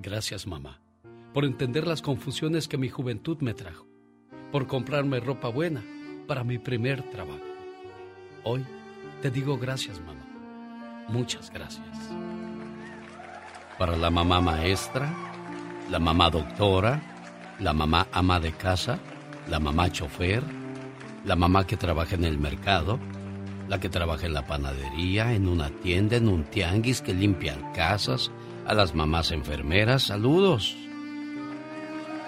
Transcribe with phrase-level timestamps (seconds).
[0.00, 0.80] Gracias, mamá,
[1.34, 3.88] por entender las confusiones que mi juventud me trajo,
[4.52, 5.82] por comprarme ropa buena
[6.28, 7.42] para mi primer trabajo.
[8.44, 8.64] Hoy
[9.22, 10.24] te digo gracias, mamá.
[11.08, 11.84] Muchas gracias.
[13.76, 15.12] Para la mamá maestra,
[15.90, 17.02] la mamá doctora,
[17.58, 19.00] la mamá ama de casa,
[19.50, 20.44] la mamá chofer,
[21.24, 23.00] la mamá que trabaja en el mercado,
[23.68, 28.30] la que trabaja en la panadería, en una tienda, en un tianguis, que limpian casas,
[28.68, 30.76] a las mamás enfermeras, saludos.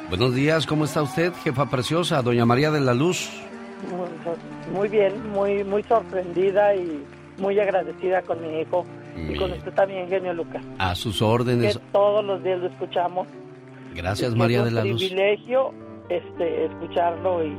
[0.08, 3.30] Buenos días, ¿cómo está usted, jefa preciosa, doña María de la Luz?
[4.72, 7.04] Muy bien, muy, muy sorprendida y
[7.38, 10.64] muy agradecida con mi hijo y con usted también, genio Lucas.
[10.78, 11.76] A sus órdenes.
[11.76, 13.28] Que todos los días lo escuchamos.
[13.94, 15.02] Gracias, María de la Luz.
[15.02, 15.74] Es un privilegio
[16.08, 17.54] este, escucharlo y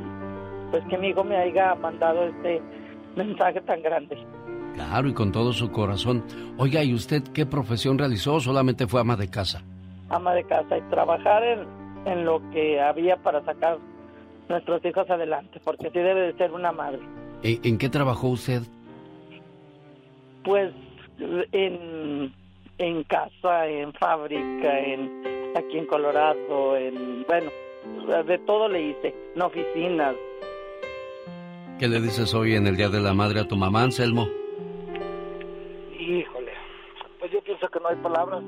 [0.71, 2.61] pues que mi hijo me haya mandado este
[3.16, 4.17] mensaje tan grande.
[4.73, 6.23] Claro, y con todo su corazón.
[6.58, 9.63] Oiga, ¿y usted qué profesión realizó o solamente fue ama de casa?
[10.09, 11.67] Ama de casa y trabajar en,
[12.05, 13.78] en lo que había para sacar
[14.50, 17.00] nuestros hijos adelante, porque así debe de ser una madre.
[17.44, 18.61] ¿En, qué trabajó usted?
[20.44, 20.73] Pues
[21.52, 22.33] en,
[22.78, 25.09] en casa, en fábrica, en
[25.56, 27.52] aquí en Colorado, en bueno,
[28.25, 30.16] de todo le hice, en oficinas.
[31.80, 34.28] ¿Qué le dices hoy en el Día de la Madre a tu mamá, Anselmo?
[36.02, 36.52] Híjole,
[37.19, 38.41] pues yo pienso que no hay palabras.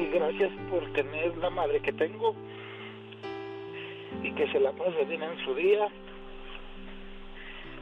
[0.00, 2.34] Y gracias por tener la madre que tengo
[4.22, 5.88] y que se la pase bien en su día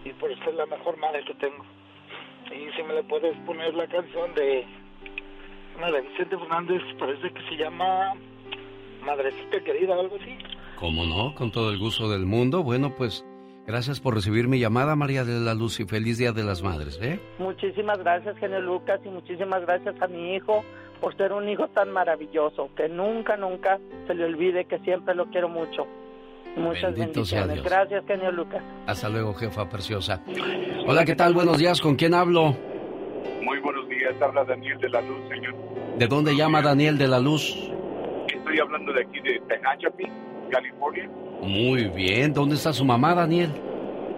[0.04, 1.65] y por ser la mejor madre que tengo.
[2.47, 4.66] Y si me le puedes poner la canción de
[5.76, 8.15] una de Vicente Fernández, parece que se llama
[9.05, 10.37] Madrecita Querida o algo así.
[10.75, 11.37] ¿Cómo no?
[11.37, 12.65] Con todo el gusto del mundo.
[12.65, 13.25] Bueno, pues
[13.69, 16.99] gracias por recibir mi llamada, María de la Luz, y feliz Día de las Madres,
[17.03, 17.21] ¿eh?
[17.39, 20.65] Muchísimas gracias, genio Lucas, y muchísimas gracias a mi hijo
[21.03, 25.27] por ser un hijo tan maravilloso, que nunca, nunca se le olvide que siempre lo
[25.27, 25.87] quiero mucho.
[26.56, 27.62] Muchas Bendito bendiciones.
[27.62, 28.62] Gracias, genio Lucas.
[28.87, 30.23] Hasta luego, jefa preciosa.
[30.87, 31.35] Hola, ¿qué tal?
[31.35, 31.81] Buenos días.
[31.81, 32.56] ¿Con quién hablo?
[33.45, 34.15] Muy buenos días.
[34.21, 35.55] Habla Daniel de la Luz, señor.
[35.99, 37.55] ¿De dónde llama Daniel de la Luz?
[38.27, 40.05] Estoy hablando de aquí de Tehachapi,
[40.48, 41.09] California.
[41.42, 42.32] Muy bien.
[42.32, 43.50] ¿Dónde está su mamá, Daniel?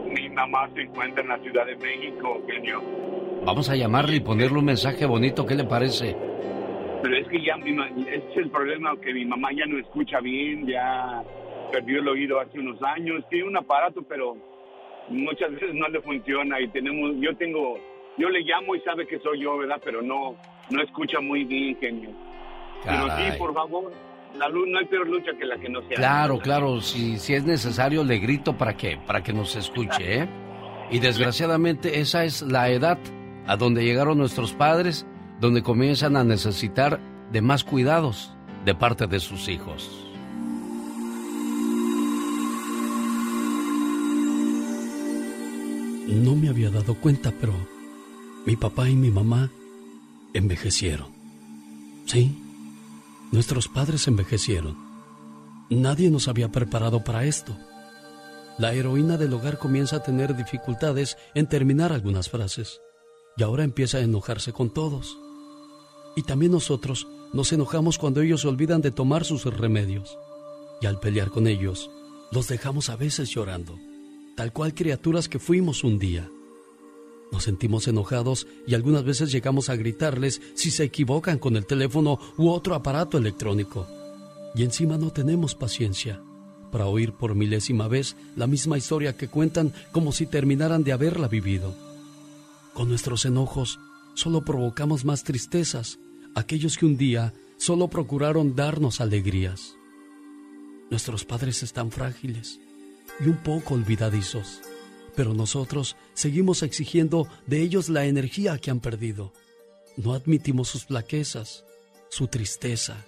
[0.07, 2.83] Mi mamá se encuentra en la Ciudad de México, genio.
[3.45, 5.47] Vamos a llamarle y ponerle un mensaje bonito.
[5.47, 6.17] ¿Qué le parece?
[7.03, 11.23] Pero es que ya es el problema que mi mamá ya no escucha bien, ya
[11.71, 14.37] perdió el oído hace unos años, tiene un aparato, pero
[15.09, 17.79] muchas veces no le funciona y tenemos, yo tengo,
[18.19, 19.81] yo le llamo y sabe que soy yo, ¿verdad?
[19.83, 20.37] Pero no,
[20.71, 22.11] no escucha muy bien, genio.
[22.85, 23.93] Pero sí, por favor,
[24.39, 25.97] la luz, no hay peor lucha que la que no sea.
[25.97, 30.29] Claro, claro, si, si es necesario le grito para que, para que nos escuche, ¿eh?
[30.91, 32.99] Y desgraciadamente esa es la edad
[33.47, 35.07] a donde llegaron nuestros padres,
[35.41, 38.33] donde comienzan a necesitar de más cuidados
[38.65, 40.07] de parte de sus hijos.
[46.09, 47.55] No me había dado cuenta, pero
[48.45, 49.49] mi papá y mi mamá
[50.35, 51.09] envejecieron.
[52.07, 52.37] Sí,
[53.33, 54.77] nuestros padres envejecieron.
[55.71, 57.57] Nadie nos había preparado para esto.
[58.59, 62.81] La heroína del hogar comienza a tener dificultades en terminar algunas frases
[63.37, 65.17] y ahora empieza a enojarse con todos.
[66.17, 70.19] Y también nosotros nos enojamos cuando ellos olvidan de tomar sus remedios
[70.81, 71.91] y al pelear con ellos
[72.33, 73.79] los dejamos a veces llorando
[74.41, 76.27] tal cual criaturas que fuimos un día.
[77.33, 82.19] Nos sentimos enojados y algunas veces llegamos a gritarles si se equivocan con el teléfono
[82.37, 83.87] u otro aparato electrónico.
[84.55, 86.21] Y encima no tenemos paciencia
[86.71, 91.29] para oír por milésima vez la misma historia que cuentan como si terminaran de haberla
[91.29, 91.75] vivido.
[92.75, 93.79] Con nuestros enojos
[94.15, 95.99] solo provocamos más tristezas,
[96.35, 99.75] aquellos que un día solo procuraron darnos alegrías.
[100.91, 102.59] Nuestros padres están frágiles
[103.21, 104.61] y un poco olvidadizos.
[105.21, 109.35] Pero nosotros seguimos exigiendo de ellos la energía que han perdido.
[109.99, 111.67] No admitimos sus flaquezas,
[112.09, 113.05] su tristeza.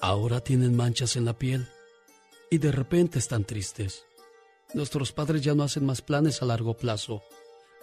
[0.00, 1.66] Ahora tienen manchas en la piel
[2.52, 4.04] y de repente están tristes.
[4.74, 7.24] Nuestros padres ya no hacen más planes a largo plazo.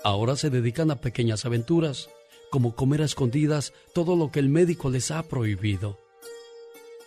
[0.02, 2.08] Ahora se dedican a pequeñas aventuras,
[2.52, 6.00] como comer a escondidas todo lo que el médico les ha prohibido.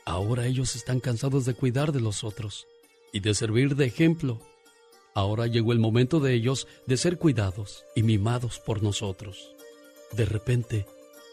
[0.04, 2.66] Ahora ellos están cansados de cuidar de los otros
[3.14, 4.42] y de servir de ejemplo.
[5.18, 9.52] Ahora llegó el momento de ellos de ser cuidados y mimados por nosotros.
[10.12, 10.86] De repente,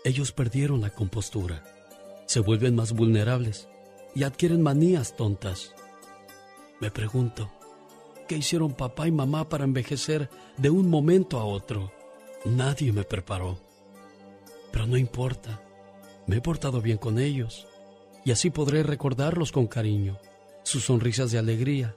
[0.04, 1.64] ellos perdieron la compostura,
[2.26, 3.70] se vuelven más vulnerables
[4.16, 5.76] y adquieren manías tontas.
[6.82, 7.52] Me pregunto,
[8.28, 11.92] ¿qué hicieron papá y mamá para envejecer de un momento a otro?
[12.44, 13.60] Nadie me preparó.
[14.72, 15.62] Pero no importa,
[16.26, 17.68] me he portado bien con ellos
[18.26, 20.18] y así podré recordarlos con cariño,
[20.64, 21.96] sus sonrisas de alegría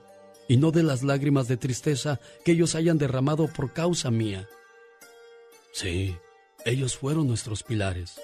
[0.49, 4.49] y no de las lágrimas de tristeza que ellos hayan derramado por causa mía.
[5.71, 6.17] Sí,
[6.65, 8.19] ellos fueron nuestros pilares,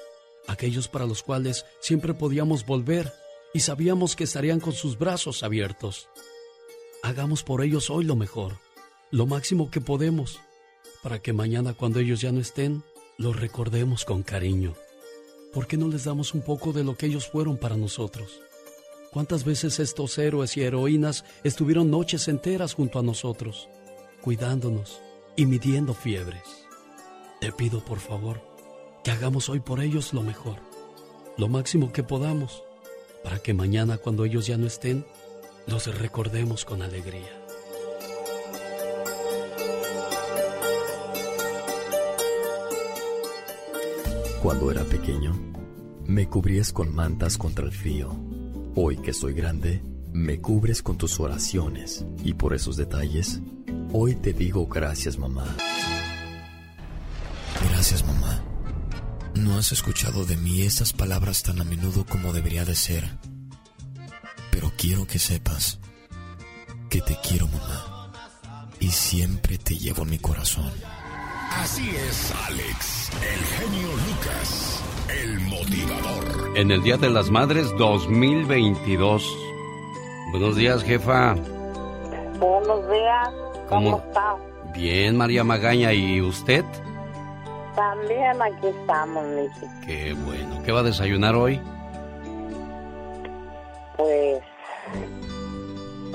[0.48, 3.14] aquellos para los cuales siempre podíamos volver
[3.54, 6.10] y sabíamos que estarían con sus brazos abiertos.
[7.04, 8.58] Hagamos por ellos hoy lo mejor,
[9.12, 10.42] lo máximo que podemos,
[11.04, 12.84] para que mañana cuando ellos ya no estén,
[13.20, 14.74] los recordemos con cariño.
[15.54, 18.42] ¿Por qué no les damos un poco de lo que ellos fueron para nosotros?
[19.16, 23.70] ¿Cuántas veces estos héroes y heroínas estuvieron noches enteras junto a nosotros,
[24.20, 25.02] cuidándonos
[25.38, 26.68] y midiendo fiebres?
[27.40, 28.42] Te pido por favor
[29.06, 30.58] que hagamos hoy por ellos lo mejor,
[31.38, 32.64] lo máximo que podamos,
[33.24, 35.06] para que mañana cuando ellos ya no estén,
[35.66, 37.42] los recordemos con alegría.
[44.44, 45.54] Cuando era pequeño,
[46.04, 48.36] me cubrías con mantas contra el frío.
[48.78, 49.82] Hoy que soy grande,
[50.12, 53.40] me cubres con tus oraciones y por esos detalles,
[53.94, 55.56] hoy te digo gracias mamá.
[57.70, 58.44] Gracias mamá.
[59.36, 63.18] No has escuchado de mí estas palabras tan a menudo como debería de ser.
[64.52, 65.80] Pero quiero que sepas
[66.90, 68.12] que te quiero mamá
[68.82, 70.70] y siempre te llevo en mi corazón.
[71.52, 74.82] Así es, Alex, el genio Lucas,
[75.24, 76.58] el motivador.
[76.58, 79.38] En el Día de las Madres 2022.
[80.32, 81.36] Buenos días, jefa.
[82.40, 83.30] Buenos días.
[83.70, 84.36] ¿Cómo, está?
[84.74, 85.94] Bien, María Magaña.
[85.94, 86.64] ¿Y usted?
[87.76, 89.86] También aquí estamos, Miki.
[89.86, 90.62] Qué bueno.
[90.64, 91.60] ¿Qué va a desayunar hoy?
[93.98, 94.42] Pues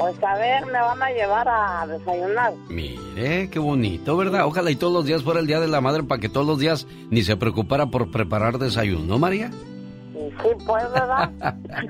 [0.00, 2.54] pues a ver, me van a llevar a desayunar.
[2.70, 4.46] Mire, qué bonito, ¿verdad?
[4.46, 6.58] Ojalá y todos los días fuera el Día de la Madre para que todos los
[6.58, 9.50] días ni se preocupara por preparar desayuno, María?
[9.50, 11.30] Sí, pues, ¿verdad?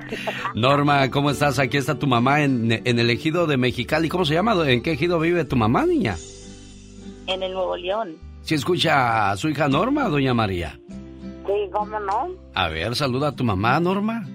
[0.56, 1.60] Norma, ¿cómo estás?
[1.60, 4.08] Aquí está tu mamá en, el ejido de Mexicali.
[4.08, 4.56] ¿Cómo se llama?
[4.68, 6.16] ¿En qué ejido vive tu mamá, niña?
[7.28, 8.16] En el Nuevo León.
[8.42, 10.80] ¿Sí escucha a su hija Norma, doña María?
[11.46, 12.30] Sí, ¿cómo no?
[12.54, 14.26] A ver, saluda a tu mamá, Norma.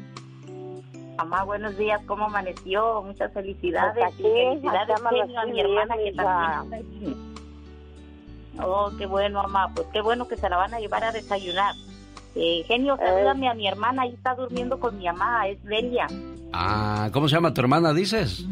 [1.17, 3.01] Mamá, buenos días, ¿cómo amaneció?
[3.03, 4.03] Muchas felicidades.
[4.19, 4.31] Pues
[4.61, 7.35] felicidades a mi hermana que también
[8.59, 9.71] Oh, qué bueno, mamá.
[9.73, 11.73] Pues qué bueno que se la van a llevar a desayunar.
[12.35, 12.97] Eh, genio, eh.
[12.99, 16.07] salúdame a mi hermana, ahí está durmiendo con mi mamá, es Delia.
[16.51, 18.45] Ah, ¿cómo se llama tu hermana, dices?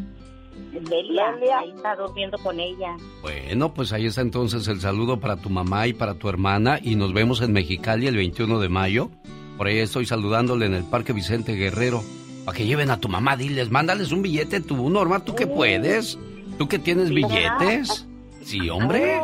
[0.72, 2.96] Delia, ahí está durmiendo con ella.
[3.22, 6.96] Bueno, pues ahí está entonces el saludo para tu mamá y para tu hermana y
[6.96, 9.10] nos vemos en Mexicali el 21 de mayo.
[9.58, 12.02] Por ahí estoy saludándole en el Parque Vicente Guerrero.
[12.46, 16.18] Para que lleven a tu mamá, diles, mándales un billete tú, Norma, tú que puedes.
[16.58, 18.06] Tú que tienes billetes.
[18.42, 19.20] Sí, hombre.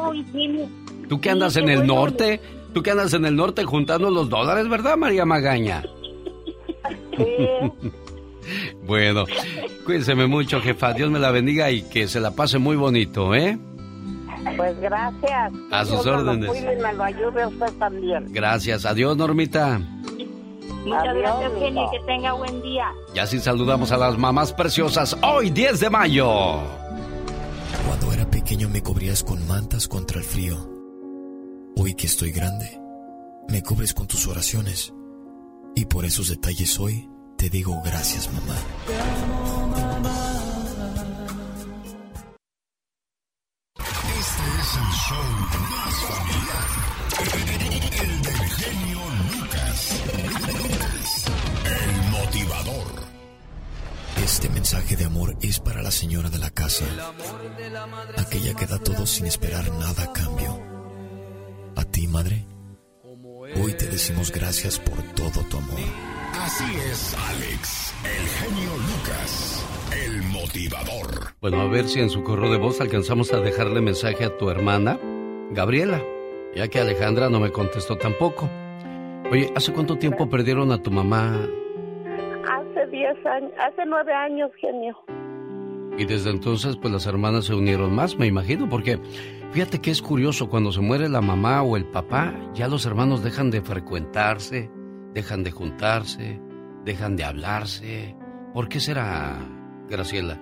[1.07, 2.39] Tú que andas en el norte.
[2.73, 5.83] Tú que andas en el norte juntando los dólares, ¿verdad, María Magaña?
[8.85, 9.25] bueno,
[9.85, 10.93] cuídenseme mucho, jefa.
[10.93, 13.57] Dios me la bendiga y que se la pase muy bonito, ¿eh?
[14.55, 15.51] Pues gracias.
[15.71, 16.49] A sus órdenes.
[16.81, 18.31] me lo ayude usted también.
[18.31, 18.85] Gracias.
[18.85, 19.81] Adiós, Normita.
[20.85, 21.89] Muchas gracias, Genio.
[21.91, 22.93] Que tenga buen día.
[23.13, 26.59] Y así saludamos a las mamás preciosas hoy, 10 de mayo.
[27.87, 30.57] Cuando era pequeño me cubrías con mantas contra el frío.
[31.75, 32.79] Hoy que estoy grande,
[33.47, 34.93] me cubres con tus oraciones.
[35.75, 39.58] Y por esos detalles hoy te digo gracias, mamá.
[44.59, 45.27] Es el show
[45.69, 46.67] más familiar.
[48.01, 49.01] El del genio
[49.33, 49.79] Lucas.
[54.23, 56.85] Este mensaje de amor es para la señora de la casa,
[58.17, 60.61] aquella que da todo sin esperar nada a cambio.
[61.75, 62.45] A ti, madre,
[63.55, 65.79] hoy te decimos gracias por todo tu amor.
[66.41, 71.33] Así es, Alex, el genio Lucas, el motivador.
[71.41, 74.49] Bueno, a ver si en su correo de voz alcanzamos a dejarle mensaje a tu
[74.49, 74.99] hermana,
[75.51, 76.01] Gabriela,
[76.55, 78.49] ya que Alejandra no me contestó tampoco.
[79.31, 81.47] Oye, ¿hace cuánto tiempo perdieron a tu mamá,
[82.49, 84.97] Hace diez años, hace nueve años, genio.
[85.97, 88.97] Y desde entonces, pues las hermanas se unieron más, me imagino, porque
[89.51, 93.23] fíjate que es curioso, cuando se muere la mamá o el papá, ya los hermanos
[93.23, 94.71] dejan de frecuentarse,
[95.13, 96.39] dejan de juntarse,
[96.83, 98.15] dejan de hablarse.
[98.53, 99.35] ¿Por qué será,
[99.89, 100.37] Graciela?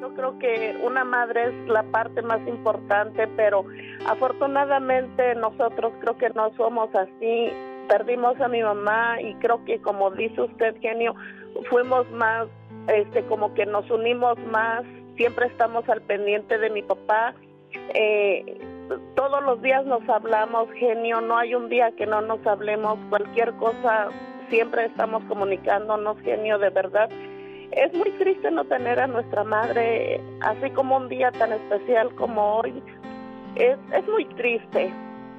[0.00, 3.64] Yo creo que una madre es la parte más importante, pero
[4.06, 7.48] afortunadamente nosotros creo que no somos así.
[7.88, 11.14] Perdimos a mi mamá y creo que como dice usted, genio,
[11.70, 12.48] fuimos más,
[12.88, 14.84] este, como que nos unimos más,
[15.16, 17.34] siempre estamos al pendiente de mi papá.
[17.94, 18.58] Eh,
[19.14, 23.52] todos los días nos hablamos, genio, no hay un día que no nos hablemos, cualquier
[23.54, 24.08] cosa,
[24.50, 27.08] siempre estamos comunicándonos, genio, de verdad.
[27.72, 32.58] Es muy triste no tener a nuestra madre así como un día tan especial como
[32.58, 32.82] hoy.
[33.56, 34.92] Es, es muy triste.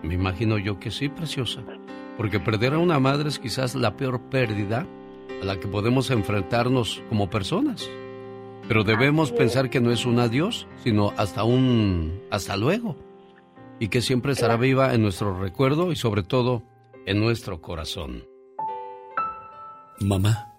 [0.03, 1.61] Me imagino yo que sí, preciosa.
[2.17, 4.85] Porque perder a una madre es quizás la peor pérdida
[5.41, 7.89] a la que podemos enfrentarnos como personas.
[8.67, 12.95] Pero debemos pensar que no es un adiós, sino hasta un hasta luego.
[13.79, 16.61] Y que siempre estará viva en nuestro recuerdo y sobre todo
[17.05, 18.28] en nuestro corazón.
[20.01, 20.53] Mamá,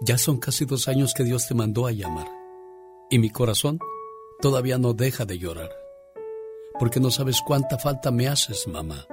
[0.00, 2.26] ya son casi dos años que Dios te mandó a llamar.
[3.08, 3.78] Y mi corazón
[4.40, 5.70] todavía no deja de llorar.
[6.80, 9.06] Porque no sabes cuánta falta me haces, mamá.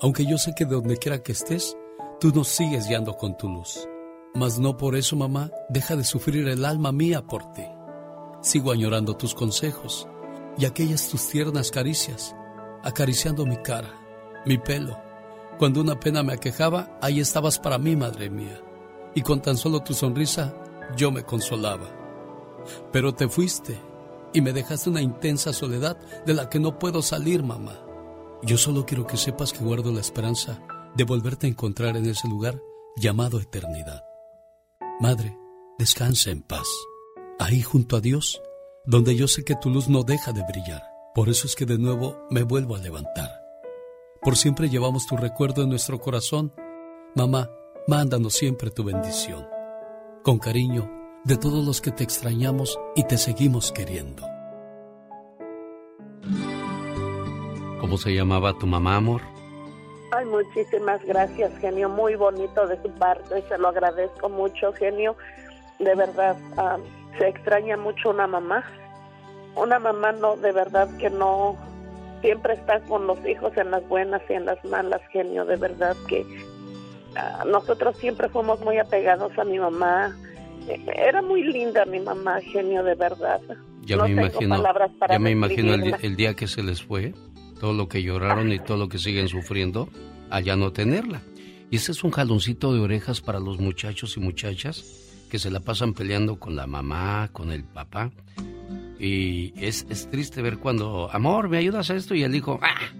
[0.00, 1.76] Aunque yo sé que de donde quiera que estés,
[2.18, 3.86] tú nos sigues guiando con tu luz.
[4.34, 7.66] Mas no por eso, mamá, deja de sufrir el alma mía por ti.
[8.40, 10.08] Sigo añorando tus consejos
[10.56, 12.34] y aquellas tus tiernas caricias,
[12.82, 14.00] acariciando mi cara,
[14.46, 15.01] mi pelo.
[15.58, 18.60] Cuando una pena me aquejaba, ahí estabas para mí, madre mía.
[19.14, 20.54] Y con tan solo tu sonrisa,
[20.96, 21.88] yo me consolaba.
[22.92, 23.78] Pero te fuiste
[24.32, 27.78] y me dejaste una intensa soledad de la que no puedo salir, mamá.
[28.42, 30.60] Yo solo quiero que sepas que guardo la esperanza
[30.96, 32.60] de volverte a encontrar en ese lugar
[32.96, 34.04] llamado eternidad.
[35.00, 35.36] Madre,
[35.78, 36.66] descansa en paz.
[37.38, 38.40] Ahí junto a Dios,
[38.84, 40.82] donde yo sé que tu luz no deja de brillar.
[41.14, 43.41] Por eso es que de nuevo me vuelvo a levantar.
[44.22, 46.52] Por siempre llevamos tu recuerdo en nuestro corazón.
[47.16, 47.50] Mamá,
[47.88, 49.48] mándanos siempre tu bendición.
[50.22, 50.88] Con cariño,
[51.24, 54.22] de todos los que te extrañamos y te seguimos queriendo.
[57.80, 59.22] ¿Cómo se llamaba tu mamá, amor?
[60.12, 61.88] Ay, muchísimas gracias, genio.
[61.88, 63.42] Muy bonito de su parte.
[63.48, 65.16] Se lo agradezco mucho, genio.
[65.80, 66.78] De verdad, ah,
[67.18, 68.62] se extraña mucho una mamá.
[69.56, 71.56] Una mamá no, de verdad que no,
[72.22, 75.44] siempre está con los hijos en las buenas y en las malas, genio.
[75.44, 76.24] De verdad que
[77.16, 80.16] ah, nosotros siempre fuimos muy apegados a mi mamá.
[80.96, 83.40] Era muy linda mi mamá, genio, de verdad.
[83.84, 84.62] Ya me imagino,
[85.10, 87.12] ya me imagino el día que se les fue
[87.60, 89.88] todo lo que lloraron y todo lo que siguen sufriendo
[90.30, 91.22] allá no tenerla.
[91.70, 95.60] Y ese es un jaloncito de orejas para los muchachos y muchachas que se la
[95.60, 98.10] pasan peleando con la mamá, con el papá.
[99.02, 102.14] Y es, es triste ver cuando, amor, ¿me ayudas a esto?
[102.14, 102.94] Y el hijo, ¡ah!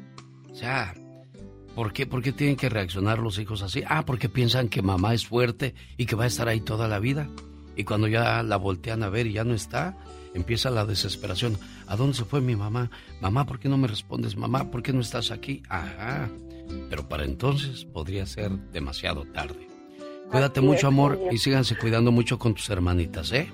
[0.50, 0.94] O sea,
[1.76, 3.84] ¿por qué, ¿por qué tienen que reaccionar los hijos así?
[3.86, 6.98] Ah, porque piensan que mamá es fuerte y que va a estar ahí toda la
[6.98, 7.28] vida.
[7.76, 9.96] Y cuando ya la voltean a ver y ya no está,
[10.34, 11.56] empieza la desesperación.
[11.86, 12.90] ¿A dónde se fue mi mamá?
[13.20, 14.36] Mamá, ¿por qué no me respondes?
[14.36, 15.62] Mamá, ¿por qué no estás aquí?
[15.68, 16.28] Ajá.
[16.90, 19.68] Pero para entonces podría ser demasiado tarde.
[20.32, 23.52] Cuídate mucho, amor, y síganse cuidando mucho con tus hermanitas, ¿eh?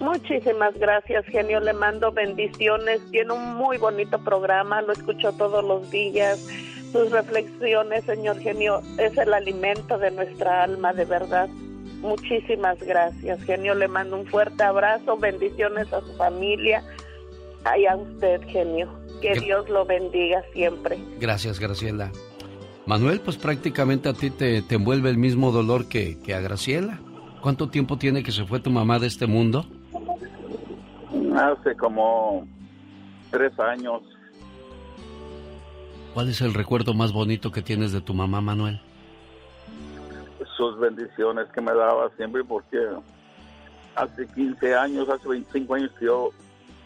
[0.00, 1.60] Muchísimas gracias, genio.
[1.60, 3.00] Le mando bendiciones.
[3.10, 6.46] Tiene un muy bonito programa, lo escucho todos los días.
[6.92, 11.48] Sus reflexiones, señor genio, es el alimento de nuestra alma, de verdad.
[12.00, 13.74] Muchísimas gracias, genio.
[13.74, 16.82] Le mando un fuerte abrazo, bendiciones a su familia
[17.78, 18.88] y a usted, genio.
[19.20, 20.98] Que Dios lo bendiga siempre.
[21.18, 22.12] Gracias, Graciela.
[22.84, 27.00] Manuel, pues prácticamente a ti te, te envuelve el mismo dolor que, que a Graciela.
[27.40, 29.66] ¿Cuánto tiempo tiene que se fue tu mamá de este mundo?
[31.36, 32.46] Hace como
[33.30, 34.02] tres años.
[36.14, 38.80] ¿Cuál es el recuerdo más bonito que tienes de tu mamá, Manuel?
[40.56, 42.78] sus bendiciones que me daba siempre porque
[43.94, 46.30] hace 15 años, hace 25 años que yo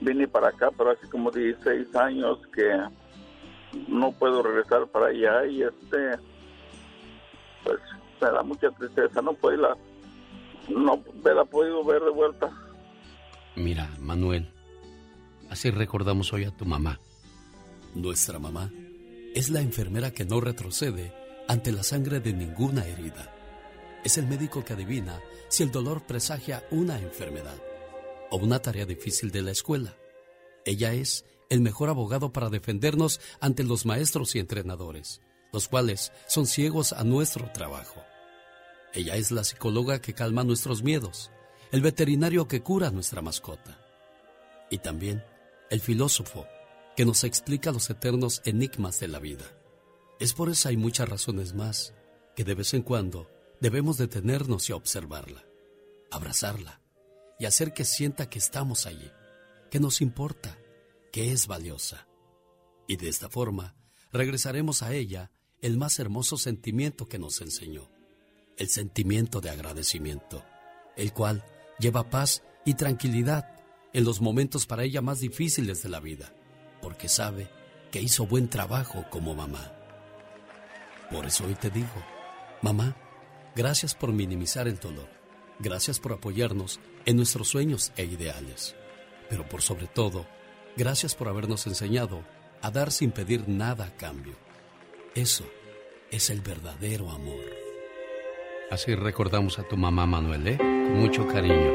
[0.00, 2.80] vine para acá, pero hace como 16 años que
[3.88, 6.18] no puedo regresar para allá y este
[7.64, 7.78] pues
[8.20, 9.76] me da mucha tristeza, no puedo la
[10.68, 12.50] no me la podido ver de vuelta.
[13.56, 14.52] Mira, Manuel,
[15.48, 17.00] así recordamos hoy a tu mamá.
[17.94, 18.70] Nuestra mamá
[19.34, 21.12] es la enfermera que no retrocede
[21.48, 23.34] ante la sangre de ninguna herida
[24.04, 27.56] es el médico que adivina si el dolor presagia una enfermedad
[28.30, 29.94] o una tarea difícil de la escuela.
[30.64, 35.20] Ella es el mejor abogado para defendernos ante los maestros y entrenadores,
[35.52, 38.02] los cuales son ciegos a nuestro trabajo.
[38.94, 41.30] Ella es la psicóloga que calma nuestros miedos,
[41.72, 43.78] el veterinario que cura nuestra mascota.
[44.72, 45.24] y también
[45.68, 46.46] el filósofo
[46.96, 49.44] que nos explica los eternos enigmas de la vida.
[50.20, 51.92] Es por eso hay muchas razones más
[52.36, 53.28] que de vez en cuando
[53.60, 55.44] debemos detenernos y observarla,
[56.10, 56.80] abrazarla
[57.38, 59.10] y hacer que sienta que estamos allí,
[59.70, 60.56] que nos importa,
[61.10, 62.06] que es valiosa.
[62.86, 63.74] Y de esta forma
[64.12, 67.90] regresaremos a ella el más hermoso sentimiento que nos enseñó,
[68.56, 70.44] el sentimiento de agradecimiento,
[70.96, 71.44] el cual
[71.80, 73.48] lleva paz y tranquilidad
[73.92, 76.32] en los momentos para ella más difíciles de la vida,
[76.80, 77.50] porque sabe
[77.90, 79.72] que hizo buen trabajo como mamá.
[81.10, 81.88] Por eso hoy te digo,
[82.62, 82.96] mamá,
[83.56, 85.08] gracias por minimizar el dolor,
[85.58, 88.76] gracias por apoyarnos en nuestros sueños e ideales,
[89.28, 90.26] pero por sobre todo,
[90.76, 92.22] gracias por habernos enseñado
[92.62, 94.36] a dar sin pedir nada a cambio.
[95.14, 95.44] Eso
[96.10, 97.59] es el verdadero amor.
[98.70, 100.56] Así recordamos a tu mamá Manuel, ¿eh?
[100.56, 101.72] Con mucho cariño.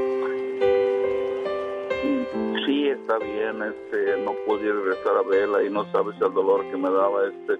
[2.65, 6.77] Sí, está bien, este, no podía regresar a verla y no sabes el dolor que
[6.77, 7.59] me daba este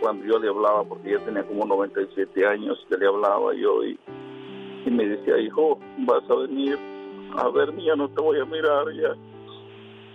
[0.00, 3.98] cuando yo le hablaba, porque ella tenía como 97 años, que le hablaba yo y,
[4.84, 6.78] y me decía, hijo, vas a venir
[7.36, 9.14] a verme, ya no te voy a mirar, ya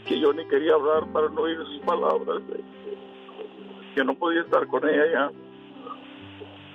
[0.05, 2.41] que yo ni quería hablar para no oír sus palabras,
[3.93, 5.31] que no podía estar con ella ya.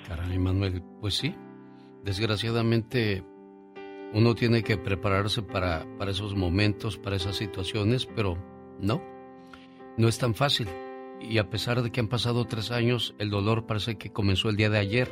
[0.06, 1.34] Caray, Manuel, pues sí,
[2.02, 3.24] desgraciadamente
[4.12, 8.36] uno tiene que prepararse para, para esos momentos, para esas situaciones, pero
[8.78, 9.02] no,
[9.96, 10.68] no es tan fácil
[11.28, 14.56] y a pesar de que han pasado tres años, el dolor parece que comenzó el
[14.56, 15.08] día de ayer.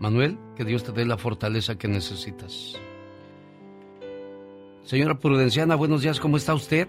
[0.00, 2.80] Manuel, que Dios te dé la fortaleza que necesitas.
[4.82, 6.88] Señora Prudenciana, buenos días, ¿cómo está usted?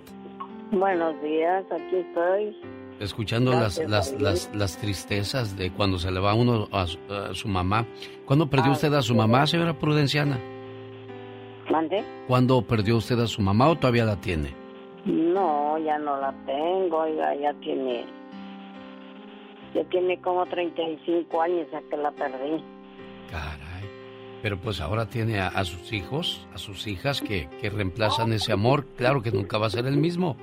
[0.71, 2.84] Buenos días, aquí estoy.
[2.99, 4.13] Escuchando las, las,
[4.53, 6.87] las, tristezas de cuando se le va uno a
[7.33, 7.85] su, mamá.
[8.25, 10.39] ¿Cuándo perdió usted a su mamá, señora Prudenciana?
[11.69, 12.03] ¿Mande?
[12.27, 14.53] ¿Cuándo perdió usted a su mamá o todavía la tiene?
[15.05, 18.05] No, ya no la tengo, ya, ya tiene
[19.75, 22.63] ya tiene como 35 años ya que la perdí.
[23.29, 23.89] Caray.
[24.41, 28.85] Pero pues ahora tiene a, sus hijos, a sus hijas que, que, reemplazan ese amor.
[28.95, 30.37] Claro que nunca va a ser el mismo,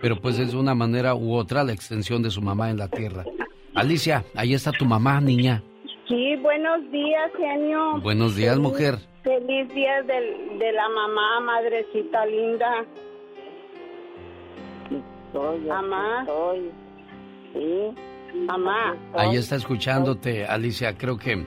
[0.00, 2.88] pero pues es de una manera u otra la extensión de su mamá en la
[2.88, 3.24] tierra.
[3.74, 5.62] Alicia, ahí está tu mamá, niña.
[6.08, 8.00] Sí, buenos días, genio.
[8.00, 8.96] Buenos días, mujer.
[9.22, 12.84] Feliz día de la mamá, madrecita linda.
[15.66, 16.26] mamá.
[17.52, 17.94] Sí.
[18.46, 18.96] Mamá.
[19.14, 20.96] Ahí está escuchándote, Alicia.
[20.96, 21.44] Creo que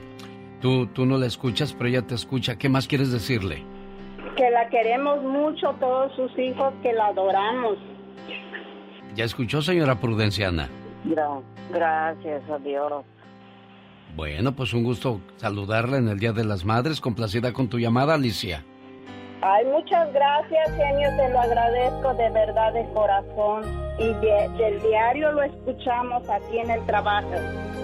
[0.60, 2.58] tú, tú no la escuchas, pero ella te escucha.
[2.58, 3.64] ¿Qué más quieres decirle?
[4.36, 7.78] Que la queremos mucho, todos sus hijos, que la adoramos.
[9.14, 10.68] ¿Ya escuchó, señora Prudenciana?
[11.72, 13.04] Gracias a Dios.
[14.16, 17.00] Bueno, pues un gusto saludarla en el Día de las Madres.
[17.00, 18.64] Complacida con tu llamada, Alicia.
[19.42, 23.64] Ay, muchas gracias, genio, te lo agradezco de verdad de corazón.
[23.98, 24.12] Y
[24.58, 27.32] del diario lo escuchamos aquí en el trabajo.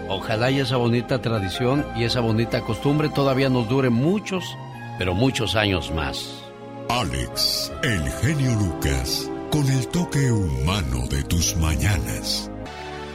[0.08, 4.56] Ojalá y esa bonita tradición y esa bonita costumbre todavía nos dure muchos,
[4.98, 6.42] pero muchos años más.
[6.88, 12.50] Alex, el genio Lucas, con el toque humano de tus mañanas.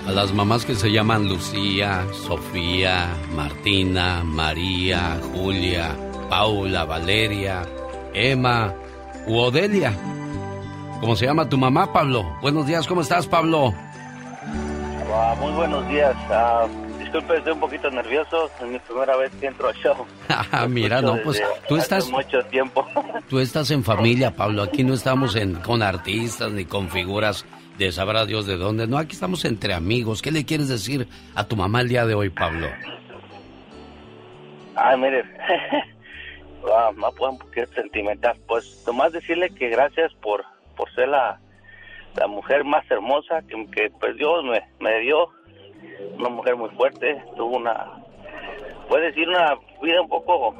[0.07, 5.95] A las mamás que se llaman Lucía, Sofía, Martina, María, Julia,
[6.29, 7.63] Paula, Valeria,
[8.13, 8.73] Emma
[9.27, 9.93] u Odelia.
[10.99, 12.37] ¿Cómo se llama tu mamá, Pablo?
[12.41, 13.73] Buenos días, ¿cómo estás, Pablo?
[15.13, 16.15] Ah, muy buenos días.
[16.29, 16.80] Uh,
[17.11, 18.49] disculpe, estoy un poquito nervioso.
[18.59, 20.05] Es mi primera vez que entro al show.
[20.53, 22.09] Ah, mira, no, pues tú estás.
[22.09, 22.85] Mucho tiempo.
[23.29, 24.63] Tú estás en familia, Pablo.
[24.63, 27.45] Aquí no estamos en, con artistas ni con figuras
[27.77, 28.87] de sabrá Dios de dónde.
[28.87, 30.21] No, aquí estamos entre amigos.
[30.21, 32.67] ¿Qué le quieres decir a tu mamá el día de hoy, Pablo?
[34.75, 35.23] Ay, mire,
[36.73, 38.37] ah, más un poquito sentimental.
[38.47, 40.43] Pues nomás decirle que gracias por,
[40.75, 41.39] por ser la,
[42.15, 45.29] la mujer más hermosa que, que pues Dios me, me dio.
[46.17, 48.03] Una mujer muy fuerte, tuvo una,
[48.87, 50.55] puede decir una vida un poco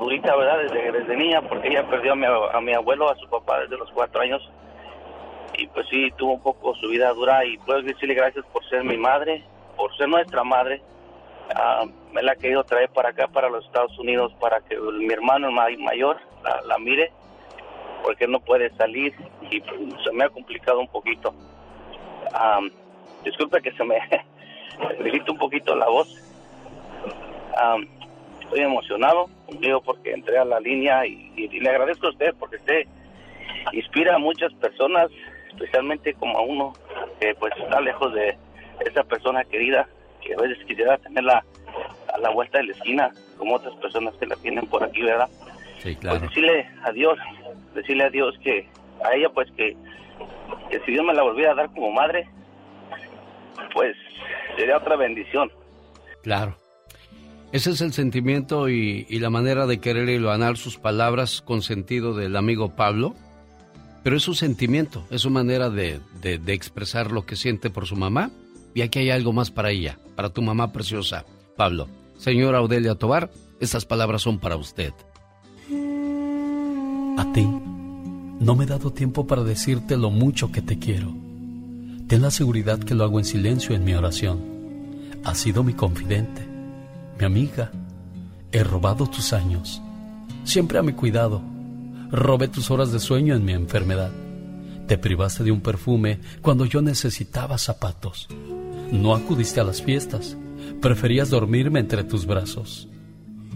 [0.00, 0.58] durita, ¿verdad?
[0.58, 3.78] Desde, desde niña, porque ella perdió a mi, a mi abuelo, a su papá desde
[3.78, 4.42] los cuatro años.
[5.56, 8.82] Y pues sí, tuvo un poco su vida dura y puedo decirle gracias por ser
[8.82, 9.44] mi madre,
[9.76, 10.82] por ser nuestra madre
[11.52, 15.12] Ah, me la he querido traer para acá, para los Estados Unidos, para que mi
[15.12, 16.18] hermano mayor
[16.66, 17.12] la, mire,
[18.02, 19.14] porque no puede salir
[19.50, 21.34] y se me ha complicado un poquito.
[23.24, 23.96] disculpe que se me
[25.00, 26.08] grita un poquito la voz.
[28.40, 32.86] estoy emocionado conmigo porque entré a la línea y, le agradezco a usted porque usted
[33.72, 35.10] inspira a muchas personas,
[35.48, 36.72] especialmente como a uno
[37.20, 38.36] que pues está lejos de
[38.84, 39.88] esa persona querida
[40.20, 41.44] que a veces quisiera tenerla
[42.12, 45.28] a la vuelta de la esquina, como otras personas que la tienen por aquí, ¿verdad?
[45.78, 46.18] Sí, claro.
[46.18, 47.18] Pues decirle a Dios,
[47.74, 48.68] decirle a Dios que,
[49.04, 49.76] a ella pues que,
[50.70, 52.26] que si Dios me la volviera a dar como madre,
[53.72, 53.96] pues
[54.56, 55.50] sería otra bendición.
[56.22, 56.56] Claro.
[57.52, 62.36] Ese es el sentimiento y, la manera de querer iluminar sus palabras con sentido del
[62.36, 63.14] amigo Pablo.
[64.02, 67.96] Pero es su sentimiento, es su manera de, de expresar lo que siente por su
[67.96, 68.30] mamá.
[68.74, 71.24] Y aquí hay algo más para ella, para tu mamá preciosa,
[71.56, 71.88] Pablo.
[72.16, 74.92] Señora Audelia Tobar, estas palabras son para usted.
[77.16, 77.46] A ti,
[78.40, 81.14] no me he dado tiempo para decirte lo mucho que te quiero.
[82.06, 84.42] Ten la seguridad que lo hago en silencio en mi oración.
[85.24, 86.46] Has sido mi confidente,
[87.18, 87.70] mi amiga.
[88.52, 89.80] He robado tus años.
[90.44, 91.40] Siempre a mi cuidado.
[92.10, 94.12] Robé tus horas de sueño en mi enfermedad.
[94.86, 98.28] Te privaste de un perfume cuando yo necesitaba zapatos.
[98.92, 100.36] No acudiste a las fiestas.
[100.82, 102.86] Preferías dormirme entre tus brazos.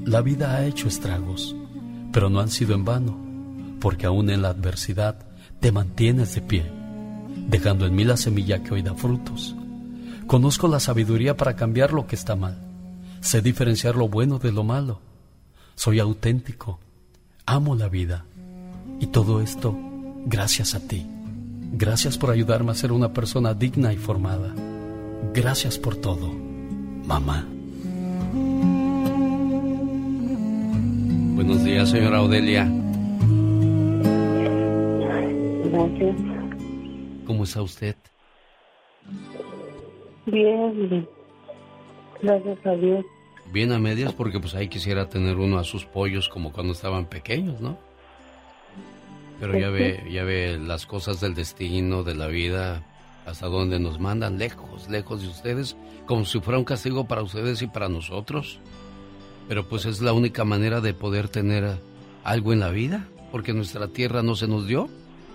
[0.06, 1.54] La vida ha hecho estragos,
[2.12, 3.18] pero no han sido en vano,
[3.78, 5.18] porque aún en la adversidad
[5.61, 6.78] te mantienes de pie
[7.48, 9.56] dejando en mí la semilla que hoy da frutos.
[10.28, 12.56] Conozco la sabiduría para cambiar lo que está mal.
[13.20, 15.00] Sé diferenciar lo bueno de lo malo.
[15.74, 16.78] Soy auténtico.
[17.46, 18.24] Amo la vida.
[19.00, 19.76] Y todo esto
[20.26, 21.06] gracias a ti.
[21.72, 24.54] Gracias por ayudarme a ser una persona digna y formada.
[25.34, 26.32] Gracias por todo,
[27.06, 27.46] mamá.
[31.34, 32.70] Buenos días, señora Odelia.
[35.70, 36.38] Gracias.
[37.29, 37.95] ¿Cómo está usted?
[40.25, 41.09] Bien, bien.
[42.23, 43.05] Gracias a Dios.
[43.53, 47.05] Bien a medias porque pues ahí quisiera tener uno a sus pollos como cuando estaban
[47.05, 47.79] pequeños, ¿no?
[49.38, 52.83] Pero ya ve, ya ve las cosas del destino, de la vida,
[53.27, 57.61] hasta donde nos mandan, lejos, lejos de ustedes, como si fuera un castigo para ustedes
[57.61, 58.59] y para nosotros.
[59.49, 61.77] Pero pues es la única manera de poder tener
[62.25, 64.88] algo en la vida, porque nuestra tierra no se nos dio.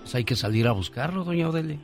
[0.04, 1.78] Pues hay que salir a buscarlo, doña Odelia.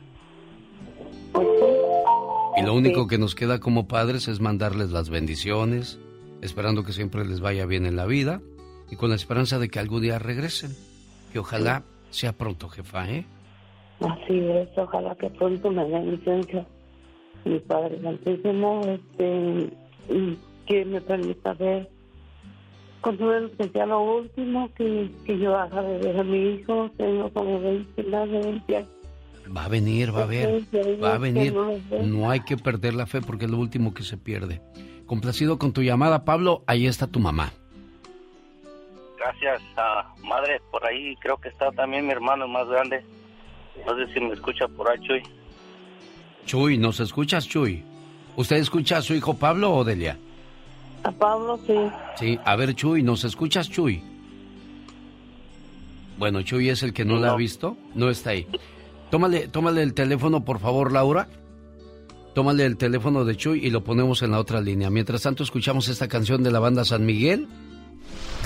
[2.55, 5.99] Y lo único que nos queda como padres es mandarles las bendiciones,
[6.43, 8.39] esperando que siempre les vaya bien en la vida
[8.91, 10.75] y con la esperanza de que algún día regresen.
[11.33, 13.25] Que ojalá sea pronto, jefa, ¿eh?
[14.01, 16.67] Así es, ojalá que pronto me den licencia
[17.43, 19.69] mi Padre Santísimo, este,
[20.67, 21.89] que me permita ver
[23.01, 26.89] con todo el especial lo último que, que yo haga de ver a mi hijo,
[26.97, 28.89] tengo como 20, más de 20 años.
[29.55, 30.61] Va a venir, va a ver,
[31.03, 31.53] va a venir.
[32.03, 34.61] No hay que perder la fe porque es lo último que se pierde.
[35.05, 37.51] Complacido con tu llamada, Pablo, ahí está tu mamá.
[39.17, 39.61] Gracias,
[40.23, 40.61] madre.
[40.71, 43.03] Por ahí creo que está también mi hermano más grande.
[43.85, 45.23] No sé si me escucha por ahí, Chuy.
[46.45, 47.83] Chuy, ¿nos escuchas, Chuy?
[48.35, 50.17] ¿Usted escucha a su hijo Pablo o Delia?
[51.03, 51.75] A Pablo, sí.
[52.17, 54.03] Sí, a ver, Chuy, ¿nos escuchas, Chuy?
[56.17, 58.47] Bueno, Chuy es el que no, la ha visto, no está ahí.
[59.09, 61.27] Tómale, tómale el teléfono, por favor, Laura.
[62.35, 64.89] Tómale el teléfono de Chuy y lo ponemos en la otra línea.
[64.89, 67.47] Mientras tanto, escuchamos esta canción de la banda San Miguel.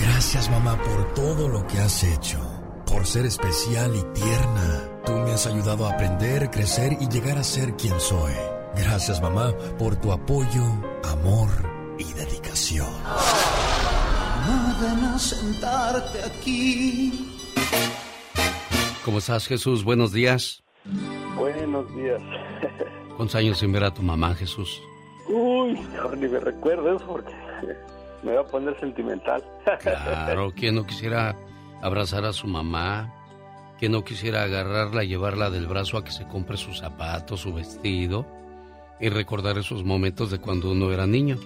[0.02, 2.40] Gracias, mamá, por todo lo que has hecho.
[2.86, 5.02] Por ser especial y tierna.
[5.06, 8.34] Tú me has ayudado a aprender, crecer y llegar a ser quien soy.
[8.76, 10.64] Gracias, mamá, por tu apoyo,
[11.04, 11.50] amor
[12.00, 12.35] y dedicación.
[15.20, 17.12] Sentarte aquí.
[19.04, 19.84] ¿Cómo estás, Jesús?
[19.84, 20.64] Buenos días.
[21.36, 22.22] Buenos días.
[23.16, 24.82] ¿Cuántos años sin ver a tu mamá, Jesús?
[25.28, 25.80] Uy,
[26.18, 27.34] ni me recuerdes porque
[28.24, 29.44] me va a poner sentimental.
[29.82, 31.36] Claro, ¿quién no quisiera
[31.82, 33.14] abrazar a su mamá?
[33.80, 37.54] ¿Quién no quisiera agarrarla y llevarla del brazo a que se compre sus zapatos, su
[37.54, 38.26] vestido?
[39.00, 41.38] Y recordar esos momentos de cuando uno era niño.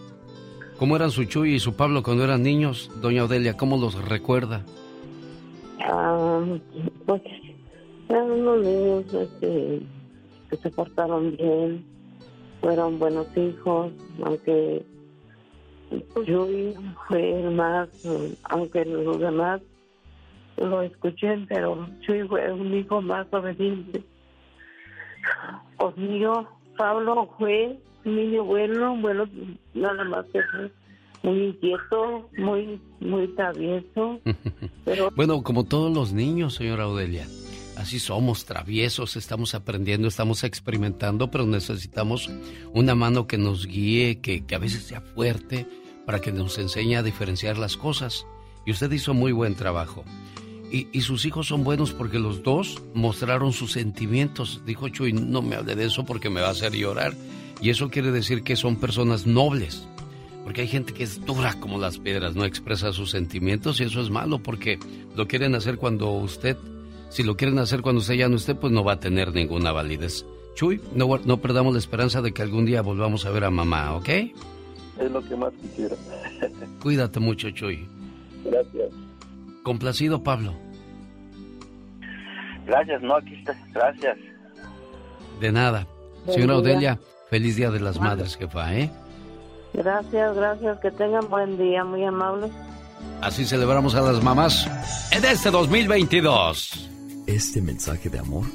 [0.80, 3.58] ¿Cómo eran su Chuy y su Pablo cuando eran niños, doña Odelia?
[3.58, 4.64] ¿Cómo los recuerda?
[5.82, 6.42] Ah,
[7.06, 7.22] pues
[8.08, 9.82] eran unos niños este,
[10.50, 11.86] que se portaron bien,
[12.62, 13.92] fueron buenos hijos,
[14.24, 14.86] aunque
[16.26, 16.74] Chuy
[17.10, 17.90] fue el más,
[18.44, 19.60] aunque los demás
[20.56, 24.02] lo escuché, pero Chuy fue un hijo más obediente.
[25.76, 27.78] Conmigo, Pablo fue
[28.16, 29.28] niño bueno, bueno,
[29.74, 30.40] nada más que
[31.24, 34.20] muy inquieto, muy, muy travieso.
[34.86, 35.12] Pero...
[35.16, 37.28] bueno, como todos los niños, señora Audelia.
[37.76, 42.30] Así somos, traviesos, estamos aprendiendo, estamos experimentando, pero necesitamos
[42.74, 45.66] una mano que nos guíe, que, que a veces sea fuerte,
[46.06, 48.26] para que nos enseñe a diferenciar las cosas.
[48.66, 50.04] Y usted hizo muy buen trabajo.
[50.70, 54.62] Y, y, sus hijos son buenos porque los dos mostraron sus sentimientos.
[54.66, 57.14] Dijo Chuy, no me hable de eso porque me va a hacer llorar.
[57.62, 59.88] Y eso quiere decir que son personas nobles.
[60.44, 64.02] Porque hay gente que es dura como las piedras, no expresa sus sentimientos y eso
[64.02, 64.80] es malo porque
[65.16, 66.58] lo quieren hacer cuando usted
[67.10, 69.72] si lo quieren hacer cuando usted ya no esté, pues no va a tener ninguna
[69.72, 70.26] validez.
[70.54, 73.96] Chuy, no, no perdamos la esperanza de que algún día volvamos a ver a mamá,
[73.96, 74.10] ¿ok?
[74.10, 75.96] Es lo que más quisiera.
[76.82, 77.88] Cuídate mucho, Chuy.
[78.46, 78.92] Gracias.
[79.64, 80.54] Complacido, Pablo.
[82.66, 83.58] Gracias, no, aquí está.
[83.74, 84.18] Gracias.
[85.40, 85.88] De nada.
[86.28, 88.92] Señora Odelia, feliz Día de las Madres, jefa, ¿eh?
[89.74, 90.80] Gracias, gracias.
[90.80, 92.50] Que tengan buen día, muy amable.
[93.22, 94.68] Así celebramos a las mamás
[95.12, 96.90] en este 2022.
[97.28, 98.46] Este mensaje de amor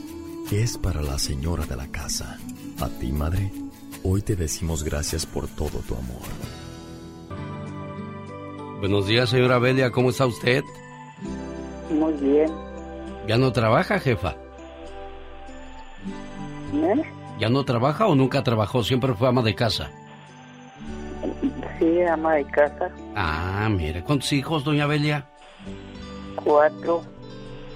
[0.51, 2.39] es para la señora de la casa.
[2.81, 3.51] A ti, madre,
[4.03, 6.23] hoy te decimos gracias por todo tu amor.
[8.81, 10.63] Buenos días, señora Belia, ¿cómo está usted?
[11.91, 12.51] Muy bien.
[13.27, 14.37] ¿Ya no trabaja, jefa?
[16.75, 17.03] ¿Eh?
[17.39, 18.85] ¿Ya no trabaja o nunca trabajó?
[18.85, 19.91] Siempre fue ama de casa.
[21.79, 22.91] Sí, ama de casa.
[23.17, 25.27] Ah, mire, ¿cuántos hijos, doña Belia?
[26.37, 27.03] Cuatro.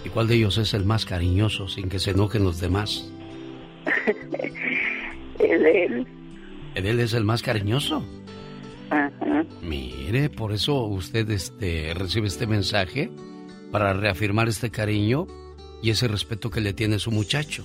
[0.05, 3.11] ¿Y cuál de ellos es el más cariñoso sin que se enojen los demás?
[5.39, 6.07] el él.
[6.75, 8.05] ¿El es el más cariñoso?
[8.91, 9.45] Ajá.
[9.63, 13.11] Mire, por eso usted este, recibe este mensaje
[13.73, 15.27] para reafirmar este cariño
[15.83, 17.65] y ese respeto que le tiene su muchacho.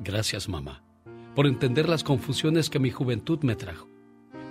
[0.00, 0.82] Gracias, mamá,
[1.34, 3.88] por entender las confusiones que mi juventud me trajo,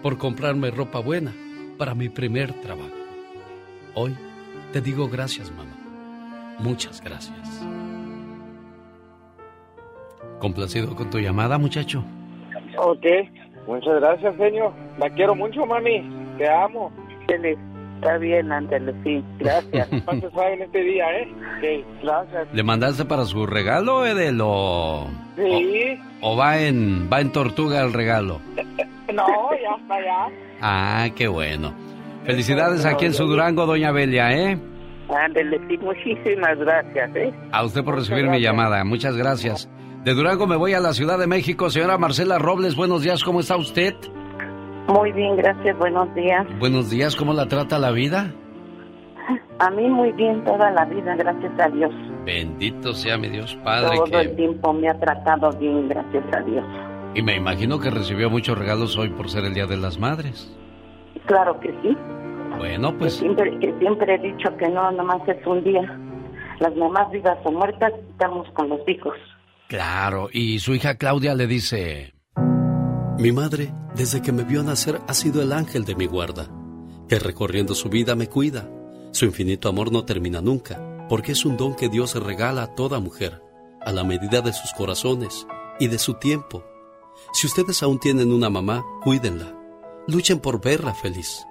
[0.01, 1.34] por comprarme ropa buena
[1.77, 2.91] para mi primer trabajo.
[3.95, 4.15] Hoy
[4.71, 5.75] te digo gracias, mamá.
[6.60, 7.65] Muchas gracias.
[10.39, 12.03] ¿Complacido con tu llamada, muchacho?
[12.77, 13.06] Ok,
[13.67, 14.73] muchas gracias, señor.
[14.97, 16.01] La quiero mucho, mami.
[16.38, 16.91] Te amo.
[18.04, 19.24] Está bien, ándale, sí.
[19.39, 19.88] Gracias.
[20.06, 21.28] ¿Cuánto en este día, eh?
[21.58, 22.54] Okay, gracias.
[22.54, 25.08] ¿Le mandaste para su regalo, Edel, o...?
[25.38, 25.98] Sí.
[26.22, 28.42] O, va en, va en tortuga el regalo?
[29.13, 29.26] no,
[29.62, 30.28] ya está ya.
[30.62, 31.74] Ah, qué bueno.
[32.26, 34.58] Felicidades aquí en su Durango, doña Belia, ¿eh?
[35.10, 37.34] Ándele, sí, muchísimas gracias, ¿eh?
[37.52, 39.70] A usted por recibir mi llamada, muchas gracias.
[40.04, 41.70] De Durango me voy a la Ciudad de México.
[41.70, 43.94] Señora Marcela Robles, buenos días, ¿cómo está usted?
[44.88, 46.46] Muy bien, gracias, buenos días.
[46.60, 48.34] Buenos días, ¿cómo la trata la vida?
[49.60, 51.91] A mí muy bien toda la vida, gracias a Dios.
[52.26, 53.96] Bendito sea mi Dios Padre.
[53.96, 56.65] Todo el tiempo me ha tratado bien, gracias a Dios.
[57.15, 60.54] Y me imagino que recibió muchos regalos hoy por ser el Día de las Madres.
[61.28, 61.96] Claro que sí.
[62.58, 63.13] Bueno, pues...
[63.13, 66.00] Que siempre, que siempre he dicho que no, nomás es un día.
[66.60, 69.15] Las mamás vivas o muertas, estamos con los hijos.
[69.67, 72.12] Claro, y su hija Claudia le dice...
[73.19, 76.47] Mi madre, desde que me vio nacer, ha sido el ángel de mi guarda,
[77.08, 78.69] que recorriendo su vida me cuida.
[79.12, 82.99] Su infinito amor no termina nunca, porque es un don que Dios regala a toda
[82.99, 83.41] mujer,
[83.82, 85.45] a la medida de sus corazones
[85.80, 86.63] y de su tiempo
[87.32, 89.56] si ustedes aún tienen una mamá, cuídenla.
[90.08, 91.45] Luchen por verla feliz.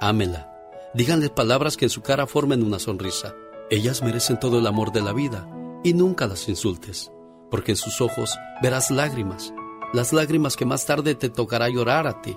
[0.00, 0.52] Ámenla.
[0.94, 3.34] Díganle palabras que en su cara formen una sonrisa.
[3.70, 5.48] Ellas merecen todo el amor de la vida
[5.84, 7.12] y nunca las insultes,
[7.50, 9.52] porque en sus ojos verás lágrimas,
[9.92, 12.36] las lágrimas que más tarde te tocará llorar a ti.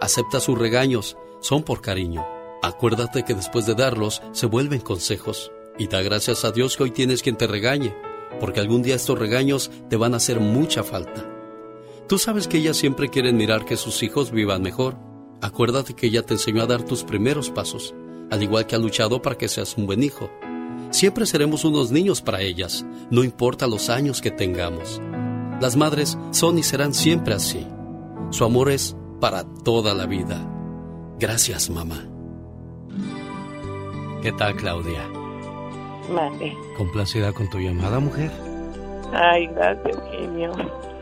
[0.00, 2.24] Acepta sus regaños, son por cariño.
[2.62, 6.90] Acuérdate que después de darlos se vuelven consejos y da gracias a Dios que hoy
[6.90, 7.94] tienes quien te regañe,
[8.38, 11.26] porque algún día estos regaños te van a hacer mucha falta.
[12.06, 14.96] Tú sabes que ellas siempre quieren mirar que sus hijos vivan mejor.
[15.40, 17.94] Acuérdate que ella te enseñó a dar tus primeros pasos,
[18.30, 20.30] al igual que ha luchado para que seas un buen hijo.
[20.90, 25.00] Siempre seremos unos niños para ellas, no importa los años que tengamos.
[25.60, 27.66] Las madres son y serán siempre así.
[28.30, 30.38] Su amor es para toda la vida.
[31.18, 32.02] Gracias, mamá.
[34.22, 35.06] ¿Qué tal, Claudia?
[36.10, 36.56] Madre.
[36.78, 38.30] ¿Complacida con tu llamada, mujer?
[39.12, 40.52] Ay, gracias, genio.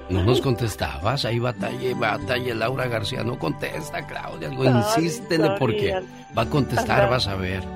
[0.09, 2.55] No nos contestabas, ahí batalla batalla.
[2.55, 4.49] Laura García no contesta, Claudia.
[4.49, 5.95] Algo insístele porque
[6.37, 7.63] va a contestar, vas a ver.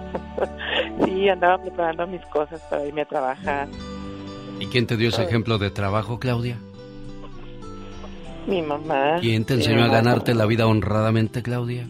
[1.04, 3.68] Sí, andaba preparando mis cosas para irme a trabajar.
[4.60, 6.58] ¿Y quién te dio ese ejemplo de trabajo, Claudia?
[8.46, 9.18] Mi mamá.
[9.20, 11.88] ¿Quién te enseñó a ganarte la vida honradamente, Claudia?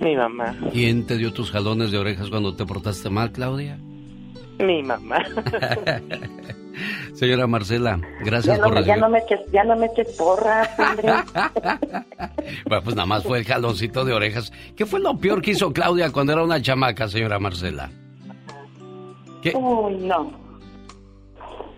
[0.00, 0.56] Mi mamá.
[0.72, 3.78] ¿Quién te dio tus jalones de orejas cuando te portaste mal, Claudia?
[4.58, 5.18] Mi mamá.
[7.14, 8.88] Señora Marcela, gracias por recibir.
[8.88, 11.08] Ya no me eches, ya no me eches porras, hombre.
[12.68, 14.52] bueno, pues nada más fue el jaloncito de orejas.
[14.76, 17.90] ¿Qué fue lo peor que hizo Claudia cuando era una chamaca, señora Marcela?
[19.54, 20.43] Uy, no.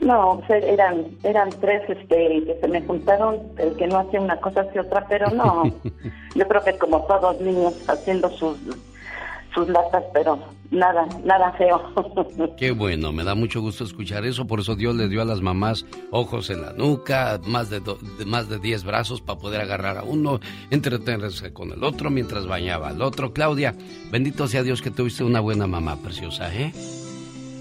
[0.07, 4.61] No, eran eran tres este, que se me juntaron, el que no hacía una cosa
[4.61, 5.65] hacia otra, pero no.
[6.37, 8.57] Yo creo que como todos niños haciendo sus
[9.53, 10.39] sus latas, pero
[10.71, 11.81] nada, nada feo.
[12.57, 15.41] Qué bueno, me da mucho gusto escuchar eso, por eso Dios le dio a las
[15.41, 17.83] mamás ojos en la nuca, más de,
[18.27, 20.39] más de 10 brazos para poder agarrar a uno,
[20.71, 23.33] entretenerse con el otro mientras bañaba al otro.
[23.33, 23.75] Claudia,
[24.13, 26.73] bendito sea Dios que tuviste una buena mamá preciosa, ¿eh?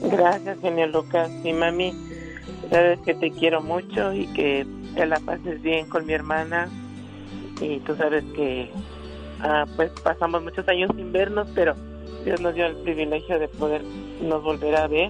[0.02, 1.32] Gracias, señor Lucas.
[1.44, 1.94] Y mami,
[2.70, 6.70] sabes que te quiero mucho y que te la pases bien con mi hermana.
[7.62, 8.70] Y tú sabes que
[9.42, 11.76] Ah, pues pasamos muchos años sin vernos, pero
[12.24, 13.84] Dios nos dio el privilegio de poder
[14.22, 15.10] nos volver a ver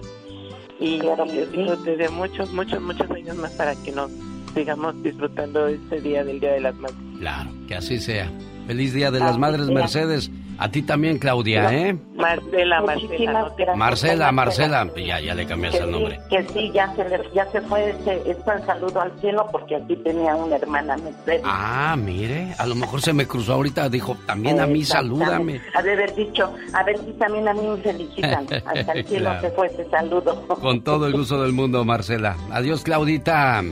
[0.80, 4.10] y claro, disfrute de muchos, muchos, muchos años más para que nos
[4.52, 6.98] sigamos disfrutando este día del Día de las Madres.
[7.18, 8.30] Claro, que así sea.
[8.66, 10.30] Feliz Día de las Madres, Mercedes.
[10.58, 11.96] A ti también, Claudia, ¿eh?
[12.14, 13.74] Marcela, Marcela.
[13.76, 14.90] Marcela, Marcela.
[14.96, 16.18] Ya, ya le cambiaste el nombre.
[16.30, 20.34] que sí, ya se, ya se fue ese, ese saludo al cielo porque aquí tenía
[20.34, 21.42] una hermana Mercedes.
[21.44, 23.88] Ah, mire, a lo mejor se me cruzó ahorita.
[23.90, 25.60] Dijo, también a mí salúdame.
[25.74, 28.46] Ha de haber dicho, a ver si también a mí me felicitan.
[28.66, 30.46] Hasta el cielo se fue ese saludo.
[30.48, 32.36] Con todo el gusto del mundo, Marcela.
[32.50, 33.62] Adiós, Claudita.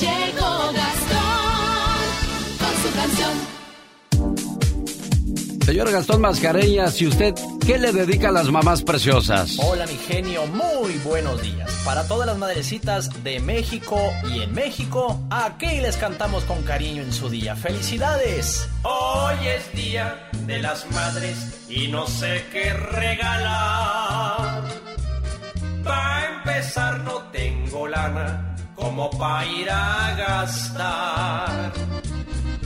[0.00, 0.43] Llegó
[5.64, 7.32] Señor Gastón Mascareñas, ¿y usted
[7.66, 9.56] qué le dedica a las mamás preciosas?
[9.58, 11.72] Hola, mi genio, muy buenos días.
[11.86, 13.98] Para todas las madrecitas de México
[14.30, 17.56] y en México, aquí les cantamos con cariño en su día.
[17.56, 18.68] ¡Felicidades!
[18.82, 24.64] Hoy es día de las madres y no sé qué regalar.
[25.82, 31.72] Para empezar, no tengo lana como para ir a gastar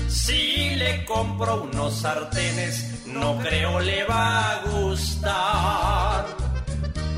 [0.08, 6.26] si le compro unos sartenes, no creo le va a gustar.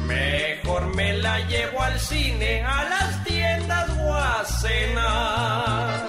[0.07, 6.09] Mejor me la llevo al cine, a las tiendas o a cenar.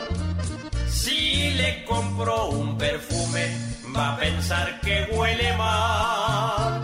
[0.90, 3.48] Si le compro un perfume,
[3.96, 6.82] va a pensar que huele mal.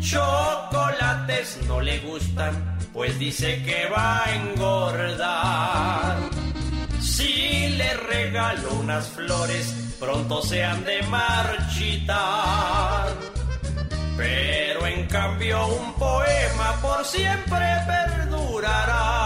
[0.00, 6.39] Chocolates no le gustan, pues dice que va a engordar.
[7.16, 13.08] Si le regalo unas flores, pronto se han de marchitar.
[14.16, 19.24] Pero en cambio un poema por siempre perdurará.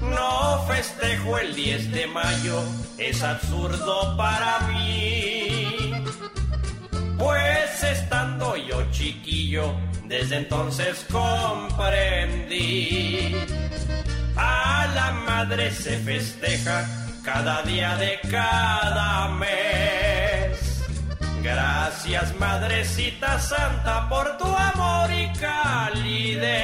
[0.00, 2.60] No festejo el 10 de mayo,
[2.98, 5.92] es absurdo para mí.
[7.16, 9.72] Pues estando yo chiquillo,
[10.08, 13.36] desde entonces comprendí
[14.36, 16.86] a la madre se festeja
[17.22, 20.84] cada día de cada mes.
[21.42, 26.54] Gracias, Madrecita Santa, por tu amor y calidez.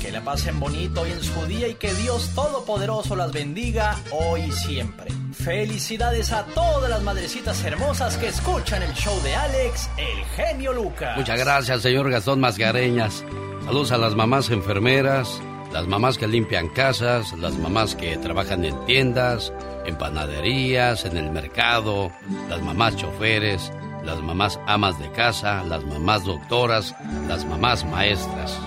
[0.00, 4.42] Que la pasen bonito hoy en su día y que Dios Todopoderoso las bendiga hoy
[4.42, 5.06] y siempre.
[5.32, 11.16] Felicidades a todas las madrecitas hermosas que escuchan el show de Alex, el genio Lucas.
[11.16, 13.24] Muchas gracias, señor Gastón Masgareñas.
[13.68, 15.42] Saludos a las mamás enfermeras,
[15.74, 19.52] las mamás que limpian casas, las mamás que trabajan en tiendas,
[19.84, 22.10] en panaderías, en el mercado,
[22.48, 23.70] las mamás choferes,
[24.02, 26.94] las mamás amas de casa, las mamás doctoras,
[27.28, 28.58] las mamás maestras.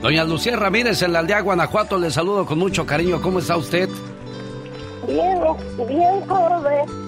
[0.00, 3.20] Doña Lucía Ramírez en la aldea Guanajuato, le saludo con mucho cariño.
[3.20, 3.90] ¿Cómo está usted?
[5.06, 5.40] Bien,
[5.86, 7.07] bien, joven.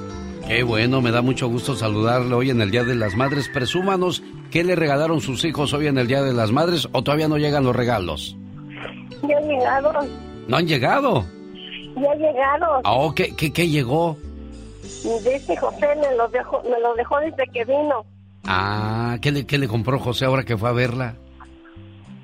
[0.51, 3.49] Qué bueno, me da mucho gusto saludarle hoy en el Día de las Madres.
[3.49, 7.29] Presúmanos qué le regalaron sus hijos hoy en el Día de las Madres o todavía
[7.29, 8.37] no llegan los regalos.
[9.29, 9.93] Ya han llegado.
[10.49, 11.25] ¿No han llegado?
[11.95, 12.83] Ya llegaron.
[12.85, 14.17] Oh, ¿qué, qué, qué llegó?
[14.83, 18.05] Dice José, me lo, dejó, me lo dejó desde que vino.
[18.45, 21.15] Ah, ¿qué le, ¿qué le compró José ahora que fue a verla?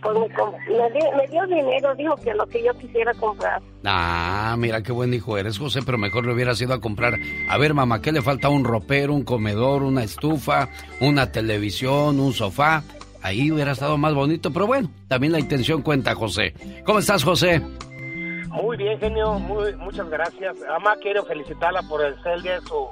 [0.07, 3.61] Pues me, dio dinero, dijo que lo que yo quisiera comprar.
[3.85, 7.15] Ah, mira qué buen hijo eres, José, pero mejor le hubieras ido a comprar.
[7.49, 8.49] A ver, mamá, ¿qué le falta?
[8.49, 10.69] Un ropero, un comedor, una estufa,
[11.01, 12.83] una televisión, un sofá.
[13.23, 16.55] Ahí hubiera estado más bonito, pero bueno, también la intención cuenta, José.
[16.85, 17.61] ¿Cómo estás, José?
[18.49, 20.57] Muy bien, genio, muy, muchas gracias.
[20.69, 22.87] Mamá, quiero felicitarla por el día, su,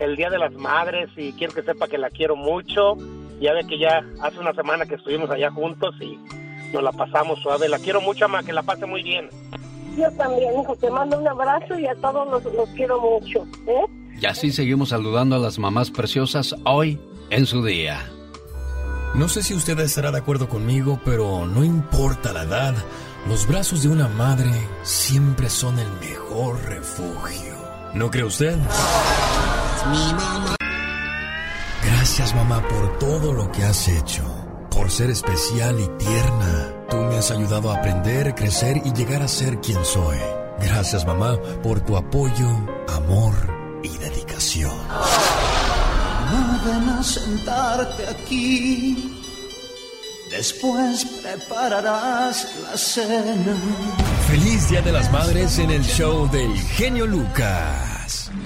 [0.00, 2.96] el Día de las Madres y quiero que sepa que la quiero mucho
[3.40, 6.18] ya ve que ya hace una semana que estuvimos allá juntos y
[6.72, 7.68] nos la pasamos suave.
[7.68, 9.28] La quiero mucho, ama, que la pase muy bien.
[9.96, 13.46] Yo también, hijo, te mando un abrazo y a todos los, quiero mucho.
[13.66, 13.86] ¿eh?
[14.20, 17.00] Y así seguimos saludando a las mamás preciosas hoy
[17.30, 18.10] en su día.
[19.14, 22.74] No sé si usted estará de acuerdo conmigo, pero no importa la edad,
[23.28, 24.50] los brazos de una madre
[24.82, 27.56] siempre son el mejor refugio.
[27.92, 28.56] ¿No cree usted?
[28.56, 30.56] Mi mamá.
[31.82, 34.22] Gracias mamá por todo lo que has hecho,
[34.70, 36.74] por ser especial y tierna.
[36.88, 40.18] Tú me has ayudado a aprender, crecer y llegar a ser quien soy.
[40.60, 42.48] Gracias mamá por tu apoyo,
[42.88, 43.34] amor
[43.82, 44.72] y dedicación.
[46.64, 49.16] Ven a sentarte aquí.
[50.30, 53.56] Después prepararás la cena.
[54.28, 57.89] Feliz Día de las Madres en el show del genio Lucas.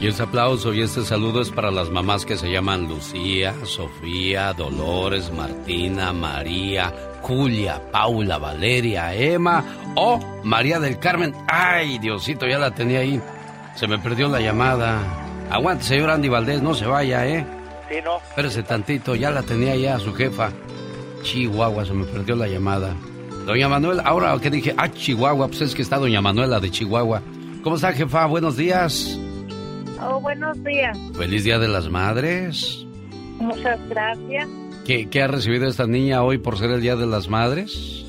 [0.00, 4.52] Y este aplauso y este saludo es para las mamás que se llaman Lucía, Sofía,
[4.52, 6.92] Dolores, Martina, María,
[7.22, 9.64] Julia, Paula, Valeria, Emma
[9.94, 11.34] o María del Carmen.
[11.46, 13.20] Ay, Diosito, ya la tenía ahí.
[13.76, 15.00] Se me perdió la llamada.
[15.50, 17.46] Aguante, señor Andy Valdés, no se vaya, ¿eh?
[17.88, 18.16] Sí, no.
[18.16, 20.50] Espérese tantito, ya la tenía ya su jefa.
[21.22, 22.94] Chihuahua, se me perdió la llamada.
[23.46, 27.22] Doña Manuela, ahora que dije, ah, Chihuahua, pues es que está Doña Manuela de Chihuahua.
[27.62, 28.26] ¿Cómo está, jefa?
[28.26, 29.18] Buenos días.
[30.06, 30.98] Oh, buenos días.
[31.16, 32.84] Feliz Día de las Madres.
[33.38, 34.48] Muchas gracias.
[34.84, 38.04] ¿Qué, ¿Qué, ha recibido esta niña hoy por ser el Día de las Madres?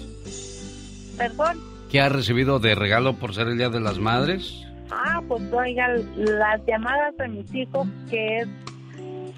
[1.18, 1.58] ¿Perdón?
[1.90, 4.62] ¿Qué ha recibido de regalo por ser el Día de las Madres?
[4.92, 5.88] Ah, pues oiga,
[6.18, 8.48] las llamadas de mis hijos, que es,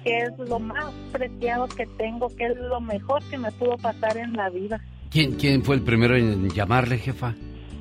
[0.02, 4.16] que es lo más preciado que tengo, que es lo mejor que me pudo pasar
[4.16, 4.80] en la vida.
[5.10, 7.36] ¿Quién, quién fue el primero en llamarle, jefa?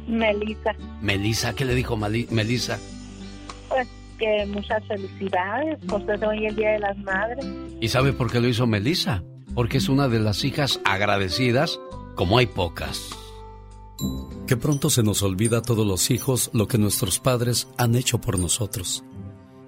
[0.07, 0.75] Melissa.
[1.01, 2.77] Melissa, ¿qué le dijo Melissa?
[4.17, 7.45] Pues que muchas felicidades por ser hoy el Día de las Madres.
[7.79, 9.23] ¿Y sabe por qué lo hizo Melissa?
[9.53, 11.79] Porque es una de las hijas agradecidas
[12.15, 13.09] como hay pocas.
[14.47, 18.19] Que pronto se nos olvida a todos los hijos lo que nuestros padres han hecho
[18.19, 19.03] por nosotros.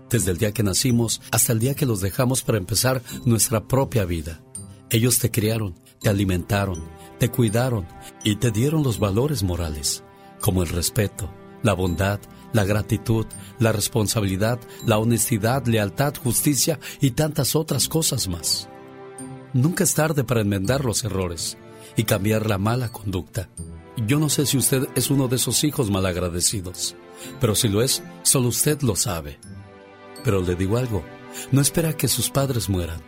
[0.10, 4.06] Desde el día que nacimos hasta el día que los dejamos para empezar nuestra propia
[4.06, 4.42] vida.
[4.90, 6.84] Ellos te criaron, te alimentaron,
[7.20, 7.86] te cuidaron
[8.24, 10.04] y te dieron los valores morales,
[10.40, 11.30] como el respeto,
[11.62, 12.20] la bondad,
[12.54, 13.26] la gratitud,
[13.60, 18.70] la responsabilidad, la honestidad, lealtad, justicia y tantas otras cosas más.
[19.54, 21.58] Nunca es tarde para enmendar los errores
[21.96, 23.50] y cambiar la mala conducta.
[24.08, 26.96] Yo no sé si usted es uno de esos hijos malagradecidos,
[27.42, 29.40] pero si lo es, solo usted lo sabe.
[30.24, 31.04] Pero le digo algo,
[31.52, 33.02] no espera que sus padres mueran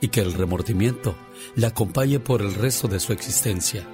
[0.00, 1.16] y que el remordimiento
[1.54, 3.86] le acompañe por el resto de su existencia.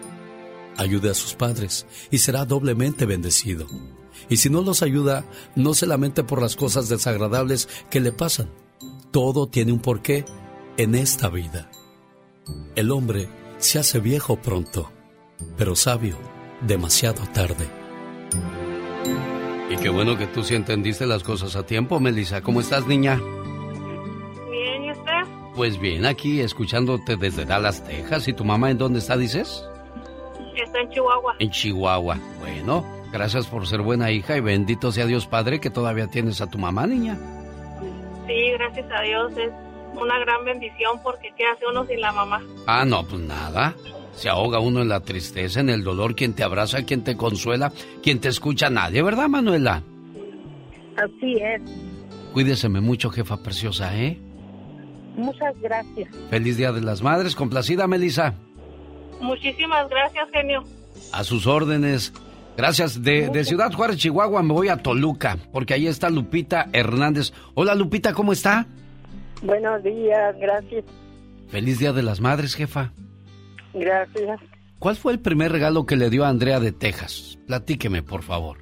[0.76, 3.66] Ayude a sus padres y será doblemente bendecido.
[4.28, 8.50] Y si no los ayuda, no se lamente por las cosas desagradables que le pasan.
[9.10, 10.24] Todo tiene un porqué
[10.76, 11.70] en esta vida.
[12.74, 14.90] El hombre se hace viejo pronto,
[15.56, 16.16] pero sabio
[16.60, 17.68] demasiado tarde.
[19.70, 22.42] Y qué bueno que tú sí entendiste las cosas a tiempo, Melissa.
[22.42, 23.16] ¿Cómo estás, niña?
[24.50, 25.22] Bien, ¿y usted?
[25.54, 28.28] Pues bien, aquí escuchándote desde Dallas, Texas.
[28.28, 29.64] ¿Y tu mamá en dónde está, dices?
[30.56, 31.36] Está en Chihuahua.
[31.38, 32.18] En Chihuahua.
[32.40, 36.48] Bueno, gracias por ser buena hija y bendito sea Dios Padre que todavía tienes a
[36.48, 37.16] tu mamá, niña.
[38.26, 39.32] Sí, gracias a Dios.
[39.38, 39.52] Es
[39.94, 42.42] una gran bendición porque ¿qué hace uno sin la mamá?
[42.66, 43.72] Ah, no, pues nada.
[44.14, 47.72] Se ahoga uno en la tristeza, en el dolor, quien te abraza, quien te consuela,
[48.02, 49.84] quien te escucha, nadie, ¿verdad, Manuela?
[50.96, 51.62] Así es.
[52.32, 54.18] Cuídeseme mucho, jefa preciosa, ¿eh?
[55.16, 56.08] Muchas gracias.
[56.30, 58.34] Feliz Día de las Madres, complacida, Melissa.
[59.20, 60.64] Muchísimas gracias, genio.
[61.12, 62.12] A sus órdenes.
[62.56, 63.02] Gracias.
[63.02, 67.32] De, de, Ciudad Juárez, Chihuahua, me voy a Toluca, porque ahí está Lupita Hernández.
[67.54, 68.66] Hola, Lupita, ¿cómo está?
[69.42, 70.84] Buenos días, gracias.
[71.48, 72.92] Feliz Día de las Madres, jefa.
[73.74, 74.40] Gracias.
[74.78, 77.38] ¿Cuál fue el primer regalo que le dio a Andrea de Texas?
[77.46, 78.58] Platíqueme, por favor.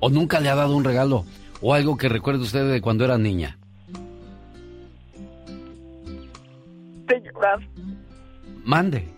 [0.00, 1.24] ¿O nunca le ha dado un regalo?
[1.60, 3.58] ¿O algo que recuerde usted de cuando era niña?
[7.08, 7.60] Llorar.
[8.64, 9.08] Mande.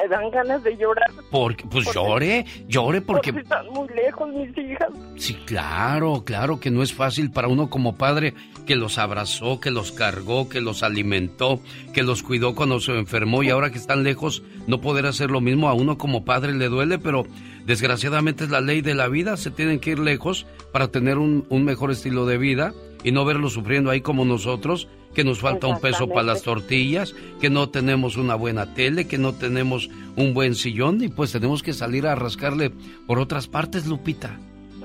[0.00, 1.10] Me dan ganas de llorar.
[1.30, 3.32] Porque, pues llore, llore porque...
[3.32, 3.42] porque...
[3.42, 4.88] están muy lejos mis hijas.
[5.16, 8.34] Sí, claro, claro que no es fácil para uno como padre
[8.66, 11.60] que los abrazó, que los cargó, que los alimentó,
[11.92, 15.40] que los cuidó cuando se enfermó y ahora que están lejos no poder hacer lo
[15.40, 17.24] mismo a uno como padre le duele, pero
[17.66, 21.46] desgraciadamente es la ley de la vida, se tienen que ir lejos para tener un,
[21.48, 22.72] un mejor estilo de vida
[23.02, 27.14] y no verlos sufriendo ahí como nosotros que nos falta un peso para las tortillas,
[27.40, 31.62] que no tenemos una buena tele, que no tenemos un buen sillón y pues tenemos
[31.62, 32.70] que salir a rascarle
[33.06, 34.38] por otras partes, Lupita.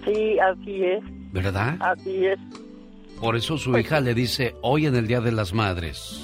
[0.04, 1.04] Sí, así es.
[1.32, 1.78] ¿Verdad?
[1.80, 2.40] Así es.
[3.20, 6.22] Por eso su hija le dice hoy en el Día de las Madres.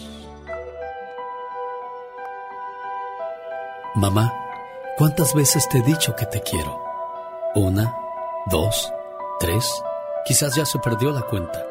[3.95, 4.33] Mamá,
[4.97, 6.79] ¿cuántas veces te he dicho que te quiero?
[7.55, 7.93] Una,
[8.49, 8.91] dos,
[9.39, 9.69] tres,
[10.25, 11.70] quizás ya se perdió la cuenta.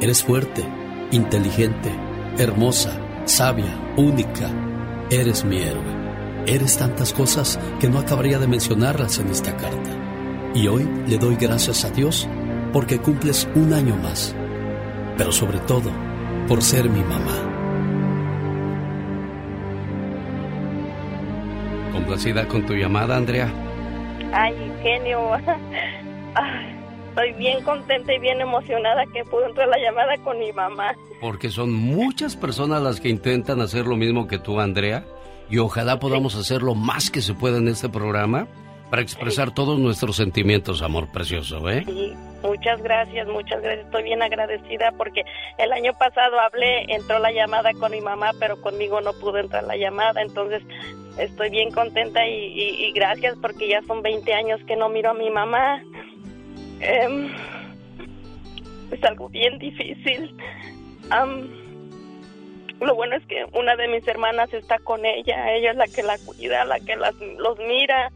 [0.00, 0.64] eres fuerte,
[1.10, 1.90] inteligente,
[2.38, 4.50] hermosa, sabia, única.
[5.10, 5.98] Eres mi héroe.
[6.46, 9.90] Eres tantas cosas que no acabaría de mencionarlas en esta carta.
[10.54, 12.28] Y hoy le doy gracias a Dios
[12.72, 14.34] porque cumples un año más.
[15.16, 15.90] Pero sobre todo,
[16.46, 17.48] por ser mi mamá.
[22.08, 23.52] complacida con tu llamada, Andrea.
[24.32, 25.32] Ay, genio.
[27.18, 30.94] Estoy bien contenta y bien emocionada que pude entrar la llamada con mi mamá.
[31.20, 35.04] Porque son muchas personas las que intentan hacer lo mismo que tú, Andrea.
[35.50, 38.46] Y ojalá podamos hacer lo más que se pueda en este programa
[38.88, 41.82] para expresar todos nuestros sentimientos, amor precioso, ¿eh?
[41.86, 43.86] Sí, muchas gracias, muchas gracias.
[43.86, 45.24] Estoy bien agradecida porque
[45.58, 49.64] el año pasado hablé, entró la llamada con mi mamá, pero conmigo no pudo entrar
[49.64, 50.22] la llamada.
[50.22, 50.62] Entonces
[51.18, 55.30] estoy bien contenta y, gracias porque ya son 20 años que no miro a mi
[55.30, 55.82] mamá.
[56.80, 57.30] Em,
[58.90, 60.34] es algo bien difícil.
[62.80, 66.02] lo bueno es que una de mis hermanas está con ella, ella es la que
[66.02, 68.12] la cuida, la que las, los mira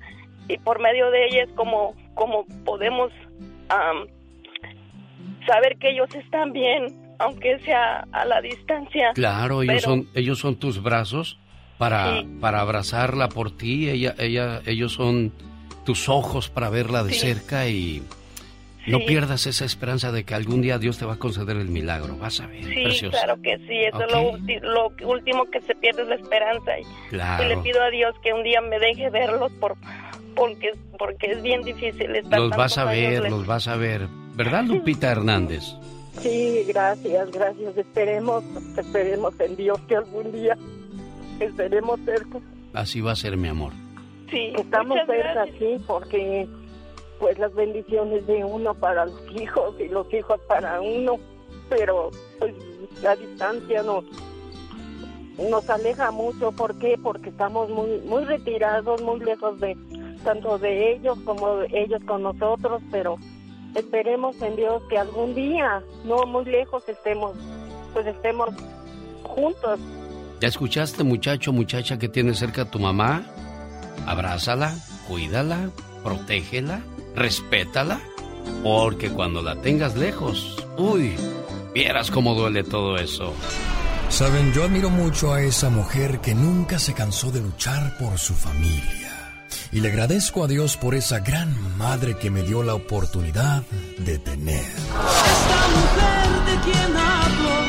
[0.49, 3.11] y por medio de ella es como, como podemos
[5.47, 9.13] saber que ellos están bien, aunque sea a la distancia.
[9.15, 11.39] Claro, ellos son ellos son tus brazos
[11.79, 15.33] para, para abrazarla por ti, ella, ella, ellos son
[15.85, 18.03] tus ojos para verla de cerca y
[18.87, 22.17] no pierdas esa esperanza de que algún día Dios te va a conceder el milagro,
[22.17, 22.65] vas a ver.
[22.65, 27.17] Sí, claro que sí, eso es lo, último que se pierde es la esperanza y,
[27.47, 29.77] le pido a Dios que un día me deje verlos por
[30.35, 34.65] porque porque es bien difícil estar Los vas a ver, los vas a ver, ¿verdad
[34.65, 35.63] Lupita Hernández?
[36.21, 37.77] Sí, gracias, gracias.
[37.77, 38.45] Esperemos,
[38.77, 40.57] esperemos en Dios que algún día
[41.41, 42.39] estaremos cerca.
[42.75, 43.73] Así va a ser, mi amor.
[44.31, 46.47] Sí, estamos cerca, sí, porque
[47.23, 51.21] pues las bendiciones de uno para los hijos y los hijos para uno,
[51.69, 52.11] pero
[52.41, 52.53] pues
[53.01, 54.05] la distancia nos
[55.39, 56.99] nos aleja mucho, ¿por qué?
[57.01, 59.77] Porque estamos muy muy retirados, muy lejos de
[60.25, 63.17] tanto de ellos como ellos con nosotros, pero
[63.77, 67.37] esperemos en Dios que algún día, no muy lejos estemos,
[67.95, 68.51] pues estemos
[69.23, 69.79] juntos
[70.41, 73.25] ¿Ya escuchaste, muchacho, muchacha que tiene cerca a tu mamá?
[74.09, 74.75] Abrázala,
[75.07, 75.71] cuídala,
[76.03, 76.83] protégela,
[77.15, 78.01] respétala,
[78.63, 81.15] porque cuando la tengas lejos, uy,
[81.75, 83.33] vieras cómo duele todo eso.
[84.09, 88.35] Saben, yo admiro mucho a esa mujer que nunca se cansó de luchar por su
[88.35, 89.03] familia.
[89.73, 93.63] Y le agradezco a Dios por esa gran madre que me dio la oportunidad
[93.99, 94.61] de tener.
[94.61, 97.62] Esta mujer de quien hablo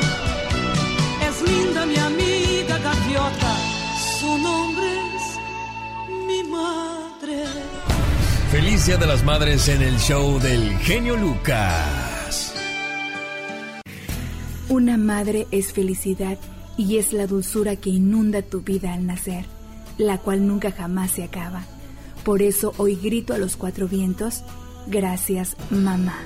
[8.54, 12.54] Feliz Día de las Madres en el show del genio Lucas.
[14.70, 16.38] Una madre es felicidad
[16.78, 19.46] y es la dulzura que inunda tu vida al nacer,
[19.98, 21.64] la cual nunca jamás se acaba.
[22.24, 24.44] Por eso hoy grito a los cuatro vientos,
[24.86, 26.20] gracias mamá.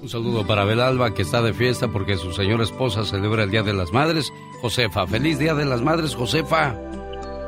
[0.00, 3.64] Un saludo para Belalba que está de fiesta porque su señora esposa celebra el Día
[3.64, 4.32] de las Madres.
[4.62, 6.78] Josefa, feliz Día de las Madres, Josefa.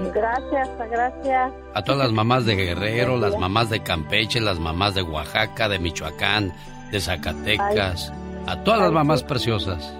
[0.00, 1.52] Gracias, gracias.
[1.74, 5.78] A todas las mamás de Guerrero, las mamás de Campeche, las mamás de Oaxaca, de
[5.78, 6.52] Michoacán,
[6.90, 8.12] de Zacatecas,
[8.46, 9.94] a todas las mamás preciosas.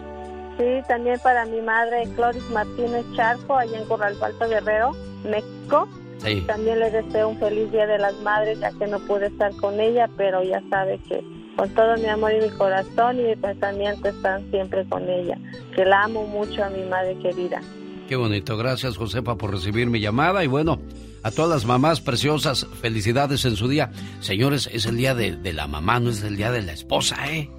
[0.59, 4.93] Sí, también para mi madre Cloris Martínez Charco, allá en Corral Alto Guerrero,
[5.25, 5.89] México.
[6.19, 6.43] Sí.
[6.47, 9.79] También le deseo un feliz Día de las Madres, ya que no pude estar con
[9.81, 11.23] ella, pero ya sabe que
[11.57, 15.39] con todo mi amor y mi corazón y mi pensamiento están siempre con ella.
[15.75, 17.61] Que la amo mucho a mi madre querida.
[18.09, 18.57] Qué bonito.
[18.57, 20.45] Gracias, Josefa, por recibir mi llamada.
[20.45, 20.81] Y bueno,
[21.23, 23.91] a todas las mamás preciosas, felicidades en su día.
[24.21, 27.51] Señores, es el día de, la mamá, no es el día de la esposa, ¿eh?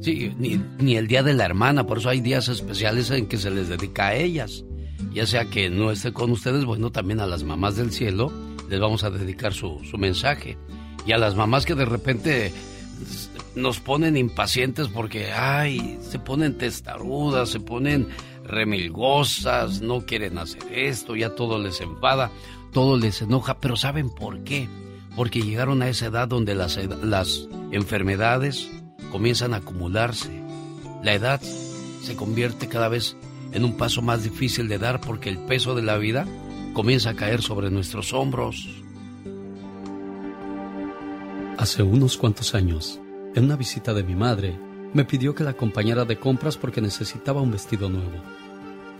[0.00, 3.38] Sí, ni, ni, el día de la hermana, por eso hay días especiales en que
[3.38, 4.64] se les dedica a ellas.
[5.12, 8.32] Ya sea que no esté con ustedes, bueno, también a las mamás del cielo
[8.68, 10.58] les vamos a dedicar su, su mensaje.
[11.06, 12.52] Y a las mamás que de repente
[13.54, 18.08] nos ponen impacientes porque, ay, se ponen testarudas, se ponen
[18.48, 22.30] remilgosas, no quieren hacer esto, ya todo les enfada,
[22.72, 24.68] todo les enoja, pero ¿saben por qué?
[25.14, 28.70] Porque llegaron a esa edad donde las, las enfermedades
[29.12, 30.42] comienzan a acumularse.
[31.02, 33.16] La edad se convierte cada vez
[33.52, 36.26] en un paso más difícil de dar porque el peso de la vida
[36.72, 38.68] comienza a caer sobre nuestros hombros.
[41.56, 43.00] Hace unos cuantos años,
[43.34, 44.56] en una visita de mi madre,
[44.92, 48.22] me pidió que la acompañara de compras porque necesitaba un vestido nuevo.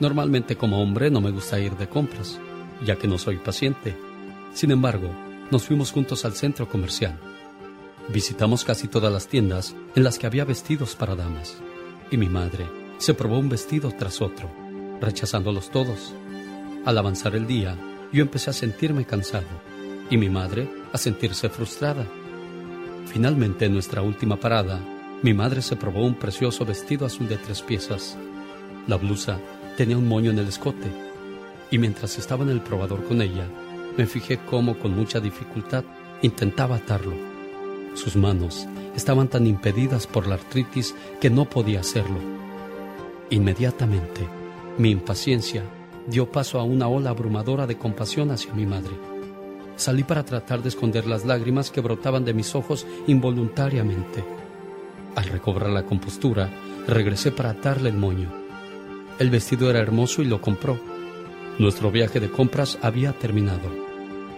[0.00, 2.38] Normalmente como hombre no me gusta ir de compras,
[2.84, 3.96] ya que no soy paciente.
[4.54, 5.10] Sin embargo,
[5.50, 7.18] nos fuimos juntos al centro comercial.
[8.08, 11.58] Visitamos casi todas las tiendas en las que había vestidos para damas,
[12.10, 12.66] y mi madre
[12.98, 14.50] se probó un vestido tras otro,
[15.00, 16.14] rechazándolos todos.
[16.84, 17.76] Al avanzar el día,
[18.12, 19.46] yo empecé a sentirme cansado,
[20.10, 22.06] y mi madre a sentirse frustrada.
[23.06, 24.80] Finalmente, en nuestra última parada,
[25.22, 28.16] mi madre se probó un precioso vestido azul de tres piezas.
[28.86, 29.38] La blusa
[29.78, 30.90] tenía un moño en el escote,
[31.70, 33.46] y mientras estaba en el probador con ella,
[33.96, 35.84] me fijé cómo con mucha dificultad
[36.20, 37.14] intentaba atarlo.
[37.94, 38.66] Sus manos
[38.96, 42.18] estaban tan impedidas por la artritis que no podía hacerlo.
[43.30, 44.26] Inmediatamente,
[44.78, 45.62] mi impaciencia
[46.08, 48.96] dio paso a una ola abrumadora de compasión hacia mi madre.
[49.76, 54.24] Salí para tratar de esconder las lágrimas que brotaban de mis ojos involuntariamente.
[55.14, 56.50] Al recobrar la compostura,
[56.88, 58.37] regresé para atarle el moño.
[59.18, 60.78] El vestido era hermoso y lo compró.
[61.58, 63.68] Nuestro viaje de compras había terminado,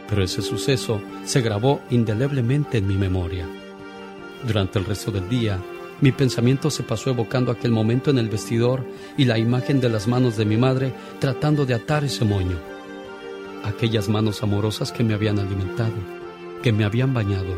[0.08, 3.46] pero ese suceso se grabó indeleblemente en mi memoria.
[4.46, 5.58] Durante el resto del día,
[6.00, 8.86] mi pensamiento se pasó evocando aquel momento en el vestidor
[9.18, 12.56] y la imagen de las manos de mi madre tratando de atar ese moño.
[13.64, 15.92] Aquellas manos amorosas que me habían alimentado,
[16.62, 17.54] que me habían bañado,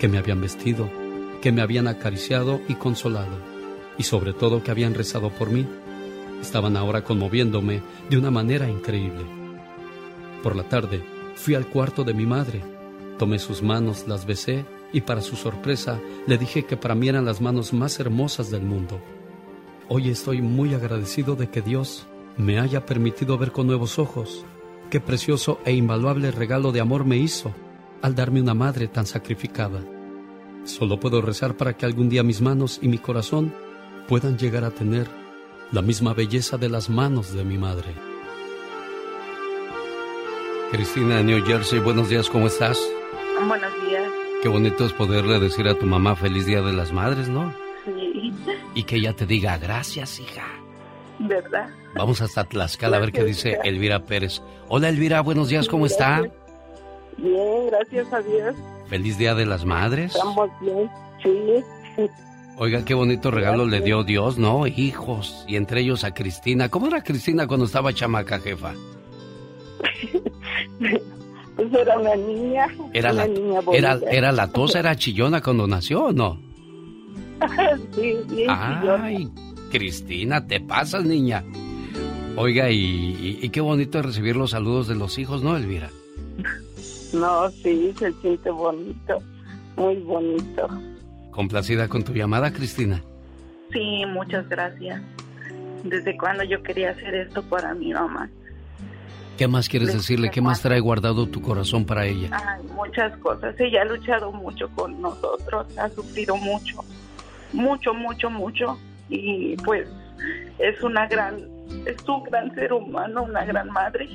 [0.00, 0.90] que me habían vestido,
[1.40, 3.38] que me habían acariciado y consolado,
[3.96, 5.64] y sobre todo que habían rezado por mí
[6.40, 9.24] estaban ahora conmoviéndome de una manera increíble.
[10.42, 11.02] Por la tarde
[11.34, 12.62] fui al cuarto de mi madre,
[13.18, 17.24] tomé sus manos, las besé y para su sorpresa le dije que para mí eran
[17.24, 19.00] las manos más hermosas del mundo.
[19.88, 24.44] Hoy estoy muy agradecido de que Dios me haya permitido ver con nuevos ojos
[24.90, 27.52] qué precioso e invaluable regalo de amor me hizo
[28.00, 29.80] al darme una madre tan sacrificada.
[30.64, 33.52] Solo puedo rezar para que algún día mis manos y mi corazón
[34.06, 35.08] puedan llegar a tener
[35.72, 37.94] la misma belleza de las manos de mi madre.
[40.70, 42.78] Cristina de New Jersey, buenos días, ¿cómo estás?
[43.46, 44.10] Buenos días.
[44.42, 47.52] Qué bonito es poderle decir a tu mamá feliz día de las madres, ¿no?
[47.84, 48.32] Sí.
[48.74, 50.46] Y que ella te diga gracias, hija.
[51.18, 51.68] ¿Verdad?
[51.94, 54.40] Vamos hasta Tlaxcala a ver qué dice Elvira Pérez.
[54.68, 56.22] Hola Elvira, buenos días, ¿cómo está?
[57.16, 58.54] Bien, gracias a Dios.
[58.88, 60.14] Feliz día de las madres.
[60.14, 60.88] Estamos bien,
[61.22, 61.64] sí.
[62.60, 64.66] Oiga, qué bonito regalo le dio Dios, ¿no?
[64.66, 66.68] Hijos, y entre ellos a Cristina.
[66.68, 68.74] ¿Cómo era Cristina cuando estaba chamaca, jefa?
[71.58, 72.68] Pues era una niña.
[72.92, 76.40] Era, una la, niña era, era la tosa, era chillona cuando nació, ¿o no?
[77.96, 79.28] sí, bien Ay,
[79.68, 81.42] Cristina, te pasas, niña.
[82.36, 85.90] Oiga, y, y, qué bonito es recibir los saludos de los hijos, ¿no, Elvira?
[87.12, 89.18] No, sí, se siente bonito,
[89.76, 90.68] muy bonito.
[91.38, 93.00] ¿Complacida con tu llamada, Cristina?
[93.72, 95.00] Sí, muchas gracias.
[95.84, 98.28] Desde cuando yo quería hacer esto para mi mamá.
[99.36, 100.30] ¿Qué más quieres decirle?
[100.32, 102.30] ¿Qué más trae guardado tu corazón para ella?
[102.32, 103.54] Ay, muchas cosas.
[103.60, 106.84] Ella ha luchado mucho con nosotros, ha sufrido mucho,
[107.52, 108.76] mucho, mucho, mucho.
[109.08, 109.88] Y pues
[110.58, 111.36] es una gran,
[111.86, 114.08] es un gran ser humano, una gran madre,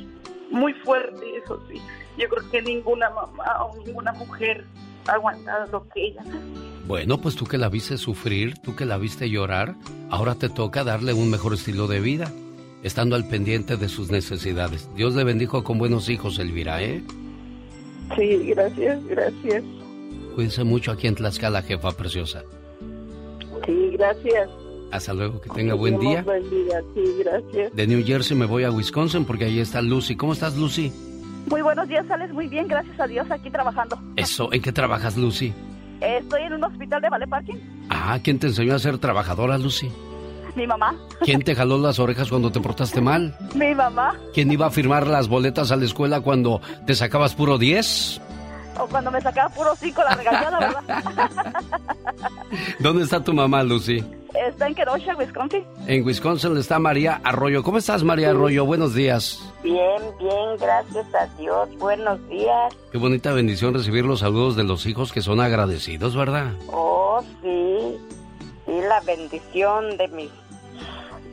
[0.51, 1.81] muy fuerte, eso sí.
[2.17, 4.65] Yo creo que ninguna mamá o ninguna mujer
[5.07, 6.21] ha aguantado lo que ella.
[6.85, 9.75] Bueno, pues tú que la viste sufrir, tú que la viste llorar,
[10.09, 12.31] ahora te toca darle un mejor estilo de vida,
[12.83, 14.89] estando al pendiente de sus necesidades.
[14.95, 17.01] Dios le bendijo con buenos hijos, Elvira, ¿eh?
[18.17, 19.63] Sí, gracias, gracias.
[20.35, 22.43] Cuídense mucho aquí en Tlaxcala, jefa preciosa.
[23.65, 24.49] Sí, gracias.
[24.91, 26.21] Hasta luego, que tenga buen día.
[26.21, 27.73] Buen día, sí, gracias.
[27.73, 30.15] De New Jersey me voy a Wisconsin porque ahí está Lucy.
[30.15, 30.91] ¿Cómo estás, Lucy?
[31.49, 33.97] Muy buenos días, sales muy bien, gracias a Dios, aquí trabajando.
[34.17, 35.53] Eso, ¿en qué trabajas, Lucy?
[36.03, 37.55] Estoy en un hospital de Vale Parking.
[37.89, 39.89] Ah, ¿quién te enseñó a ser trabajadora, Lucy?
[40.55, 40.95] Mi mamá.
[41.21, 43.35] ¿Quién te jaló las orejas cuando te portaste mal?
[43.55, 44.15] Mi mamá.
[44.33, 48.21] ¿Quién iba a firmar las boletas a la escuela cuando te sacabas puro 10?
[48.79, 51.03] O cuando me sacaba puro 5 la regañada, ¿verdad?
[52.79, 54.03] ¿Dónde está tu mamá, Lucy?
[54.33, 55.63] Está en Kenosha, Wisconsin.
[55.87, 57.63] En Wisconsin está María Arroyo.
[57.63, 58.65] ¿Cómo estás, María Arroyo?
[58.65, 59.39] Buenos días.
[59.63, 61.69] Bien, bien, gracias a Dios.
[61.77, 62.73] Buenos días.
[62.91, 66.53] Qué bonita bendición recibir los saludos de los hijos que son agradecidos, ¿verdad?
[66.67, 67.97] Oh, sí.
[68.65, 70.29] Sí, la bendición de mis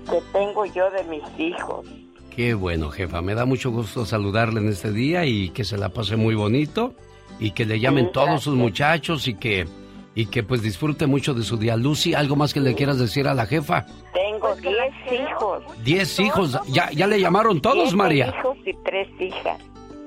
[0.09, 1.87] que tengo yo de mis hijos.
[2.35, 3.23] Qué bueno, jefa.
[3.23, 6.95] Me da mucho gusto saludarle en este día y que se la pase muy bonito
[7.39, 9.67] y que le llamen todos sus muchachos y que
[10.15, 11.77] y que pues disfrute mucho de su día.
[11.77, 13.87] Lucy, ¿algo más que le quieras decir a la jefa?
[14.13, 14.75] Tengo 10
[15.21, 15.63] hijos.
[15.85, 16.59] 10 hijos.
[16.69, 18.35] ¿Ya, ¿Ya le llamaron todos, María?
[18.39, 19.59] hijos y tres hijas.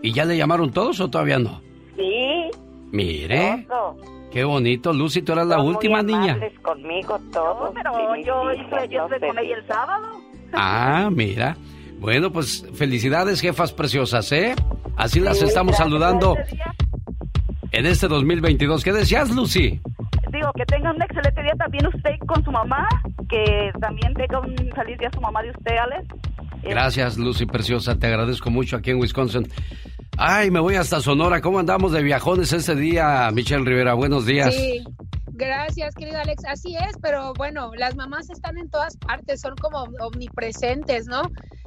[0.01, 1.61] ¿Y ya le llamaron todos o todavía no?
[1.95, 2.49] Sí.
[2.91, 3.65] Mire.
[4.31, 6.39] Qué bonito, Lucy, tú eras la última muy niña.
[6.63, 7.71] conmigo todos.
[7.75, 7.91] pero
[8.25, 10.07] yo estoy, yo estoy con ella el sábado.
[10.53, 11.55] Ah, mira.
[11.99, 14.55] Bueno, pues felicidades, jefas preciosas, ¿eh?
[14.97, 16.35] Así las estamos saludando
[17.73, 18.83] en este 2022.
[18.83, 19.81] ¿Qué decías, Lucy?
[20.31, 22.87] Digo, que tengan un excelente día también usted con su mamá,
[23.29, 26.07] que también tenga un feliz día su mamá de usted, Alex.
[26.63, 27.99] Gracias, Lucy Preciosa.
[27.99, 29.47] Te agradezco mucho aquí en Wisconsin.
[30.17, 31.41] Ay, me voy hasta Sonora.
[31.41, 33.95] ¿Cómo andamos de viajones ese día, Michelle Rivera?
[33.95, 34.55] Buenos días.
[34.55, 34.83] Sí.
[35.35, 36.45] Gracias, querido Alex.
[36.45, 41.23] Así es, pero bueno, las mamás están en todas partes, son como omnipresentes, ¿no?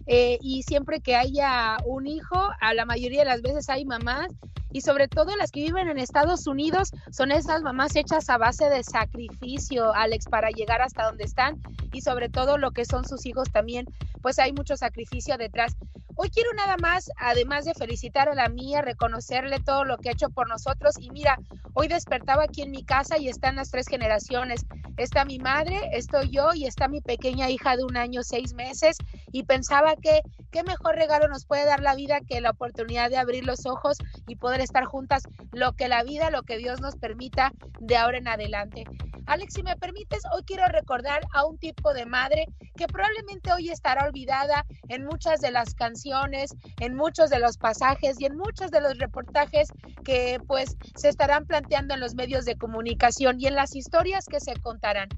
[0.07, 4.29] Eh, y siempre que haya un hijo, a la mayoría de las veces hay mamás
[4.71, 8.69] y sobre todo las que viven en Estados Unidos son esas mamás hechas a base
[8.69, 11.61] de sacrificio, Alex, para llegar hasta donde están
[11.93, 13.87] y sobre todo lo que son sus hijos también,
[14.23, 15.75] pues hay mucho sacrificio detrás.
[16.19, 20.13] Hoy quiero nada más, además de felicitar a la mía, reconocerle todo lo que ha
[20.13, 20.95] hecho por nosotros.
[20.99, 21.39] Y mira,
[21.75, 24.65] hoy despertaba aquí en mi casa y están las tres generaciones.
[24.97, 28.97] Está mi madre, estoy yo y está mi pequeña hija de un año, seis meses.
[29.33, 33.19] Y pensaba que qué mejor regalo nos puede dar la vida que la oportunidad de
[33.19, 36.97] abrir los ojos y poder estar juntas, lo que la vida, lo que Dios nos
[36.97, 38.85] permita de ahora en adelante.
[39.27, 42.47] Alex, si me permites, hoy quiero recordar a un tipo de madre
[42.77, 48.21] que probablemente hoy estará olvidada en muchas de las canciones, en muchos de los pasajes
[48.21, 49.69] y en muchos de los reportajes
[50.05, 54.55] que pues se estarán planteando en los medios de comunicación en las historias que se
[54.61, 55.09] contarán.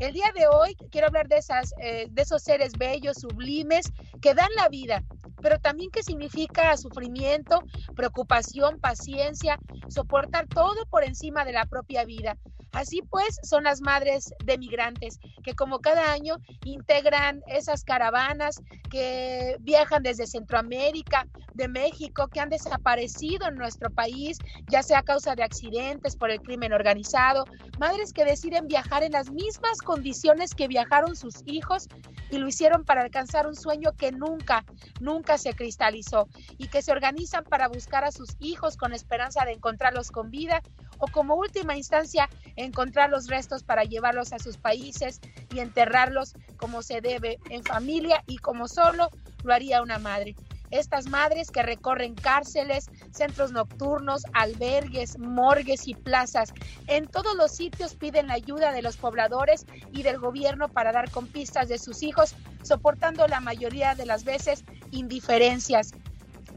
[0.00, 4.34] El día de hoy quiero hablar de, esas, eh, de esos seres bellos, sublimes, que
[4.34, 5.02] dan la vida,
[5.42, 7.62] pero también que significa sufrimiento,
[7.94, 9.58] preocupación, paciencia,
[9.88, 12.36] soportar todo por encima de la propia vida.
[12.76, 18.60] Así pues, son las madres de migrantes que como cada año integran esas caravanas
[18.90, 24.36] que viajan desde Centroamérica, de México, que han desaparecido en nuestro país,
[24.68, 27.46] ya sea a causa de accidentes por el crimen organizado,
[27.78, 31.88] madres que deciden viajar en las mismas condiciones que viajaron sus hijos
[32.30, 34.64] y lo hicieron para alcanzar un sueño que nunca,
[35.00, 39.52] nunca se cristalizó y que se organizan para buscar a sus hijos con esperanza de
[39.52, 40.60] encontrarlos con vida
[40.98, 42.28] o como última instancia
[42.66, 45.20] encontrar los restos para llevarlos a sus países
[45.54, 49.08] y enterrarlos como se debe en familia y como solo
[49.42, 50.34] lo haría una madre.
[50.70, 56.52] Estas madres que recorren cárceles, centros nocturnos, albergues, morgues y plazas,
[56.88, 61.10] en todos los sitios piden la ayuda de los pobladores y del gobierno para dar
[61.10, 65.92] con pistas de sus hijos, soportando la mayoría de las veces indiferencias,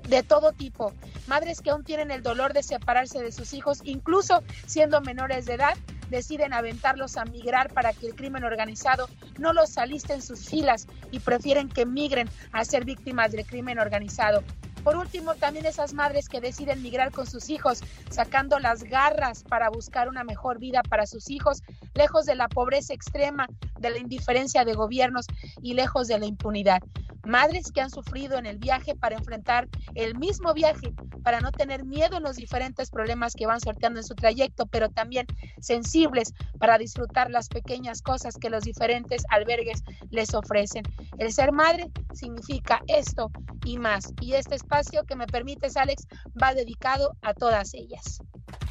[0.07, 0.91] de todo tipo,
[1.28, 5.53] madres que aún tienen el dolor de separarse de sus hijos, incluso siendo menores de
[5.53, 5.78] edad,
[6.10, 9.07] deciden aventarlos a migrar para que el crimen organizado
[9.38, 13.80] no los aliste en sus filas y prefieren que migren a ser víctimas del crimen
[13.80, 14.43] organizado.
[14.84, 19.70] Por último, también esas madres que deciden migrar con sus hijos, sacando las garras para
[19.70, 21.62] buscar una mejor vida para sus hijos,
[21.93, 23.47] lejos de la pobreza extrema,
[23.78, 25.26] de la indiferencia de gobiernos
[25.62, 26.82] y lejos de la impunidad.
[27.26, 30.94] Madres que han sufrido en el viaje para enfrentar el mismo viaje,
[31.24, 34.90] para no tener miedo en los diferentes problemas que van sorteando en su trayecto, pero
[34.90, 35.26] también
[35.60, 40.84] sensibles para disfrutar las pequeñas cosas que los diferentes albergues les ofrecen.
[41.18, 43.32] El ser madre significa esto
[43.66, 44.14] y más.
[44.22, 46.08] Y este espacio que me permites, Alex,
[46.42, 48.22] va dedicado a todas ellas.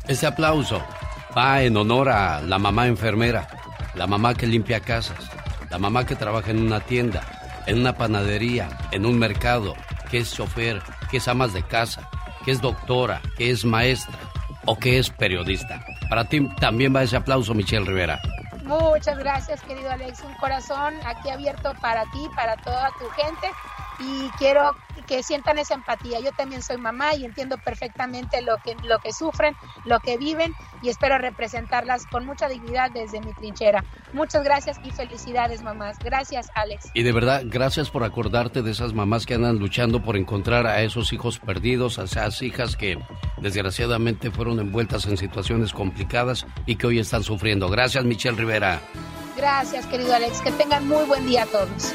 [0.06, 0.82] Este aplauso
[1.36, 3.48] va en honor a la mamá enfermera,
[3.94, 5.18] la mamá que limpia casas,
[5.70, 7.37] la mamá que trabaja en una tienda,
[7.68, 9.74] en una panadería, en un mercado,
[10.10, 12.08] que es chofer, que es amas de casa,
[12.44, 14.18] que es doctora, que es maestra
[14.64, 15.84] o que es periodista.
[16.08, 18.20] Para ti también va ese aplauso, Michelle Rivera.
[18.68, 20.22] Muchas gracias, querido Alex.
[20.22, 23.48] Un corazón aquí abierto para ti, para toda tu gente.
[23.98, 26.20] Y quiero que sientan esa empatía.
[26.20, 29.56] Yo también soy mamá y entiendo perfectamente lo que, lo que sufren,
[29.86, 33.84] lo que viven y espero representarlas con mucha dignidad desde mi trinchera.
[34.12, 35.98] Muchas gracias y felicidades, mamás.
[35.98, 36.90] Gracias, Alex.
[36.94, 40.82] Y de verdad, gracias por acordarte de esas mamás que andan luchando por encontrar a
[40.82, 42.98] esos hijos perdidos, a esas hijas que
[43.38, 47.68] desgraciadamente fueron envueltas en situaciones complicadas y que hoy están sufriendo.
[47.70, 48.57] Gracias, Michelle Rivera.
[49.36, 50.40] Gracias, querido Alex.
[50.40, 51.94] Que tengan muy buen día a todos.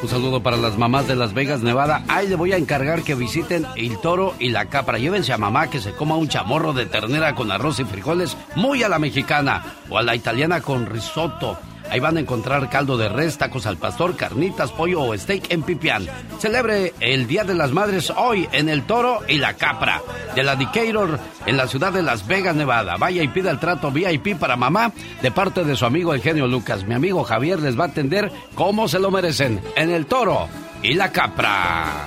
[0.00, 2.04] Un saludo para las mamás de Las Vegas, Nevada.
[2.06, 4.96] Ahí le voy a encargar que visiten el toro y la capra.
[4.96, 8.84] Llévense a mamá que se coma un chamorro de ternera con arroz y frijoles muy
[8.84, 11.58] a la mexicana o a la italiana con risotto
[11.90, 15.62] Ahí van a encontrar caldo de res, tacos al pastor, carnitas, pollo o steak en
[15.62, 16.06] pipián.
[16.38, 20.02] Celebre el Día de las Madres hoy en El Toro y la Capra
[20.34, 22.96] de la Decatur en la ciudad de Las Vegas, Nevada.
[22.96, 26.46] Vaya y pida el trato VIP para mamá de parte de su amigo el genio
[26.46, 26.84] Lucas.
[26.84, 30.48] Mi amigo Javier les va a atender como se lo merecen en El Toro
[30.82, 32.06] y la Capra.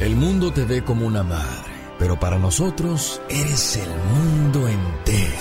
[0.00, 5.36] El mundo te ve como una madre pero para nosotros eres el mundo entero.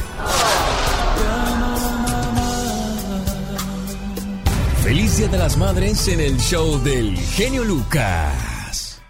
[4.84, 9.02] Feliz Día de las Madres en el show del genio Lucas.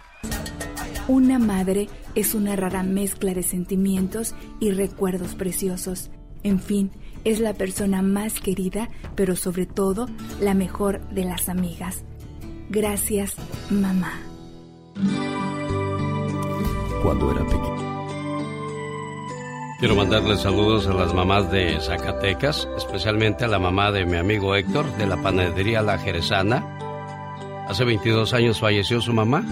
[1.08, 6.10] Una madre es una rara mezcla de sentimientos y recuerdos preciosos.
[6.42, 6.90] En fin,
[7.24, 10.08] es la persona más querida, pero sobre todo
[10.40, 12.04] la mejor de las amigas.
[12.68, 13.34] Gracias,
[13.70, 14.20] mamá
[17.02, 17.91] cuando era pequeño.
[19.82, 24.54] Quiero mandarle saludos a las mamás de Zacatecas, especialmente a la mamá de mi amigo
[24.54, 26.64] Héctor de la panadería La Jerezana.
[27.66, 29.44] Hace 22 años falleció su mamá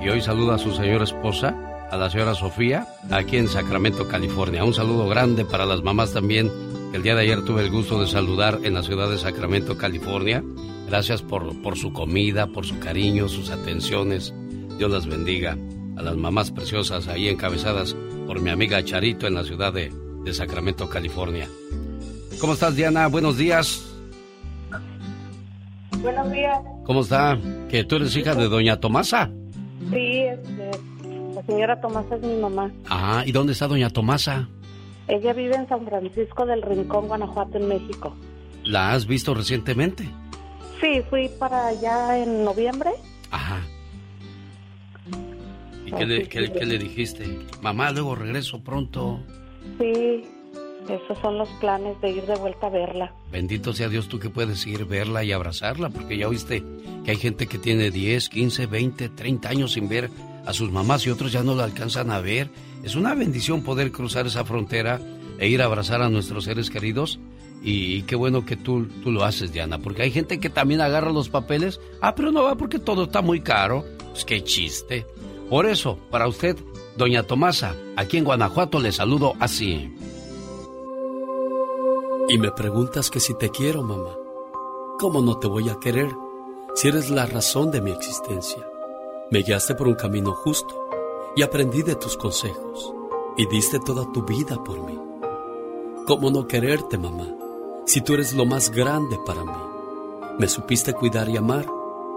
[0.00, 1.54] y hoy saluda a su señora esposa,
[1.90, 4.64] a la señora Sofía, aquí en Sacramento, California.
[4.64, 6.50] Un saludo grande para las mamás también,
[6.94, 10.42] el día de ayer tuve el gusto de saludar en la ciudad de Sacramento, California.
[10.88, 14.32] Gracias por, por su comida, por su cariño, sus atenciones.
[14.78, 15.58] Dios las bendiga
[15.98, 17.94] a las mamás preciosas ahí encabezadas
[18.26, 19.92] por mi amiga Charito en la ciudad de,
[20.32, 21.48] Sacramento, California.
[22.40, 23.06] ¿Cómo estás, Diana?
[23.08, 23.84] Buenos días.
[25.98, 26.58] Buenos días.
[26.84, 27.38] ¿Cómo está?
[27.68, 29.30] ¿Que tú eres hija de doña Tomasa?
[29.90, 30.70] Sí, este,
[31.34, 32.72] la señora Tomasa es mi mamá.
[32.88, 34.48] Ah, ¿y dónde está doña Tomasa?
[35.08, 38.16] Ella vive en San Francisco del Rincón, Guanajuato, en México.
[38.64, 40.08] ¿La has visto recientemente?
[40.80, 42.90] Sí, fui para allá en noviembre.
[43.30, 43.60] Ajá.
[45.94, 47.38] ¿Y qué le, qué, le dijiste?
[47.62, 49.20] Mamá, luego regreso pronto.
[49.78, 50.22] Sí,
[50.88, 53.14] esos son los planes de ir de vuelta a verla.
[53.30, 56.62] Bendito sea Dios tú que puedes ir verla y abrazarla, porque ya oíste
[57.04, 60.10] que hay gente que tiene 10, 15, 20, 30 años sin ver
[60.46, 62.50] a sus mamás y otros ya no la alcanzan a ver.
[62.82, 65.00] Es una bendición poder cruzar esa frontera
[65.38, 67.18] e ir a abrazar a nuestros seres queridos.
[67.66, 71.10] Y, qué bueno que tú, tú lo haces, Diana, porque hay gente que también agarra
[71.10, 71.80] los papeles.
[72.02, 73.86] Ah, pero no va porque todo está muy caro.
[74.10, 75.06] Pues qué chiste.
[75.54, 76.56] Por eso, para usted,
[76.96, 79.96] doña Tomasa, aquí en Guanajuato le saludo así.
[82.28, 84.16] Y me preguntas que si te quiero, mamá.
[84.98, 86.10] ¿Cómo no te voy a querer
[86.74, 88.68] si eres la razón de mi existencia?
[89.30, 90.88] Me guiaste por un camino justo
[91.36, 92.92] y aprendí de tus consejos
[93.36, 94.98] y diste toda tu vida por mí.
[96.04, 97.28] ¿Cómo no quererte, mamá,
[97.86, 99.62] si tú eres lo más grande para mí?
[100.36, 101.64] Me supiste cuidar y amar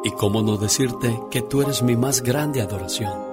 [0.04, 3.27] y cómo no decirte que tú eres mi más grande adoración.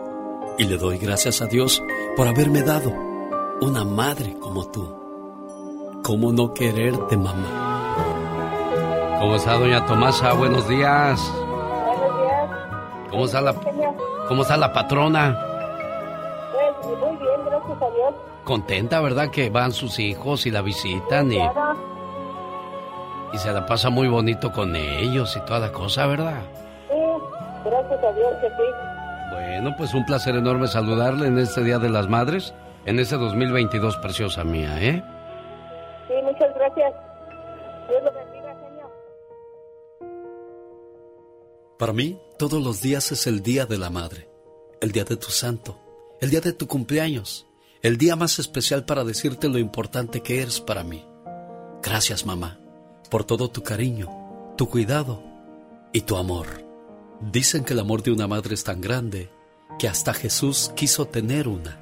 [0.57, 1.83] Y le doy gracias a Dios
[2.17, 2.93] por haberme dado
[3.61, 4.87] una madre como tú.
[6.05, 7.97] ¿Cómo no quererte, mamá?
[9.19, 10.33] ¿Cómo está doña Tomasa?
[10.35, 11.21] Buenos días.
[11.87, 12.51] Buenos días.
[13.11, 13.55] ¿Cómo está la,
[14.29, 15.37] cómo está la patrona?
[16.83, 18.15] Pues muy bien, gracias a Dios.
[18.45, 19.31] Contenta, ¿verdad?
[19.31, 21.39] Que van sus hijos y la visitan y...
[23.33, 26.43] Y se la pasa muy bonito con ellos y toda la cosa, ¿verdad?
[27.65, 28.94] Gracias a Dios que sí.
[29.35, 32.55] Bueno, pues un placer enorme saludarle en este Día de las Madres,
[32.87, 35.03] en este 2022, preciosa mía, ¿eh?
[36.07, 36.95] Sí, muchas gracias.
[37.89, 38.93] Dios lo bendiga, señor.
[41.77, 44.29] Para mí, todos los días es el Día de la Madre,
[44.81, 45.81] el Día de tu Santo,
[46.21, 47.49] el Día de tu cumpleaños,
[47.83, 51.05] el día más especial para decirte lo importante que eres para mí.
[51.83, 52.61] Gracias, mamá,
[53.11, 55.25] por todo tu cariño, tu cuidado
[55.93, 56.64] y tu amor.
[57.33, 59.31] Dicen que el amor de una madre es tan grande
[59.79, 61.79] que hasta Jesús quiso tener una.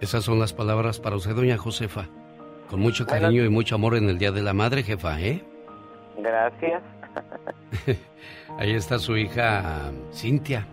[0.00, 2.08] Esas son las palabras para usted, doña Josefa.
[2.70, 5.42] Con mucho cariño y mucho amor en el Día de la Madre, jefa, ¿eh?
[6.18, 6.82] Gracias.
[8.58, 10.66] Ahí está su hija Cintia.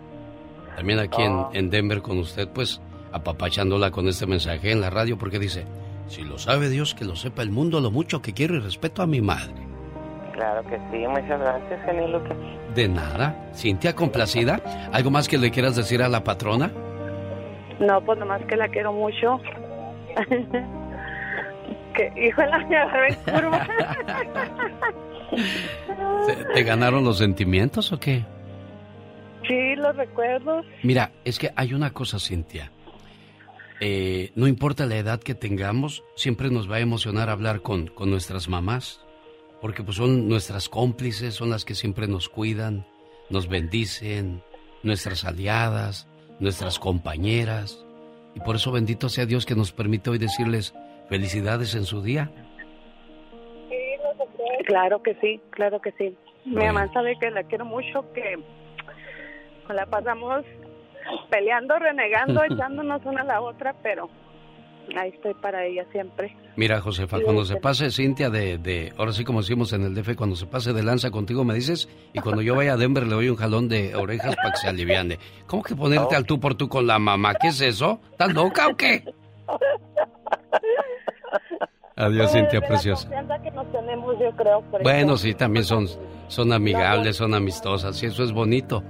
[0.76, 1.50] También aquí en, Oh.
[1.54, 2.80] en Denver con usted, pues
[3.12, 5.64] apapachándola con este mensaje en la radio porque dice,
[6.06, 9.02] si lo sabe Dios, que lo sepa el mundo, lo mucho que quiero y respeto
[9.02, 9.65] a mi madre.
[10.36, 12.36] Claro que sí, muchas gracias, genio Lucas.
[12.74, 13.50] De nada.
[13.54, 14.60] Cintia, complacida.
[14.92, 16.70] ¿Algo más que le quieras decir a la patrona?
[17.80, 19.40] No, pues nomás que la quiero mucho.
[21.94, 23.66] que, híjole, me agarré en curva.
[26.26, 28.24] ¿Te, te ganaron los sentimientos o qué?
[29.46, 30.66] sí, los recuerdos.
[30.82, 32.72] Mira, es que hay una cosa, Cintia.
[33.80, 38.10] Eh, no importa la edad que tengamos, siempre nos va a emocionar hablar con, con
[38.10, 39.05] nuestras mamás,
[39.60, 42.86] porque pues son nuestras cómplices, son las que siempre nos cuidan,
[43.30, 44.42] nos bendicen,
[44.82, 46.08] nuestras aliadas,
[46.40, 47.84] nuestras compañeras.
[48.34, 50.74] Y por eso bendito sea Dios que nos permite hoy decirles
[51.08, 52.30] felicidades en su día.
[54.66, 56.16] Claro que sí, claro que sí.
[56.44, 58.38] Mi mamá sabe que la quiero mucho, que
[59.72, 60.44] la pasamos
[61.30, 64.08] peleando, renegando, echándonos una a la otra, pero
[64.96, 66.36] ahí estoy para ella siempre.
[66.56, 70.14] Mira, Josefa, cuando se pase Cintia de, de, ahora sí como decimos en el DF,
[70.16, 73.14] cuando se pase de lanza contigo me dices, y cuando yo vaya a Denver le
[73.14, 75.18] doy un jalón de orejas para que se aliviane.
[75.46, 77.34] ¿Cómo que ponerte al tú por tú con la mamá?
[77.34, 78.00] ¿Qué es eso?
[78.12, 79.04] ¿Estás loca o qué?
[81.98, 83.08] Adiós, Cintia, preciosa.
[84.82, 85.88] bueno, sí, también son,
[86.28, 88.82] son amigables, son amistosas, y eso es bonito.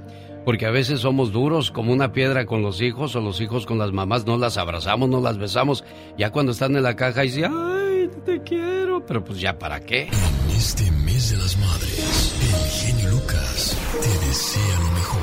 [0.46, 3.78] Porque a veces somos duros como una piedra con los hijos o los hijos con
[3.78, 5.82] las mamás, no las abrazamos, no las besamos.
[6.16, 9.80] Ya cuando están en la caja y dicen, ay, te quiero, pero pues ya para
[9.80, 10.02] qué.
[10.02, 15.20] En este mes de las madres, el genio Lucas te desea lo mejor.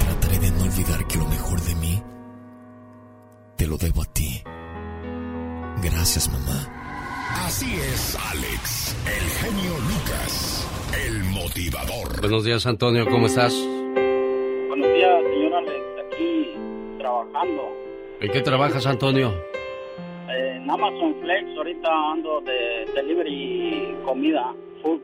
[0.00, 2.02] Trataré de no olvidar que lo mejor de mí
[3.54, 4.42] te lo debo a ti.
[5.80, 6.87] Gracias, mamá.
[7.34, 10.66] Así es, Alex, el genio Lucas.
[11.06, 12.20] El motivador.
[12.20, 13.54] Buenos días, Antonio, ¿cómo estás?
[14.68, 16.50] Buenos días, señor Alex, aquí
[16.98, 17.62] trabajando.
[18.20, 19.32] ¿En qué trabajas, Antonio?
[20.28, 25.00] En Amazon Flex, ahorita ando de delivery comida, food.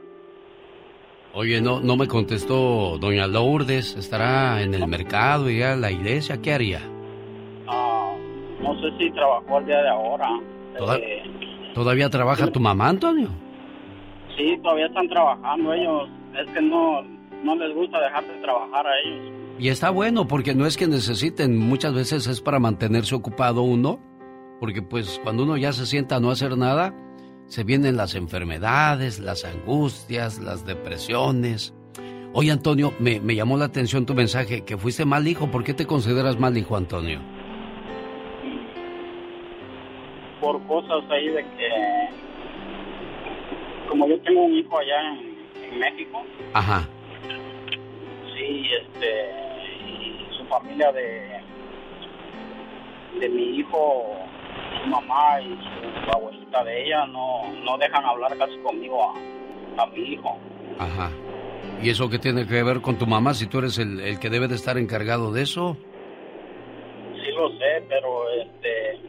[1.35, 6.41] Oye, no, no me contestó doña Lourdes, estará en el mercado y a la iglesia,
[6.41, 6.81] ¿qué haría?
[7.67, 8.15] Ah,
[8.61, 10.29] no sé si trabajó el día de ahora.
[10.99, 11.23] Eh,
[11.75, 13.29] ¿Todavía trabaja tu mamá, Antonio?
[14.37, 16.09] Sí, todavía están trabajando ellos.
[16.41, 17.03] Es que no,
[17.43, 19.33] no les gusta dejar de trabajar a ellos.
[19.59, 24.01] Y está bueno porque no es que necesiten, muchas veces es para mantenerse ocupado uno,
[24.59, 26.95] porque pues cuando uno ya se sienta a no hacer nada,
[27.47, 31.75] se vienen las enfermedades, las angustias, las depresiones.
[32.33, 35.49] Oye Antonio, me, me llamó la atención tu mensaje, que fuiste mal hijo.
[35.53, 37.21] ¿Por qué te consideras mal hijo, Antonio?
[40.45, 41.69] Por cosas ahí de que
[43.89, 45.01] como yo tengo un hijo allá
[45.71, 46.23] en, México.
[46.53, 46.87] Ajá.
[48.37, 49.31] Sí, este,
[49.89, 51.41] y su familia de,
[53.21, 54.19] de mi hijo,
[54.83, 55.57] su mamá y
[56.05, 60.39] su abuelita de ella no, no dejan hablar casi conmigo a, a mi hijo.
[60.79, 61.11] Ajá.
[61.83, 64.29] ¿Y eso qué tiene que ver con tu mamá si tú eres el, el que
[64.29, 65.79] debe de estar encargado de eso?
[67.15, 69.01] Sí lo sé, pero este,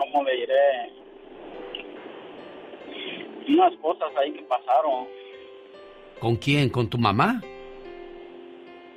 [0.00, 0.92] ¿cómo le diré?
[3.48, 5.06] unas cosas ahí que pasaron.
[6.20, 6.68] ¿Con quién?
[6.68, 7.40] ¿Con tu mamá?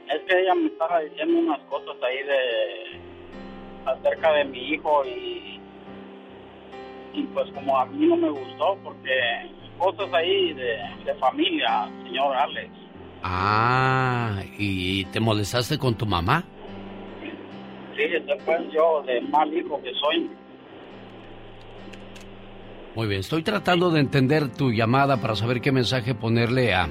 [0.09, 5.59] Es que ella me estaba diciendo unas cosas ahí de acerca de mi hijo y
[7.13, 9.13] y pues como a mí no me gustó porque
[9.77, 12.71] cosas ahí de, de familia, señor Alex.
[13.23, 16.43] Ah, ¿y te molestaste con tu mamá?
[17.95, 20.29] Sí, después yo de mal hijo que soy,
[22.95, 26.87] muy bien, estoy tratando de entender tu llamada para saber qué mensaje ponerle a,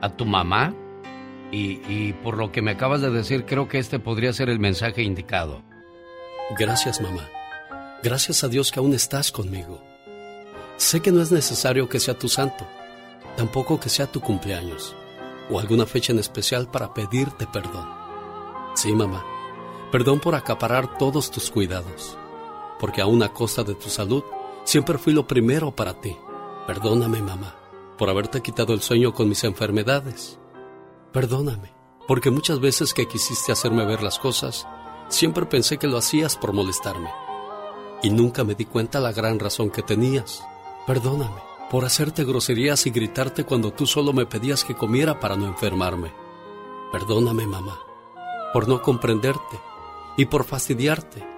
[0.00, 0.74] a tu mamá.
[1.50, 4.58] Y, y, por lo que me acabas de decir, creo que este podría ser el
[4.58, 5.62] mensaje indicado.
[6.58, 7.26] Gracias, mamá.
[8.02, 9.82] Gracias a Dios que aún estás conmigo.
[10.76, 12.66] Sé que no es necesario que sea tu santo,
[13.36, 14.94] tampoco que sea tu cumpleaños
[15.50, 17.88] o alguna fecha en especial para pedirte perdón.
[18.74, 19.24] Sí, mamá,
[19.90, 22.16] perdón por acaparar todos tus cuidados,
[22.78, 24.22] porque aún a costa de tu salud,
[24.68, 26.14] Siempre fui lo primero para ti.
[26.66, 27.54] Perdóname, mamá,
[27.96, 30.38] por haberte quitado el sueño con mis enfermedades.
[31.10, 31.72] Perdóname,
[32.06, 34.68] porque muchas veces que quisiste hacerme ver las cosas,
[35.08, 37.08] siempre pensé que lo hacías por molestarme.
[38.02, 40.44] Y nunca me di cuenta la gran razón que tenías.
[40.86, 41.40] Perdóname
[41.70, 46.12] por hacerte groserías y gritarte cuando tú solo me pedías que comiera para no enfermarme.
[46.92, 47.80] Perdóname, mamá,
[48.52, 49.58] por no comprenderte
[50.18, 51.37] y por fastidiarte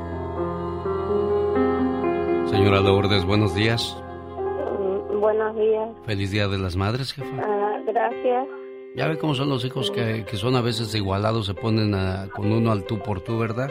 [2.51, 3.95] Señora Lourdes, buenos días.
[4.37, 5.87] Mm, buenos días.
[6.05, 7.29] Feliz Día de las Madres, jefa.
[7.41, 8.45] Ah, gracias.
[8.93, 11.95] Ya ve cómo son los hijos que, son a veces igualados, se ponen
[12.35, 13.69] con uno al tú por tú, ¿verdad?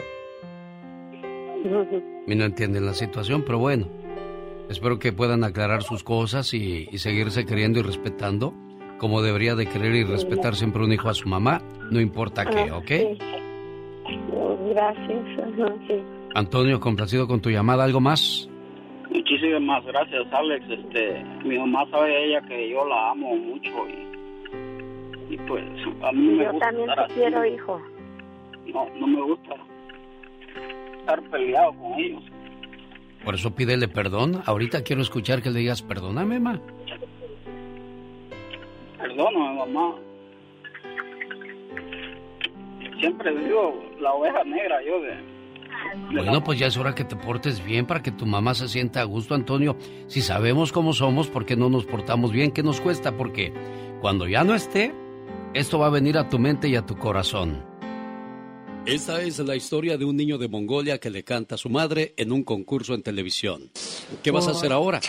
[2.27, 3.87] Y no entienden la situación, pero bueno.
[4.69, 8.53] Espero que puedan aclarar sus cosas y, seguirse queriendo y respetando
[8.97, 12.69] como debería de querer y respetar siempre un hijo a su mamá, no importa qué,
[12.71, 12.91] ah, ¿ok?
[14.69, 15.19] Gracias.
[16.35, 18.50] Antonio, complacido con tu llamada, ¿algo más?
[19.13, 20.65] Muchísimas gracias, Alex.
[20.69, 25.63] Este, mi mamá sabe ella que yo la amo mucho y, y pues
[26.01, 27.19] a mí me yo gusta también estar te así.
[27.21, 27.81] quiero, hijo.
[28.73, 29.55] No, no me gusta
[30.99, 32.23] estar peleado con ellos.
[33.25, 34.41] Por eso pídele perdón.
[34.45, 36.59] Ahorita quiero escuchar que le digas, perdóname, ma.
[38.97, 39.95] Perdóname, mamá.
[42.99, 45.30] Siempre digo la oveja negra yo de...
[46.13, 49.01] Bueno, pues ya es hora que te portes bien para que tu mamá se sienta
[49.01, 49.77] a gusto, Antonio.
[50.07, 52.51] Si sabemos cómo somos, ¿por qué no nos portamos bien?
[52.51, 53.17] ¿Qué nos cuesta?
[53.17, 53.53] Porque
[54.01, 54.93] cuando ya no esté,
[55.53, 57.71] esto va a venir a tu mente y a tu corazón.
[58.85, 62.13] Esta es la historia de un niño de Mongolia que le canta a su madre
[62.17, 63.69] en un concurso en televisión.
[64.23, 64.99] ¿Qué vas a hacer ahora?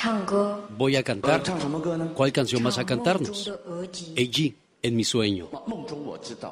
[0.76, 1.42] Voy a cantar.
[2.14, 3.50] ¿Cuál canción vas a cantarnos?
[4.14, 5.48] Eiji, en mi sueño.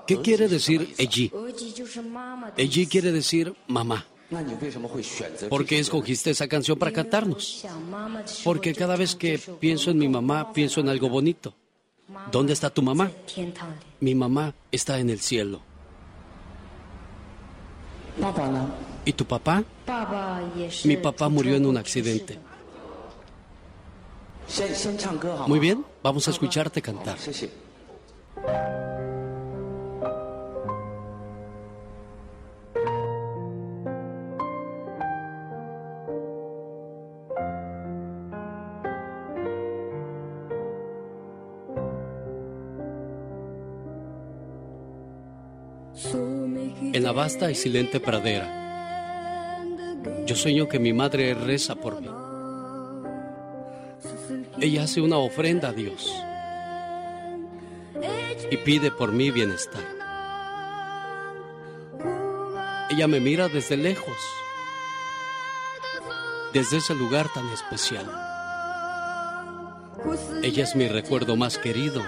[0.07, 1.31] ¿Qué quiere decir Eiji?
[2.57, 4.07] Eiji quiere decir mamá.
[5.49, 7.67] ¿Por qué escogiste esa canción para cantarnos?
[8.45, 11.55] Porque cada vez que pienso en mi mamá, pienso en algo bonito.
[12.31, 13.11] ¿Dónde está tu mamá?
[14.01, 15.61] Mi mamá está en el cielo.
[19.05, 19.65] ¿Y tu papá?
[20.85, 22.39] Mi papá murió en un accidente.
[25.47, 27.17] Muy bien, vamos a escucharte cantar.
[47.11, 48.47] La vasta y silente pradera,
[50.27, 52.09] yo sueño que mi madre reza por mí.
[54.61, 56.09] Ella hace una ofrenda a Dios
[58.49, 59.83] y pide por mí bienestar.
[62.91, 64.19] Ella me mira desde lejos,
[66.53, 68.07] desde ese lugar tan especial.
[70.45, 72.05] Ella es mi recuerdo más querido.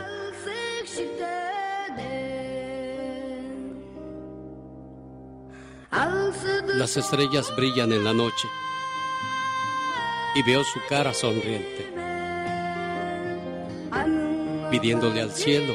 [6.75, 8.49] Las estrellas brillan en la noche
[10.35, 11.93] y veo su cara sonriente,
[14.70, 15.75] pidiéndole al cielo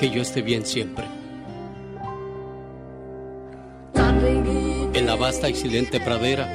[0.00, 1.04] que yo esté bien siempre.
[3.94, 6.48] En la vasta y silente pradera,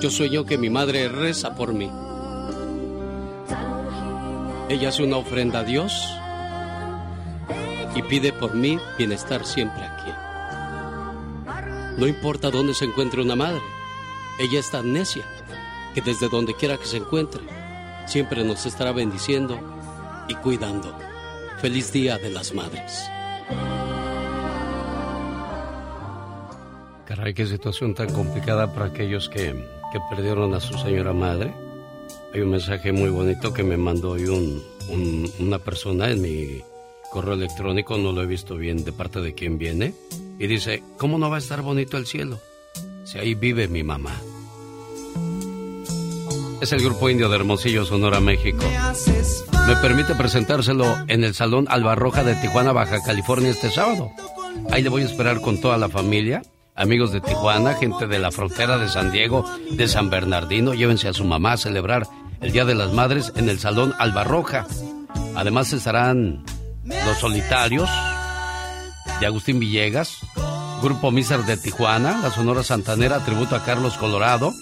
[0.00, 1.88] yo sueño que mi madre reza por mí.
[4.68, 5.92] Ella hace una ofrenda a Dios
[7.94, 9.95] y pide por mí bienestar siempre.
[11.96, 13.62] No importa dónde se encuentre una madre,
[14.38, 15.24] ella es tan necia
[15.94, 17.40] que desde donde quiera que se encuentre,
[18.06, 19.58] siempre nos estará bendiciendo
[20.28, 20.94] y cuidando.
[21.60, 23.08] Feliz Día de las Madres.
[27.06, 29.52] Caray, qué situación tan complicada para aquellos que,
[29.92, 31.54] que perdieron a su señora madre.
[32.34, 36.62] Hay un mensaje muy bonito que me mandó hoy un, un- una persona en mi
[37.16, 39.94] correo electrónico, no lo he visto bien de parte de quién viene,
[40.38, 42.38] y dice, ¿cómo no va a estar bonito el cielo?
[43.06, 44.12] Si ahí vive mi mamá.
[46.60, 48.62] Es el grupo indio de Hermosillo, Sonora, México.
[49.66, 54.10] Me permite presentárselo en el Salón Albarroja de Tijuana, Baja California, este sábado.
[54.70, 56.42] Ahí le voy a esperar con toda la familia,
[56.74, 60.74] amigos de Tijuana, gente de la frontera de San Diego, de San Bernardino.
[60.74, 62.06] Llévense a su mamá a celebrar
[62.42, 64.66] el Día de las Madres en el Salón Albarroja.
[65.34, 66.44] Además estarán
[66.86, 67.88] los solitarios
[69.20, 70.18] de Agustín Villegas,
[70.82, 74.52] Grupo Miser de Tijuana, la Sonora Santanera, tributo a Carlos Colorado,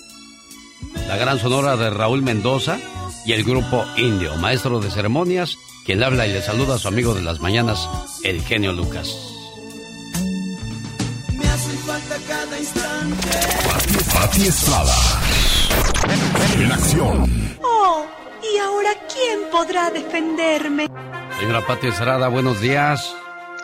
[1.08, 2.78] la Gran Sonora de Raúl Mendoza
[3.26, 7.14] y el Grupo Indio, maestro de ceremonias, quien habla y le saluda a su amigo
[7.14, 7.88] de las mañanas,
[8.22, 9.14] el genio Lucas.
[11.32, 13.28] Me hace falta cada instante.
[14.14, 14.94] Pati Estrada.
[16.58, 17.58] En acción.
[17.62, 18.06] Oh,
[18.52, 20.88] ¿y ahora quién podrá defenderme?
[21.38, 23.14] Señora Pati Estrada, buenos días.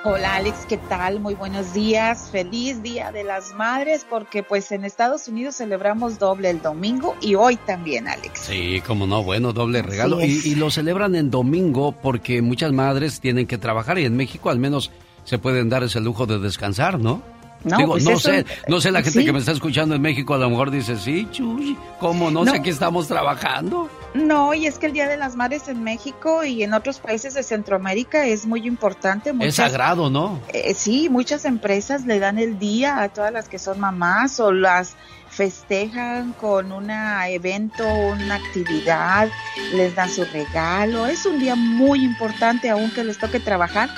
[0.02, 1.20] Hola Alex, ¿qué tal?
[1.20, 2.30] Muy buenos días.
[2.32, 7.34] Feliz Día de las Madres porque pues en Estados Unidos celebramos doble el domingo y
[7.34, 8.40] hoy también, Alex.
[8.40, 10.22] Sí, como no, bueno, doble regalo.
[10.22, 14.48] Y, y lo celebran en domingo porque muchas madres tienen que trabajar y en México
[14.48, 14.90] al menos
[15.24, 17.22] se pueden dar ese lujo de descansar, ¿no?
[17.64, 19.24] No, Digo, pues no eso- sé, no sé la gente sí.
[19.26, 22.44] que me está escuchando en México a lo mejor dice, sí, chuy, ¿cómo no?
[22.44, 22.50] No.
[22.52, 23.90] sé aquí estamos trabajando.
[24.14, 27.34] No, y es que el Día de las Madres en México y en otros países
[27.34, 29.32] de Centroamérica es muy importante.
[29.40, 30.40] Es sagrado, ¿no?
[30.52, 34.50] Eh, sí, muchas empresas le dan el día a todas las que son mamás o
[34.52, 34.96] las
[35.28, 39.28] festejan con un evento, una actividad,
[39.74, 41.06] les dan su regalo.
[41.06, 43.88] Es un día muy importante, aunque les toque trabajar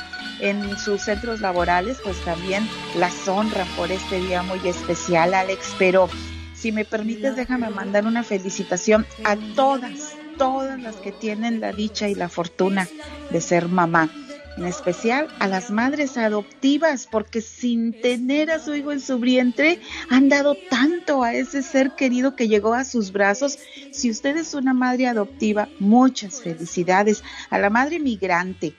[0.43, 5.75] en sus centros laborales, pues también las honran por este día muy especial, Alex.
[5.79, 6.09] Pero
[6.55, 12.09] Si me permites, déjame mandar una felicitación a todas, todas las que tienen la dicha
[12.09, 12.87] y la fortuna
[13.31, 14.09] de ser mamá
[14.57, 19.81] en especial a las madres adoptivas, porque sin tener a su hijo en su vientre
[20.09, 23.59] han dado tanto a ese ser querido que llegó a sus brazos.
[23.93, 27.23] Si usted es una madre adoptiva, muchas felicidades.
[27.51, 28.75] A la madre migrante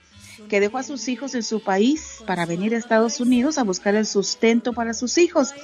[0.48, 3.94] que dejó a sus hijos en su país para venir a Estados Unidos a buscar
[3.94, 5.54] el sustento para sus hijos,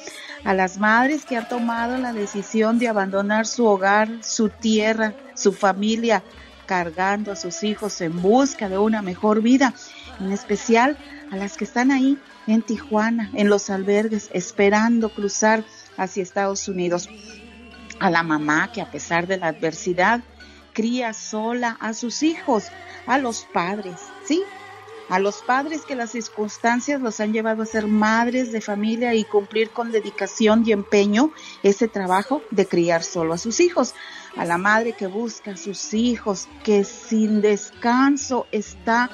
[0.45, 5.53] a las madres que han tomado la decisión de abandonar su hogar, su tierra, su
[5.53, 6.23] familia,
[6.67, 9.75] cargando a sus hijos en busca de una mejor vida,
[10.21, 10.97] en especial
[11.31, 15.65] a las que están ahí en Tijuana, en los albergues, esperando cruzar
[15.97, 17.09] hacia Estados Unidos.
[17.99, 20.21] A la mamá que a pesar de la adversidad
[20.73, 22.65] cría sola a sus hijos,
[23.07, 24.43] a los padres, ¿sí?
[25.11, 29.25] A los padres que las circunstancias los han llevado a ser madres de familia y
[29.25, 31.33] cumplir con dedicación y empeño
[31.65, 33.93] ese trabajo de criar solo a sus hijos.
[34.37, 39.11] A la madre que busca a sus hijos, que sin descanso está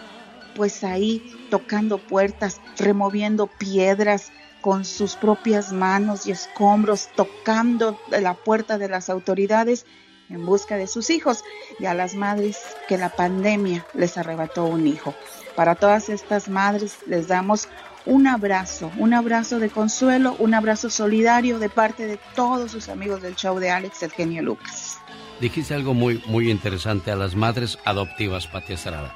[0.54, 8.76] pues ahí tocando puertas, removiendo piedras con sus propias manos y escombros, tocando la puerta
[8.76, 9.86] de las autoridades
[10.28, 11.42] en busca de sus hijos
[11.78, 15.14] y a las madres que la pandemia les arrebató un hijo.
[15.56, 17.68] Para todas estas madres les damos
[18.04, 23.22] un abrazo, un abrazo de consuelo, un abrazo solidario de parte de todos sus amigos
[23.22, 24.98] del show de Alex, el genio Lucas.
[25.40, 29.14] Dijiste algo muy, muy interesante a las madres adoptivas, Pati Estrada.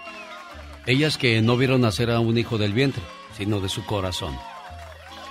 [0.87, 3.03] Ellas que no vieron nacer a un hijo del vientre,
[3.37, 4.35] sino de su corazón.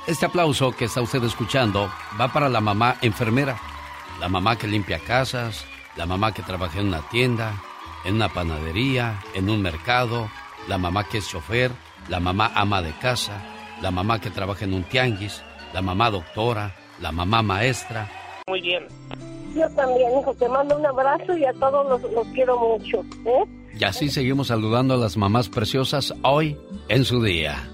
[0.08, 3.60] Este aplauso que está usted escuchando va para la mamá enfermera,
[4.20, 5.66] la mamá que limpia casas,
[5.98, 7.62] la mamá que trabaja en una tienda,
[8.06, 10.30] en una panadería, en un mercado,
[10.68, 11.72] la mamá que es chofer,
[12.08, 13.42] la mamá ama de casa,
[13.82, 15.42] la mamá que trabaja en un tianguis,
[15.74, 18.10] la mamá doctora, la mamá maestra.
[18.48, 18.88] Muy bien.
[19.56, 23.04] Yo también, hijo, te mando un abrazo y a todos los, los quiero mucho.
[23.26, 23.46] ¿eh?
[23.80, 26.58] Y así seguimos saludando a las mamás preciosas hoy
[26.88, 27.70] en su día.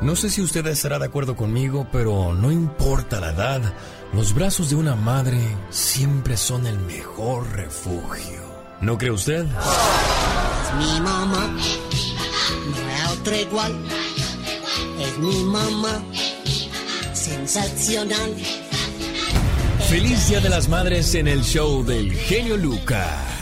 [0.00, 3.74] No sé si usted estará de acuerdo conmigo, pero no importa la edad,
[4.12, 5.38] los brazos de una madre
[5.70, 8.47] siempre son el mejor refugio.
[8.80, 9.44] ¿No cree usted?
[9.44, 11.50] Es mi mamá,
[12.70, 13.72] no hay otra igual.
[15.00, 16.02] Es mi mamá,
[17.12, 18.34] sensacional.
[19.88, 23.37] Feliz Día de las Madres en el show del genio Lucas.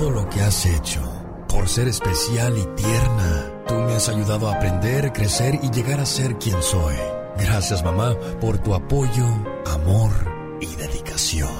[0.00, 1.02] Todo lo que has hecho,
[1.46, 3.52] por ser especial y tierna.
[3.68, 6.94] Tú me has ayudado a aprender, crecer y llegar a ser quien soy.
[7.36, 9.26] Gracias mamá por tu apoyo,
[9.66, 10.10] amor
[10.58, 11.50] y dedicación.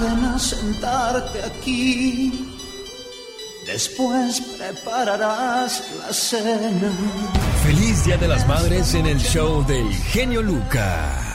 [0.00, 2.56] Ven a sentarte aquí.
[3.64, 6.90] Después prepararás la cena.
[7.62, 11.27] Feliz Día de las Madres en el show del genio Lucas.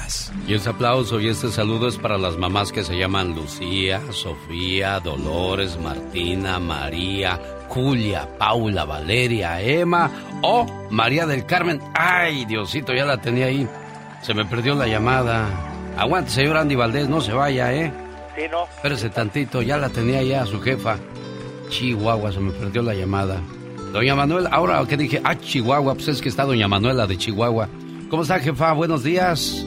[0.47, 4.99] Y ese aplauso y este saludo es para las mamás que se llaman Lucía, Sofía,
[4.99, 7.39] Dolores, Martina, María,
[7.69, 10.11] Julia, Paula, Valeria, Emma
[10.41, 11.81] o María del Carmen.
[11.93, 13.67] Ay, Diosito, ya la tenía ahí.
[14.21, 15.47] Se me perdió la llamada.
[15.97, 17.91] Aguante, señor Andy Valdés, no se vaya, ¿eh?
[18.35, 18.63] Sí, no.
[18.63, 20.97] Espérese tantito, ya la tenía ya su jefa.
[21.69, 23.41] Chihuahua, se me perdió la llamada.
[23.91, 27.69] Doña Manuela, ahora que dije, ah, Chihuahua, pues es que está Doña Manuela de Chihuahua.
[28.09, 28.73] ¿Cómo está, jefa?
[28.73, 29.65] Buenos días.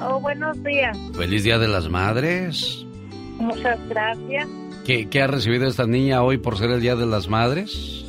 [0.00, 0.96] Oh, buenos días.
[1.16, 2.84] Feliz Día de las Madres.
[3.38, 4.48] Muchas gracias.
[4.84, 8.04] ¿Qué, qué ha recibido esta niña hoy por ser el Día de las Madres?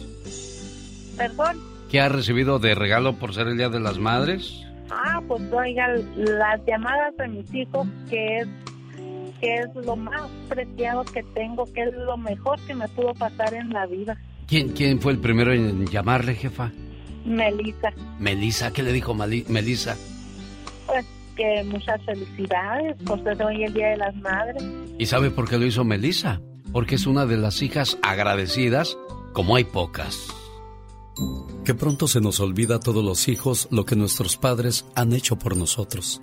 [1.18, 1.60] Perdón.
[1.90, 4.62] ¿Qué ha recibido de regalo por ser el Día de las Madres?
[4.90, 8.48] Ah, pues oiga, las llamadas de mis hijos, que es,
[9.40, 13.54] que es lo más preciado que tengo, que es lo mejor que me pudo pasar
[13.54, 14.18] en la vida.
[14.48, 16.72] ¿Quién, quién fue el primero en llamarle, jefa?
[17.26, 19.98] Melissa, Melissa, ¿qué le dijo Melissa?
[20.86, 21.06] pues
[21.38, 24.64] que muchas felicidades por ser hoy el Día de las Madres.
[24.98, 26.42] ¿Y sabe por qué lo hizo Melissa?
[26.74, 28.98] Porque es una de las hijas agradecidas
[29.34, 30.28] como hay pocas.
[31.64, 35.38] Que pronto se nos olvida a todos los hijos lo que nuestros padres han hecho
[35.38, 36.22] por nosotros.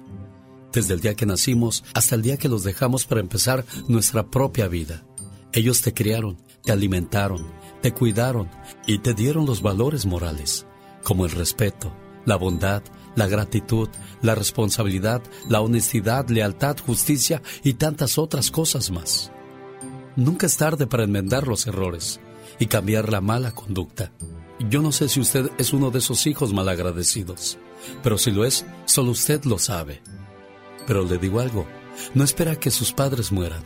[0.73, 4.69] Desde el día que nacimos hasta el día que los dejamos para empezar nuestra propia
[4.69, 5.05] vida.
[5.53, 7.47] Ellos te criaron, te alimentaron,
[7.81, 8.49] te cuidaron
[8.86, 10.66] y te dieron los valores morales,
[11.05, 11.93] como el respeto,
[12.24, 12.82] la bondad,
[13.16, 13.89] la gratitud,
[14.23, 19.31] la responsabilidad, la honestidad, lealtad, justicia y tantas otras cosas más.
[20.16, 22.20] Nunca es tarde para enmendar los errores
[22.59, 24.12] y cambiar la mala conducta.
[24.70, 27.59] Yo no sé si usted es uno de esos hijos malagradecidos,
[28.03, 30.03] pero si lo es, solo usted lo sabe.
[30.86, 31.66] Pero le digo algo,
[32.15, 33.65] no espera que sus padres mueran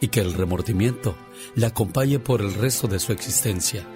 [0.00, 1.14] y que el remordimiento
[1.54, 3.86] le acompañe por el resto de su existencia.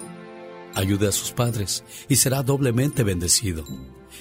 [0.75, 3.65] Ayude a sus padres y será doblemente bendecido.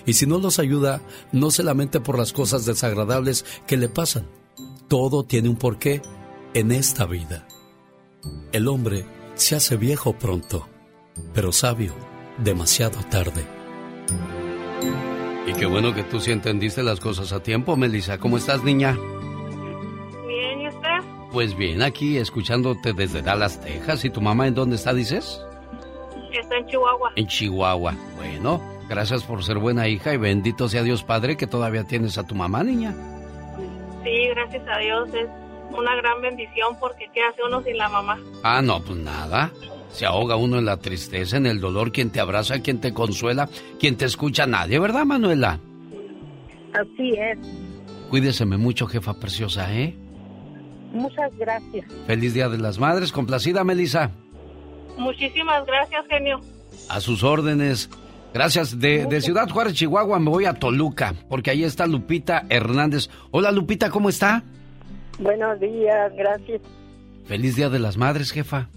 [0.05, 1.01] Y si no los ayuda,
[1.31, 4.27] no se lamente por las cosas desagradables que le pasan.
[4.87, 6.01] Todo tiene un porqué
[6.53, 7.47] en esta vida.
[8.51, 9.05] El hombre
[9.35, 10.67] se hace viejo pronto,
[11.33, 11.93] pero sabio
[12.37, 13.45] demasiado tarde.
[15.45, 18.17] Y qué bueno que tú sí entendiste las cosas a tiempo, Melissa.
[18.17, 18.97] ¿Cómo estás, niña?
[20.27, 20.99] Bien, ¿y usted?
[21.31, 24.05] Pues bien, aquí escuchándote desde Dallas, Texas.
[24.05, 25.41] ¿Y tu mamá en dónde está, dices?
[26.31, 27.11] Está en Chihuahua.
[27.15, 27.95] En Chihuahua.
[28.15, 32.25] Bueno, gracias por ser buena hija y bendito sea Dios Padre que todavía tienes a
[32.25, 32.93] tu mamá, niña.
[34.03, 35.27] Sí, gracias a Dios es
[35.77, 38.19] una gran bendición porque ¿qué hace uno sin la mamá?
[38.43, 39.51] Ah, no, pues nada.
[39.91, 43.47] Se ahoga uno en la tristeza, en el dolor, quien te abraza, quien te consuela,
[43.79, 45.59] quien te escucha, nadie, ¿verdad, Manuela?
[46.73, 47.37] Así es.
[48.09, 49.95] Cuídeseme mucho, jefa preciosa, ¿eh?
[50.91, 51.85] Muchas gracias.
[52.07, 54.11] Feliz Día de las Madres, complacida, Melissa.
[54.97, 56.39] Muchísimas gracias, genio.
[56.89, 57.89] A sus órdenes.
[58.33, 58.79] Gracias.
[58.79, 63.09] De, de Ciudad Juárez, Chihuahua, me voy a Toluca, porque ahí está Lupita Hernández.
[63.31, 64.43] Hola, Lupita, ¿cómo está?
[65.19, 66.61] Buenos días, gracias.
[67.25, 68.69] Feliz Día de las Madres, jefa.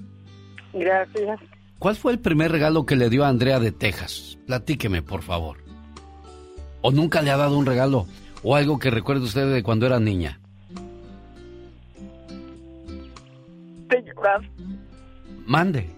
[0.73, 1.41] Gracias.
[1.79, 4.39] ¿Cuál fue el primer regalo que le dio a Andrea de Texas?
[4.47, 5.59] Platíqueme, por favor.
[6.83, 8.07] ¿O nunca le ha dado un regalo?
[8.43, 10.39] ¿O algo que recuerde usted de cuando era niña?
[13.89, 14.43] De llorar.
[15.47, 15.96] Mande.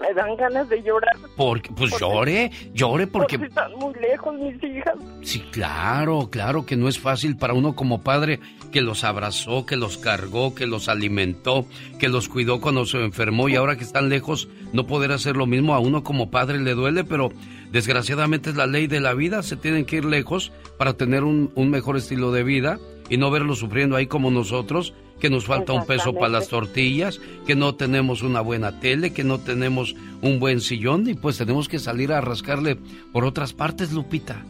[0.00, 1.16] Me dan ganas de llorar.
[1.36, 3.38] Porque, pues llore, llore porque...
[3.38, 4.94] Porque están muy lejos mis hijas.
[5.22, 9.76] Sí, claro, claro que no es fácil para uno como padre que los abrazó, que
[9.76, 11.66] los cargó, que los alimentó,
[11.98, 15.46] que los cuidó cuando se enfermó y ahora que están lejos no poder hacer lo
[15.46, 17.30] mismo a uno como padre le duele, pero
[17.72, 21.50] desgraciadamente es la ley de la vida, se tienen que ir lejos para tener un,
[21.54, 25.72] un mejor estilo de vida y no verlos sufriendo ahí como nosotros, que nos falta
[25.72, 30.40] un peso para las tortillas, que no tenemos una buena tele, que no tenemos un
[30.40, 32.76] buen sillón y pues tenemos que salir a rascarle
[33.12, 34.44] por otras partes, Lupita.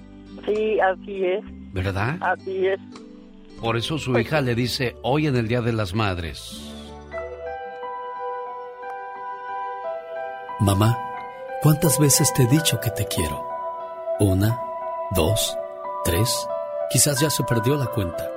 [0.47, 1.45] Sí, así es.
[1.73, 2.19] ¿Verdad?
[2.21, 2.81] Así es.
[3.61, 6.65] Por eso su hija le dice hoy en el Día de las Madres.
[10.61, 10.99] Mamá,
[11.63, 13.47] ¿cuántas veces te he dicho que te quiero?
[14.21, 14.59] Una,
[15.15, 15.57] dos,
[16.05, 16.49] tres,
[16.91, 18.29] quizás ya se perdió la cuenta.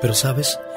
[0.00, 0.58] Pero sabes,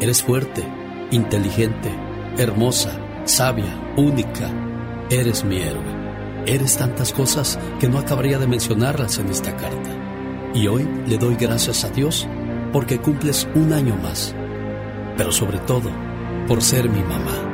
[0.00, 0.62] eres fuerte,
[1.10, 1.90] inteligente,
[2.38, 4.50] hermosa, sabia, única.
[5.10, 6.00] Eres mi héroe.
[6.46, 9.90] Eres tantas cosas que no acabaría de mencionarlas en esta carta.
[10.54, 12.26] Y hoy le doy gracias a Dios
[12.72, 14.34] porque cumples un año más,
[15.16, 15.90] pero sobre todo
[16.48, 17.50] por ser mi mamá.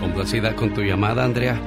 [0.00, 1.60] Complacida con tu llamada, Andrea.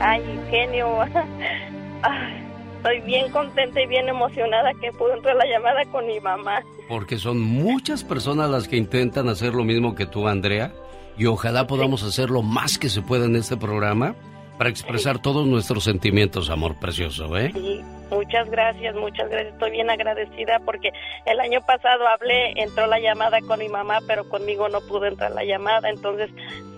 [0.00, 1.02] Ay, genio.
[2.02, 2.47] Ay,
[2.78, 6.62] estoy bien contenta y bien emocionada que pude entrar la llamada con mi mamá.
[6.88, 10.72] Porque son muchas personas las que intentan hacer lo mismo que tú, Andrea.
[11.16, 14.14] Y ojalá podamos hacer lo más que se pueda en este programa
[14.56, 17.50] para expresar todos nuestros sentimientos, amor precioso, ¿eh?
[17.54, 17.80] Sí,
[18.10, 19.52] muchas gracias, muchas gracias.
[19.52, 20.90] Estoy bien agradecida porque
[21.26, 25.32] el año pasado hablé, entró la llamada con mi mamá, pero conmigo no pudo entrar
[25.32, 25.90] la llamada.
[25.90, 26.30] Entonces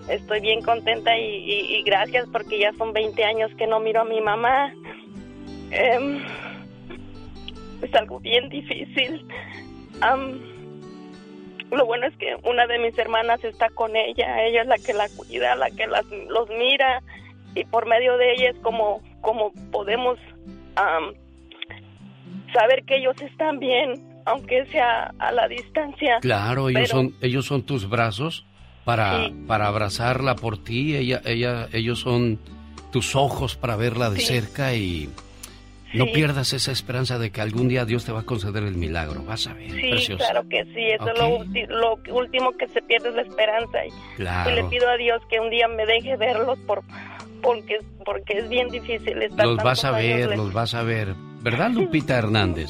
[0.09, 4.05] estoy bien contenta y, y, gracias porque ya son 20 años que no miro a
[4.05, 4.73] mi mamá.
[5.71, 6.21] Em,
[7.81, 9.25] es algo bien difícil.
[11.71, 14.93] lo bueno es que una de mis hermanas está con ella, ella es la que
[14.93, 17.01] la cuida, la que las, los mira
[17.55, 20.19] y por medio de ella es como, como podemos
[22.53, 23.93] saber que ellos están bien,
[24.25, 26.19] aunque sea a la distancia.
[26.21, 28.45] Claro, ellos son ellos son tus brazos
[28.83, 32.39] para para abrazarla por ti, ella ella ellos son
[32.91, 35.09] tus ojos para verla de cerca y
[35.93, 39.23] no pierdas esa esperanza de que algún día Dios te va a conceder el milagro,
[39.23, 39.71] vas a ver.
[39.71, 41.43] Sí, claro que sí, eso es lo,
[41.75, 43.85] lo, último que se pierde es la esperanza.
[43.85, 46.83] Y, y le pido a Dios que un día me deje verlos por
[47.41, 51.15] porque, porque es bien difícil estar Los vas a ver, los vas a ver.
[51.41, 52.69] ¿Verdad, Lupita Hernández?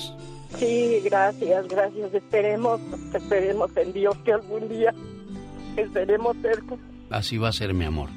[0.57, 2.13] Sí, gracias, gracias.
[2.13, 2.79] Esperemos,
[3.13, 4.93] esperemos en Dios que algún día
[5.77, 6.75] estaremos cerca.
[7.09, 8.09] Así va a ser, mi amor.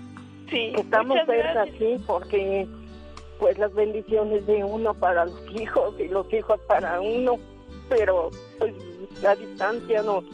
[0.50, 2.66] Sí, estamos cerca, sí, porque
[3.44, 7.34] pues las bendiciones de uno para los hijos y los hijos para uno,
[7.90, 8.72] pero pues
[9.22, 10.24] la distancia nos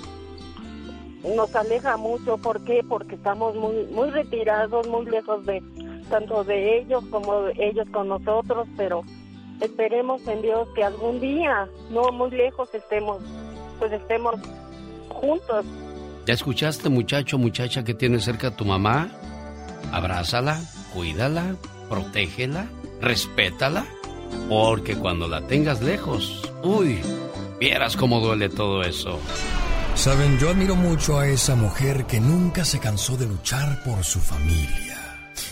[1.37, 2.39] nos aleja mucho.
[2.39, 2.85] ¿Por qué?
[2.89, 5.61] Porque estamos muy muy retirados, muy lejos de
[6.09, 9.03] tanto de ellos como ellos con nosotros, pero
[9.61, 13.21] esperemos en Dios que algún día, no muy lejos, estemos,
[13.81, 14.37] pues estemos
[15.09, 15.67] juntos.
[16.27, 19.11] ¿Ya escuchaste, muchacho, muchacha que tiene cerca a tu mamá?
[19.91, 20.61] Abrázala,
[20.95, 21.57] cuídala,
[21.89, 22.69] protégela,
[23.01, 23.87] respétala,
[24.49, 27.01] porque cuando la tengas lejos, uy,
[27.59, 29.19] vieras cómo duele todo eso.
[29.95, 34.21] Saben, yo admiro mucho a esa mujer que nunca se cansó de luchar por su
[34.21, 34.91] familia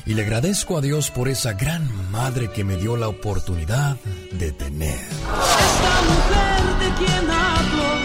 [0.08, 3.96] y le agradezco a Dios por esa gran madre que me dio la oportunidad
[4.32, 4.98] de tener.
[4.98, 7.97] Esta mujer de quien hablo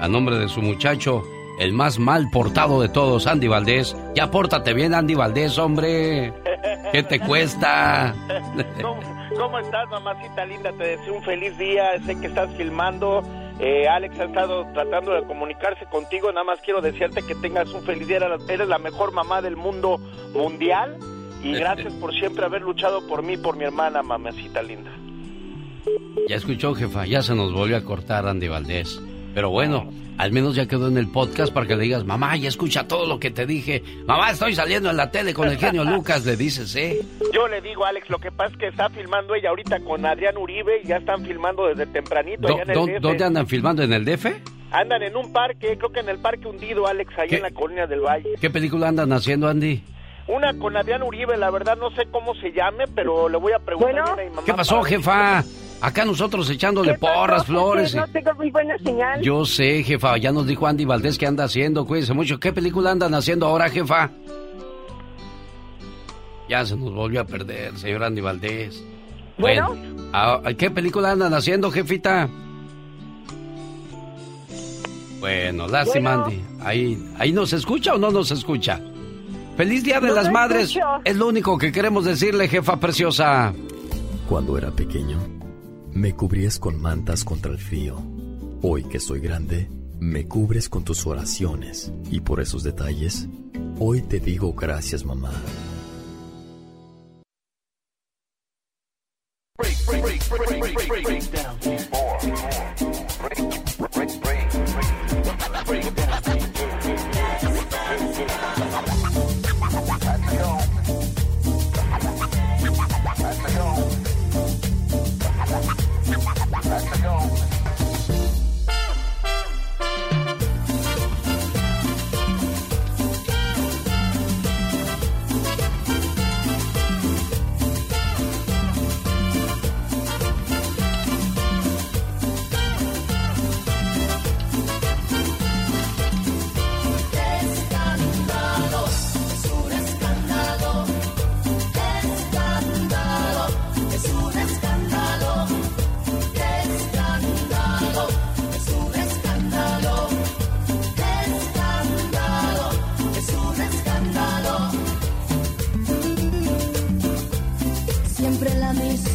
[0.00, 1.22] a nombre de su muchacho,
[1.58, 3.96] el más mal portado de todos, Andy Valdés.
[4.14, 6.32] Ya pórtate bien, Andy Valdés, hombre.
[6.92, 8.14] ¿Qué te cuesta?
[9.36, 10.72] ¿Cómo estás, mamacita linda?
[10.72, 12.00] Te deseo un feliz día.
[12.04, 13.22] Sé que estás filmando.
[13.60, 16.30] Eh, Alex ha estado tratando de comunicarse contigo.
[16.32, 18.18] Nada más quiero desearte que tengas un feliz día.
[18.48, 20.00] Eres la mejor mamá del mundo
[20.32, 20.96] mundial.
[21.42, 24.90] Y gracias por siempre haber luchado por mí, por mi hermana, mamacita linda.
[26.28, 29.00] Ya escuchó, jefa, ya se nos volvió a cortar Andy Valdés.
[29.34, 32.48] Pero bueno, al menos ya quedó en el podcast para que le digas, mamá, ya
[32.48, 33.82] escucha todo lo que te dije.
[34.06, 37.00] Mamá, estoy saliendo en la tele con el genio Lucas, le dices, ¿eh?
[37.32, 40.36] Yo le digo, Alex, lo que pasa es que está filmando ella ahorita con Adrián
[40.36, 43.00] Uribe y ya están filmando desde tempranito Do- allá en el do- DF.
[43.00, 43.82] ¿Dónde andan filmando?
[43.82, 44.26] ¿En el DF?
[44.70, 47.36] Andan en un parque, creo que en el Parque Hundido, Alex, ¿Qué?
[47.36, 48.28] en la Colonia del Valle.
[48.40, 49.82] ¿Qué película andan haciendo, Andy?
[50.26, 53.58] Una con Adrián Uribe, la verdad no sé cómo se llame, pero le voy a
[53.60, 55.42] preguntar a mi mamá ¿Qué pasó, jefa?
[55.80, 57.94] Acá nosotros echándole porras, flores.
[57.94, 59.20] No tengo muy buena señal.
[59.22, 62.40] Yo sé, jefa, ya nos dijo Andy Valdés que anda haciendo, cuídense mucho.
[62.40, 64.10] ¿Qué película andan haciendo ahora, jefa?
[66.48, 68.82] Ya se nos volvió a perder, señor Andy Valdés.
[69.38, 69.76] Bueno.
[70.12, 72.28] ah, ¿qué película andan haciendo, jefita?
[75.20, 76.24] Bueno, lástima, Bueno.
[76.24, 76.64] Andy.
[76.64, 78.80] Ahí, ¿Ahí nos escucha o no nos escucha?
[79.56, 80.68] ¡Feliz Día de No las Madres!
[80.70, 80.86] escucho.
[81.04, 83.52] Es lo único que queremos decirle, jefa preciosa.
[84.28, 85.18] Cuando era pequeño,
[85.98, 88.00] me cubrías con mantas contra el frío.
[88.62, 89.68] Hoy que soy grande,
[89.98, 91.92] me cubres con tus oraciones.
[92.08, 93.28] Y por esos detalles,
[93.80, 95.32] hoy te digo gracias, mamá.
[101.10, 101.87] Escándalo,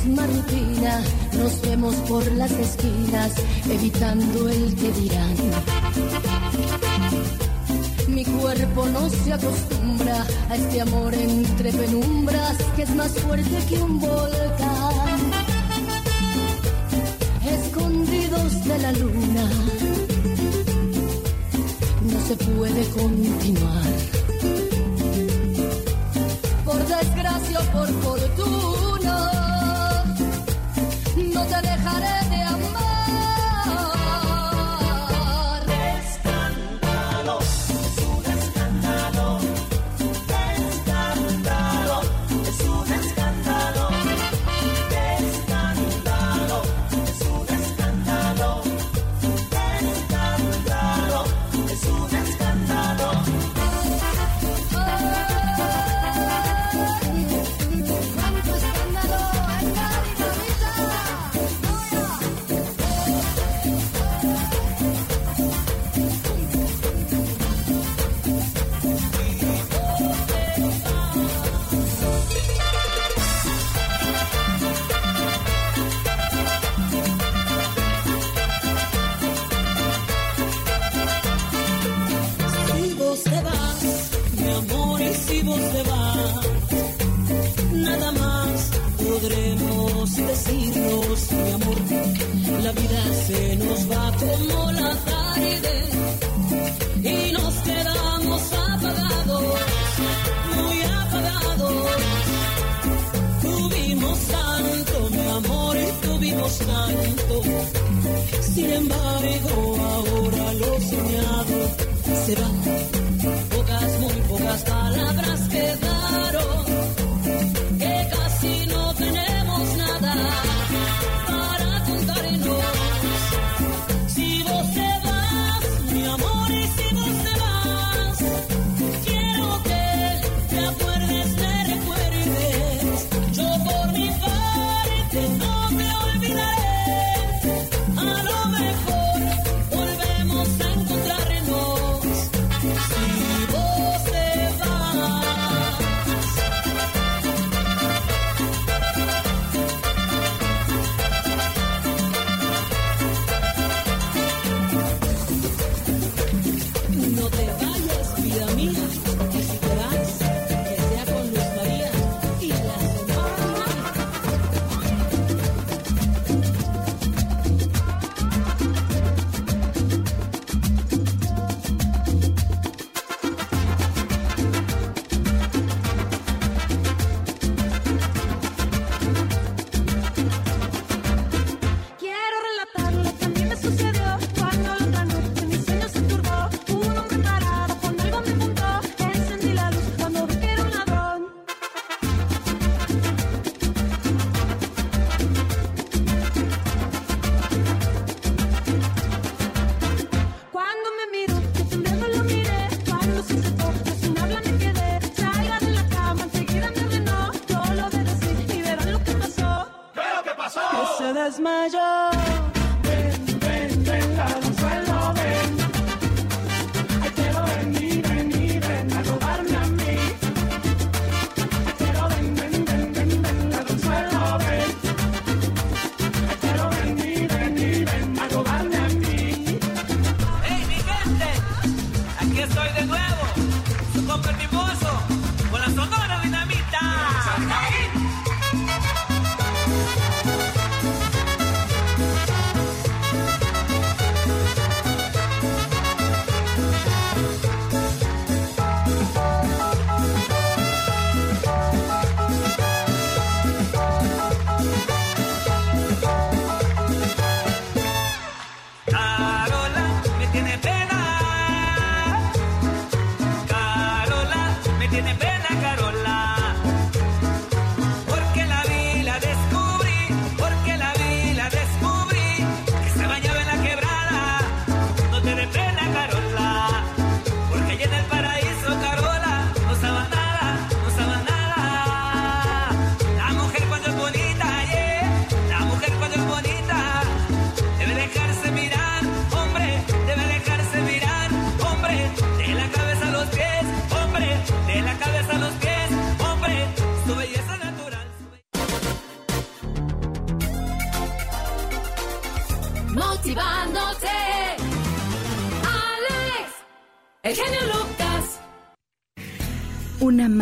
[0.05, 0.27] misma
[1.37, 3.31] nos vemos por las esquinas,
[3.69, 5.35] evitando el que dirán.
[8.07, 13.81] Mi cuerpo no se acostumbra a este amor entre penumbras que es más fuerte que
[13.81, 15.31] un volcán.
[17.45, 19.49] Escondidos de la luna,
[22.11, 23.93] no se puede continuar.
[26.65, 28.52] Por desgracia o por fortuna,
[31.53, 32.22] te dejaré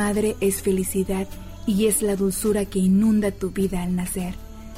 [0.01, 1.27] madre es felicidad
[1.67, 4.33] y es la dulzura que inunda tu vida al nacer,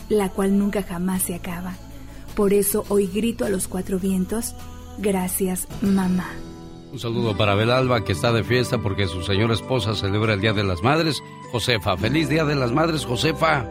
[0.09, 1.75] la cual nunca jamás se acaba.
[2.35, 4.53] Por eso hoy grito a los cuatro vientos,
[4.97, 6.29] gracias mamá.
[6.91, 10.51] Un saludo para Belalba, que está de fiesta porque su señora esposa celebra el Día
[10.51, 11.23] de las Madres.
[11.53, 13.65] Josefa, feliz Día de las Madres, Josefa.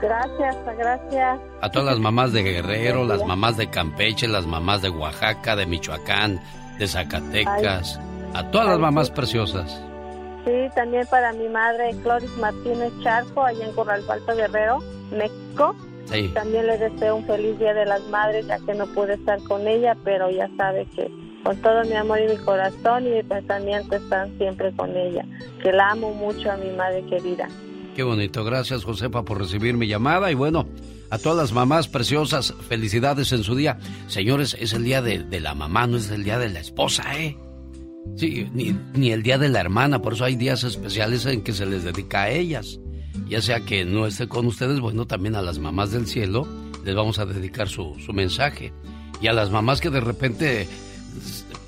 [0.00, 1.38] Gracias, gracias.
[1.60, 5.66] A todas las mamás de Guerrero, las mamás de Campeche, las mamás de Oaxaca, de
[5.66, 6.40] Michoacán,
[6.78, 8.00] de Zacatecas,
[8.32, 9.91] a todas las mamás preciosas.
[10.74, 14.78] También para mi madre Cloris Martínez Charco, allá en Corral Alto Guerrero,
[15.10, 15.74] México.
[16.06, 16.28] Sí.
[16.34, 19.66] También le deseo un feliz Día de las Madres, ya que no pude estar con
[19.68, 21.10] ella, pero ya sabe que
[21.44, 25.24] con todo mi amor y mi corazón y mi pensamiento están siempre con ella.
[25.62, 27.48] Que la amo mucho a mi madre querida.
[27.94, 30.66] Qué bonito, gracias Josefa por recibir mi llamada y bueno,
[31.10, 33.78] a todas las mamás preciosas, felicidades en su día.
[34.06, 37.02] Señores, es el día de, de la mamá, no es el día de la esposa,
[37.18, 37.36] ¿eh?
[38.16, 41.52] Sí, ni, ni el día de la hermana, por eso hay días especiales en que
[41.52, 42.78] se les dedica a ellas.
[43.28, 46.46] Ya sea que no esté con ustedes, bueno, también a las mamás del cielo
[46.84, 48.72] les vamos a dedicar su, su mensaje.
[49.20, 50.68] Y a las mamás que de repente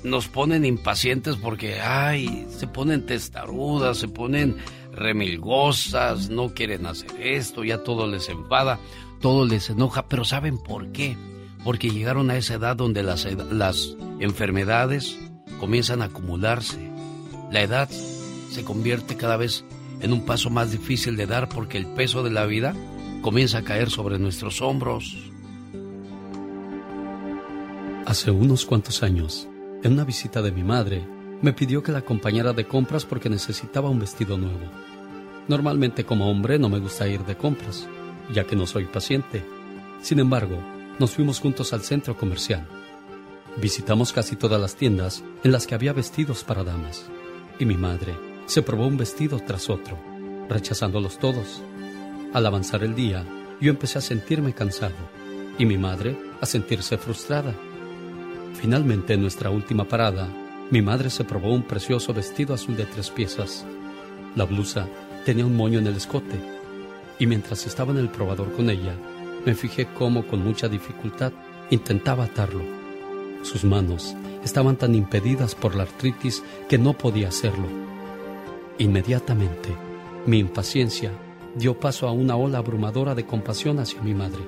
[0.03, 4.57] nos ponen impacientes porque, ay, se ponen testarudas, se ponen
[4.91, 8.79] remilgosas, no quieren hacer esto, ya todo les enfada,
[9.21, 11.17] todo les enoja, pero ¿saben por qué?
[11.65, 15.19] porque llegaron a esa edad donde las, las enfermedades
[15.59, 16.91] comienzan a acumularse.
[17.51, 19.63] La edad se convierte cada vez
[20.01, 22.73] en un paso más difícil de dar porque el peso de la vida
[23.21, 25.17] comienza a caer sobre nuestros hombros.
[28.05, 29.47] Hace unos cuantos años,
[29.83, 31.05] en una visita de mi madre,
[31.41, 34.71] me pidió que la acompañara de compras porque necesitaba un vestido nuevo.
[35.47, 37.87] Normalmente como hombre no me gusta ir de compras,
[38.33, 39.43] ya que no soy paciente.
[40.01, 40.57] Sin embargo,
[40.99, 42.67] nos fuimos juntos al centro comercial.
[43.57, 47.05] Visitamos casi todas las tiendas en las que había vestidos para damas.
[47.57, 48.13] Y mi madre
[48.47, 49.97] se probó un vestido tras otro,
[50.49, 51.61] rechazándolos todos.
[52.33, 53.25] Al avanzar el día,
[53.61, 54.95] yo empecé a sentirme cansado
[55.57, 57.55] y mi madre a sentirse frustrada.
[58.55, 60.27] Finalmente, en nuestra última parada,
[60.69, 63.65] mi madre se probó un precioso vestido azul de tres piezas.
[64.35, 64.87] La blusa
[65.23, 66.37] tenía un moño en el escote
[67.19, 68.95] y mientras estaba en el probador con ella,
[69.45, 71.31] me fijé cómo con mucha dificultad
[71.69, 72.74] intentaba atarlo.
[73.45, 77.67] Sus manos estaban tan impedidas por la artritis que no podía hacerlo.
[78.79, 79.69] Inmediatamente,
[80.25, 81.11] mi impaciencia
[81.53, 84.41] dio paso a una ola abrumadora de compasión hacia mi madre.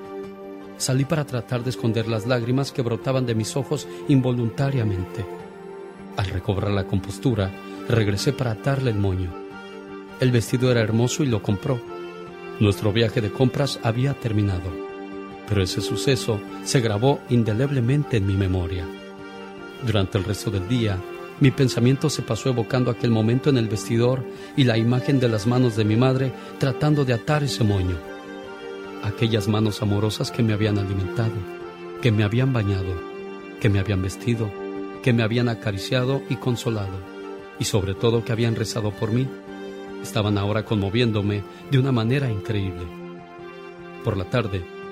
[0.78, 5.24] Salí para tratar de esconder las lágrimas que brotaban de mis ojos involuntariamente.
[6.16, 7.52] Al recobrar la compostura,
[7.88, 9.32] regresé para atarle el moño.
[10.18, 11.80] El vestido era hermoso y lo compró.
[12.58, 14.87] Nuestro viaje de compras había terminado,
[15.48, 18.86] pero ese suceso se grabó indeleblemente en mi memoria.
[19.86, 20.98] Durante el resto del día,
[21.40, 24.24] mi pensamiento se pasó evocando aquel momento en el vestidor
[24.56, 27.96] y la imagen de las manos de mi madre tratando de atar ese moño.
[29.04, 31.32] Aquellas manos amorosas que me habían alimentado,
[32.02, 33.00] que me habían bañado,
[33.60, 34.50] que me habían vestido,
[35.02, 36.98] que me habían acariciado y consolado,
[37.60, 39.28] y sobre todo que habían rezado por mí,
[40.02, 42.82] estaban ahora conmoviéndome de una manera increíble.
[44.02, 44.64] Por la tarde,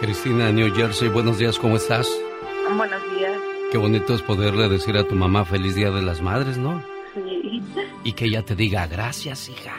[0.00, 2.08] Cristina, New Jersey, buenos días, ¿cómo estás?
[2.76, 3.32] Buenos días.
[3.72, 6.82] Qué bonito es poderle decir a tu mamá feliz Día de las Madres, ¿no?
[7.14, 7.62] Sí,
[8.04, 9.74] Y que ella te diga gracias, hija.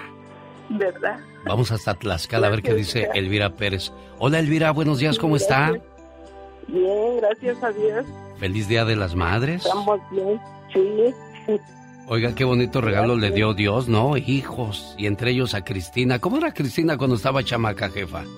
[0.70, 1.20] ¿verdad?
[1.46, 3.94] Vamos hasta Tlaxcala a ver qué dice Elvira Pérez.
[4.20, 5.72] Hola Elvira, buenos días, ¿cómo está?
[6.68, 8.06] Bien, gracias a Dios.
[8.40, 9.66] Feliz Día de las Madres.
[9.66, 10.40] Estamos bien.
[10.74, 11.14] Sí.
[12.08, 14.18] Oiga, qué bonito regalo le dio Dios, ¿no?
[14.18, 16.20] Hijos, y entre ellos a Cristina.
[16.20, 18.24] ¿Cómo era Cristina cuando estaba chamaca, jefa?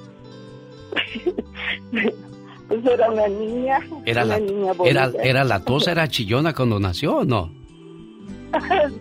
[2.68, 3.80] Pues era una niña.
[4.06, 5.44] Era una la, niña era, era
[5.92, 7.52] era chillona cuando nació, ¿o no?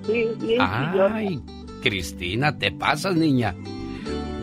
[0.07, 1.41] sí, bien Ay,
[1.83, 3.55] Cristina, te pasas, niña.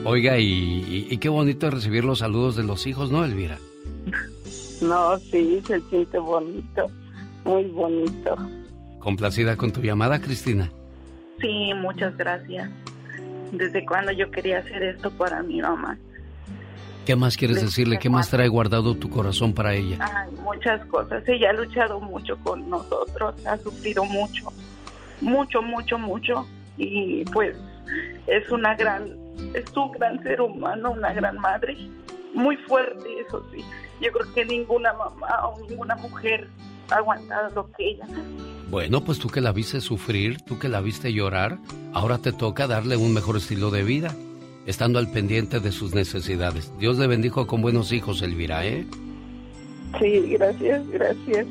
[0.04, 3.58] Oiga, y, y- y qué bonito es recibir los saludos de los hijos, ¿no, Elvira?
[4.82, 6.88] No, sí, se siente bonito.
[7.44, 8.36] Muy bonito.
[9.00, 10.72] Complacida con tu llamada, Cristina.
[11.42, 12.70] Sí, muchas gracias.
[13.52, 15.98] ¿Desde cuando yo quería hacer esto para mi mamá?
[17.06, 18.00] ¿Qué más quieres decirle?
[18.00, 19.98] ¿Qué más trae guardado tu corazón para ella?
[20.00, 21.24] Ay, muchas cosas.
[21.28, 24.52] Ella ha luchado mucho con nosotros, ha sufrido mucho,
[25.22, 26.48] mucho, mucho, mucho.
[26.78, 27.56] Y pues
[28.28, 29.08] es una gran,
[29.54, 31.78] es un gran ser humano, una gran madre,
[32.34, 33.64] muy fuerte, eso sí.
[34.02, 36.50] Yo creo que ninguna mamá o ninguna mujer
[36.90, 38.06] ha aguantado lo que ella.
[38.70, 41.60] Bueno, pues tú que la viste sufrir, tú que la viste llorar,
[41.94, 44.14] ahora te toca darle un mejor estilo de vida,
[44.66, 46.72] estando al pendiente de sus necesidades.
[46.80, 48.86] Dios le bendijo con buenos hijos, Elvira, ¿eh?
[50.00, 51.48] Sí, gracias, gracias.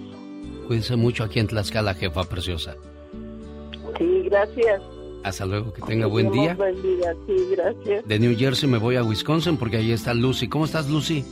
[0.67, 2.77] Cuídense mucho aquí en Tlaxcala, jefa preciosa.
[3.99, 4.83] Sí, gracias.
[5.23, 6.55] Hasta luego, que tenga buen día.
[6.55, 7.15] nos bendiga.
[7.27, 8.07] Sí, gracias.
[8.07, 10.49] De New Jersey me voy a Wisconsin porque ahí está Lucy.
[10.49, 11.25] ¿Cómo estás, Lucy?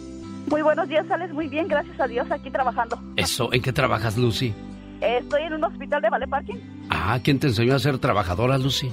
[0.49, 2.99] Muy buenos días, sales muy bien, gracias a Dios, aquí trabajando.
[3.17, 4.53] Eso, ¿en qué trabajas, Lucy?
[5.01, 6.57] Estoy en un hospital de Vale Parking.
[6.91, 8.91] Ah, ¿quién te enseñó a ser trabajadora, Lucy?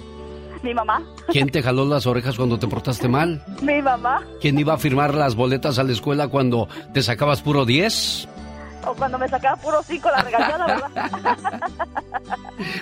[0.61, 1.01] Mi mamá.
[1.29, 3.43] ¿Quién te jaló las orejas cuando te portaste mal?
[3.61, 4.21] Mi mamá.
[4.41, 8.27] ¿Quién iba a firmar las boletas a la escuela cuando te sacabas puro 10?
[8.87, 11.61] O cuando me sacaba puro cinco la regañada, ¿verdad?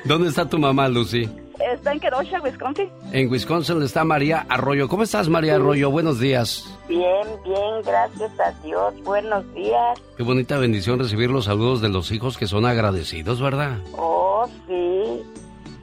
[0.06, 1.30] ¿Dónde está tu mamá, Lucy?
[1.60, 2.90] Está en Kenosha, Wisconsin.
[3.12, 4.88] En Wisconsin está María Arroyo.
[4.88, 5.90] ¿Cómo estás, María Arroyo?
[5.90, 6.72] Buenos días.
[6.88, 8.94] Bien, bien, gracias a Dios.
[9.04, 10.00] Buenos días.
[10.16, 13.80] Qué bonita bendición recibir los saludos de los hijos que son agradecidos, ¿verdad?
[13.98, 15.24] Oh, sí.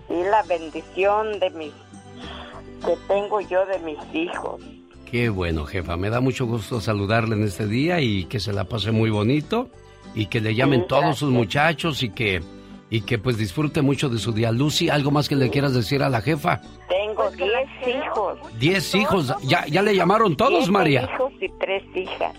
[0.06, 1.72] Sí, la bendición de mis
[2.84, 4.60] que tengo yo de mis hijos.
[5.10, 5.96] Qué bueno, jefa.
[5.96, 9.68] Me da mucho gusto saludarle en este día y que se la pase muy bonito.
[10.16, 12.40] y que le llamen Sí, todos sus muchachos y que
[12.90, 14.52] y que pues disfrute mucho de su día.
[14.52, 16.60] Lucy, ¿algo más que le quieras decir a la jefa?
[16.88, 17.48] Tengo 10
[17.96, 18.38] hijos.
[18.60, 19.34] Diez hijos.
[19.42, 21.10] ¿Ya, ya le llamaron todos, Siete María?
[21.14, 22.32] hijos y tres hijas.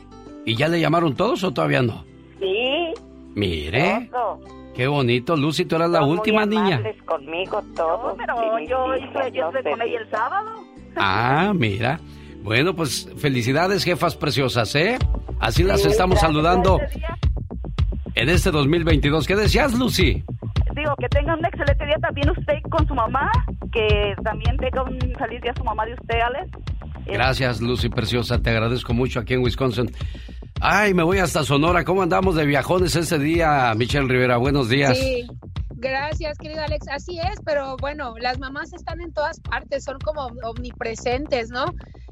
[0.45, 2.05] ¿Y ya le llamaron todos o todavía no?
[2.39, 2.93] Sí.
[3.33, 4.39] Mire, todo.
[4.75, 5.35] Qué bonito.
[5.35, 6.81] Lucy, tú eras la Son muy última niña.
[7.05, 8.15] conmigo todos.
[8.17, 10.51] pero y mis yo estuve, yo no estuve se con ella el sábado.
[10.97, 11.99] Ah, mira.
[12.43, 14.97] Bueno, pues felicidades, jefas preciosas, ¿eh?
[15.39, 16.31] Así las Sí, estamos gracias.
[16.33, 17.01] saludando Este
[18.21, 19.25] en este 2022.
[19.27, 20.23] ¿Qué decías, Lucy?
[20.75, 23.31] Digo, que tenga un excelente día también usted con su mamá,
[23.71, 26.51] que también tenga un feliz día su mamá de usted, Alex.
[27.07, 28.41] Gracias, Lucy Preciosa.
[28.41, 29.89] Te agradezco mucho aquí en Wisconsin.
[30.61, 31.83] Ay, me voy hasta Sonora.
[31.83, 34.37] ¿Cómo andamos de viajones ese día, Michelle Rivera?
[34.37, 34.97] Buenos días.
[34.97, 35.27] Sí,
[35.75, 36.87] gracias, querido Alex.
[36.89, 41.65] Así es, pero bueno, las mamás están en todas partes, son como omnipresentes, ¿no?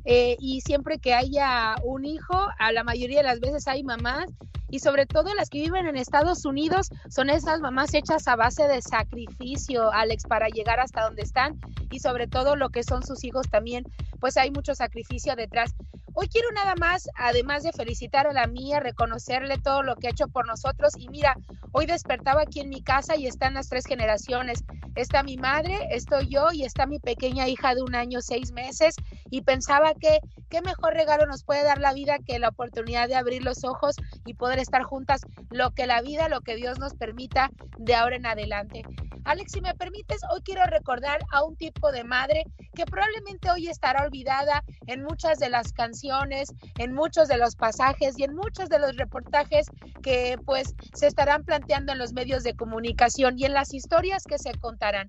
[0.06, 4.30] Eh, y siempre que haya un hijo, a la mayoría de las veces hay mamás.
[4.70, 8.68] Y sobre todo las que viven en Estados Unidos son esas mamás hechas a base
[8.68, 11.60] de sacrificio, Alex, para llegar hasta donde están.
[11.92, 13.84] Y sobre todo lo que son sus hijos también,
[14.20, 15.76] pues hay mucho sacrificio detrás.
[16.16, 20.12] Hoy quiero nada más, además de felicitar a la mía, reconocerle todo lo que ha
[20.12, 20.94] hecho por nosotros.
[20.98, 21.36] Y mira,
[21.72, 24.64] hoy despertaba aquí en mi casa y están las tres generaciones.
[24.96, 28.96] Está mi madre, estoy yo y está mi pequeña hija de un año, seis meses.
[29.32, 33.16] Y pensaba que qué mejor regalo nos puede dar la vida que la oportunidad de
[33.16, 33.96] abrir los ojos
[34.26, 38.16] y poder estar juntas, lo que la vida, lo que Dios nos permita de ahora
[38.16, 38.84] en adelante.
[39.26, 42.44] Alex, si me permites, hoy quiero recordar a un tipo de madre
[42.76, 48.18] que probablemente hoy estará olvidada en muchas de las canciones, en muchos de los pasajes
[48.18, 49.68] y en muchos de los reportajes
[50.02, 54.38] que pues se estarán planteando en los medios de comunicación y en las historias que
[54.38, 55.08] se contarán.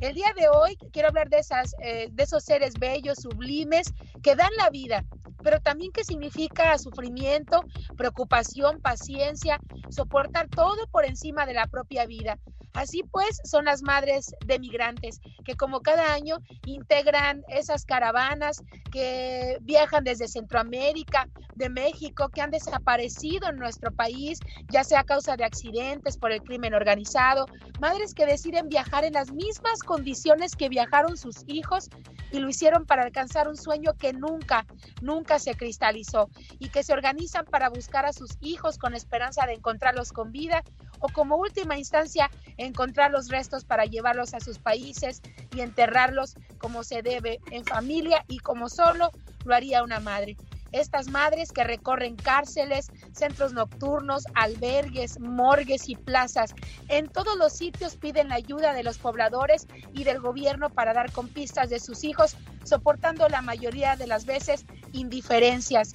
[0.00, 4.36] El día de hoy quiero hablar de, esas, eh, de esos seres bellos, sublimes, que
[4.36, 5.02] dan la vida,
[5.42, 7.64] pero también que significa sufrimiento,
[7.96, 9.58] preocupación, paciencia,
[9.88, 12.38] soportar todo por encima de la propia vida.
[12.76, 16.36] Así pues, son las madres de migrantes que como cada año
[16.66, 18.62] integran esas caravanas
[18.92, 21.26] que viajan desde Centroamérica,
[21.56, 24.38] de México, que han desaparecido en nuestro país,
[24.68, 27.46] ya sea a causa de accidentes por el crimen organizado,
[27.80, 31.88] madres que deciden viajar en las mismas condiciones que viajaron sus hijos
[32.30, 34.66] y lo hicieron para alcanzar un sueño que nunca,
[35.00, 36.28] nunca se cristalizó
[36.58, 40.62] y que se organizan para buscar a sus hijos con esperanza de encontrarlos con vida
[41.00, 45.22] o como última instancia encontrar los restos para llevarlos a sus países
[45.54, 49.10] y enterrarlos como se debe en familia y como solo
[49.44, 50.36] lo haría una madre.
[50.72, 56.54] Estas madres que recorren cárceles, centros nocturnos, albergues, morgues y plazas,
[56.88, 61.12] en todos los sitios piden la ayuda de los pobladores y del gobierno para dar
[61.12, 65.94] con pistas de sus hijos, soportando la mayoría de las veces indiferencias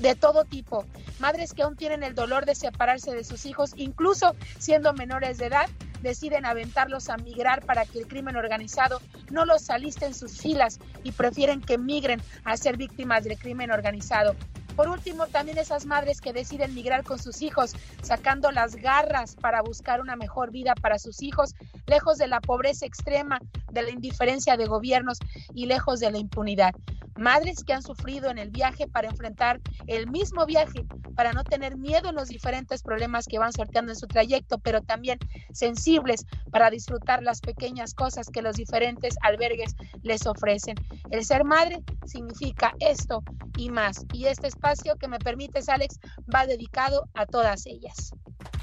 [0.00, 0.84] de todo tipo,
[1.18, 5.46] madres que aún tienen el dolor de separarse de sus hijos, incluso siendo menores de
[5.46, 5.68] edad,
[6.00, 9.00] deciden aventarlos a migrar para que el crimen organizado
[9.30, 13.70] no los aliste en sus filas y prefieren que migren a ser víctimas del crimen
[13.70, 14.34] organizado.
[14.80, 19.60] Por último, también esas madres que deciden migrar con sus hijos, sacando las garras para
[19.60, 21.54] buscar una mejor vida para sus hijos,
[21.86, 23.40] lejos de la pobreza extrema,
[23.70, 25.18] de la indiferencia de gobiernos
[25.54, 26.72] y lejos de la impunidad.
[27.18, 31.76] Madres que han sufrido en el viaje para enfrentar el mismo viaje, para no tener
[31.76, 35.18] miedo en los diferentes problemas que van sorteando en su trayecto, pero también
[35.52, 40.76] sensibles para disfrutar las pequeñas cosas que los diferentes albergues les ofrecen.
[41.10, 43.22] El ser madre significa esto
[43.58, 44.06] y más.
[44.14, 45.98] Y este espacio que me permites, Alex,
[46.32, 48.12] va dedicado a todas ellas.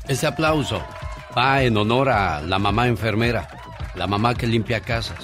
[0.07, 0.81] Este aplauso
[1.37, 3.47] va en honor a la mamá enfermera,
[3.95, 5.17] la mamá que limpia casas,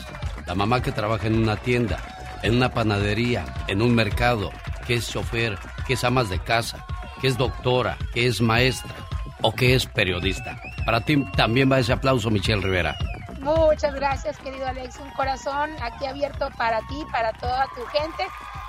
[0.46, 2.00] la mamá que trabaja en una tienda,
[2.44, 4.52] en una panadería, en un mercado,
[4.86, 5.58] que es chofer,
[5.88, 6.86] que es amas de casa,
[7.22, 8.94] que es doctora, que es maestra
[9.42, 10.60] o que es periodista.
[10.86, 12.96] Para ti también va ese aplauso, Michelle Rivera.
[13.40, 15.00] Muchas gracias, querido Alex.
[15.00, 18.24] Un corazón aquí abierto para ti, para toda tu gente.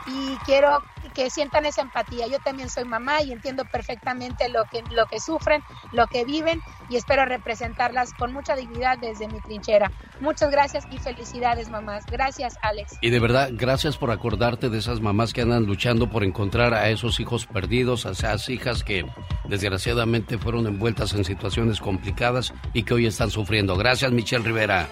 [0.07, 0.83] Y quiero
[1.15, 2.27] que sientan esa empatía.
[2.27, 5.63] Yo también soy mamá y entiendo perfectamente lo que, lo que sufren,
[5.93, 9.91] lo que viven y espero representarlas con mucha dignidad desde mi trinchera.
[10.21, 12.05] Muchas gracias y felicidades, mamás.
[12.07, 12.99] Gracias, Alex.
[13.01, 16.91] Y de verdad, gracias por acordarte de esas mamás que andan luchando por encontrar a
[16.91, 19.07] esos hijos perdidos, a esas hijas que
[19.45, 23.77] desgraciadamente fueron envueltas en situaciones complicadas y que hoy están sufriendo.
[23.77, 24.89] Gracias, Michelle Rivera.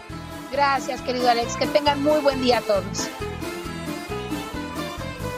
[0.53, 1.57] Gracias, querido Alex.
[1.57, 3.09] Que tengan muy buen día a todos.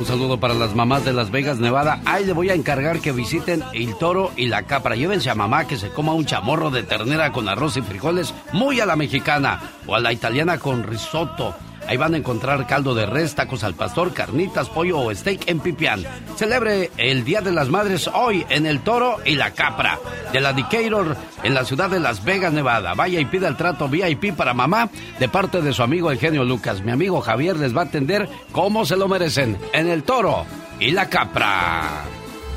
[0.00, 2.00] Un saludo para las mamás de Las Vegas, Nevada.
[2.04, 4.96] Ahí le voy a encargar que visiten el toro y la capra.
[4.96, 8.80] Llévense a mamá que se coma un chamorro de ternera con arroz y frijoles muy
[8.80, 11.54] a la mexicana o a la italiana con risotto.
[11.88, 15.60] Ahí van a encontrar caldo de res, tacos al pastor, carnitas, pollo o steak en
[15.60, 16.04] pipián.
[16.36, 19.98] Celebre el Día de las Madres hoy en El Toro y la Capra
[20.32, 22.94] de la Decatur en la ciudad de Las Vegas, Nevada.
[22.94, 24.88] Vaya y pida el trato VIP para mamá
[25.18, 26.82] de parte de su amigo el genio Lucas.
[26.82, 30.46] Mi amigo Javier les va a atender como se lo merecen en El Toro
[30.80, 32.04] y la Capra.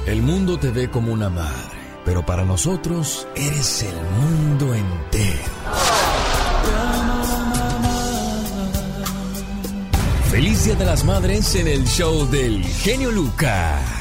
[0.06, 5.44] El mundo te ve como una madre, pero para nosotros eres el mundo entero.
[10.30, 13.97] Feliz Día de las Madres en el show del genio Lucas.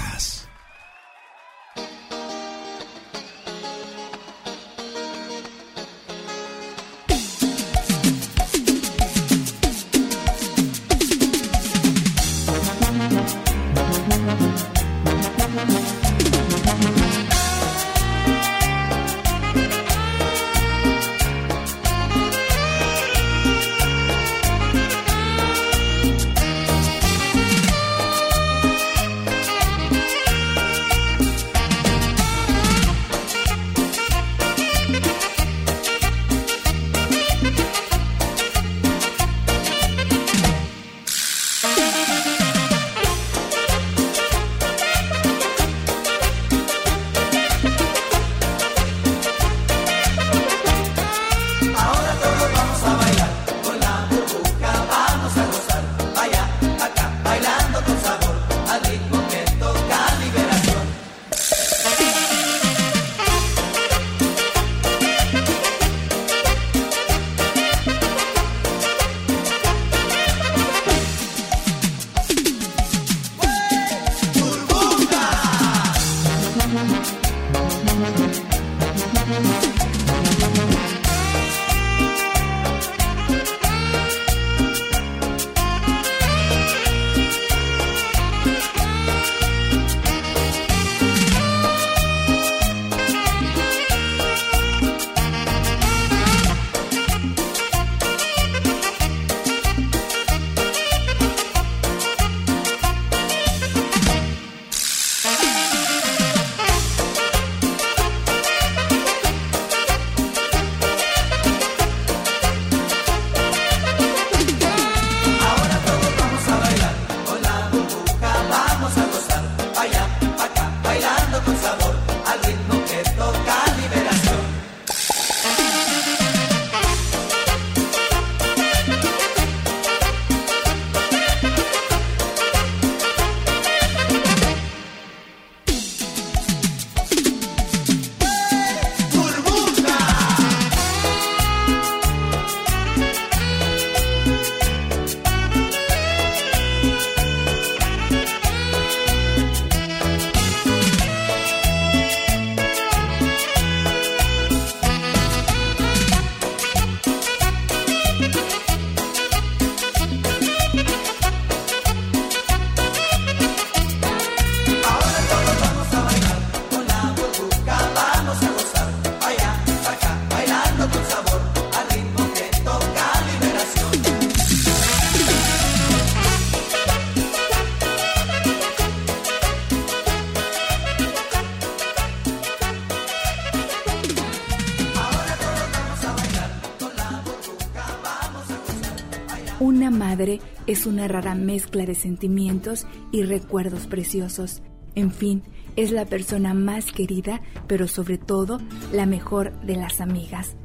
[190.67, 194.63] Es una rara mezcla de sentimientos y recuerdos preciosos.
[194.95, 195.43] En fin,
[195.77, 198.59] es la persona más querida, pero sobre todo
[198.93, 200.57] la mejor de las amigas.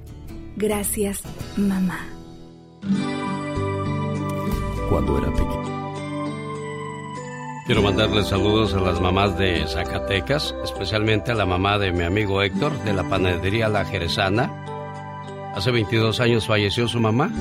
[0.56, 1.22] Gracias,
[1.58, 2.00] mamá.
[4.90, 5.72] Cuando era pequeño.
[7.66, 12.42] Quiero mandarle saludos a las mamás de Zacatecas, especialmente a la mamá de mi amigo
[12.42, 14.52] Héctor de la panadería La Jerezana.
[15.56, 17.32] Hace 22 años falleció su mamá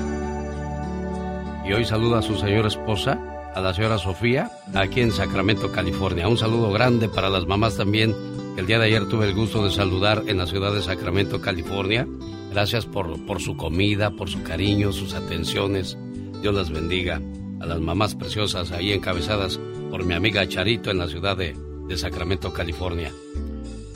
[1.71, 3.17] y hoy saluda a su señora esposa,
[3.55, 6.27] a la señora Sofía, aquí en Sacramento, California.
[6.27, 8.13] Un saludo grande para las mamás también,
[8.57, 11.41] que el día de ayer tuve el gusto de saludar en la ciudad de Sacramento,
[11.41, 12.09] California.
[12.51, 15.97] Gracias por, por su comida, por su cariño, sus atenciones.
[16.43, 17.21] Dios las bendiga.
[17.61, 19.61] A las mamás preciosas ahí encabezadas
[19.93, 21.57] por mi amiga Charito en la ciudad de,
[21.87, 23.13] de Sacramento, California.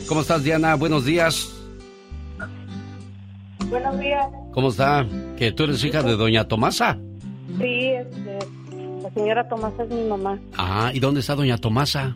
[0.07, 0.77] ¿Cómo estás, Diana?
[0.77, 1.53] Buenos días.
[3.69, 4.29] Buenos días.
[4.53, 5.05] ¿Cómo está?
[5.37, 7.01] Que tú eres hija de doña Tomasa.
[9.35, 10.39] Señora Tomasa es mi mamá.
[10.57, 12.15] Ah, ¿y dónde está doña Tomasa?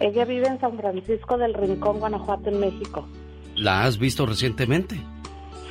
[0.00, 3.06] Ella vive en San Francisco del Rincón, Guanajuato, en México.
[3.54, 4.96] ¿La has visto recientemente?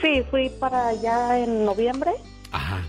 [0.01, 2.11] Sí, fui para allá en noviembre.
[2.53, 2.79] Ajá.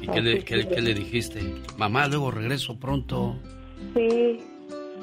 [0.00, 1.40] ¿Y qué le, qué- qué le dijiste?
[1.76, 3.34] Mamá, luego regreso pronto.
[3.94, 4.38] Sí,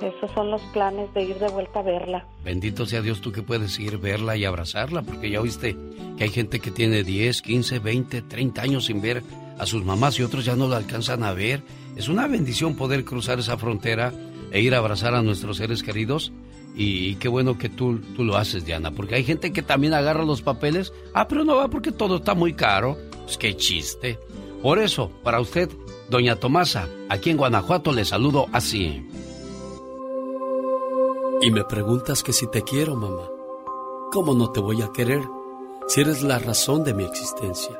[0.02, 2.26] esos son los planes de ir de vuelta a verla.
[2.46, 5.76] Bendito sea Dios tú que puedes ir, verla y abrazarla, porque ya oíste
[6.18, 9.24] que hay gente que tiene 10, 15, 20, 30 años sin ver
[9.60, 11.62] a sus mamás y otros ya no la alcanzan a ver.
[11.96, 14.14] Es una bendición poder cruzar esa frontera
[14.52, 16.32] e ir a abrazar a nuestros seres queridos.
[16.76, 19.94] Y, y qué bueno que tú, tú lo haces, Diana, porque hay gente que también
[19.94, 20.94] agarra los papeles.
[21.14, 22.98] Ah, pero no va porque todo está muy caro.
[23.26, 24.18] Pues qué chiste.
[24.62, 25.70] Por eso, para usted,
[26.10, 29.06] doña Tomasa, aquí en Guanajuato le saludo así.
[31.42, 33.30] Y me preguntas que si te quiero, mamá.
[34.12, 35.22] ¿Cómo no te voy a querer
[35.88, 37.80] si eres la razón de mi existencia?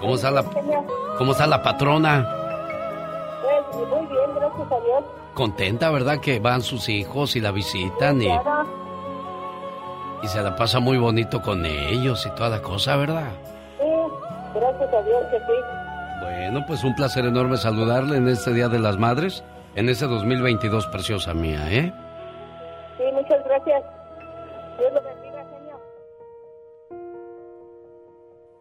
[0.00, 0.44] ¿Cómo está la,
[1.18, 2.26] cómo está la patrona?
[3.72, 5.04] Pues muy bien, gracias a Dios.
[5.34, 6.18] Contenta, ¿verdad?
[6.20, 8.66] Que van sus hijos y la visitan y, Claro.
[10.22, 13.28] y se la pasa muy bonito con ellos y toda la cosa, ¿verdad?
[13.78, 13.84] Sí,
[14.54, 16.22] gracias a Dios que sí.
[16.22, 19.44] Bueno, pues un placer enorme saludarle en este Día de las Madres,
[19.74, 21.92] en este 2022, preciosa mía, ¿eh?
[22.96, 23.82] Sí, muchas gracias.
[24.78, 25.80] Dios lo bendiga, señor.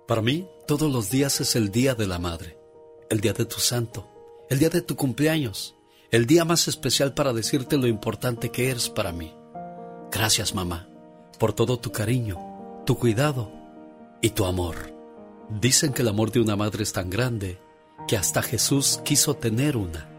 [0.07, 2.57] Para mí, todos los días es el día de la madre,
[3.09, 4.09] el día de tu santo,
[4.49, 5.75] el día de tu cumpleaños,
[6.09, 9.35] el día más especial para decirte lo importante que eres para mí.
[10.11, 10.87] Gracias, mamá,
[11.39, 13.51] por todo tu cariño, tu cuidado
[14.21, 14.75] y tu amor.
[15.49, 17.59] Dicen que el amor de una madre es tan grande
[18.07, 20.09] que hasta Jesús quiso tener una.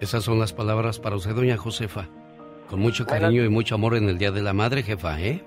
[0.00, 2.08] Esas son las palabras para usted, doña Josefa.
[2.68, 5.44] Con mucho cariño y mucho amor en el Día de la Madre, jefa, ¿eh?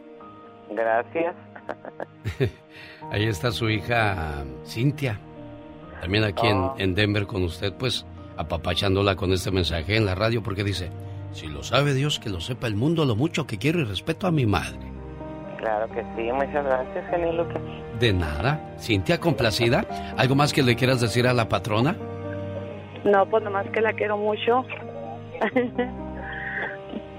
[0.70, 1.34] Gracias.
[3.14, 5.20] Ahí está su hija Cintia.
[6.02, 6.76] También aquí en, Oh.
[6.80, 8.06] en Denver con usted, pues
[8.38, 10.90] apapachándola con este mensaje en la radio porque dice,
[11.32, 14.26] si lo sabe Dios, que lo sepa el mundo lo mucho que quiero y respeto
[14.28, 14.80] a mi madre.
[15.60, 17.62] Claro que sí, muchas gracias, genio Lucas.
[18.00, 18.76] De nada.
[18.80, 19.86] Cintia, complacida.
[20.18, 21.96] ¿Algo más que le quieras decir a la patrona?
[23.06, 24.66] No, pues nomás que la quiero mucho.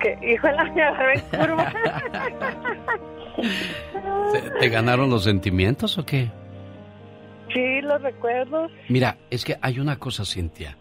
[0.00, 1.72] que, híjole, me agarré curva.
[4.60, 6.30] ¿Te, ganaron los sentimientos o qué?
[7.52, 8.70] sí, los recuerdos.
[8.88, 10.76] Mira, es que hay una cosa, Cintia.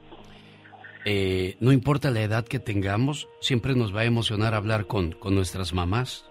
[1.06, 5.36] Eh, no importa la edad que tengamos, siempre nos va a emocionar hablar con, con
[5.36, 6.26] nuestras mamás,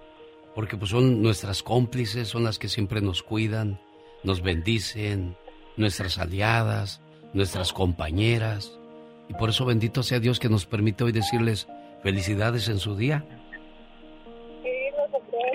[0.54, 3.80] porque pues son nuestras cómplices, son las que siempre nos cuidan,
[4.24, 5.36] nos bendicen,
[5.76, 7.02] nuestras aliadas,
[7.34, 8.78] nuestras compañeras.
[9.28, 11.68] Y por eso bendito sea Dios que nos permite hoy decirles
[12.02, 13.24] felicidades en su día.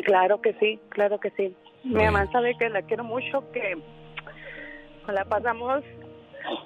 [0.06, 1.56] Claro que sí, claro que sí.
[1.84, 3.78] Mi mamá sabe que la quiero mucho, que
[5.11, 5.84] la pasamos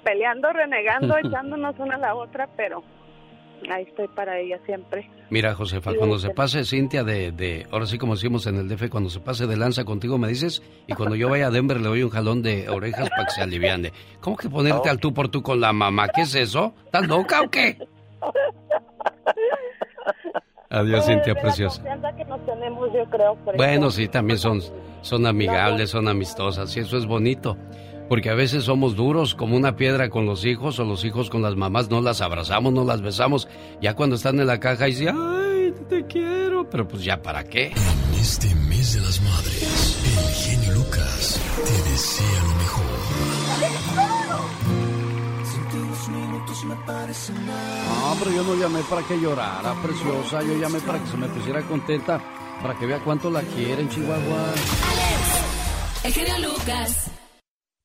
[0.04, 2.82] peleando, renegando, echándonos una a la otra, pero
[3.70, 5.08] ahí estoy para ella siempre.
[5.30, 8.68] Mira, Josefa, Sí, cuando se pase Cintia de, de, ahora sí como decimos en el
[8.68, 11.80] DF, cuando se pase de lanza contigo me dices, y cuando yo vaya a Denver
[11.80, 13.92] le doy un jalón de orejas para que se aliviane.
[14.20, 16.08] ¿Cómo que ponerte al tú por tú con la mamá?
[16.08, 16.74] ¿Qué es eso?
[16.84, 17.78] ¿Estás loca o qué?
[20.70, 21.82] Adiós, Cintia, la preciosa.
[21.82, 22.40] confianza que nos
[22.92, 23.34] tenemos, yo creo.
[23.44, 24.62] por Bueno, sí, también son,
[25.02, 27.56] son amigables, son amistosas, y eso es bonito.
[28.08, 31.40] Porque a veces somos duros como una piedra con los hijos o los hijos con
[31.40, 33.48] las mamás, no las abrazamos, no las besamos.
[33.80, 37.44] Ya cuando están en la caja y dicen, ay, te quiero, pero pues ya para
[37.44, 37.68] qué.
[37.68, 42.82] En este mes de las madres, el genio Lucas te desea lo mejor.
[47.32, 50.42] No, pero yo no llamé para que llorara, preciosa.
[50.42, 52.20] Yo llamé para que se me pusiera contenta,
[52.62, 54.54] para que vea cuánto la quieren, Chihuahua.
[56.04, 57.10] El genio Lucas.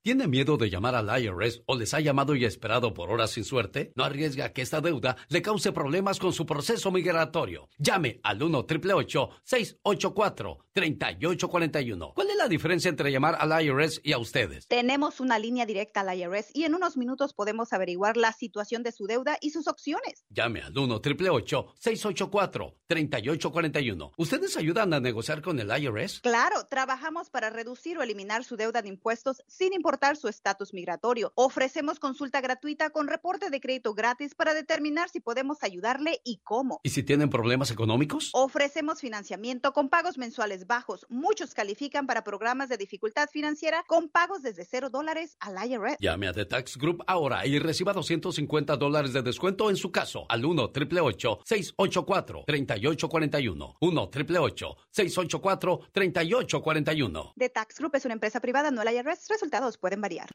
[0.07, 3.43] ¿Tiene miedo de llamar al IRS o les ha llamado y esperado por horas sin
[3.43, 3.91] suerte?
[3.93, 7.67] No arriesga que esta deuda le cause problemas con su proceso migratorio.
[7.77, 14.13] Llame al 1 888 684 3841 ¿Cuál es la diferencia entre llamar al IRS y
[14.13, 14.65] a ustedes?
[14.69, 18.93] Tenemos una línea directa al IRS y en unos minutos podemos averiguar la situación de
[18.93, 20.23] su deuda y sus opciones.
[20.29, 26.21] Llame al 1 888 684 3841 ¿Ustedes ayudan a negociar con el IRS?
[26.21, 30.73] Claro, trabajamos para reducir o eliminar su deuda de impuestos sin importar reportar su estatus
[30.73, 31.31] migratorio.
[31.35, 36.79] Ofrecemos consulta gratuita con reporte de crédito gratis para determinar si podemos ayudarle y cómo.
[36.83, 38.29] ¿Y si tienen problemas económicos?
[38.33, 41.07] Ofrecemos financiamiento con pagos mensuales bajos.
[41.09, 45.97] Muchos califican para programas de dificultad financiera con pagos desde cero dólares al IRS.
[45.99, 50.25] Llame a The Tax Group ahora y reciba 250 dólares de descuento en su caso
[50.29, 58.39] al 1 888 684 3841 1 888 684 3841 The Tax Group es una empresa
[58.39, 59.27] privada, no el IRS.
[59.29, 60.29] Resultados pueden variar.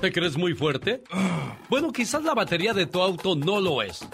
[0.00, 1.02] ¿Te crees muy fuerte?
[1.68, 4.04] Bueno, quizás la batería de tu auto no lo es.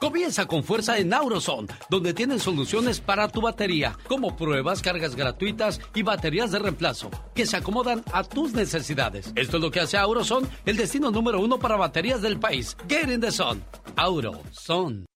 [0.00, 5.80] Comienza con fuerza en Auroson, donde tienen soluciones para tu batería, como pruebas, cargas gratuitas
[5.94, 9.32] y baterías de reemplazo, que se acomodan a tus necesidades.
[9.36, 12.76] Esto es lo que hace Auroson el destino número uno para baterías del país.
[12.88, 13.64] Get in the sun.
[13.96, 15.06] Auroson.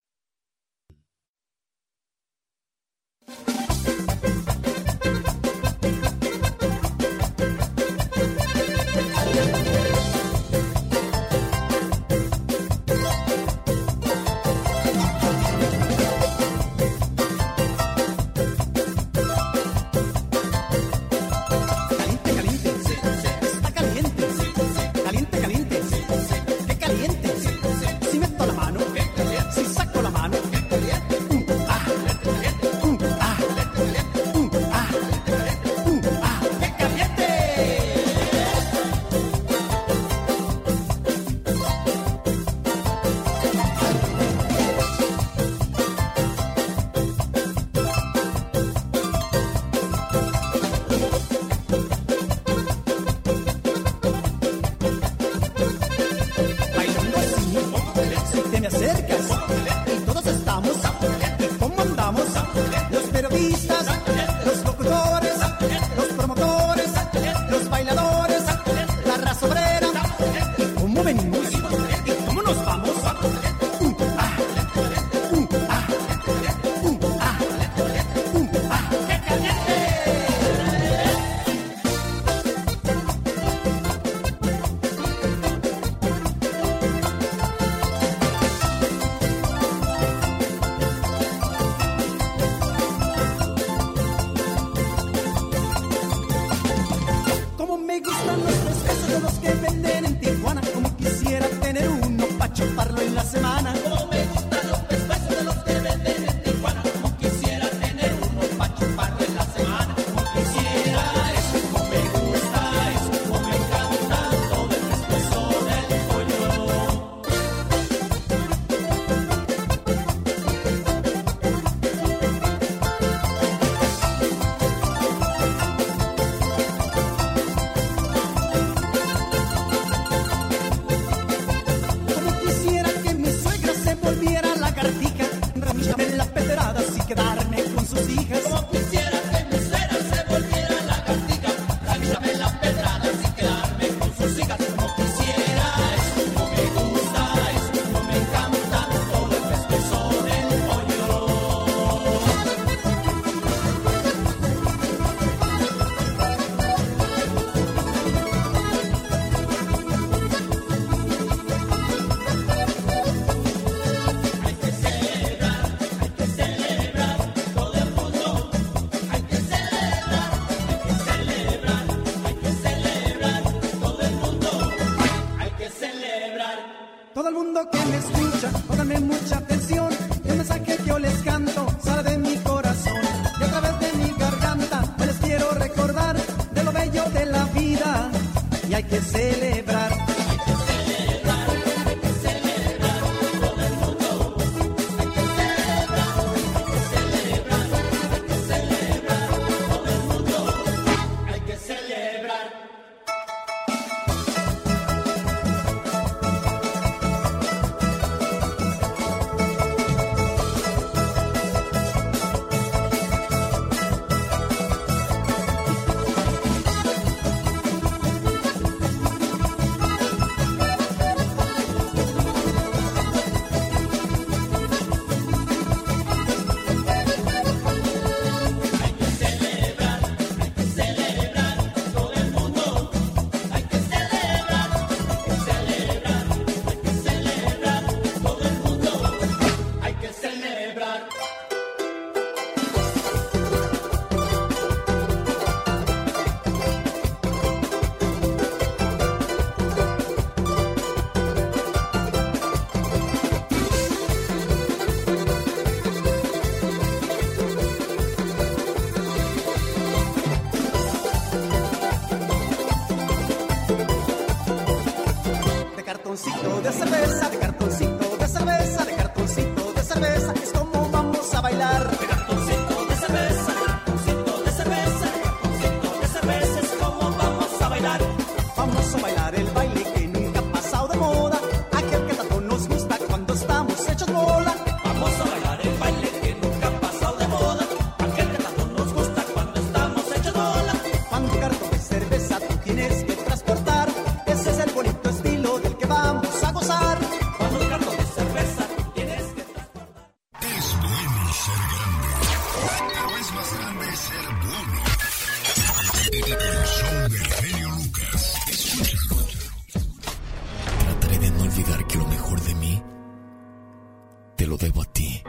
[314.41, 315.21] Te lo debo a ti.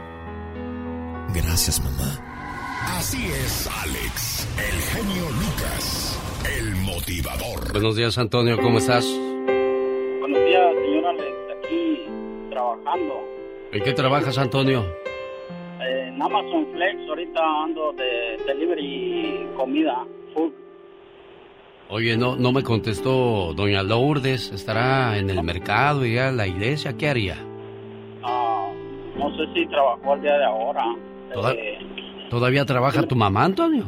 [1.34, 2.18] Gracias, mamá.
[2.96, 6.18] Así es, Alex, el genio Lucas,
[6.58, 7.72] el motivador.
[7.72, 9.04] Buenos días, Antonio, ¿cómo estás?
[10.18, 12.06] Buenos días, señor Alex, aquí
[12.48, 13.28] trabajando.
[13.72, 14.82] ¿En qué trabajas, Antonio?
[15.80, 20.52] En Amazon Flex, ahorita ando de delivery comida, food.
[21.90, 24.50] Oye, no, no me contestó doña Lourdes.
[24.52, 26.96] ¿Estará en el mercado y a la iglesia?
[26.96, 27.51] ¿Qué haría?
[29.32, 30.84] No sé si trabajó el día de ahora.
[31.32, 31.78] Toda- Eh,
[32.30, 33.84] ¿Todavía trabaja tu mamá, Antonio?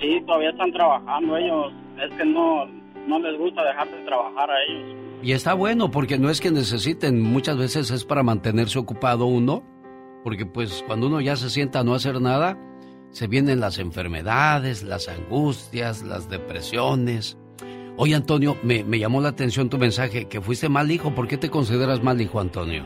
[0.00, 1.72] sí, todavía están trabajando ellos.
[2.02, 2.64] Es que no,
[3.06, 4.96] no les gusta dejar de trabajar a ellos.
[5.22, 9.62] Y está bueno porque no es que necesiten, muchas veces es para mantenerse ocupado uno,
[10.24, 12.58] porque pues cuando uno ya se sienta a no hacer nada,
[13.10, 17.36] se vienen las enfermedades, las angustias, las depresiones.
[17.98, 21.36] Oye Antonio, me, me llamó la atención tu mensaje, que fuiste mal hijo, ¿por qué
[21.36, 22.84] te consideras mal hijo Antonio?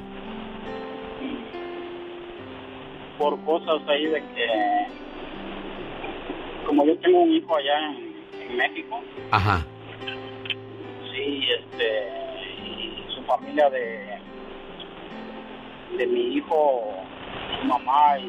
[3.25, 4.47] Por cosas ahí de que...
[6.67, 9.65] Como yo tengo un hijo allá en, en México, Ajá.
[11.11, 11.87] sí, este...
[12.67, 14.19] Y su familia de...
[15.97, 16.93] De mi hijo,
[17.59, 18.27] su mamá y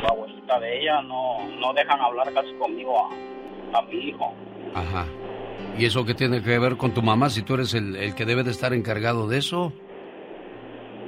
[0.00, 4.34] su abuelita de ella no, no dejan hablar casi conmigo a, a mi hijo.
[4.74, 5.06] Ajá.
[5.78, 8.24] ¿Y eso qué tiene que ver con tu mamá si tú eres el, el que
[8.24, 9.72] debe de estar encargado de eso?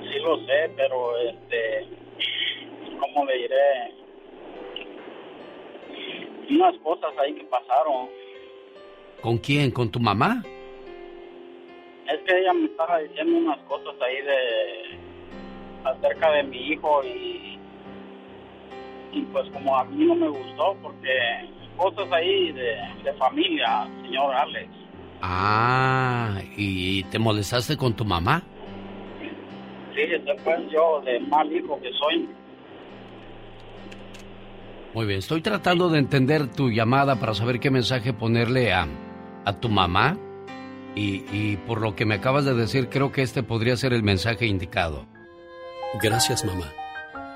[0.02, 1.88] Sí lo sé, pero este,
[3.12, 3.94] ¿cómo le diré?
[6.50, 8.08] Unas cosas ahí que pasaron.
[9.20, 9.70] ¿Con quién?
[9.70, 10.42] ¿Con tu mamá?
[12.06, 14.98] Es que ella me estaba diciendo unas cosas ahí de
[15.84, 17.58] acerca de mi hijo y
[19.12, 21.16] y pues como a mí no me gustó porque
[21.76, 24.68] cosas ahí de, de familia, señor Alex.
[25.22, 28.42] Ah, ¿y te molestaste con tu mamá?
[29.94, 32.28] Sí, después yo de mal hijo que soy.
[34.94, 38.86] Muy bien, estoy tratando de entender tu llamada para saber qué mensaje ponerle a,
[39.44, 40.16] a tu mamá.
[40.94, 44.04] Y, y por lo que me acabas de decir, creo que este podría ser el
[44.04, 45.06] mensaje indicado.
[46.00, 46.72] Gracias, mamá.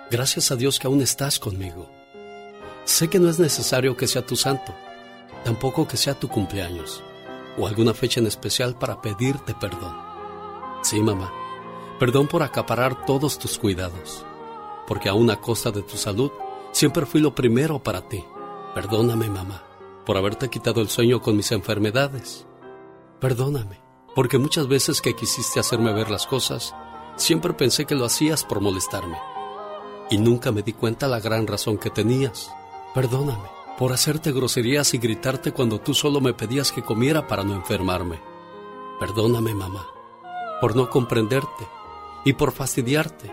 [0.08, 1.90] Gracias a Dios que aún estás conmigo.
[2.84, 4.72] Sé que no es necesario que sea tu santo,
[5.44, 7.02] tampoco que sea tu cumpleaños
[7.58, 9.94] o alguna fecha en especial para pedirte perdón.
[10.82, 11.30] Sí, mamá,
[11.98, 14.24] perdón por acaparar todos tus cuidados,
[14.86, 16.30] porque aún a costa de tu salud,
[16.72, 18.24] siempre fui lo primero para ti.
[18.74, 19.62] Perdóname, mamá,
[20.04, 22.46] por haberte quitado el sueño con mis enfermedades.
[23.20, 23.80] Perdóname,
[24.14, 26.74] porque muchas veces que quisiste hacerme ver las cosas,
[27.16, 29.18] siempre pensé que lo hacías por molestarme.
[30.10, 32.50] Y nunca me di cuenta la gran razón que tenías.
[32.94, 37.54] Perdóname por hacerte groserías y gritarte cuando tú solo me pedías que comiera para no
[37.54, 38.20] enfermarme.
[38.98, 39.86] Perdóname, mamá,
[40.60, 41.68] por no comprenderte
[42.24, 43.32] y por fastidiarte,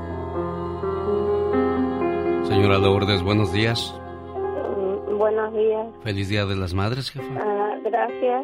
[2.51, 3.93] Señora Lourdes, buenos días.
[4.35, 5.87] Mm, Buenos días.
[6.03, 7.25] Feliz Día de las Madres, jefa.
[7.39, 8.43] Ah, gracias.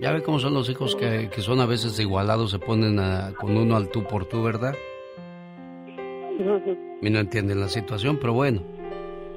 [0.00, 3.32] Ya ve cómo son los hijos que, que son a veces igualados, se ponen a-
[3.34, 4.74] con uno al tú por tú, ¿verdad?
[7.02, 8.62] Y no entienden la situación, pero bueno.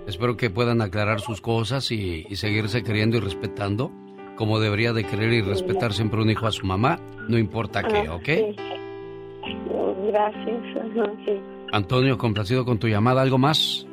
[0.08, 3.92] Espero que puedan aclarar sus cosas y, y seguirse queriendo y respetando
[4.36, 8.06] como debería de querer y respetar siempre un hijo a su mamá, no importa qué,
[8.08, 8.26] Ah, ¿ok?
[8.26, 8.56] sí.
[10.08, 10.62] Gracias.
[11.26, 11.40] sí.
[11.72, 13.88] Antonio, complacido con tu llamada, ¿algo más?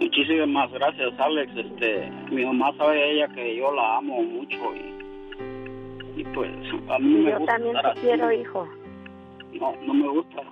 [0.00, 1.52] Muchísimas gracias, Alex.
[1.56, 6.50] Este, mi mamá sabe ella que yo la amo mucho y, y pues
[6.88, 8.06] a mí me Yo gusta también estar te así.
[8.08, 8.68] quiero, hijo.
[9.60, 10.42] No, no me gusta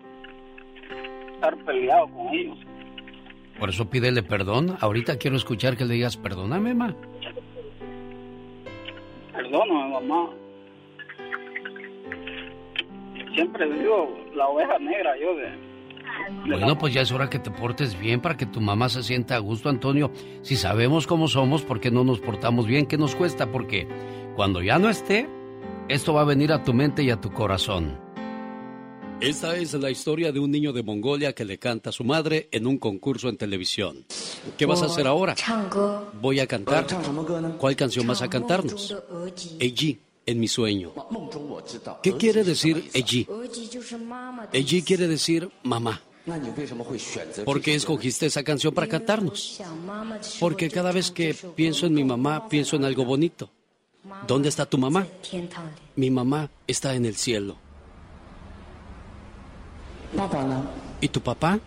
[1.34, 2.58] estar peleado con ellos.
[3.58, 4.76] Por eso pídele perdón.
[4.80, 6.94] Ahorita quiero escuchar que le digas, perdóname, ma.
[9.32, 10.30] Perdóname, mamá.
[13.34, 15.67] Siempre digo la oveja negra yo de...
[16.46, 19.36] Bueno, pues ya es hora que te portes bien para que tu mamá se sienta
[19.36, 20.10] a gusto, Antonio.
[20.42, 22.86] Si sabemos cómo somos, ¿por qué no nos portamos bien?
[22.86, 23.50] ¿Qué nos cuesta?
[23.50, 23.86] Porque
[24.34, 25.28] cuando ya no esté,
[25.88, 27.98] esto va a venir a tu mente y a tu corazón.
[29.20, 32.48] Esta es la historia de un niño de Mongolia que le canta a su madre
[32.52, 34.06] en un concurso en televisión.
[34.56, 35.34] ¿Qué vas a hacer ahora?
[36.20, 36.86] Voy a cantar.
[37.58, 38.96] ¿Cuál canción vas a cantarnos?
[39.58, 40.92] Eiji, en mi sueño.
[42.00, 43.26] ¿Qué quiere decir Eiji?
[44.52, 46.00] Eiji quiere decir mamá.
[47.44, 49.60] ¿Por qué escogiste esa canción para cantarnos?
[50.40, 53.50] Porque cada vez que pienso en mi mamá, pienso en algo bonito.
[54.26, 55.06] ¿Dónde está tu mamá?
[55.96, 57.56] Mi mamá está en el cielo.
[61.00, 61.58] ¿Y tu papá?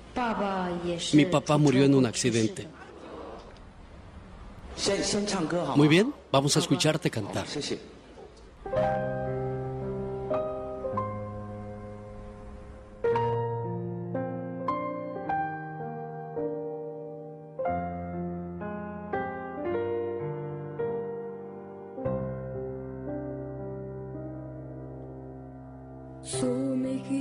[1.14, 2.68] Mi papá murió en un accidente.
[5.76, 7.46] Muy bien, vamos a escucharte cantar.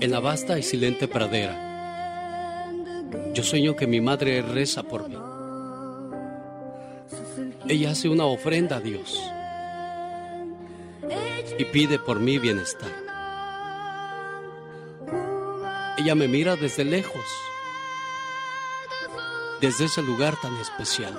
[0.00, 1.70] En la vasta y silente pradera,
[3.34, 5.16] yo sueño que mi madre reza por mí.
[7.68, 9.20] Ella hace una ofrenda a Dios
[11.58, 12.90] y pide por mi bienestar.
[15.98, 17.26] Ella me mira desde lejos,
[19.60, 21.12] desde ese lugar tan especial.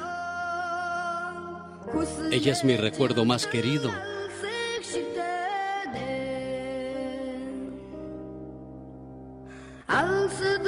[2.32, 3.92] Ella es mi recuerdo más querido.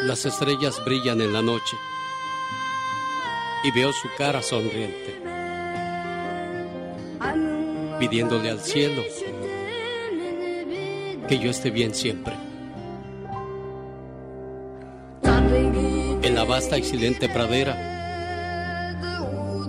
[0.05, 1.77] Las estrellas brillan en la noche
[3.63, 5.21] y veo su cara sonriente,
[7.99, 9.01] pidiéndole al cielo
[11.27, 12.33] que yo esté bien siempre.
[15.23, 17.77] En la vasta y silente pradera,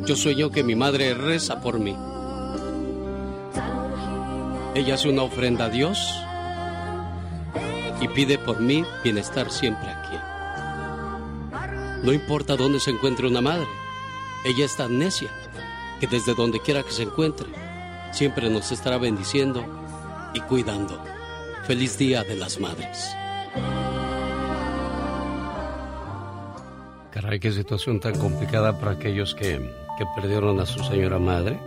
[0.05, 1.97] yo sueño que mi madre reza por mí.
[4.74, 6.24] Ella hace una ofrenda a Dios
[8.01, 10.13] y pide por mí bienestar siempre aquí.
[12.05, 13.66] No importa dónde se encuentre una madre,
[14.44, 15.31] ella es tan necia
[16.01, 17.47] que desde donde quiera que se encuentre,
[18.12, 19.64] siempre nos estará bendiciendo
[20.35, 21.02] y cuidando.
[21.66, 23.09] Feliz Día de las Madres.
[27.10, 29.52] Caray, qué situación tan complicada para aquellos que,
[29.98, 31.59] que perdieron a su señora madre.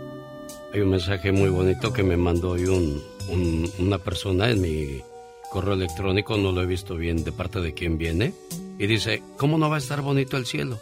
[0.72, 5.00] Hay un mensaje muy bonito que me mandó hoy un, un- una persona en mi
[5.50, 8.34] correo electrónico, no lo he visto bien de parte de quién viene,
[8.78, 10.78] y dice, ¿cómo no va a estar bonito el cielo?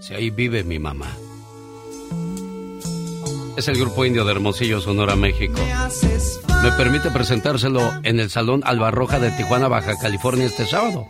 [0.00, 1.10] Si ahí vive mi mamá.
[3.56, 5.60] Es el grupo indio de Hermosillo, Sonora, México.
[6.62, 11.06] Me permite presentárselo en el Salón Albarroja de Tijuana, Baja California, este sábado.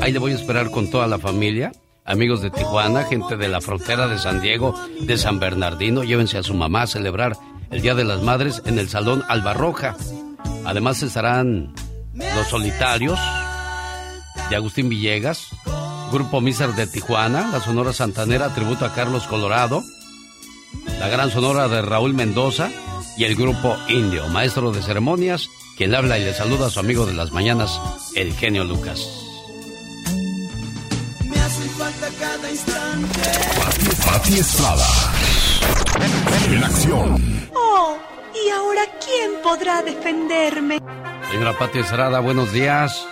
[0.00, 1.72] Ahí le voy a esperar con toda la familia,
[2.04, 6.04] amigos de Tijuana, gente de la frontera de San Diego, de San Bernardino.
[6.04, 7.36] Llévense a su mamá a celebrar
[7.70, 9.96] el Día de las Madres en el Salón Albarroja.
[10.64, 11.74] Además estarán
[12.14, 13.18] los solitarios
[14.50, 15.48] de Agustín Villegas,
[16.12, 19.82] Grupo Miser de Tijuana, la Sonora Santanera, tributo a Carlos Colorado,
[20.98, 22.70] la Gran Sonora de Raúl Mendoza
[23.16, 26.80] y el Grupo Indio, maestro de ceremonias, quien le habla y le saluda a su
[26.80, 27.80] amigo de las mañanas,
[28.14, 29.06] el genio Lucas.
[31.24, 33.20] Me hace falta cada instante.
[34.06, 34.86] Pati Estrada.
[36.50, 37.48] En acción.
[37.54, 37.96] Oh,
[38.34, 40.78] ¿y ahora quién podrá defenderme?
[41.30, 43.06] Señora Pati Estrada, buenos días.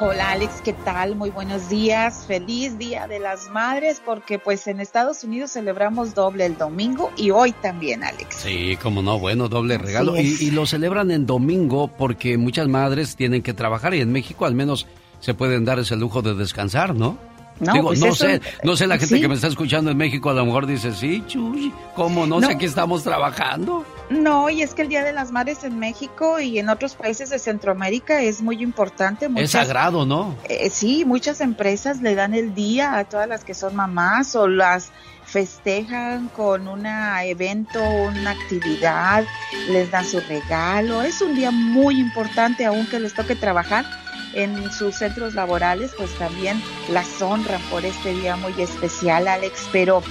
[0.00, 1.16] Hola Alex, ¿qué tal?
[1.16, 2.24] Muy buenos días.
[2.26, 7.30] Feliz Día de las Madres porque pues en Estados Unidos celebramos doble el domingo y
[7.30, 8.36] hoy también, Alex.
[8.36, 10.16] Sí, como no, bueno, doble regalo.
[10.16, 14.54] Y, lo celebran en domingo porque muchas madres tienen que trabajar y en México al
[14.54, 14.86] menos
[15.20, 17.18] se pueden dar ese lujo de descansar, ¿no?
[17.58, 19.20] No, Digo, pues no eso- sé, no sé la gente sí.
[19.20, 22.46] que me está escuchando en México a lo mejor dice, sí, chuy, ¿cómo no, No.
[22.46, 23.84] sé que estamos trabajando?
[24.10, 27.30] No, y es que el Día de las Madres en México y en otros países
[27.30, 29.28] de Centroamérica es muy importante.
[29.36, 30.34] Es sagrado, ¿no?
[30.48, 34.48] Eh, sí, muchas empresas le dan el día a todas las que son mamás o
[34.48, 34.90] las
[35.24, 39.24] festejan con un evento, una actividad,
[39.68, 41.02] les dan su regalo.
[41.02, 43.84] Es un día muy importante, aunque les toque trabajar
[44.32, 49.68] en sus centros laborales, pues también las honran por este día muy especial, Alex.
[49.70, 50.02] Pero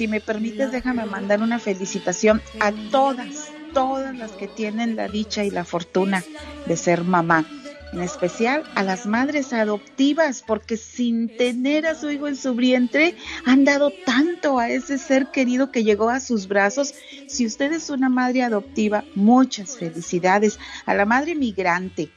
[0.00, 5.44] si me permites, déjame mandar una felicitación a todas, todas las que tienen la dicha
[5.44, 6.24] y la fortuna
[6.64, 7.44] de ser mamá
[7.92, 13.14] en especial a las madres adoptivas, porque sin tener a su hijo en su vientre
[13.44, 16.94] han dado tanto a ese ser querido que llegó a sus brazos.
[17.28, 20.58] Si usted es una madre adoptiva, muchas felicidades.
[20.86, 22.10] A la madre migrante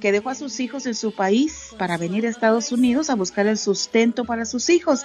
[0.00, 3.46] que dejó a sus hijos en su país para venir a Estados Unidos a buscar
[3.46, 5.04] el sustento para sus hijos.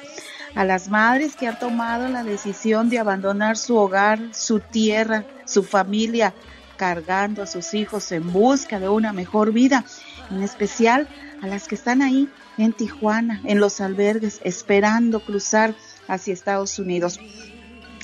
[0.55, 5.63] A las madres que han tomado la decisión de abandonar su hogar, su tierra, su
[5.63, 6.33] familia,
[6.77, 9.85] cargando a sus hijos en busca de una mejor vida
[10.29, 11.07] en especial
[11.41, 15.75] a las que están ahí en Tijuana, en los albergues, esperando cruzar
[16.07, 17.19] hacia Estados Unidos,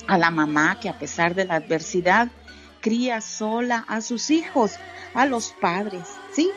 [0.06, 2.30] a la mamá que a pesar de la adversidad
[2.80, 4.72] cría sola a sus hijos,
[5.14, 6.50] a los padres, ¿sí?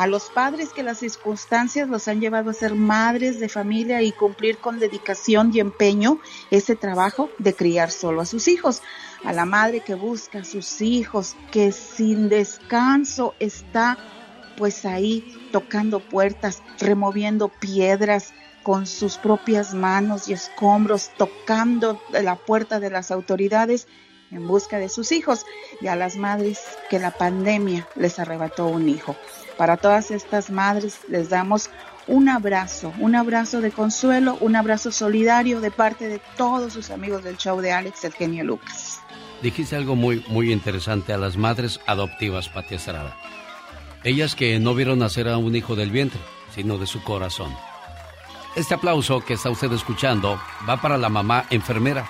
[0.00, 4.12] A los padres que las circunstancias los han llevado a ser madres de familia y
[4.12, 6.20] cumplir con dedicación y empeño
[6.50, 8.80] ese trabajo de criar solo a sus hijos.
[9.24, 13.98] A la madre que busca a sus hijos, que sin descanso está
[14.56, 18.32] pues ahí tocando puertas, removiendo piedras
[18.62, 23.86] con sus propias manos y escombros, tocando la puerta de las autoridades
[24.30, 25.44] en busca de sus hijos
[25.82, 29.14] y a las madres que la pandemia les arrebató un hijo.
[29.60, 31.68] Para todas estas madres les damos
[32.06, 37.24] un abrazo, un abrazo de consuelo, un abrazo solidario de parte de todos sus amigos
[37.24, 39.02] del show de Alex el genio Lucas.
[39.42, 43.14] Dijiste algo muy, muy interesante a las madres adoptivas, Pati Estrada.
[44.02, 46.22] Ellas que no vieron nacer a un hijo del vientre,
[46.54, 47.54] sino de su corazón.
[48.56, 52.08] Este aplauso que está usted escuchando va para la mamá enfermera,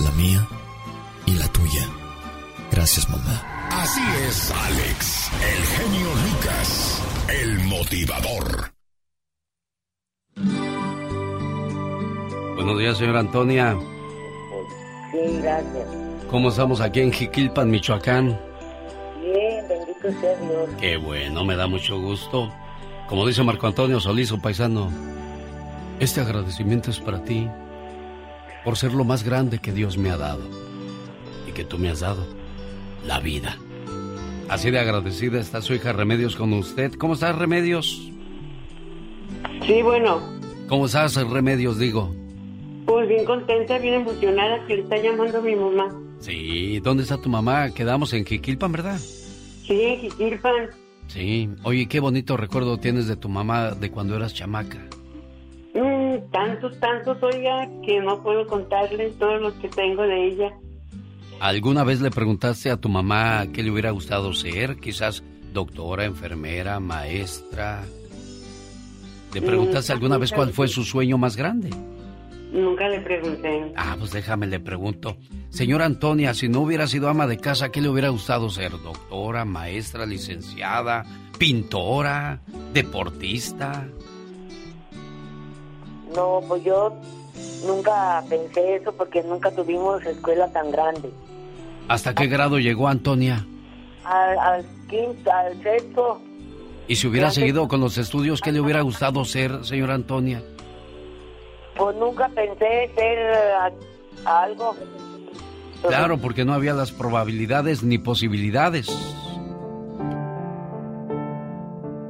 [0.00, 0.46] la mía
[1.26, 1.86] y la tuya.
[2.72, 3.42] Gracias, mamá.
[3.70, 8.75] Así es, Alex, el genio Lucas, el motivador.
[12.66, 13.76] Buenos días, señora Antonia.
[15.12, 15.88] Sí, gracias.
[16.30, 18.38] ¿Cómo estamos aquí en Jiquilpan, Michoacán?
[19.20, 20.70] Bien, bendito sea Dios.
[20.80, 22.52] Qué bueno, me da mucho gusto.
[23.08, 24.90] Como dice Marco Antonio Solís, su paisano,
[26.00, 27.48] este agradecimiento es para ti
[28.64, 30.42] por ser lo más grande que Dios me ha dado
[31.46, 32.26] y que tú me has dado,
[33.06, 33.56] la vida.
[34.48, 36.94] Así de agradecida está su hija Remedios con usted.
[36.94, 38.10] ¿Cómo estás, Remedios?
[39.64, 40.20] Sí, bueno,
[40.68, 42.12] ¿Cómo estás, Remedios, digo?
[42.86, 45.88] pues bien contenta, bien emocionada que le está llamando mi mamá.
[46.20, 47.70] Sí, ¿dónde está tu mamá?
[47.74, 48.98] Quedamos en Jiquilpan, ¿verdad?
[48.98, 50.70] Sí, en Jiquilpan.
[51.08, 51.48] Sí.
[51.64, 54.78] Oye, qué bonito recuerdo tienes de tu mamá de cuando eras chamaca.
[55.74, 60.52] Mm, tantos, tantos, oiga, que no puedo contarles todos los que tengo de ella.
[61.40, 64.76] ¿Alguna vez le preguntaste a tu mamá qué le hubiera gustado ser?
[64.76, 65.22] Quizás
[65.52, 67.84] doctora, enfermera, maestra.
[69.36, 71.68] ¿Le preguntaste alguna vez cuál fue su sueño más grande?
[72.52, 73.70] Nunca le pregunté.
[73.76, 75.18] Ah, pues déjame, le pregunto.
[75.50, 78.72] Señora Antonia, si no hubiera sido ama de casa, ¿qué le hubiera gustado ser?
[78.72, 81.04] ¿Doctora, maestra, licenciada,
[81.38, 82.40] pintora,
[82.72, 83.86] deportista?
[86.14, 86.98] No, pues yo
[87.66, 91.10] nunca pensé eso porque nunca tuvimos escuela tan grande.
[91.88, 93.46] ¿Hasta qué grado llegó Antonia?
[94.02, 96.22] Al, al quinto, al sexto,
[96.88, 97.42] Y si hubiera Gracias.
[97.42, 100.42] seguido con los estudios, ¿qué le hubiera gustado ser, señora Antonia?
[101.76, 103.34] pues nunca pensé ser eh,
[104.24, 104.74] a- algo.
[105.86, 108.86] Claro, porque no había las probabilidades ni posibilidades.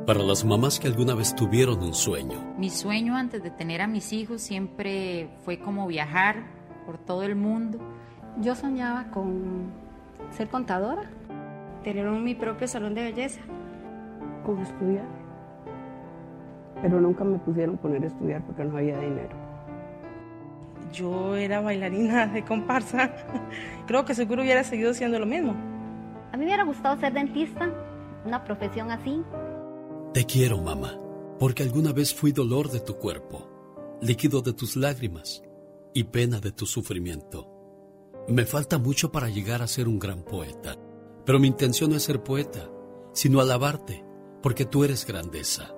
[0.06, 3.88] Para las mamás que alguna vez tuvieron un sueño, Mi sueño antes de tener a
[3.88, 6.44] mis hijos siempre fue como viajar
[6.86, 7.78] por todo el mundo.
[8.40, 9.72] Yo soñaba con
[10.30, 11.10] ser contadora,
[11.82, 13.40] tener un- mi propio salón de belleza.
[14.46, 15.04] Con estudiar.
[16.80, 19.36] Pero nunca me pusieron poner a estudiar porque no había dinero.
[20.92, 23.10] Yo era bailarina de comparsa.
[23.86, 25.52] Creo que seguro hubiera seguido siendo lo mismo.
[26.32, 27.70] A mí me hubiera gustado ser dentista,
[28.24, 29.22] una profesión así.
[30.14, 30.98] Te quiero, mamá,
[31.38, 33.48] porque alguna vez fui dolor de tu cuerpo,
[34.00, 35.42] líquido de tus lágrimas
[35.92, 37.52] y pena de tu sufrimiento.
[38.28, 40.76] Me falta mucho para llegar a ser un gran poeta,
[41.24, 42.68] pero mi intención no es ser poeta,
[43.12, 44.05] sino alabarte,
[44.46, 45.74] porque tú eres grandeza.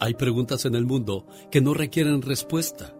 [0.00, 2.96] Hay preguntas en el mundo que no requieren respuesta,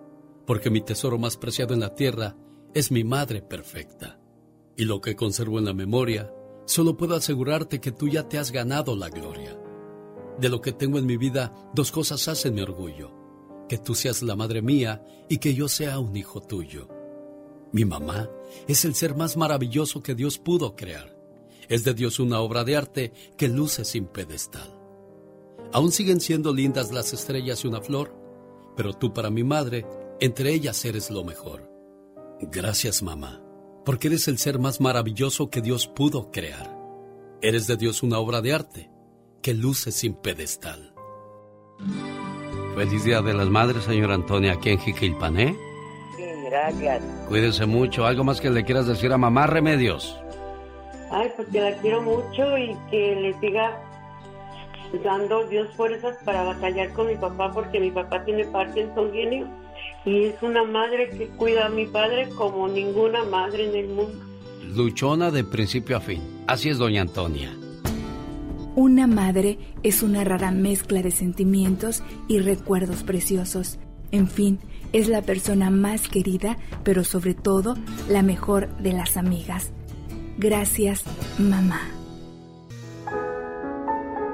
[0.47, 2.37] porque mi tesoro más preciado en la tierra
[2.75, 4.21] es mi madre perfecta.
[4.77, 6.31] Y lo que conservo en la memoria,
[6.67, 9.59] solo puedo asegurarte que tú ya te has ganado la gloria.
[10.39, 13.15] De lo que tengo en mi vida, dos cosas hacen mi orgullo.
[13.71, 16.87] Que tú seas la madre mía y que yo sea un hijo tuyo.
[17.73, 18.29] Mi mamá
[18.69, 21.16] es el ser más maravilloso que Dios pudo crear.
[21.69, 24.73] Es de Dios una obra de arte que luce sin pedestal.
[25.73, 28.15] Aún siguen siendo lindas las estrellas y una flor,
[28.77, 29.87] pero tú para mi madre,
[30.21, 31.71] entre ellas eres lo mejor.
[32.41, 33.43] Gracias mamá,
[33.85, 36.77] porque eres el ser más maravilloso que Dios pudo crear.
[37.43, 38.91] Eres de Dios una obra de arte
[39.43, 40.95] que luce sin pedestal.
[42.75, 45.57] Feliz Día de las Madres, señora Antonia, aquí en Jiquilpané.
[46.17, 47.03] Sí, gracias.
[47.29, 48.05] Cuídese mucho.
[48.07, 50.19] ¿Algo más que le quieras decir a mamá Remedios?
[51.11, 53.81] Ay, pues que la quiero mucho y que le siga
[55.05, 59.47] dando Dios fuerzas para batallar con mi papá porque mi papá tiene Parkinson genio
[60.05, 64.25] y es una madre que cuida a mi padre como ninguna madre en el mundo.
[64.75, 66.23] Luchona de principio a fin.
[66.47, 67.51] Así es, doña Antonia.
[68.75, 73.79] Una madre es una rara mezcla de sentimientos y recuerdos preciosos.
[74.13, 74.61] En fin,
[74.93, 77.77] es la persona más querida, pero sobre todo
[78.09, 79.73] la mejor de las amigas.
[80.39, 81.03] Gracias,
[81.39, 81.81] mamá.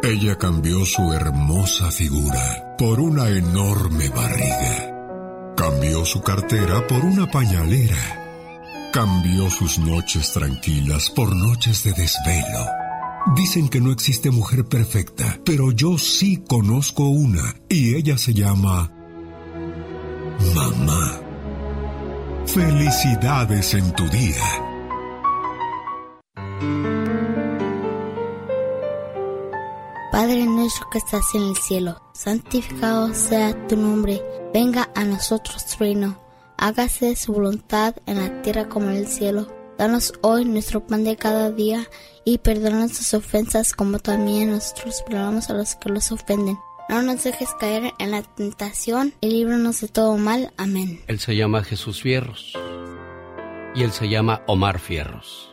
[0.03, 5.55] Ella cambió su hermosa figura por una enorme barriga.
[5.57, 8.91] Cambió su cartera por una pañalera.
[8.93, 12.67] Cambió sus noches tranquilas por noches de desvelo.
[13.37, 18.91] Dicen que no existe mujer perfecta, pero yo sí conozco una y ella se llama
[20.57, 21.21] Mamá.
[22.47, 24.72] Felicidades en tu día.
[30.13, 35.79] Padre nuestro que estás en el cielo, santificado sea tu nombre, venga a nosotros tu
[35.83, 36.21] reino,
[36.59, 39.49] hágase su voluntad en la tierra como en el cielo.
[39.79, 41.89] Danos hoy nuestro pan de cada día
[42.27, 46.59] y perdona nuestras ofensas como también nosotros perdonamos a los que los ofenden.
[46.91, 50.53] No nos dejes caer en la tentación y líbranos de todo mal.
[50.59, 51.01] Amén.
[51.07, 52.53] Él se llama Jesús Fierros.
[53.75, 55.52] Y él se llama Omar Fierros.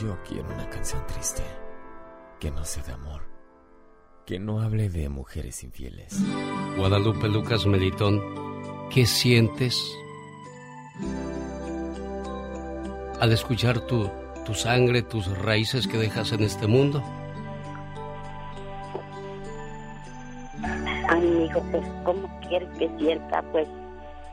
[0.00, 1.42] Yo quiero una canción triste,
[2.40, 3.22] que no sea de amor,
[4.26, 6.18] que no hable de mujeres infieles.
[6.76, 8.20] Guadalupe Lucas Melitón,
[8.90, 9.96] ¿qué sientes
[13.20, 14.10] al escuchar tu,
[14.44, 17.00] tu sangre, tus raíces que dejas en este mundo?
[21.08, 23.42] Ay, mi hijo, pues, ¿cómo quieres que sienta?
[23.52, 23.68] Pues,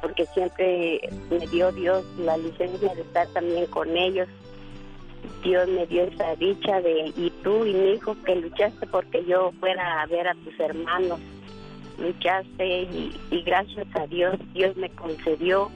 [0.01, 0.99] porque siempre
[1.30, 4.27] me dio Dios la licencia de estar también con ellos.
[5.43, 9.51] Dios me dio esa dicha de, y tú y mi hijo que luchaste porque yo
[9.59, 11.19] fuera a ver a tus hermanos.
[11.98, 15.69] Luchaste y, y gracias a Dios, Dios me concedió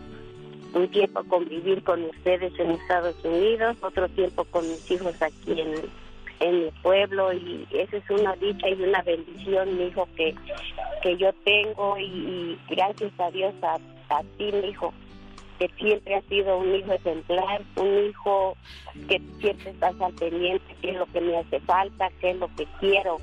[0.75, 5.73] un tiempo convivir con ustedes en Estados Unidos, otro tiempo con mis hijos aquí en,
[6.41, 10.35] en mi pueblo y esa es una dicha y una bendición, mi hijo, que,
[11.01, 13.75] que yo tengo y, gracias a Dios a,
[14.09, 14.93] a ti, mi hijo,
[15.59, 18.57] que siempre has sido un hijo ejemplar, un hijo
[19.07, 22.53] que siempre estás al pendiente, qué es lo que me hace falta, qué es lo
[22.55, 23.17] que quiero.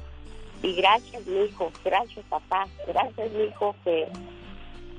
[0.62, 4.08] Y gracias, mi hijo, gracias, papá, gracias, mi hijo, que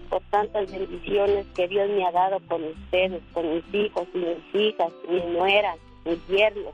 [0.09, 4.91] por tantas bendiciones que Dios me ha dado con ustedes, con mis hijos mis hijas,
[5.09, 6.73] mis nueras, mis yernos.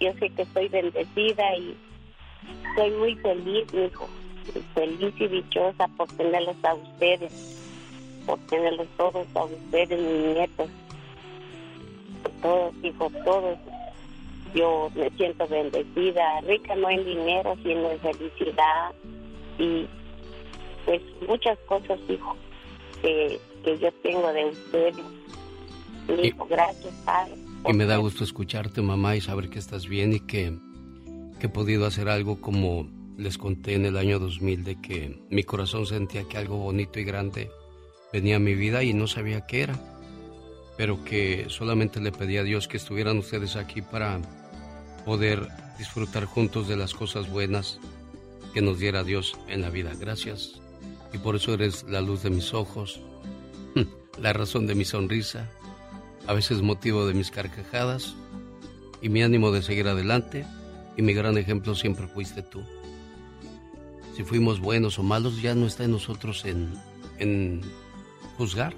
[0.00, 1.76] Yo sé que estoy bendecida y
[2.76, 4.08] soy muy feliz, mi hijo,
[4.74, 7.63] feliz y dichosa por tenerlos a ustedes,
[8.26, 10.70] por tenerlos todos a ustedes, mis nietos,
[12.42, 13.58] todos, hijos, todos.
[14.54, 18.92] Yo me siento bendecida, rica no en dinero, sino en felicidad
[19.58, 19.86] y
[20.84, 22.36] pues muchas cosas, hijo,
[23.02, 25.04] que, que yo tengo de ustedes.
[26.22, 27.34] Hijo, gracias, Padre.
[27.66, 30.56] Y me da gusto escucharte, mamá, y saber que estás bien y que,
[31.40, 32.86] que he podido hacer algo como
[33.16, 37.04] les conté en el año 2000 de que mi corazón sentía que algo bonito y
[37.04, 37.50] grande
[38.14, 39.74] venía mi vida y no sabía qué era,
[40.76, 44.20] pero que solamente le pedí a Dios que estuvieran ustedes aquí para
[45.04, 47.80] poder disfrutar juntos de las cosas buenas
[48.52, 49.90] que nos diera Dios en la vida.
[49.98, 50.60] Gracias.
[51.12, 53.00] Y por eso eres la luz de mis ojos,
[54.20, 55.50] la razón de mi sonrisa,
[56.28, 58.14] a veces motivo de mis carcajadas
[59.02, 60.46] y mi ánimo de seguir adelante.
[60.96, 62.62] Y mi gran ejemplo siempre fuiste tú.
[64.16, 67.60] Si fuimos buenos o malos, ya no está en nosotros en
[68.36, 68.74] juzgar.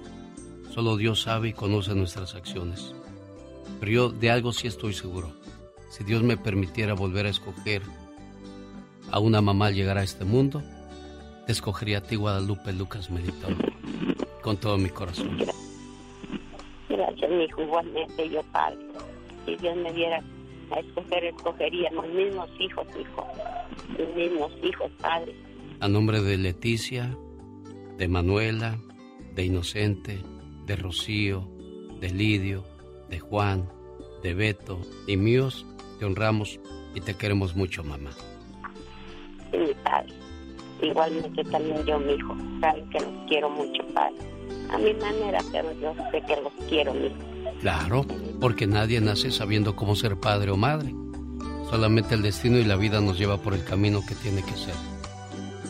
[0.73, 2.93] Solo Dios sabe y conoce nuestras acciones.
[3.79, 5.33] Pero yo de algo sí estoy seguro.
[5.89, 7.81] Si Dios me permitiera volver a escoger
[9.11, 10.61] a una mamá al llegar a este mundo,
[11.45, 13.57] te escogería a ti, Guadalupe Lucas Melitón,
[14.41, 15.37] con todo mi corazón.
[16.89, 18.77] Gracias, mi hijo, igualmente yo, padre.
[19.45, 20.21] Si Dios me diera
[20.71, 23.27] a escoger, escogería los mismos hijos, hijo.
[23.97, 25.33] Los mismos hijos, padre.
[25.79, 27.17] A nombre de Leticia,
[27.97, 28.77] de Manuela,
[29.37, 30.19] de Inocente,
[30.65, 31.47] de Rocío,
[32.01, 32.65] de Lidio,
[33.07, 33.69] de Juan,
[34.23, 35.63] de Beto y míos,
[35.99, 36.59] te honramos
[36.95, 38.09] y te queremos mucho, mamá.
[39.51, 40.13] Sí, padre.
[40.81, 42.35] Igualmente también yo, mi hijo.
[42.59, 44.15] Saben que los quiero mucho, padre.
[44.71, 47.15] A mi manera, pero yo sé que los quiero, mi hijo.
[47.61, 48.05] Claro,
[48.41, 50.95] porque nadie nace sabiendo cómo ser padre o madre.
[51.69, 54.75] Solamente el destino y la vida nos lleva por el camino que tiene que ser.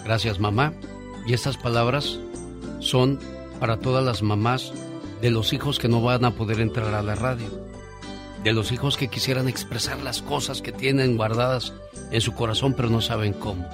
[0.05, 0.71] Gracias, mamá.
[1.25, 2.17] Y estas palabras
[2.79, 3.19] son
[3.59, 4.73] para todas las mamás
[5.21, 7.47] de los hijos que no van a poder entrar a la radio.
[8.43, 11.73] De los hijos que quisieran expresar las cosas que tienen guardadas
[12.11, 13.67] en su corazón pero no saben cómo.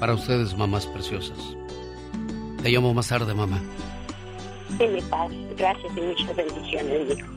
[0.00, 1.38] Para ustedes, mamás preciosas.
[2.62, 3.60] Te llamo más tarde, mamá.
[4.78, 5.36] Sí, mi padre.
[5.56, 7.28] Gracias y muchas bendiciones, hijo.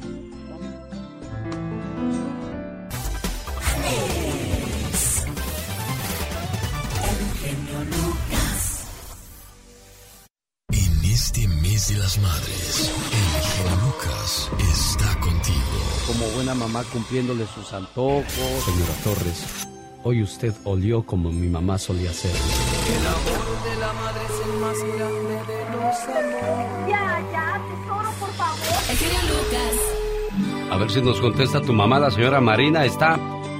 [11.36, 15.60] Este mes de las madres, el genio Lucas está contigo.
[16.08, 18.24] Como buena mamá cumpliéndole sus antojos.
[18.64, 19.68] Señora Torres,
[20.04, 22.32] hoy usted olió como mi mamá solía hacer.
[22.32, 26.88] El amor de la madre es el más grande de los amores.
[26.88, 28.60] Ya, ya, tesoro, por favor.
[28.90, 30.72] El genio Lucas.
[30.72, 32.86] A ver si nos contesta tu mamá, la señora Marina.
[32.86, 33.20] Está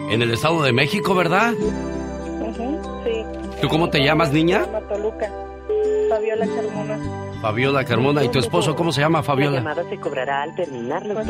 [0.10, 1.54] en el Estado de México, ¿verdad?
[3.04, 3.60] sí.
[3.62, 4.66] ¿Tú cómo te llamas, niña?
[4.88, 5.30] Toluca.
[6.10, 7.25] Fabiola Carmona.
[7.46, 8.24] Fabiola Carmona.
[8.24, 9.58] ¿Y tu esposo cómo se llama, La Fabiola?
[9.58, 11.28] llamada se cobrará al terminar los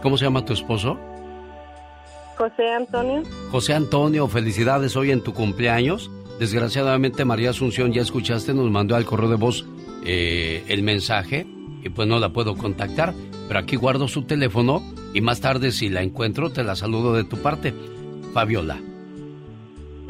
[0.00, 0.96] ¿Cómo se llama tu esposo?
[2.36, 3.24] José Antonio.
[3.50, 6.08] José Antonio, felicidades hoy en tu cumpleaños.
[6.38, 9.66] Desgraciadamente María Asunción, ya escuchaste, nos mandó al correo de voz
[10.04, 11.44] eh, el mensaje
[11.82, 13.14] y pues no la puedo contactar,
[13.48, 14.84] pero aquí guardo su teléfono
[15.14, 17.74] y más tarde si la encuentro te la saludo de tu parte.
[18.32, 18.76] Fabiola,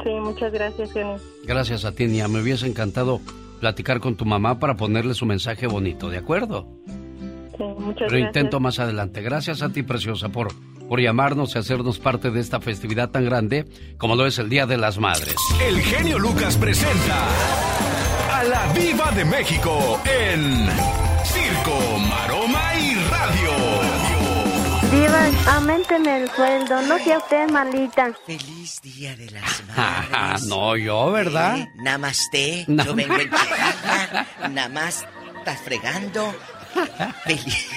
[0.03, 1.17] Sí, muchas gracias, genio.
[1.45, 2.27] gracias a ti, niña.
[2.27, 3.21] Me hubiese encantado
[3.59, 6.67] platicar con tu mamá para ponerle su mensaje bonito, ¿de acuerdo?
[7.57, 8.27] Sí, muchas Pero gracias.
[8.27, 9.21] intento más adelante.
[9.21, 10.47] Gracias a ti, preciosa, por,
[10.87, 13.65] por llamarnos y hacernos parte de esta festividad tan grande
[13.97, 15.35] como lo es el Día de las Madres.
[15.61, 17.27] El genio Lucas presenta
[18.33, 20.67] a la Viva de México en
[21.25, 21.98] Circo,
[24.99, 28.13] Diva, aumenteme el sueldo, no sea usted malita.
[28.25, 31.57] Feliz Día de las Ah, no, yo, ¿verdad?
[31.59, 32.65] Eh, Namaste.
[32.67, 34.27] Na- Yo vengo en chiquita.
[34.49, 35.05] Nada más
[35.37, 36.35] estás fregando.
[37.23, 37.67] Feliz.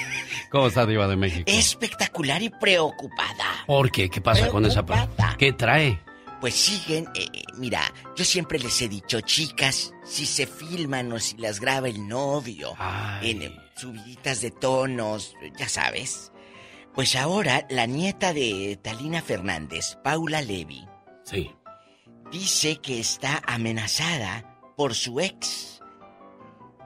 [0.49, 1.43] ¿Cómo está Diva de México?
[1.45, 3.45] Espectacular y preocupada.
[3.67, 4.09] ¿Por qué?
[4.09, 4.83] ¿Qué pasa con esa...
[5.37, 5.99] ¿Qué trae?
[6.41, 7.79] Pues siguen, eh, eh, mira,
[8.17, 12.75] yo siempre les he dicho, chicas, si se filman o si las graba el novio,
[13.21, 16.32] en eh, subiditas de tonos, ya sabes.
[16.93, 20.87] Pues ahora la nieta de Talina Fernández, Paula Levy,
[21.23, 21.51] Sí.
[22.31, 25.81] dice que está amenazada por su ex,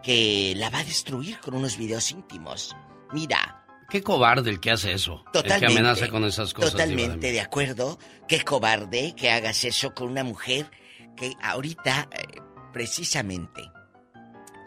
[0.04, 2.76] que la va a destruir con unos videos íntimos.
[3.14, 5.24] Mira, Qué cobarde el que hace eso.
[5.28, 5.60] El Totalmente.
[5.66, 6.74] que amenaza con esas cosas.
[6.74, 7.98] De Totalmente de acuerdo.
[8.28, 10.70] Qué cobarde que hagas eso con una mujer
[11.16, 12.42] que ahorita, eh,
[12.74, 13.62] precisamente,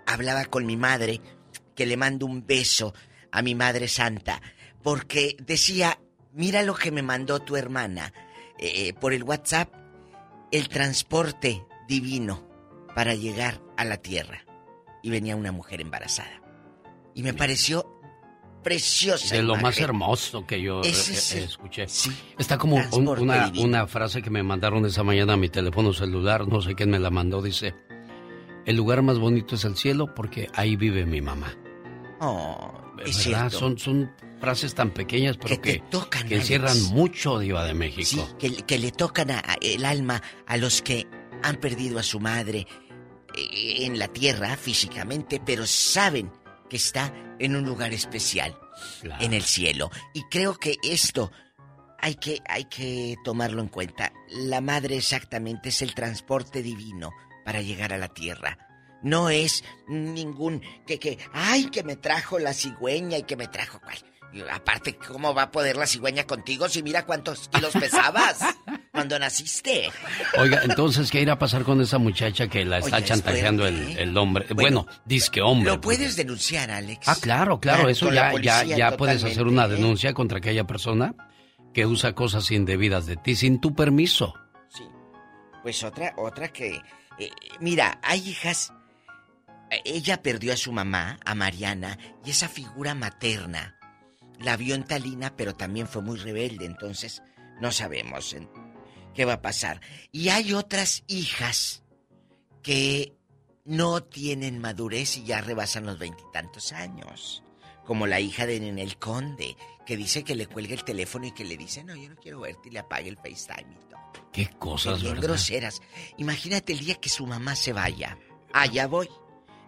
[0.07, 1.21] hablaba con mi madre,
[1.77, 2.95] que le mando un beso
[3.31, 4.41] a mi madre santa,
[4.83, 5.99] porque decía,
[6.33, 8.13] mira lo que me mandó tu hermana
[8.59, 9.73] eh, por el WhatsApp,
[10.53, 12.47] el transporte divino
[12.95, 14.45] para llegar a la tierra.
[15.03, 16.43] Y venía una mujer embarazada.
[17.15, 17.87] Y me pareció
[18.63, 19.35] preciosa.
[19.35, 21.89] De lo más hermoso que yo eh, es eh, escuché.
[21.89, 25.93] sí, Está como un- una, una frase que me mandaron esa mañana a mi teléfono
[25.95, 27.75] celular, no sé quién me la mandó, dice,
[28.67, 31.55] el lugar más bonito es el cielo porque ahí vive mi mamá.
[32.21, 33.49] Oh, es ¿Verdad?
[33.49, 33.59] cierto.
[33.59, 37.75] Son, son frases tan pequeñas, pero Que te que, tocan, que encierran mucho, Diva de
[37.75, 38.27] México.
[38.27, 41.07] Sí, que, que le tocan a- a- el alma a los que
[41.43, 42.67] han perdido a su madre
[43.37, 46.33] eh, en la tierra físicamente, pero saben
[46.69, 48.57] que está en un lugar especial,
[49.21, 49.91] en el cielo.
[50.15, 51.31] Y creo que esto
[51.99, 54.13] hay que, hay que tomarlo en cuenta.
[54.31, 57.11] La madre exactamente es el transporte divino
[57.45, 58.59] para llegar a la tierra.
[59.03, 63.81] No es ningún que que ay que me trajo la cigüeña y que me trajo
[63.81, 63.97] cuál.
[64.53, 68.39] Aparte, ¿cómo va a poder la cigüeña contigo si mira cuántos kilos pesabas?
[68.93, 69.91] cuando naciste.
[70.39, 73.67] Oiga, entonces, ¿qué irá a pasar con esa muchacha que la está Oye, es chantajeando
[73.67, 74.47] el, hombre?
[74.55, 75.71] Bueno, Bueno, disque hombre.
[75.71, 77.09] Lo puedes denunciar, Alex.
[77.09, 79.69] Ah, claro, claro, Claro, eso ya, ya, ya puedes hacer una ¿eh?
[79.69, 81.15] denuncia contra aquella persona
[81.73, 84.35] que usa cosas indebidas de ti sin tu permiso.
[85.63, 86.81] Pues otra, otra que...
[87.19, 88.73] eh, mira, hay hijas...
[89.71, 93.80] eh, Ella perdió a su mamá, a Mariana, y esa figura materna
[94.41, 97.23] la vio en Talina, pero también fue muy rebelde, entonces
[97.61, 98.35] no sabemos
[99.15, 99.81] qué va a pasar.
[100.13, 101.83] Y hay otras hijas
[102.63, 103.15] que
[103.65, 107.43] no tienen madurez y ya rebasan los veintitantos años.
[107.85, 111.45] Como la hija de Nenel Conde, que dice que le cuelga el teléfono y que
[111.45, 114.01] le dice, no, yo no quiero verte y le apague el FaceTime y todo.
[114.33, 115.83] Qué cosas, groseras.
[116.17, 118.17] Imagínate el día que su mamá se vaya.
[118.53, 119.09] Allá voy.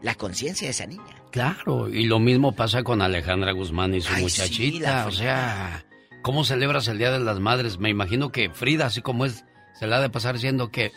[0.02, 1.22] La conciencia de esa niña.
[1.30, 4.90] Claro, y lo mismo pasa con Alejandra Guzmán y su Ay, sí, muchachita.
[5.02, 5.84] la o sea,
[6.22, 7.78] ¿cómo celebras el Día de las Madres?
[7.78, 9.44] Me imagino que Frida, así como es,
[9.78, 10.92] se la ha de pasar diciendo que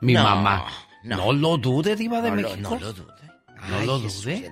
[0.00, 0.66] mi No, mamá.
[1.04, 1.16] no.
[1.16, 1.32] No.
[1.32, 2.70] lo dude, Diva de No lo- México.
[2.70, 3.12] no lo dude.
[3.68, 4.50] No Ay, lo dude.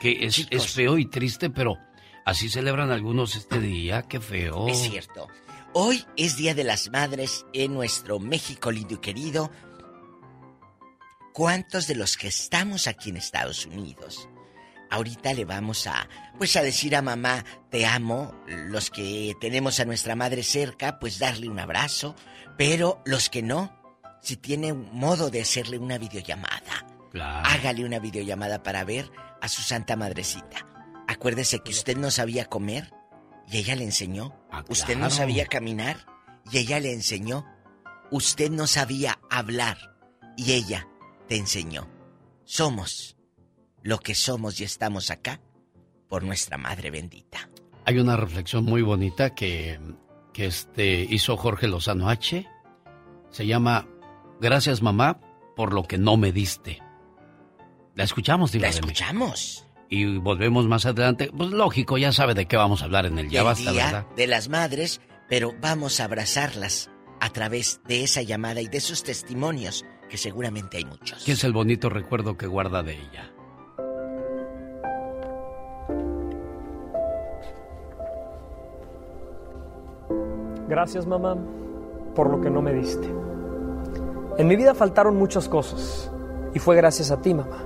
[0.00, 0.50] Que es, Chicos.
[0.66, 1.78] es feo y triste, pero
[2.26, 4.02] así celebran algunos este día.
[4.02, 4.68] Qué feo.
[4.68, 5.28] Es cierto.
[5.74, 9.50] Hoy es Día de las Madres en nuestro México lindo y querido.
[11.32, 14.28] ¿Cuántos de los que estamos aquí en Estados Unidos?
[14.90, 18.34] Ahorita le vamos a, pues a decir a mamá, te amo.
[18.46, 22.14] Los que tenemos a nuestra madre cerca, pues darle un abrazo.
[22.58, 23.74] Pero los que no,
[24.20, 27.46] si tiene un modo de hacerle una videollamada, Claro.
[27.48, 30.66] hágale una videollamada para ver a su santa madrecita.
[31.08, 32.92] Acuérdese que usted no sabía comer
[33.50, 34.38] y ella le enseñó.
[34.68, 36.06] Usted no sabía caminar
[36.50, 37.46] y ella le enseñó.
[38.10, 39.78] Usted no sabía hablar
[40.36, 40.86] y ella
[41.28, 41.88] te enseñó.
[42.44, 43.16] Somos
[43.82, 45.40] lo que somos y estamos acá
[46.08, 47.48] por nuestra madre bendita.
[47.84, 49.80] Hay una reflexión muy bonita que,
[50.32, 52.46] que este, hizo Jorge Lozano H.
[53.30, 53.88] Se llama
[54.40, 55.20] Gracias mamá
[55.56, 56.80] por lo que no me diste.
[57.94, 59.66] La escuchamos, Diva La escuchamos.
[59.88, 61.30] Y volvemos más adelante.
[61.36, 63.86] Pues lógico, ya sabe de qué vamos a hablar en el Ya el Basta, día
[63.86, 64.06] ¿verdad?
[64.16, 69.02] de las madres, pero vamos a abrazarlas a través de esa llamada y de esos
[69.02, 71.24] testimonios, que seguramente hay muchos.
[71.24, 73.30] ¿Qué es el bonito recuerdo que guarda de ella?
[80.68, 81.38] Gracias mamá
[82.14, 83.08] por lo que no me diste.
[84.36, 86.10] En mi vida faltaron muchas cosas
[86.52, 87.64] y fue gracias a ti mamá.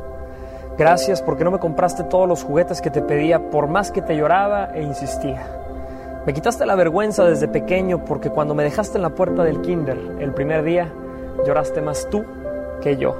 [0.78, 4.16] Gracias porque no me compraste todos los juguetes que te pedía por más que te
[4.16, 6.22] lloraba e insistía.
[6.24, 9.98] Me quitaste la vergüenza desde pequeño porque cuando me dejaste en la puerta del kinder
[10.20, 10.92] el primer día
[11.44, 12.24] lloraste más tú
[12.80, 13.16] que yo.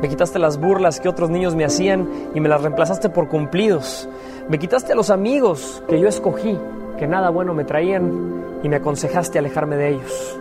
[0.00, 4.08] Me quitaste las burlas que otros niños me hacían y me las reemplazaste por cumplidos.
[4.48, 6.58] Me quitaste a los amigos que yo escogí,
[6.98, 10.38] que nada bueno me traían y me aconsejaste alejarme de ellos.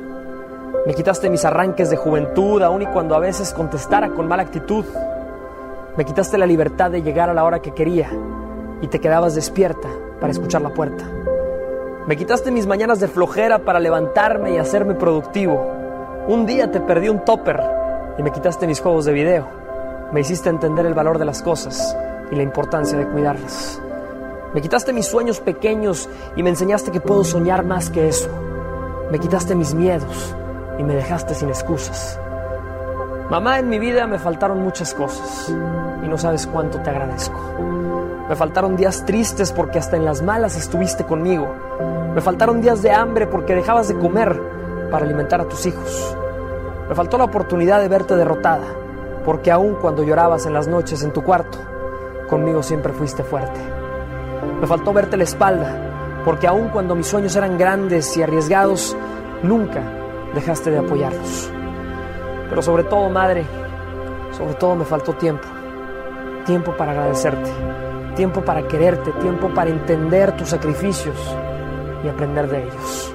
[0.85, 4.83] Me quitaste mis arranques de juventud, aun y cuando a veces contestara con mala actitud.
[5.95, 8.09] Me quitaste la libertad de llegar a la hora que quería
[8.82, 9.88] y te quedabas despierta
[10.19, 11.06] para escuchar la puerta.
[12.06, 15.83] Me quitaste mis mañanas de flojera para levantarme y hacerme productivo.
[16.26, 17.61] Un día te perdí un topper
[18.18, 19.45] y me quitaste mis juegos de video.
[20.14, 21.98] Me hiciste entender el valor de las cosas
[22.32, 23.82] y la importancia de cuidarlas.
[24.53, 28.30] Me quitaste mis sueños pequeños y me enseñaste que puedo soñar más que eso.
[29.11, 30.34] Me quitaste mis miedos
[30.80, 32.18] y me dejaste sin excusas.
[33.30, 37.38] Mamá, en mi vida me faltaron muchas cosas y no sabes cuánto te agradezco.
[38.30, 41.53] Me faltaron días tristes porque hasta en las malas estuviste conmigo.
[42.16, 44.62] Me faltaron días de hambre porque dejabas de comer
[44.93, 46.15] para alimentar a tus hijos.
[46.88, 48.67] Me faltó la oportunidad de verte derrotada,
[49.25, 51.57] porque aun cuando llorabas en las noches en tu cuarto,
[52.30, 53.59] conmigo siempre fuiste fuerte.
[54.61, 58.95] Me faltó verte la espalda, porque aun cuando mis sueños eran grandes y arriesgados,
[59.41, 59.81] nunca
[60.35, 61.49] dejaste de apoyarlos.
[62.49, 63.45] Pero sobre todo, madre,
[64.38, 65.47] sobre todo me faltó tiempo.
[66.45, 67.49] Tiempo para agradecerte,
[68.15, 71.15] tiempo para quererte, tiempo para entender tus sacrificios
[72.03, 73.12] y aprender de ellos.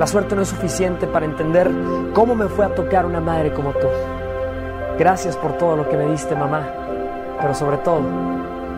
[0.00, 1.70] La suerte no es suficiente para entender
[2.14, 3.86] cómo me fue a tocar una madre como tú.
[4.98, 6.66] Gracias por todo lo que me diste, mamá,
[7.38, 8.00] pero sobre todo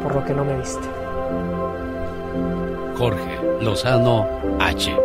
[0.02, 0.84] por lo que no me diste.
[2.98, 4.26] Jorge Lozano
[4.58, 4.98] H.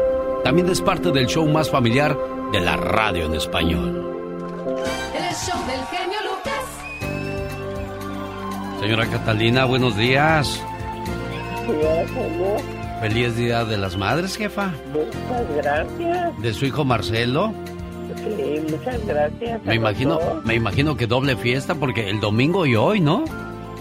[0.44, 2.18] También es parte del show más familiar
[2.52, 4.04] de la radio en español.
[5.14, 6.66] El show del genio Lucas.
[8.80, 10.60] Señora Catalina, buenos días.
[11.68, 14.72] Gracias, Feliz Día de las Madres, jefa.
[14.92, 16.42] muchas gracias.
[16.42, 17.54] De su hijo Marcelo.
[18.18, 19.64] Sí, muchas gracias.
[19.64, 23.24] Me imagino, me imagino que doble fiesta porque el domingo y hoy, ¿no?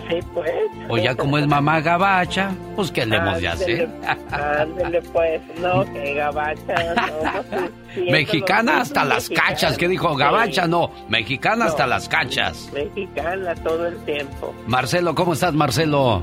[0.09, 0.51] Sí, pues.
[0.89, 3.89] O ya como es mamá gabacha, pues ¿qué le hemos de hacer?
[4.31, 10.15] Ándele, pues, no, que gabacha, no, pues, Mexicana hasta las cachas, ¿qué dijo?
[10.15, 11.70] Gabacha no, mexicana No.
[11.70, 12.70] hasta las cachas.
[12.73, 14.55] Mexicana todo el tiempo.
[14.69, 16.20] Marcelo, ¿cómo estás, Marcelo?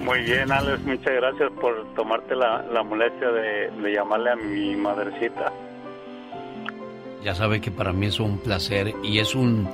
[0.00, 4.76] Muy bien, Alex, muchas gracias por tomarte la, la molestia de, de llamarle a mi
[4.76, 5.52] madrecita.
[7.24, 9.68] Ya sabe que para mí es un placer y es un,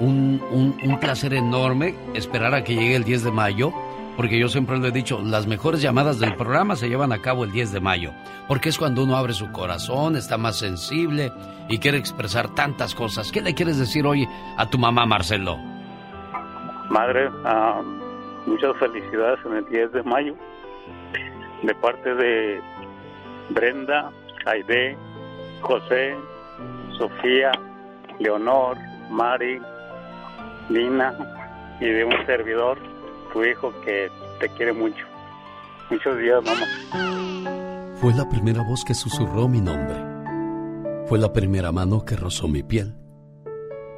[0.00, 3.72] un, un- un placer enorme esperar a que llegue el 10 de mayo,
[4.16, 7.44] porque yo siempre lo he dicho, las mejores llamadas del programa se llevan a cabo
[7.44, 8.10] el 10 de mayo,
[8.48, 11.30] porque es cuando uno abre su corazón, está más sensible
[11.68, 13.30] y quiere expresar tantas cosas.
[13.30, 15.56] ¿Qué le quieres decir hoy a tu mamá, Marcelo?
[16.90, 17.80] Madre, ah,
[18.48, 20.34] muchas felicidades en el 10 de mayo
[21.62, 22.60] de parte de
[23.50, 24.10] Brenda,
[24.46, 24.96] Aide,
[25.60, 26.16] José,
[26.96, 27.52] Sofía,
[28.18, 28.76] Leonor,
[29.10, 29.60] Mari,
[30.68, 31.14] Lina
[31.80, 32.78] y de un servidor,
[33.32, 34.10] tu hijo que
[34.40, 35.04] te quiere mucho.
[35.90, 37.94] Muchos días, mamá.
[38.00, 39.96] Fue la primera voz que susurró mi nombre.
[41.06, 42.94] Fue la primera mano que rozó mi piel.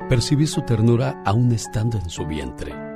[0.08, 2.89] Percibí su ternura aún estando en su vientre.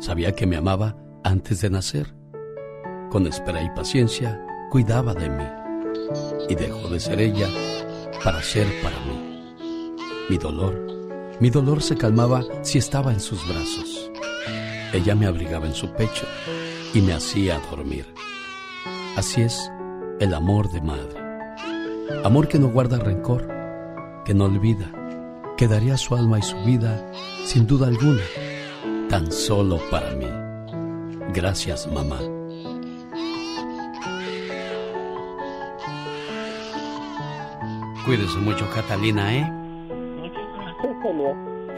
[0.00, 2.14] Sabía que me amaba antes de nacer.
[3.10, 5.44] Con espera y paciencia, cuidaba de mí.
[6.48, 7.48] Y dejó de ser ella
[8.24, 9.94] para ser para mí.
[10.30, 10.74] Mi dolor,
[11.38, 14.10] mi dolor se calmaba si estaba en sus brazos.
[14.94, 16.26] Ella me abrigaba en su pecho
[16.94, 18.06] y me hacía dormir.
[19.16, 19.70] Así es
[20.18, 21.20] el amor de madre.
[22.24, 23.46] Amor que no guarda rencor,
[24.24, 24.90] que no olvida,
[25.58, 27.06] que daría su alma y su vida,
[27.44, 28.22] sin duda alguna,
[29.10, 30.26] tan solo para mí.
[31.34, 32.18] Gracias, mamá.
[38.06, 39.52] Cuídese mucho, Catalina, ¿eh?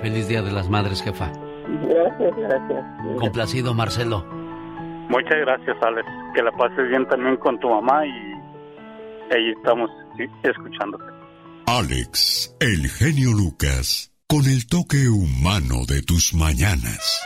[0.02, 1.32] Feliz Día de las Madres, jefa.
[1.88, 2.84] Gracias, gracias.
[3.18, 4.24] Complacido, Marcelo.
[5.08, 6.06] Muchas gracias, Alex.
[6.34, 8.10] Que la pases bien también con tu mamá y
[9.34, 11.04] ahí estamos sí, escuchándote.
[11.66, 17.20] Alex, el genio Lucas, con el toque humano de tus mañanas.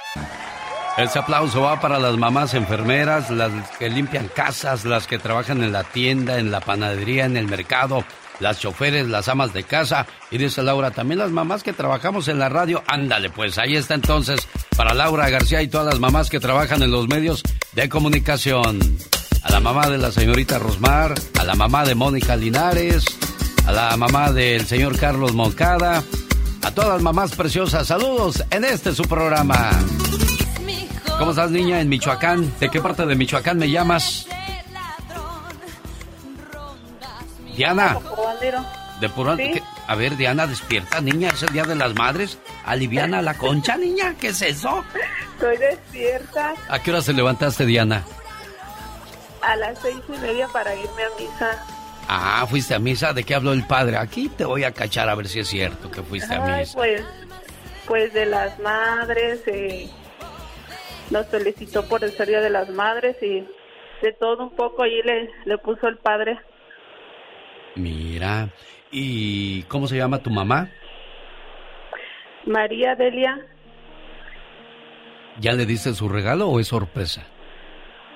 [0.98, 5.70] Ese aplauso va para las mamás enfermeras, las que limpian casas, las que trabajan en
[5.70, 8.04] la tienda, en la panadería, en el mercado,
[8.40, 10.04] las choferes, las amas de casa.
[10.32, 12.82] Y dice Laura, también las mamás que trabajamos en la radio.
[12.88, 14.40] Ándale, pues ahí está entonces
[14.76, 17.40] para Laura García y todas las mamás que trabajan en los medios
[17.74, 18.80] de comunicación.
[19.44, 23.04] A la mamá de la señorita Rosmar, a la mamá de Mónica Linares,
[23.64, 26.02] a la mamá del señor Carlos Moncada,
[26.66, 27.86] a todas las mamás preciosas.
[27.86, 29.70] Saludos en este su programa.
[31.16, 32.52] ¿Cómo estás, niña, en Michoacán?
[32.58, 34.26] ¿De qué parte de Michoacán me llamas?
[37.56, 37.96] Diana,
[39.00, 39.62] de Puro Sí.
[39.86, 42.36] A ver, Diana, despierta, niña, es el Día de las Madres.
[42.64, 44.84] Aliviana la concha, niña, ¿qué es eso?
[45.34, 48.04] Estoy despierta ¿A qué hora se levantaste, Diana?
[49.42, 51.64] a las seis y media para irme a misa.
[52.08, 53.96] Ah, fuiste a misa, ¿de qué habló el padre?
[53.96, 56.76] Aquí te voy a cachar a ver si es cierto que fuiste a misa.
[56.76, 57.04] pues,
[57.86, 59.88] pues de las madres, eh,
[61.10, 63.44] nos felicitó por el Día de las Madres y
[64.02, 66.38] de todo un poco ahí le, le puso el padre.
[67.74, 68.48] Mira,
[68.90, 70.70] ¿y cómo se llama tu mamá?
[72.44, 73.44] María Delia,
[75.38, 77.22] ¿Ya le diste su regalo o es sorpresa?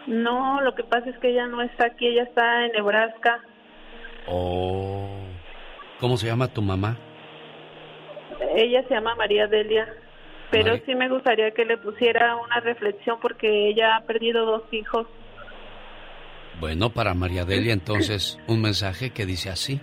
[0.07, 3.41] no, lo que pasa es que ella no está aquí, ella está en Nebraska.
[4.29, 5.09] Oh,
[6.01, 6.99] ¿cómo se llama tu mamá?
[8.57, 9.87] Ella se llama María Delia,
[10.51, 14.63] pero María- sí me gustaría que le pusiera una reflexión porque ella ha perdido dos
[14.73, 15.07] hijos.
[16.61, 19.81] Bueno, para María Delia entonces un mensaje que dice así.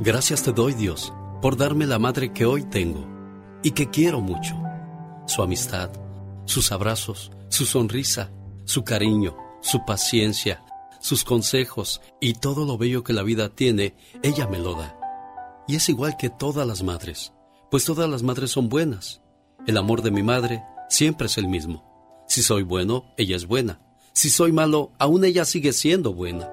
[0.00, 3.06] Gracias te doy, Dios, por darme la madre que hoy tengo
[3.62, 4.54] y que quiero mucho.
[5.26, 5.90] Su amistad,
[6.46, 8.30] sus abrazos, su sonrisa,
[8.64, 10.62] su cariño, su paciencia,
[11.04, 14.98] sus consejos y todo lo bello que la vida tiene, ella me lo da.
[15.68, 17.34] Y es igual que todas las madres,
[17.70, 19.20] pues todas las madres son buenas.
[19.66, 22.24] El amor de mi madre siempre es el mismo.
[22.26, 23.82] Si soy bueno, ella es buena.
[24.14, 26.50] Si soy malo, aún ella sigue siendo buena.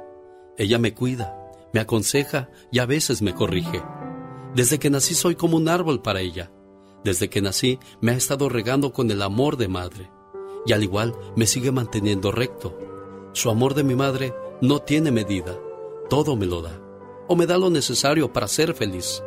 [0.58, 1.34] Ella me cuida,
[1.72, 3.82] me aconseja y a veces me corrige.
[4.54, 6.52] Desde que nací soy como un árbol para ella.
[7.06, 10.12] Desde que nací me ha estado regando con el amor de madre.
[10.66, 12.91] Y al igual me sigue manteniendo recto.
[13.34, 15.58] Su amor de mi madre no tiene medida.
[16.10, 16.82] Todo me lo da.
[17.28, 19.24] O me da lo necesario para ser feliz.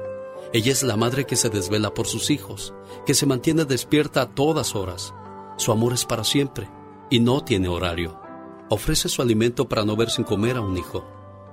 [0.52, 2.74] Ella es la madre que se desvela por sus hijos,
[3.06, 5.14] que se mantiene despierta a todas horas.
[5.56, 6.68] Su amor es para siempre
[7.08, 8.20] y no tiene horario.
[8.68, 11.04] Ofrece su alimento para no ver sin comer a un hijo.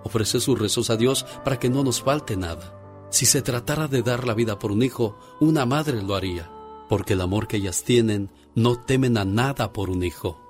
[0.03, 2.77] Ofrece sus rezos a Dios para que no nos falte nada.
[3.11, 6.51] Si se tratara de dar la vida por un hijo, una madre lo haría,
[6.89, 10.40] porque el amor que ellas tienen no temen a nada por un hijo.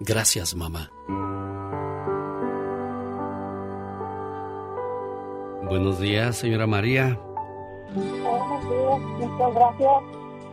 [0.00, 0.90] Gracias, mamá.
[5.64, 7.18] Buenos días, señora María.
[7.94, 9.90] Buenos días, muchas gracias.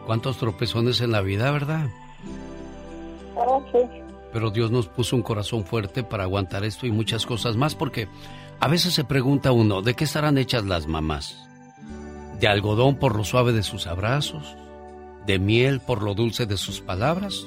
[0.06, 1.88] ¿Cuántos tropezones en la vida, verdad?
[3.36, 3.80] Oh, sí.
[4.34, 8.08] Pero Dios nos puso un corazón fuerte para aguantar esto y muchas cosas más, porque
[8.60, 11.48] a veces se pregunta uno, ¿de qué estarán hechas las mamás?
[12.40, 14.56] ¿De algodón por lo suave de sus abrazos?
[15.26, 17.46] ¿De miel por lo dulce de sus palabras?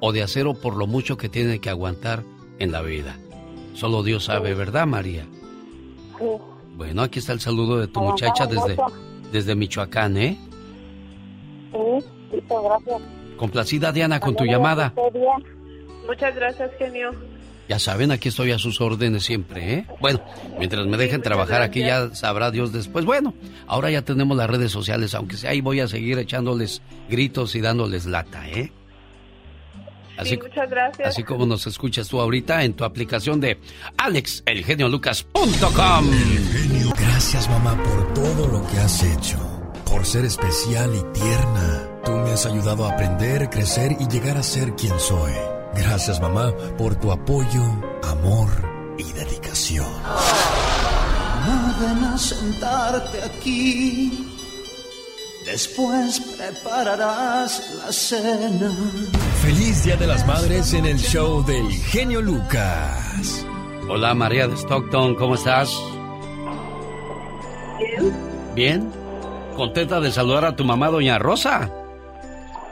[0.00, 2.22] ¿O de acero por lo mucho que tiene que aguantar
[2.58, 3.16] en la vida?
[3.74, 5.26] Solo Dios sabe, ¿verdad, María?
[6.18, 6.24] Sí.
[6.76, 8.76] Bueno, aquí está el saludo de tu muchacha desde,
[9.32, 10.38] desde Michoacán, ¿eh?
[11.72, 13.02] Sí, muchas gracias.
[13.36, 14.94] Complacida, Diana, con tu llamada.
[16.06, 17.10] Muchas gracias, genio.
[17.68, 19.86] Ya saben, aquí estoy a sus órdenes siempre, ¿eh?
[20.00, 20.20] Bueno,
[20.58, 23.04] mientras me dejen trabajar aquí ya sabrá Dios después.
[23.04, 23.34] Bueno,
[23.66, 27.60] ahora ya tenemos las redes sociales, aunque sea ahí voy a seguir echándoles gritos y
[27.60, 28.72] dándoles lata, ¿eh?
[30.18, 31.08] Así, Sí, muchas gracias.
[31.08, 33.58] así como nos escuchas tú ahorita en tu aplicación de
[33.96, 36.10] alexelgeniolucas.com.
[36.98, 39.38] Gracias mamá por todo lo que has hecho,
[39.84, 41.84] por ser especial y tierna.
[42.04, 45.32] Tú me has ayudado a aprender, crecer y llegar a ser quien soy.
[45.74, 47.62] Gracias mamá por tu apoyo,
[48.02, 48.48] amor
[48.98, 49.86] y dedicación.
[51.80, 54.37] Ven a sentarte aquí.
[55.50, 58.70] Después prepararás la cena.
[59.40, 63.46] Feliz Día de las Madres en el show del genio Lucas.
[63.88, 65.74] Hola María de Stockton, ¿cómo estás?
[67.78, 68.14] Bien.
[68.54, 68.92] ¿Bien?
[69.56, 71.70] ¿Contenta de saludar a tu mamá, doña Rosa?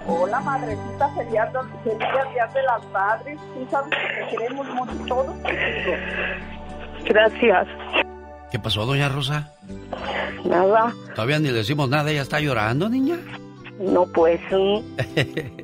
[0.07, 1.51] Hola, madrecita, feliz día
[1.83, 1.99] feliz
[2.35, 3.39] día de las madres.
[3.55, 5.35] Tú sabes que te queremos mucho todos.
[7.07, 7.69] Gracias.
[8.51, 9.53] ¿Qué pasó, doña Rosa?
[10.45, 13.17] Nada, Todavía ni le decimos nada, ella está llorando, niña.
[13.81, 14.79] no pues, mm,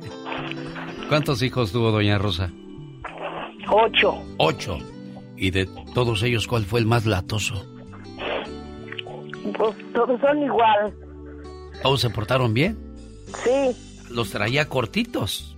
[1.09, 2.49] ¿Cuántos hijos tuvo doña Rosa?
[3.69, 4.21] ocho.
[4.37, 4.77] Ocho.
[5.37, 7.65] ¿Y de todos ellos cuál fue el más latoso?
[9.57, 10.93] Pues todos son igual.
[11.81, 12.77] ¿Todos se portaron bien?
[13.43, 13.75] Sí,
[14.09, 15.57] Los traía cortitos.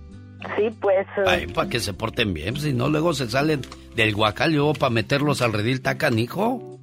[0.56, 1.06] sí, pues.
[1.18, 3.60] eh, Ay, para que se porten bien, pues, si no luego se salen
[3.96, 6.75] del guacal y luego para meterlos al redil tacanijo.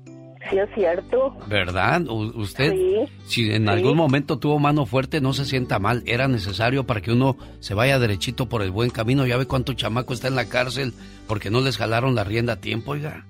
[0.50, 1.36] Sí, es cierto.
[1.48, 2.02] ¿Verdad?
[2.08, 3.70] U- usted, Sí, si en sí.
[3.70, 6.04] algún momento tuvo mano fuerte, no se sienta mal.
[6.06, 9.26] Era necesario para que uno se vaya derechito por el buen camino.
[9.26, 10.94] Ya ve cuánto chamaco está en la cárcel
[11.28, 13.26] porque no les jalaron la rienda a tiempo, oiga.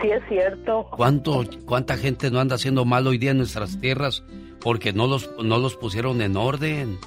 [0.00, 0.86] Sí, es cierto.
[0.92, 4.22] ¿Cuánto, ¿Cuánta gente no anda haciendo mal hoy día en nuestras tierras
[4.60, 6.98] porque no los, no los pusieron en orden?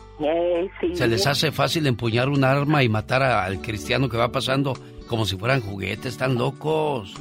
[0.82, 0.96] Sí.
[0.96, 4.74] Se les hace fácil empuñar un arma y matar a- al cristiano que va pasando
[5.08, 7.14] como si fueran juguetes, están locos.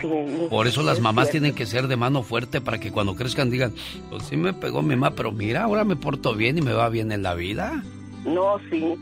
[0.00, 0.08] Sí,
[0.48, 3.74] Por eso las mamás tienen que ser de mano fuerte para que cuando crezcan digan,
[4.08, 6.88] pues sí me pegó mi mamá, pero mira, ahora me porto bien y me va
[6.88, 7.82] bien en la vida.
[8.24, 8.94] No, sí.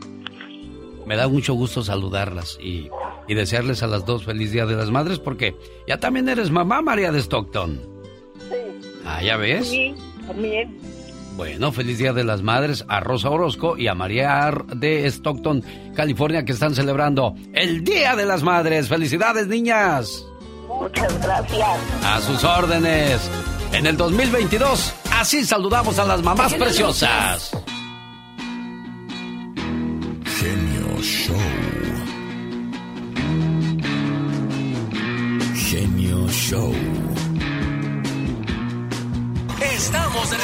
[1.05, 2.89] Me da mucho gusto saludarlas y,
[3.27, 5.55] y desearles a las dos feliz Día de las Madres porque
[5.87, 7.79] ya también eres mamá, María de Stockton.
[9.05, 9.67] Ah, ¿ya ves?
[9.69, 9.95] Sí,
[10.27, 10.77] también.
[11.35, 15.63] Bueno, feliz Día de las Madres a Rosa Orozco y a María Ar- de Stockton,
[15.95, 18.87] California, que están celebrando el Día de las Madres.
[18.89, 20.25] ¡Felicidades, niñas!
[20.69, 21.79] Muchas gracias.
[22.03, 23.19] A sus órdenes.
[23.71, 27.51] En el 2022, así saludamos a las mamás preciosas.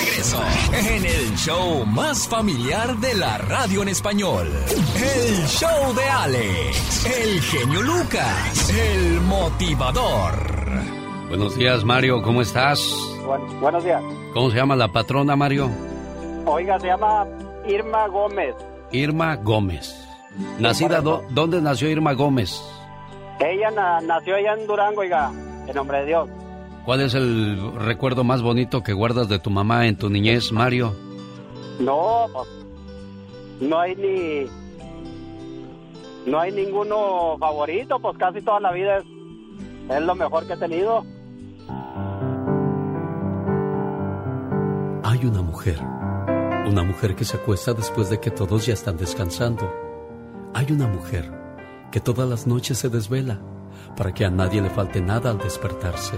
[0.06, 0.40] Regreso
[0.74, 4.48] en el show más familiar de la radio en español.
[4.96, 10.34] El show de Alex, el genio Lucas, el motivador.
[11.30, 12.80] Buenos días, Mario, ¿cómo estás?
[13.26, 14.02] Buen- buenos días.
[14.34, 15.70] ¿Cómo se llama la patrona, Mario?
[16.46, 17.26] Oiga, se llama
[17.68, 18.54] Irma Gómez.
[18.92, 19.96] Irma Gómez.
[20.60, 22.62] Nacida, do- ¿dónde nació Irma Gómez?
[23.40, 25.32] Ella na- nació allá en Durango, oiga,
[25.68, 26.30] en nombre de Dios.
[26.86, 30.96] ¿Cuál es el recuerdo más bonito que guardas de tu mamá en tu niñez, Mario?
[31.80, 32.48] No, pues,
[33.60, 34.46] no hay ni...
[36.30, 39.06] No hay ninguno favorito, pues casi toda la vida es,
[39.90, 41.04] es lo mejor que he tenido.
[45.04, 45.80] Hay una mujer,
[46.68, 49.72] una mujer que se acuesta después de que todos ya están descansando.
[50.54, 51.32] Hay una mujer
[51.92, 53.40] que todas las noches se desvela
[53.98, 56.18] para que a nadie le falte nada al despertarse.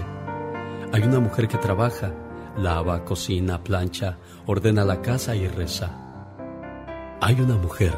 [0.90, 2.14] Hay una mujer que trabaja,
[2.56, 5.90] lava, cocina, plancha, ordena la casa y reza.
[7.20, 7.92] Hay una mujer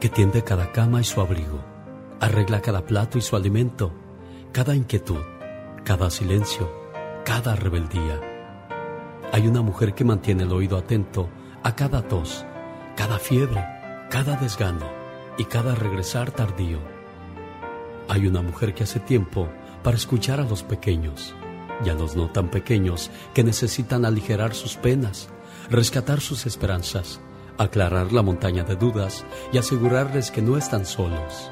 [0.00, 1.60] que tiende cada cama y su abrigo,
[2.20, 3.92] arregla cada plato y su alimento,
[4.50, 5.20] cada inquietud,
[5.84, 6.72] cada silencio,
[7.26, 8.18] cada rebeldía.
[9.30, 11.28] Hay una mujer que mantiene el oído atento
[11.62, 12.46] a cada tos,
[12.96, 13.62] cada fiebre,
[14.08, 14.86] cada desgano,
[15.36, 16.78] y cada regresar tardío.
[18.08, 19.48] Hay una mujer que hace tiempo
[19.82, 21.34] para escuchar a los pequeños
[21.84, 25.28] y a los no tan pequeños que necesitan aligerar sus penas,
[25.70, 27.20] rescatar sus esperanzas,
[27.58, 31.50] aclarar la montaña de dudas y asegurarles que no están solos.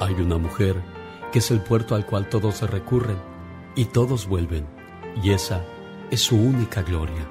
[0.00, 0.82] Hay una mujer
[1.30, 3.18] que es el puerto al cual todos se recurren
[3.74, 4.66] y todos vuelven,
[5.22, 5.64] y esa
[6.10, 7.28] es su única gloria.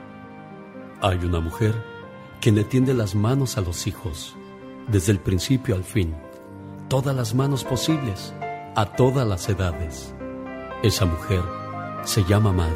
[1.01, 1.74] Hay una mujer
[2.40, 4.35] que le tiende las manos a los hijos,
[4.88, 6.16] desde el principio al fin,
[6.88, 8.34] todas las manos posibles,
[8.76, 10.14] a todas las edades.
[10.82, 11.61] Esa mujer
[12.04, 12.76] se llama madre,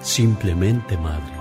[0.00, 1.32] simplemente madre.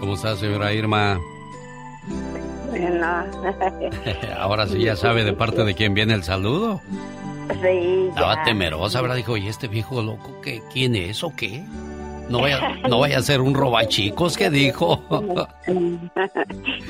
[0.00, 1.20] ¿Cómo está, señora Irma?
[2.70, 3.06] Bueno.
[4.38, 6.80] Ahora sí ya sabe de parte de quién viene el saludo.
[7.62, 8.42] Sí, Estaba ya.
[8.44, 9.16] temerosa, ¿verdad?
[9.16, 10.62] Dijo, ¿y este viejo loco qué?
[10.72, 11.64] ¿Quién es o qué?
[12.28, 15.02] No vaya, no vaya a ser un robachicos, ¿qué dijo?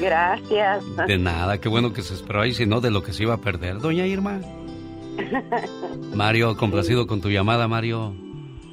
[0.01, 0.85] Gracias.
[1.07, 3.35] De nada, qué bueno que se esperó ahí, si no, de lo que se iba
[3.35, 4.41] a perder, doña Irma.
[6.15, 8.15] Mario, complacido con tu llamada, Mario.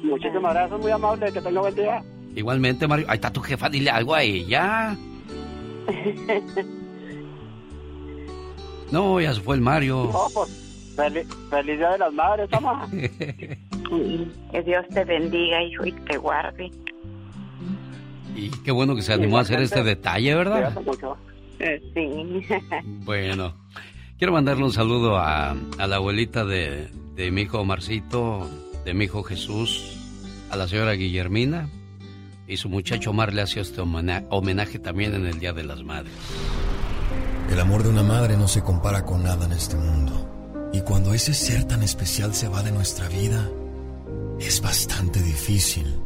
[0.02, 2.02] Muchísimas gracias, muy amable, que tenga buen día.
[2.34, 3.06] Igualmente, Mario.
[3.08, 4.96] Ahí está tu jefa, dile algo a ella.
[8.90, 10.10] No, ya se fue el Mario.
[10.12, 12.88] No, pues, feliz, feliz Día de las Madres, mamá.
[14.50, 16.70] Que Dios te bendiga, hijo, y te guarde.
[18.34, 20.76] Y qué bueno que se animó a hacer este detalle, ¿verdad?
[21.58, 22.46] Sí.
[23.04, 23.54] Bueno,
[24.18, 28.48] quiero mandarle un saludo a, a la abuelita de, de mi hijo Marcito,
[28.84, 29.96] de mi hijo Jesús,
[30.50, 31.68] a la señora Guillermina
[32.46, 35.82] y su muchacho Omar le hace este homena- homenaje también en el Día de las
[35.82, 36.12] Madres.
[37.50, 40.22] El amor de una madre no se compara con nada en este mundo.
[40.72, 43.48] Y cuando ese ser tan especial se va de nuestra vida,
[44.40, 45.96] es bastante difícil,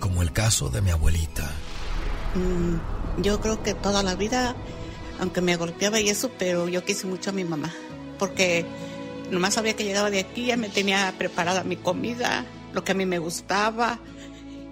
[0.00, 1.50] como el caso de mi abuelita.
[2.34, 4.54] Mm, yo creo que toda la vida,
[5.18, 7.72] aunque me golpeaba y eso, pero yo quise mucho a mi mamá,
[8.18, 8.64] porque
[9.30, 12.94] nomás sabía que llegaba de aquí, ya me tenía preparada mi comida, lo que a
[12.94, 13.98] mí me gustaba,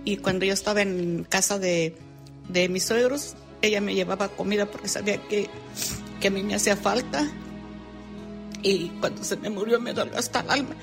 [0.05, 1.97] y cuando yo estaba en casa de,
[2.49, 5.49] de mis suegros, ella me llevaba comida porque sabía que,
[6.21, 7.27] que a mí me hacía falta,
[8.63, 10.75] y cuando se me murió me dolió hasta el alma.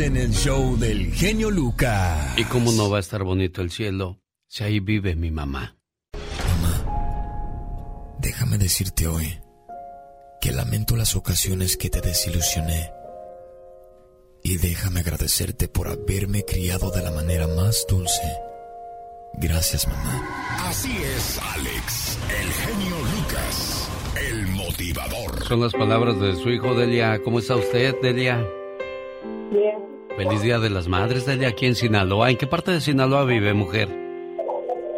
[0.00, 2.38] En el show del genio Lucas.
[2.38, 5.76] ¿Y cómo no va a estar bonito el cielo si ahí vive mi mamá?
[8.18, 9.40] Déjame decirte hoy
[10.40, 12.90] que lamento las ocasiones que te desilusioné.
[14.42, 18.22] Y déjame agradecerte por haberme criado de la manera más dulce.
[19.34, 20.26] Gracias, mamá.
[20.60, 23.88] Así es, Alex, el genio Lucas,
[24.30, 25.44] el motivador.
[25.46, 27.20] Son las palabras de su hijo Delia.
[27.22, 28.44] ¿Cómo está usted, Delia?
[30.16, 32.30] Feliz Día de las Madres, Delia, aquí en Sinaloa.
[32.30, 33.88] ¿En qué parte de Sinaloa vive, mujer?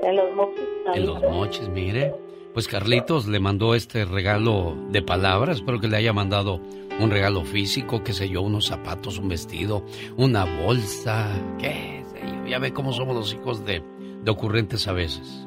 [0.02, 0.64] en los mochis.
[0.94, 2.14] En Los Mochis, mire.
[2.52, 5.56] Pues Carlitos le mandó este regalo de palabras.
[5.56, 6.60] Espero que le haya mandado
[7.00, 9.82] un regalo físico, qué sé yo, unos zapatos, un vestido,
[10.16, 12.46] una bolsa, qué sé yo.
[12.46, 13.82] Ya ve cómo somos los hijos de,
[14.22, 15.46] de ocurrentes a veces.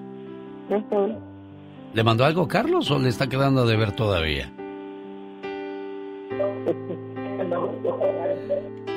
[1.94, 4.52] ¿Le mandó algo Carlos o le está quedando de ver todavía?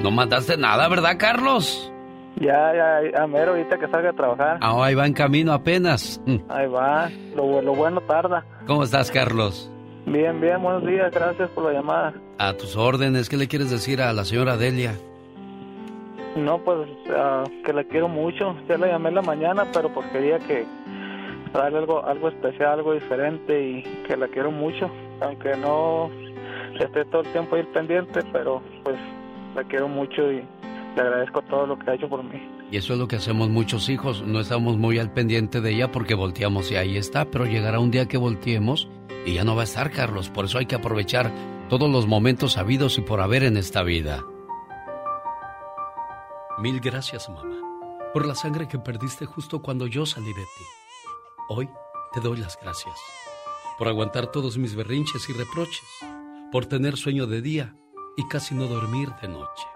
[0.03, 1.93] No mandaste nada, ¿verdad, Carlos?
[2.37, 4.59] Ya, ya, ya, mero, ahorita que salga a trabajar.
[4.63, 6.23] Ah, ahí va en camino apenas.
[6.49, 8.47] Ahí va, lo, lo bueno tarda.
[8.67, 9.71] ¿Cómo estás, Carlos?
[10.07, 12.15] Bien, bien, buenos días, gracias por la llamada.
[12.39, 14.95] A tus órdenes, ¿qué le quieres decir a la señora Delia?
[16.37, 18.57] No, pues ah, que la quiero mucho.
[18.69, 20.65] Ya la llamé en la mañana, pero pues quería que
[21.53, 24.91] darle algo, algo especial, algo diferente y que la quiero mucho.
[25.21, 26.11] Aunque no
[26.79, 28.97] esté todo el tiempo ahí pendiente, pero pues
[29.55, 30.47] la quiero mucho y
[30.97, 32.41] le agradezco todo lo que ha hecho por mí.
[32.71, 34.23] Y eso es lo que hacemos muchos hijos.
[34.23, 37.91] No estamos muy al pendiente de ella porque volteamos y ahí está, pero llegará un
[37.91, 38.89] día que volteemos
[39.27, 40.31] y ya no va a estar, Carlos.
[40.31, 41.33] Por eso hay que aprovechar
[41.69, 44.25] todos los momentos habidos y por haber en esta vida.
[46.59, 47.57] Mil gracias, mamá,
[48.13, 50.65] por la sangre que perdiste justo cuando yo salí de ti.
[51.49, 51.69] Hoy
[52.13, 52.95] te doy las gracias
[53.79, 55.81] por aguantar todos mis berrinches y reproches,
[56.53, 57.80] por tener sueño de día
[58.17, 59.67] y casi no dormir de noche.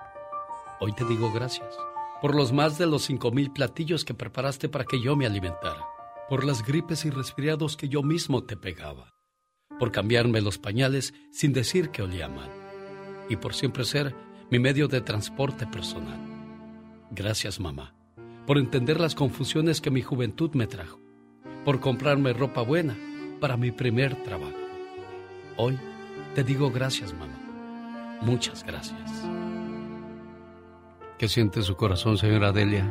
[0.81, 1.75] Hoy te digo gracias
[2.25, 5.85] por los más de los cinco mil platillos que preparaste para que yo me alimentara,
[6.29, 9.13] por las gripes y resfriados que yo mismo te pegaba,
[9.79, 12.51] por cambiarme los pañales sin decir que olía mal,
[13.29, 14.15] y por siempre ser
[14.51, 16.19] mi medio de transporte personal.
[17.11, 17.95] Gracias, mamá,
[18.47, 21.01] por entender las confusiones que mi juventud me trajo,
[21.65, 22.97] por comprarme ropa buena
[23.39, 24.57] para mi primer trabajo.
[25.59, 25.79] Hoy
[26.35, 27.44] te digo gracias, mamá.
[28.25, 29.28] Muchas gracias.
[31.19, 32.91] ¿Qué siente su corazón, señora Delia?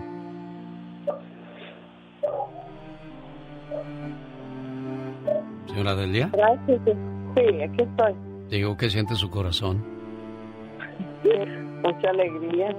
[5.68, 6.30] Señora Delia.
[6.32, 6.82] Gracias.
[6.86, 8.14] Sí, aquí estoy.
[8.50, 9.84] Digo, ¿qué siente su corazón?
[11.84, 12.76] Mucha alegría.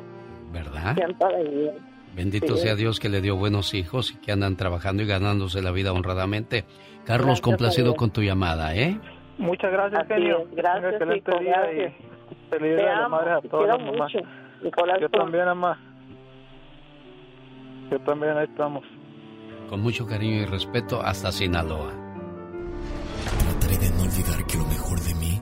[0.53, 0.95] ¿Verdad?
[0.95, 1.73] Siento alegría.
[2.15, 2.63] Bendito Sí.
[2.63, 5.93] sea Dios que le dio buenos hijos y que andan trabajando y ganándose la vida
[5.93, 6.65] honradamente.
[7.05, 8.99] Carlos, Gracias, complacido con tu llamada, ¿eh?
[9.39, 10.39] Muchas gracias, Así genio.
[10.49, 11.93] es, gracias, gracias.
[12.51, 14.13] Te día de las madres a todas las mamás.
[15.01, 15.79] Yo también, mamá.
[17.91, 18.85] Yo también, ahí estamos.
[19.69, 21.93] Con mucho cariño y respeto hasta Sinaloa.
[23.39, 25.41] Trataré de no olvidar que lo mejor de mí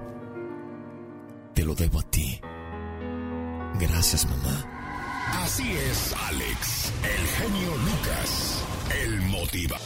[1.55, 2.41] te lo debo a ti.
[3.81, 4.65] Gracias, mamá.
[5.43, 8.65] Así es, Alex, el genio Lucas,
[9.03, 9.77] el motiva.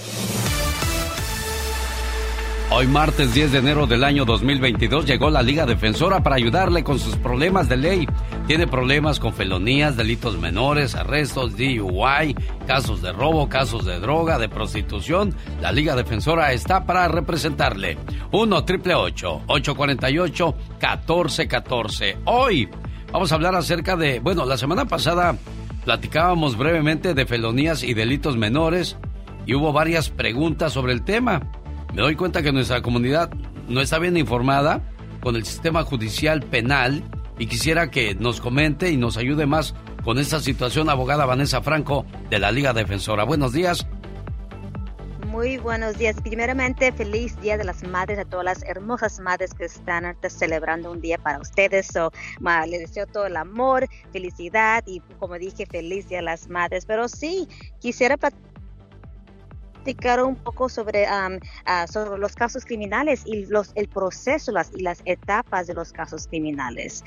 [2.68, 6.98] Hoy martes 10 de enero del año 2022 llegó la Liga Defensora para ayudarle con
[6.98, 8.08] sus problemas de ley.
[8.48, 12.34] Tiene problemas con felonías, delitos menores, arrestos, DUI,
[12.66, 15.32] casos de robo, casos de droga, de prostitución.
[15.60, 17.98] La Liga Defensora está para representarle.
[18.32, 22.18] 1 triple 848 1414.
[22.24, 22.68] Hoy
[23.12, 25.36] vamos a hablar acerca de, bueno, la semana pasada
[25.84, 28.96] platicábamos brevemente de felonías y delitos menores
[29.46, 31.40] y hubo varias preguntas sobre el tema.
[31.97, 33.31] Me doy cuenta que nuestra comunidad
[33.68, 34.83] no está bien informada
[35.23, 37.02] con el sistema judicial penal
[37.39, 42.05] y quisiera que nos comente y nos ayude más con esta situación, abogada Vanessa Franco
[42.28, 43.25] de la Liga Defensora.
[43.25, 43.86] Buenos días.
[45.28, 46.16] Muy buenos días.
[46.20, 51.00] Primeramente, feliz Día de las Madres a todas las hermosas madres que están celebrando un
[51.00, 51.86] día para ustedes.
[51.86, 56.50] So, ma, les deseo todo el amor, felicidad y, como dije, feliz Día de las
[56.50, 56.84] Madres.
[56.84, 57.49] Pero sí,
[57.81, 58.18] quisiera
[60.24, 64.82] un poco sobre, am, ah, sobre los casos criminales y los, el proceso las, y
[64.82, 67.05] las etapas de los casos criminales.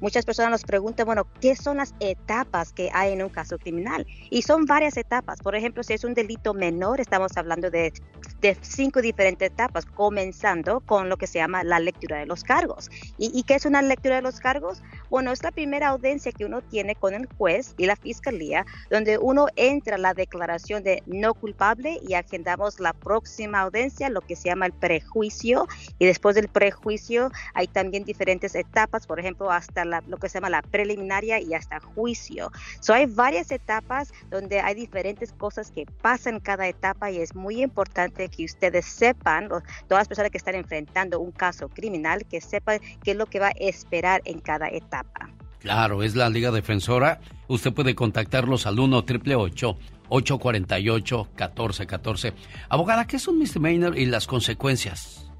[0.00, 4.06] Muchas personas nos preguntan, bueno, ¿qué son las etapas que hay en un caso criminal?
[4.30, 5.40] Y son varias etapas.
[5.40, 7.92] Por ejemplo, si es un delito menor, estamos hablando de,
[8.40, 12.90] de cinco diferentes etapas, comenzando con lo que se llama la lectura de los cargos.
[13.16, 14.82] ¿Y, y qué es una lectura de los cargos?
[15.08, 19.18] Bueno, es la primera audiencia que uno tiene con el juez y la fiscalía, donde
[19.18, 24.48] uno entra la declaración de no culpable y agendamos la próxima audiencia, lo que se
[24.48, 25.66] llama el prejuicio.
[25.98, 30.34] Y después del prejuicio hay también diferentes etapas, por ejemplo, hasta la- lo que se
[30.38, 32.50] llama la preliminaria y hasta juicio.
[32.80, 37.62] So, hay varias etapas donde hay diferentes cosas que pasan cada etapa y es muy
[37.62, 42.40] importante que ustedes sepan, o todas las personas que están enfrentando un caso criminal, que
[42.40, 45.30] sepan qué es lo que va a esperar en cada etapa.
[45.60, 47.20] Claro, es la Liga Defensora.
[47.48, 52.32] Usted puede contactarlos al 1 888 848 1414
[52.68, 55.30] Abogada, ¿qué es un misdemeanor y las consecuencias?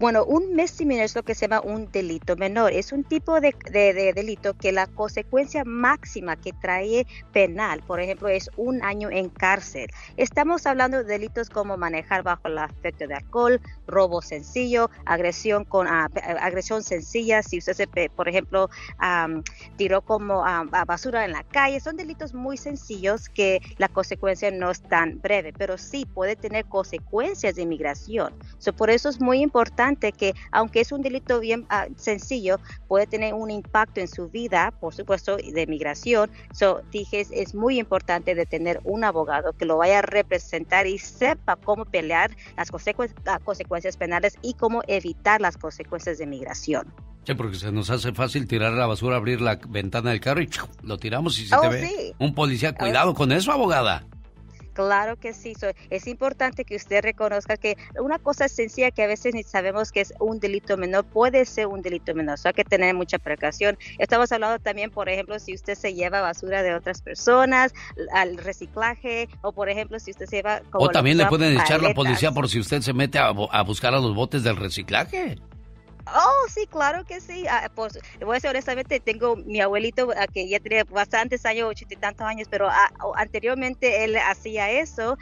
[0.00, 2.72] Bueno, un misdemeanor es lo que se llama un delito menor.
[2.72, 8.00] Es un tipo de, de- de delito que la consecuencia máxima que trae penal, por
[8.00, 9.88] ejemplo, es un año en cárcel.
[10.16, 15.86] Estamos hablando de delitos como manejar bajo el efecto de alcohol, robo sencillo, agresión con
[15.86, 16.08] ah,
[16.40, 19.42] agresión sencilla, si usted se, por ejemplo, am,
[19.76, 24.70] tiró como a basura en la calle, son delitos muy sencillos que la consecuencia no
[24.70, 28.34] es tan breve, pero sí puede tener consecuencias de inmigración.
[28.58, 33.06] So, por eso es muy importante que, aunque es un delito bien ah, sencillo, puede
[33.06, 36.30] tener un impacto en su vida, por supuesto, de migración.
[36.52, 40.86] So, dije, es, es muy importante de tener un abogado que lo vaya a representar
[40.86, 46.26] y sepa cómo pelear las consecuen- ah, consecuencias penales y cómo evitar las consecuencias de
[46.26, 46.92] migración.
[47.26, 50.48] Sí, porque se nos hace fácil tirar la basura, abrir la ventana del carro y
[50.82, 52.14] lo tiramos y si Oh, te ve sí.
[52.18, 54.04] un policía, cuidado con eso, abogada.
[54.86, 55.54] Claro que sí.
[55.54, 59.92] So, es importante que usted reconozca que una cosa sencilla que a veces ni sabemos
[59.92, 62.38] que es un delito menor puede ser un delito menor.
[62.38, 63.76] So, hay que tener mucha precaución.
[63.98, 67.74] Estamos hablando también, por ejemplo, si usted se lleva basura de otras personas
[68.12, 70.62] al reciclaje o, por ejemplo, si usted se lleva...
[70.70, 73.62] como O también le pueden echar la policía por si usted se mete a, a
[73.62, 75.36] buscar a los botes del reciclaje.
[76.14, 77.44] Oh, sí, claro que sí.
[77.48, 81.44] Ah, pues, le voy a decir honestamente, tengo mi abuelito ah, que ya tenía bastantes
[81.46, 85.16] años, ochenta y tantos años, pero ah, anteriormente él hacía eso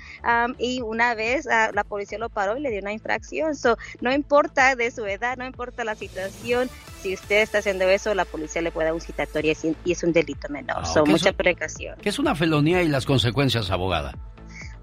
[0.58, 3.54] y una vez ah, la policía lo paró y le dio una infracción.
[3.56, 6.70] So, no importa de su edad, no importa la situación,
[7.02, 9.52] si usted está haciendo eso, la policía le puede dar un citatorio
[9.84, 10.76] y es- un delito menor.
[10.80, 11.96] Ah, so, mucha precaución.
[12.00, 14.14] ¿Qué es una felonía y las consecuencias, abogada?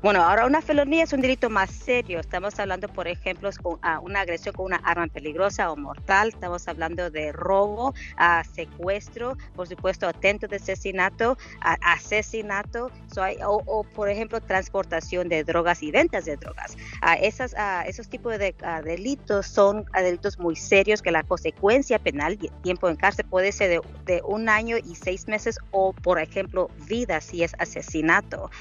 [0.05, 2.19] Bueno, ahora una felonía es un delito más serio.
[2.19, 6.27] Estamos hablando, por ejemplo, con ah, una agresión con una arma peligrosa o mortal.
[6.27, 13.83] Estamos hablando de robo, ah, secuestro, por supuesto, atento de asesinato, ah, asesinato, so o,
[13.83, 16.77] por ejemplo, transportación de drogas y ventas de drogas.
[17.01, 18.53] Ah, esas, ah, esos tipos de
[18.83, 24.21] delitos son delitos muy serios que la consecuencia penal, tiempo en cárcel, puede ser de,
[24.23, 28.51] un año y seis meses o, por ejemplo, vida si es asesinato.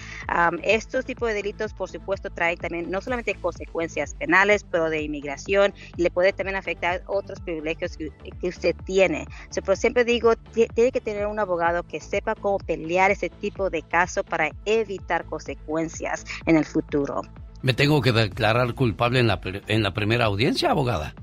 [0.62, 5.74] Estos tipos de delitos, por supuesto, traen también no solamente consecuencias penales, pero de inmigración
[5.96, 9.26] y le puede también afectar otros privilegios que, que usted tiene.
[9.54, 13.68] Pero siempre digo, ti- tiene que tener un abogado que sepa cómo pelear ese tipo
[13.70, 17.20] de caso para evitar consecuencias en el futuro.
[17.62, 21.14] ¿Me tengo que declarar culpable en la, en la primera audiencia, abogada?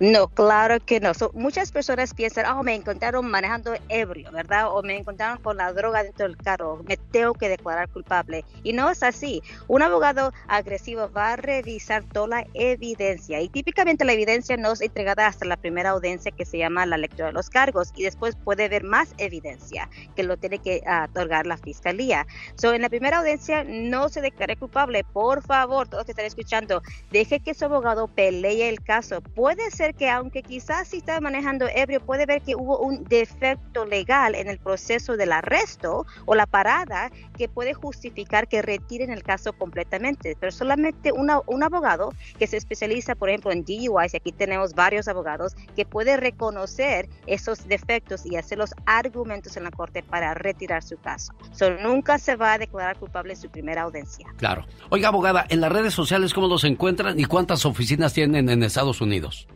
[0.00, 1.14] No, claro que no.
[1.14, 4.68] So, muchas personas piensan, oh, me encontraron manejando ebrio, ¿verdad?
[4.70, 8.44] O me encontraron con la droga dentro del carro, me tengo que declarar culpable.
[8.62, 9.42] Y no es así.
[9.68, 14.80] Un abogado agresivo va a revisar toda la evidencia y típicamente la evidencia no es
[14.80, 18.36] entregada hasta la primera audiencia que se llama la lectura de los cargos y después
[18.36, 22.26] puede haber más evidencia que lo tiene que ah, otorgar la fiscalía.
[22.56, 25.04] So, en la primera audiencia no se declare culpable.
[25.04, 29.20] Por favor, todos que están escuchando, deje que su abogado pelee el caso.
[29.20, 33.84] Puede ser que aunque quizás si está manejando ebrio, puede ver que hubo un defecto
[33.84, 39.22] legal en el proceso del arresto o la parada que puede justificar que retiren el
[39.22, 40.36] caso completamente.
[40.38, 44.74] Pero solamente una- un abogado que se especializa, por ejemplo, en DUIs, y aquí tenemos
[44.74, 50.34] varios abogados, que puede reconocer esos defectos y hacer los argumentos en la corte para
[50.34, 51.32] retirar su caso.
[51.52, 54.26] So, nunca se va a declarar culpable en su primera audiencia.
[54.36, 54.66] Claro.
[54.90, 59.00] Oiga, abogada, en las redes sociales, ¿cómo los encuentran y cuántas oficinas tienen en Estados
[59.00, 59.46] Unidos?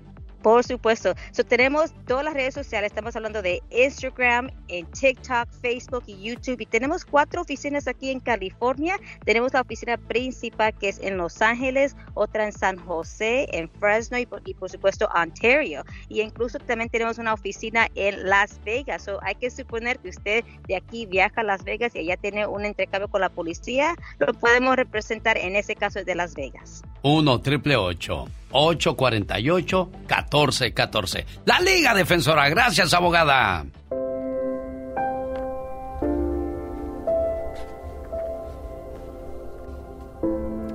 [0.47, 1.13] Por supuesto.
[1.33, 2.93] So, tenemos todas las redes sociales.
[2.93, 6.61] Estamos hablando de Instagram, en TikTok, Facebook y YouTube.
[6.61, 8.97] Y tenemos cuatro oficinas aquí en California.
[9.25, 14.19] Tenemos la oficina principal que es en Los Ángeles, otra en San José, en Fresno
[14.19, 15.83] y por, y por supuesto Ontario.
[16.09, 19.03] Y incluso también tenemos una oficina en Las Vegas.
[19.03, 22.47] So, hay que suponer que usted de aquí viaja a Las Vegas y allá tiene
[22.47, 23.97] un intercambio con la policía.
[24.21, 26.85] Lo podemos representar en ese caso de Las Vegas.
[27.09, 32.49] 1 triple 848 1414 La Liga Defensora.
[32.49, 33.65] Gracias, abogada.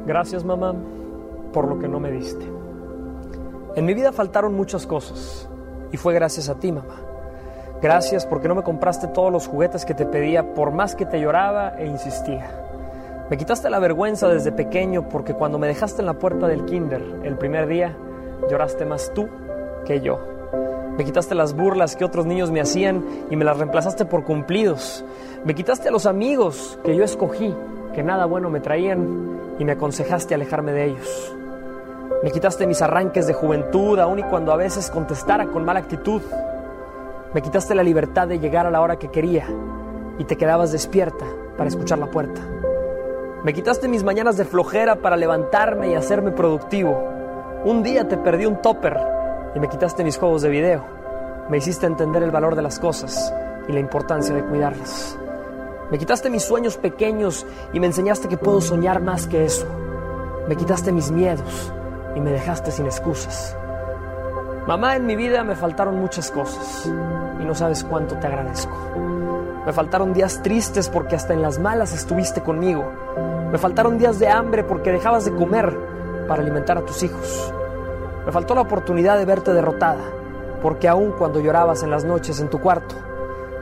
[0.06, 0.74] Gracias mamá
[1.51, 2.50] por lo que no me diste.
[3.76, 5.50] En mi vida faltaron muchas cosas
[5.92, 6.95] y fue gracias a ti mamá.
[7.82, 11.19] Gracias porque no me compraste todos los juguetes que te pedía por más que te
[11.19, 12.70] lloraba e insistía.
[13.32, 17.01] Me quitaste la vergüenza desde pequeño porque cuando me dejaste en la puerta del kinder
[17.24, 17.95] el primer día
[18.50, 19.30] lloraste más tú
[19.85, 20.19] que yo.
[20.98, 25.06] Me quitaste las burlas que otros niños me hacían y me las reemplazaste por cumplidos.
[25.45, 27.56] Me quitaste a los amigos que yo escogí,
[27.95, 31.34] que nada bueno me traían y me aconsejaste alejarme de ellos.
[32.24, 36.22] Me quitaste mis arranques de juventud, aun y cuando a veces contestara con mala actitud.
[37.34, 39.45] Me quitaste la libertad de llegar a la hora que quería
[40.19, 42.42] y te quedabas despierta para escuchar la puerta.
[43.44, 47.11] Me quitaste mis mañanas de flojera para levantarme y hacerme productivo.
[47.66, 48.95] Un día te perdí un topper
[49.56, 50.86] y me quitaste mis juegos de video.
[51.50, 53.34] Me hiciste entender el valor de las cosas
[53.68, 55.18] y la importancia de cuidarlas.
[55.90, 59.66] Me quitaste mis sueños pequeños y me enseñaste que puedo soñar más que eso.
[60.48, 61.74] Me quitaste mis miedos
[62.16, 63.58] y me dejaste sin excusas.
[64.68, 68.78] Mamá, en mi vida me faltaron muchas cosas y no sabes cuánto te agradezco.
[69.66, 72.92] Me faltaron días tristes porque hasta en las malas estuviste conmigo.
[73.52, 75.78] Me faltaron días de hambre porque dejabas de comer
[76.28, 77.54] para alimentar a tus hijos.
[78.26, 80.02] Me faltó la oportunidad de verte derrotada
[80.62, 82.96] porque aun cuando llorabas en las noches en tu cuarto,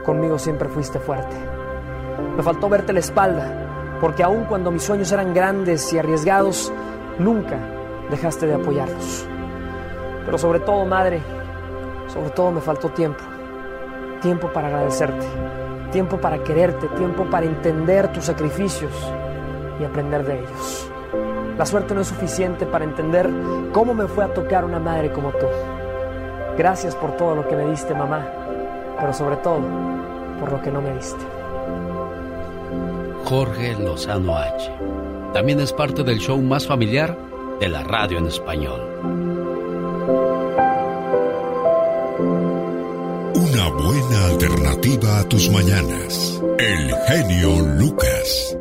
[0.04, 1.36] conmigo siempre fuiste fuerte.
[2.36, 6.72] Me faltó verte la espalda porque aun cuando mis sueños eran grandes y arriesgados,
[7.18, 7.58] nunca
[8.10, 9.26] dejaste de apoyarlos.
[10.24, 11.20] Pero sobre todo, madre,
[12.08, 13.22] sobre todo me faltó tiempo.
[14.22, 15.26] Tiempo para agradecerte,
[15.90, 18.92] tiempo para quererte, tiempo para entender tus sacrificios
[19.80, 20.90] y aprender de ellos.
[21.58, 23.28] La suerte no es suficiente para entender
[23.72, 25.46] cómo me fue a tocar una madre como tú.
[26.56, 28.26] Gracias por todo lo que me diste, mamá,
[28.98, 29.60] pero sobre todo
[30.38, 31.24] por lo que no me diste.
[33.24, 34.72] Jorge Lozano H.
[35.32, 37.16] También es parte del show más familiar
[37.60, 39.29] de la radio en español.
[43.72, 46.42] Buena alternativa a tus mañanas.
[46.58, 48.58] El genio Lucas.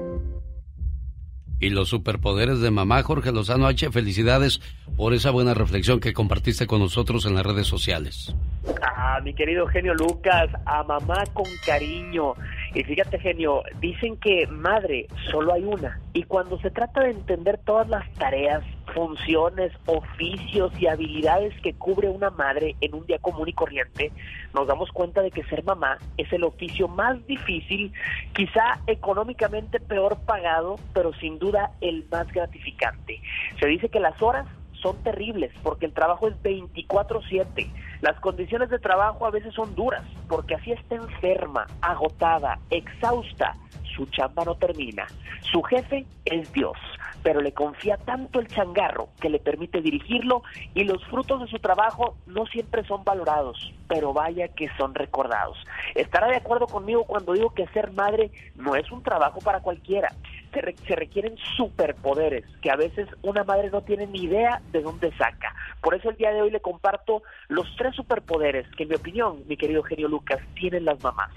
[1.59, 3.91] Y los superpoderes de mamá Jorge Lozano H.
[3.91, 4.61] Felicidades
[4.95, 8.33] por esa buena reflexión que compartiste con nosotros en las redes sociales.
[8.81, 12.35] Ah, mi querido genio Lucas, a mamá con cariño.
[12.73, 15.99] Y fíjate, genio, dicen que madre solo hay una.
[16.13, 18.63] Y cuando se trata de entender todas las tareas,
[18.93, 24.11] funciones, oficios y habilidades que cubre una madre en un día común y corriente,
[24.53, 27.93] nos damos cuenta de que ser mamá es el oficio más difícil,
[28.33, 33.21] quizá económicamente peor pagado, pero sin duda el más gratificante.
[33.59, 34.47] Se dice que las horas
[34.81, 37.69] son terribles porque el trabajo es 24/7.
[38.01, 43.55] Las condiciones de trabajo a veces son duras porque así está enferma, agotada, exhausta.
[43.95, 45.07] Su chamba no termina.
[45.51, 46.77] Su jefe es Dios,
[47.23, 51.59] pero le confía tanto el changarro que le permite dirigirlo y los frutos de su
[51.59, 55.57] trabajo no siempre son valorados, pero vaya que son recordados.
[55.95, 60.13] Estará de acuerdo conmigo cuando digo que ser madre no es un trabajo para cualquiera
[60.53, 64.81] se, re- se requieren superpoderes que a veces una madre no tiene ni idea de
[64.81, 65.53] dónde saca.
[65.81, 69.43] Por eso el día de hoy le comparto los tres superpoderes que en mi opinión,
[69.47, 71.29] mi querido genio Lucas, tienen las mamás.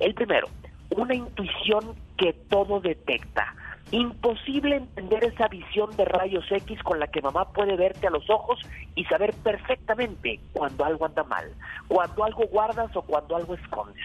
[0.00, 0.48] El primero,
[0.90, 3.54] una intuición que todo detecta.
[3.90, 8.28] Imposible entender esa visión de rayos X con la que mamá puede verte a los
[8.28, 8.60] ojos
[8.94, 11.46] y saber perfectamente cuando algo anda mal,
[11.86, 14.04] cuando algo guardas o cuando algo escondes.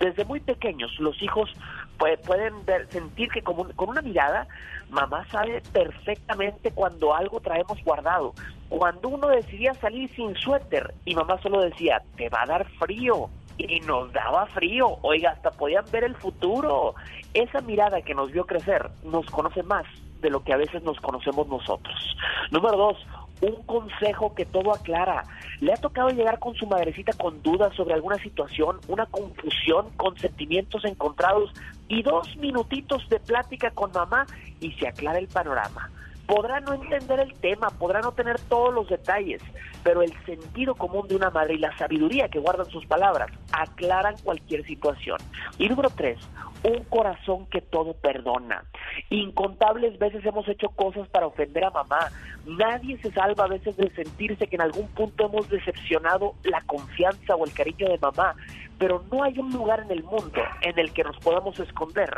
[0.00, 1.48] Desde muy pequeños los hijos
[1.96, 4.48] pue- pueden ver- sentir que como un- con una mirada
[4.88, 8.34] mamá sabe perfectamente cuando algo traemos guardado.
[8.68, 13.30] Cuando uno decidía salir sin suéter y mamá solo decía, te va a dar frío,
[13.68, 14.98] y nos daba frío.
[15.02, 16.94] Oiga, hasta podían ver el futuro.
[17.34, 19.84] Esa mirada que nos vio crecer nos conoce más
[20.20, 22.16] de lo que a veces nos conocemos nosotros.
[22.50, 22.96] Número dos,
[23.40, 25.24] un consejo que todo aclara.
[25.60, 30.16] ¿Le ha tocado llegar con su madrecita con dudas sobre alguna situación, una confusión con
[30.18, 31.52] sentimientos encontrados
[31.88, 34.26] y dos minutitos de plática con mamá
[34.60, 35.90] y se aclara el panorama?
[36.30, 39.42] Podrá no entender el tema, podrá no tener todos los detalles,
[39.82, 44.14] pero el sentido común de una madre y la sabiduría que guardan sus palabras aclaran
[44.22, 45.18] cualquier situación.
[45.58, 46.20] Y número tres,
[46.62, 48.62] un corazón que todo perdona.
[49.08, 52.12] Incontables veces hemos hecho cosas para ofender a mamá.
[52.46, 57.34] Nadie se salva a veces de sentirse que en algún punto hemos decepcionado la confianza
[57.34, 58.36] o el cariño de mamá,
[58.80, 62.10] pero no hay un lugar en el mundo en el que nos podamos esconder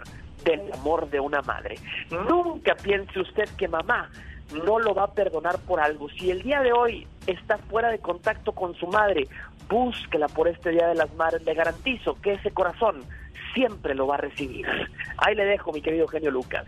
[0.44, 1.74] del amor de una madre.
[2.10, 4.08] Nunca piense usted que mamá
[4.64, 6.08] no lo va a perdonar por algo.
[6.10, 9.26] Si el día de hoy está fuera de contacto con su madre,
[9.68, 11.42] búsquela por este Día de las Madres.
[11.44, 13.02] Le garantizo que ese corazón
[13.54, 14.66] siempre lo va a recibir.
[15.18, 16.64] Ahí le dejo, mi querido genio Lucas.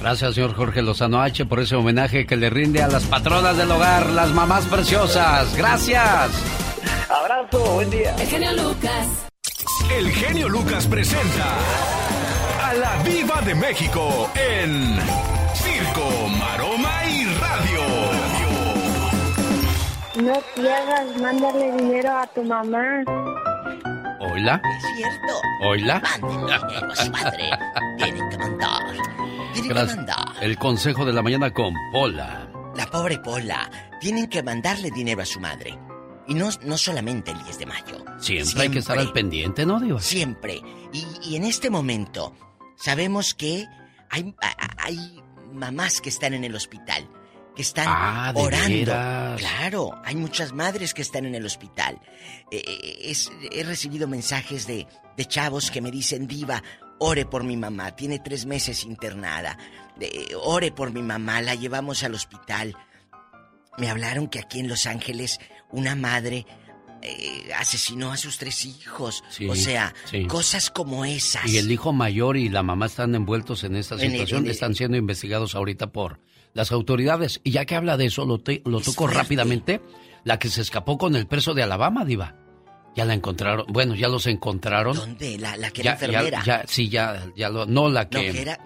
[0.00, 3.70] Gracias, señor Jorge Lozano H, por ese homenaje que le rinde a las patronas del
[3.70, 5.54] hogar, las mamás preciosas.
[5.56, 6.64] Gracias.
[7.10, 8.14] Abrazo, buen día.
[8.16, 9.33] El genio Lucas.
[9.90, 11.56] El genio Lucas presenta
[12.62, 14.98] a la Viva de México en
[15.54, 17.82] Circo, Maroma y Radio.
[20.22, 23.02] No pierdas, mándale dinero a tu mamá.
[24.20, 24.60] Hola.
[24.64, 25.40] Es cierto.
[25.62, 26.02] Hola.
[26.20, 27.50] Manden dinero a su madre.
[27.98, 28.82] Tienen que mandar.
[29.52, 29.96] Tienen que Gracias.
[29.96, 30.24] mandar.
[30.40, 32.48] El consejo de la mañana con Pola.
[32.76, 33.68] La pobre Pola.
[34.00, 35.78] Tienen que mandarle dinero a su madre.
[36.26, 38.04] Y no, no solamente el 10 de mayo.
[38.18, 40.00] Siempre, hay que estar al pendiente, ¿no, Diva?
[40.00, 40.62] Siempre.
[40.92, 42.34] Y, y en este momento,
[42.76, 43.66] sabemos que
[44.10, 44.34] hay,
[44.78, 45.22] hay
[45.52, 47.08] mamás que están en el hospital.
[47.54, 48.68] que están Ah, ¿de orando.
[48.68, 49.40] veras?
[49.40, 52.00] Claro, hay muchas madres que están en el hospital.
[52.50, 56.60] Eh, eh, es- he recibido mensajes de, de chavos que me dicen, Diva,
[56.98, 59.56] ore por mi mamá, tiene tres meses internada.
[60.00, 62.74] Eh, ore por mi mamá, la llevamos al hospital.
[63.78, 65.38] Me hablaron que aquí en Los Ángeles
[65.74, 66.46] una madre
[67.02, 69.22] eh, asesinó a sus tres hijos.
[69.28, 70.24] Sí, o sea, sí.
[70.26, 71.46] cosas como esas.
[71.46, 74.50] Y el hijo mayor y la mamá están envueltos en esta En el- situación, el-
[74.50, 76.20] están siendo investigados ahorita por
[76.54, 77.40] las autoridades.
[77.44, 79.18] Y ya que habla de eso, lo, te- lo toco fuerte.
[79.18, 79.80] rápidamente.
[80.24, 82.36] La que se escapó con el preso de Alabama, Diva.
[82.96, 84.96] Ya la encontraron, bueno, ya los encontraron.
[84.96, 85.36] ¿Dónde?
[85.36, 86.42] La, la que Ya, era enfermera.
[86.44, 88.56] ya, ya, sí, ya, ya lo, no la No, que, que era,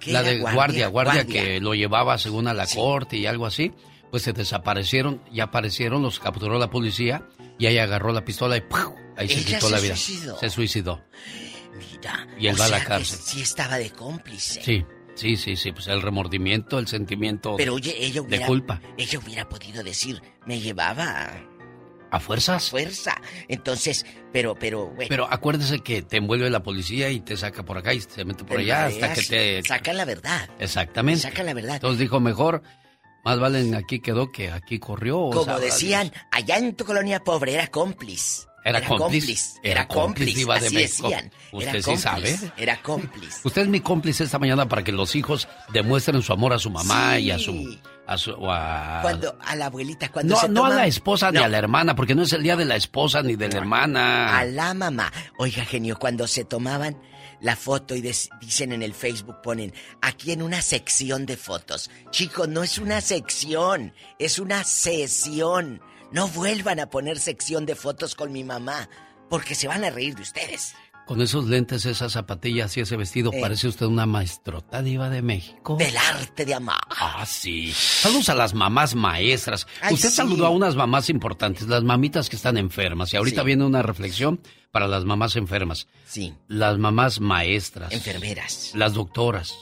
[0.00, 3.70] que la de guardia, guardia, que lo llevaba según a la corte y algo así,
[4.14, 7.26] pues se desaparecieron, ya aparecieron, los capturó la policía
[7.58, 8.94] y ahí agarró la pistola y ¡pum!
[9.16, 9.96] ahí se quitó se la vida.
[9.96, 10.38] suicidó.
[10.38, 11.04] Se suicidó.
[11.76, 13.18] Mira, Y él o va a la que cárcel.
[13.18, 14.62] Sí estaba de cómplice.
[14.62, 14.86] Sí,
[15.16, 18.80] sí, sí, sí, pues el remordimiento, el sentimiento Pero oye, ella de hubiera, culpa.
[18.96, 21.32] ella hubiera podido decir, me llevaba
[22.12, 22.70] ¿A fuerzas?
[22.70, 23.20] fuerza.
[23.48, 25.08] Entonces, pero, pero, bueno.
[25.08, 28.44] Pero acuérdese que te envuelve la policía y te saca por acá y te mete
[28.44, 29.62] por allá hasta que te...
[29.64, 30.48] Sacan la verdad.
[30.60, 31.22] Exactamente.
[31.22, 31.74] Sacan la verdad.
[31.74, 32.62] Entonces dijo, mejor,
[33.24, 35.18] más vale en aquí quedó que aquí corrió.
[35.18, 38.46] o Como decían, allá en tu colonia pobre era cómplice.
[38.66, 39.58] Era cómplice.
[39.62, 40.38] Era Era cómplice.
[40.38, 41.08] Diva de así México.
[41.10, 41.30] decían.
[41.52, 42.02] Usted era sí cómplice,
[42.38, 42.52] sabe.
[42.56, 43.40] Era cómplice.
[43.44, 46.70] Usted es mi cómplice esta mañana para que los hijos demuestren su amor a su
[46.70, 47.78] mamá y a su...
[48.06, 51.38] A su a- Cuando a la abuelita, cuando no, se no a la esposa ni
[51.38, 54.38] a la hermana, porque no es el día de la esposa ni de la hermana.
[54.38, 55.10] A la mamá.
[55.38, 56.98] Oiga, genio, cuando se tomaban
[57.44, 61.90] la foto y dicen en el Facebook, ponen aquí en una sección de fotos.
[62.10, 65.82] Chicos, no es una sección, es una sesión.
[66.10, 68.88] No vuelvan a poner sección de fotos con mi mamá,
[69.28, 70.74] porque se van a reír de ustedes.
[71.06, 73.38] Con esos lentes, esas zapatillas y ese vestido, Eh.
[73.40, 75.76] parece usted una maestrota diva de México.
[75.76, 76.78] Del arte de amar.
[76.98, 77.72] Ah, sí.
[77.74, 79.66] Saludos a las mamás maestras.
[79.82, 80.16] Ay, Usted sí.
[80.16, 83.12] saludó a unas mamás importantes, las mamitas que están enfermas.
[83.12, 83.46] Y ahorita Sí.
[83.46, 84.40] viene una reflexión
[84.72, 85.88] para las mamás enfermas.
[86.06, 86.32] Sí.
[86.48, 87.92] Las mamás maestras.
[87.92, 88.70] Enfermeras.
[88.74, 89.54] Las doctoras.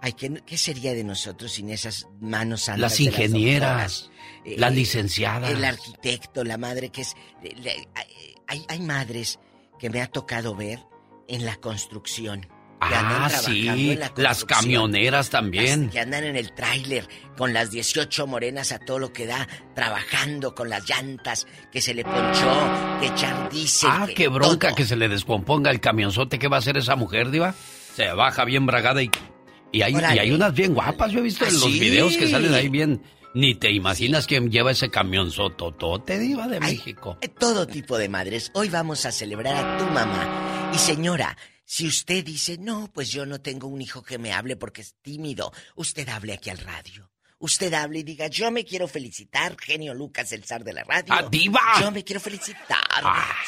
[0.00, 2.80] Ay, ¿qué, qué sería de nosotros sin esas manos santas?
[2.80, 4.58] Las de ingenieras, doctoras?
[4.58, 5.50] las licenciadas.
[5.50, 7.14] El arquitecto, la madre que es.
[8.46, 9.38] hay, hay madres
[9.82, 10.78] que me ha tocado ver
[11.26, 12.42] en la construcción.
[12.42, 12.48] Que
[12.94, 13.96] Ah, sí.
[13.96, 15.86] la Las camioneras también.
[15.86, 19.48] Las que andan en el tráiler con las 18 morenas a todo lo que da,
[19.74, 23.90] trabajando con las llantas, que se le ponchó, que echar diésel.
[23.92, 24.76] Ah, que qué bronca todo.
[24.76, 26.38] que se le descomponga el camionzote.
[26.38, 27.56] ¿Qué va a hacer esa mujer, Diva?
[27.96, 29.10] Se baja bien bragada y,
[29.72, 31.10] y, hay, y hay unas bien guapas.
[31.10, 31.80] Yo he visto ¿Ah, en los sí?
[31.80, 33.02] videos que salen ahí bien.
[33.34, 37.16] Ni te imaginas quién lleva ese camionzototote, Diva de México.
[37.22, 38.50] Eh, Todo tipo de madres.
[38.54, 40.70] Hoy vamos a celebrar a tu mamá.
[40.74, 44.56] Y señora, si usted dice, no, pues yo no tengo un hijo que me hable
[44.56, 47.10] porque es tímido, usted hable aquí al radio.
[47.38, 51.12] Usted hable y diga, yo me quiero felicitar, genio Lucas, el zar de la radio.
[51.14, 51.60] ¡Ah, diva!
[51.80, 52.78] Yo me quiero felicitar.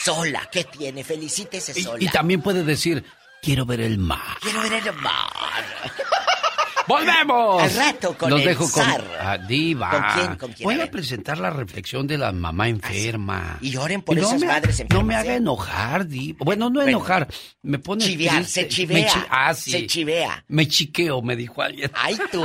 [0.03, 1.05] Sola, ¿qué tiene?
[1.05, 1.99] Felicítese sola.
[2.03, 3.05] Y, y también puede decir,
[3.43, 4.39] quiero ver el mar.
[4.41, 5.93] Quiero ver el mar.
[6.87, 7.63] ¡Volvemos!
[7.63, 9.05] Al rato con Los el dejo con zar.
[9.21, 9.91] Ah, Diva.
[9.91, 10.37] ¿Con quién?
[10.37, 10.65] ¿Con quién?
[10.69, 13.59] Voy A presentar la reflexión de la mamá enferma.
[13.61, 15.03] Y oren por no esas me- madres enfermas.
[15.03, 15.37] No me haga ¿eh?
[15.37, 16.39] enojar, Diva.
[16.45, 17.27] Bueno, no enojar.
[17.63, 18.63] Me pone Chivear, triste.
[18.63, 18.99] se chivea.
[19.05, 19.71] Me chi- ah, sí.
[19.71, 20.45] Se chivea.
[20.49, 21.91] Me chiqueo, me dijo alguien.
[21.95, 22.45] Ay, tú.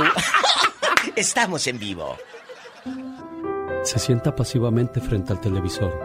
[1.16, 2.16] Estamos en vivo.
[3.84, 5.98] Se sienta pasivamente frente al televisor.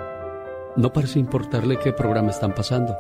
[0.77, 2.97] No parece importarle qué programa están pasando,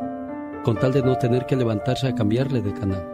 [0.63, 3.11] con tal de no tener que levantarse a cambiarle de canal.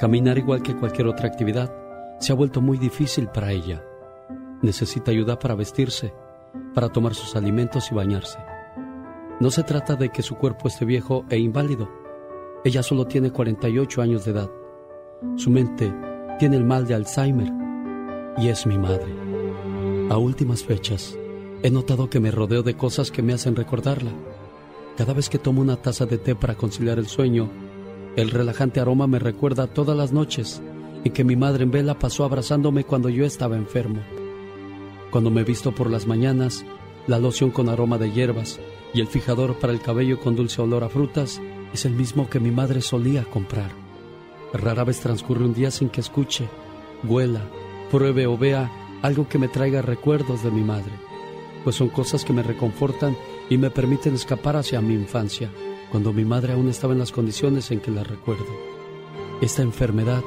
[0.00, 1.72] Caminar igual que cualquier otra actividad
[2.18, 3.82] se ha vuelto muy difícil para ella.
[4.60, 6.12] Necesita ayuda para vestirse,
[6.74, 8.38] para tomar sus alimentos y bañarse.
[9.40, 11.90] No se trata de que su cuerpo esté viejo e inválido.
[12.64, 14.50] Ella solo tiene 48 años de edad.
[15.36, 15.92] Su mente
[16.38, 17.52] tiene el mal de Alzheimer
[18.36, 19.14] y es mi madre.
[20.10, 21.18] A últimas fechas,
[21.62, 24.12] he notado que me rodeo de cosas que me hacen recordarla.
[24.96, 27.50] Cada vez que tomo una taza de té para conciliar el sueño,
[28.16, 30.62] el relajante aroma me recuerda todas las noches
[31.04, 34.00] en que mi madre en vela pasó abrazándome cuando yo estaba enfermo.
[35.10, 36.64] Cuando me visto por las mañanas,
[37.06, 38.58] la loción con aroma de hierbas
[38.94, 41.42] y el fijador para el cabello con dulce olor a frutas
[41.74, 43.70] es el mismo que mi madre solía comprar.
[44.54, 46.48] Rara vez transcurre un día sin que escuche,
[47.04, 47.42] huela,
[47.90, 48.72] pruebe o vea
[49.02, 50.92] algo que me traiga recuerdos de mi madre,
[51.64, 53.14] pues son cosas que me reconfortan
[53.50, 55.50] y me permiten escapar hacia mi infancia,
[55.90, 58.46] cuando mi madre aún estaba en las condiciones en que la recuerdo.
[59.40, 60.22] Esta enfermedad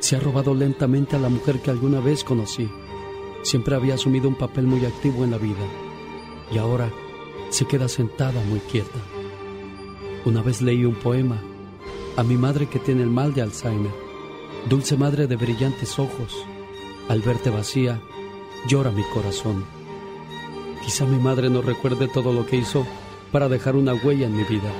[0.00, 2.68] se ha robado lentamente a la mujer que alguna vez conocí.
[3.42, 5.64] Siempre había asumido un papel muy activo en la vida
[6.52, 6.90] y ahora
[7.50, 8.98] se queda sentada muy quieta.
[10.24, 11.40] Una vez leí un poema
[12.16, 13.92] a mi madre que tiene el mal de Alzheimer.
[14.68, 16.44] Dulce madre de brillantes ojos,
[17.08, 18.00] Al verte vacía,
[18.68, 19.64] llora mi corazón.
[20.84, 22.86] Quizá mi madre no recuerde todo lo que hizo
[23.32, 24.70] para dejar una huella en mi vida,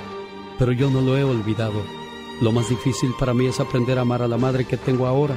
[0.61, 1.83] pero yo no lo he olvidado.
[2.43, 5.35] Lo más difícil para mí es aprender a amar a la madre que tengo ahora,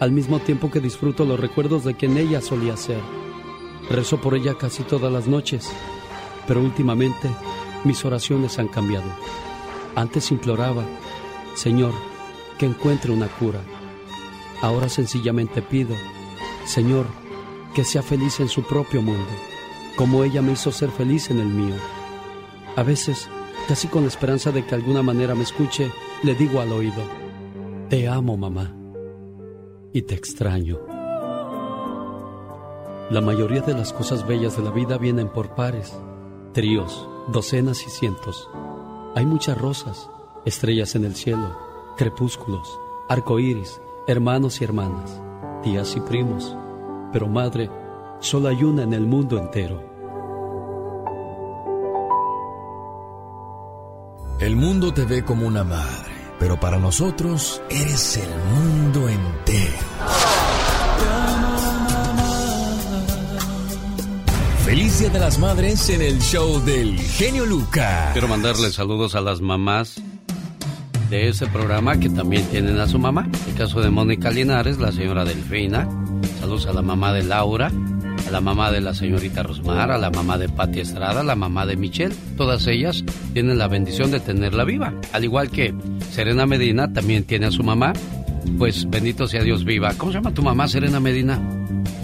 [0.00, 3.00] al mismo tiempo que disfruto los recuerdos de quien ella solía ser.
[3.90, 5.70] Rezo por ella casi todas las noches,
[6.48, 7.28] pero últimamente
[7.84, 9.04] mis oraciones han cambiado.
[9.94, 10.84] Antes imploraba,
[11.54, 11.92] Señor,
[12.56, 13.60] que encuentre una cura.
[14.62, 15.94] Ahora sencillamente pido,
[16.64, 17.04] Señor,
[17.74, 19.28] que sea feliz en su propio mundo,
[19.96, 21.74] como ella me hizo ser feliz en el mío.
[22.74, 23.28] A veces,
[23.68, 25.90] casi con la esperanza de que de alguna manera me escuche,
[26.22, 27.02] le digo al oído,
[27.88, 28.74] Te amo, mamá,
[29.92, 30.78] y te extraño.
[33.10, 35.92] La mayoría de las cosas bellas de la vida vienen por pares,
[36.52, 38.48] tríos, docenas y cientos.
[39.14, 40.08] Hay muchas rosas,
[40.46, 41.58] estrellas en el cielo,
[41.98, 45.20] crepúsculos, arcoíris, hermanos y hermanas,
[45.62, 46.56] tías y primos.
[47.12, 47.70] Pero madre,
[48.20, 49.91] solo hay una en el mundo entero.
[54.42, 59.78] El mundo te ve como una madre, pero para nosotros eres el mundo entero.
[64.64, 68.10] Feliz Día de las Madres en el show del genio Lucas.
[68.10, 70.02] Quiero mandarle saludos a las mamás
[71.08, 73.28] de ese programa que también tienen a su mamá.
[73.46, 75.88] El caso de Mónica Linares, la señora Delfina.
[76.40, 77.70] Saludos a la mamá de Laura,
[78.32, 81.66] la mamá de la señorita Rosmar, a la mamá de Patti Estrada, a la mamá
[81.66, 82.14] de Michelle.
[82.36, 83.04] Todas ellas
[83.34, 84.92] tienen la bendición de tenerla viva.
[85.12, 85.74] Al igual que
[86.10, 87.92] Serena Medina también tiene a su mamá.
[88.58, 89.92] Pues bendito sea Dios viva.
[89.96, 91.38] ¿Cómo se llama tu mamá, Serena Medina?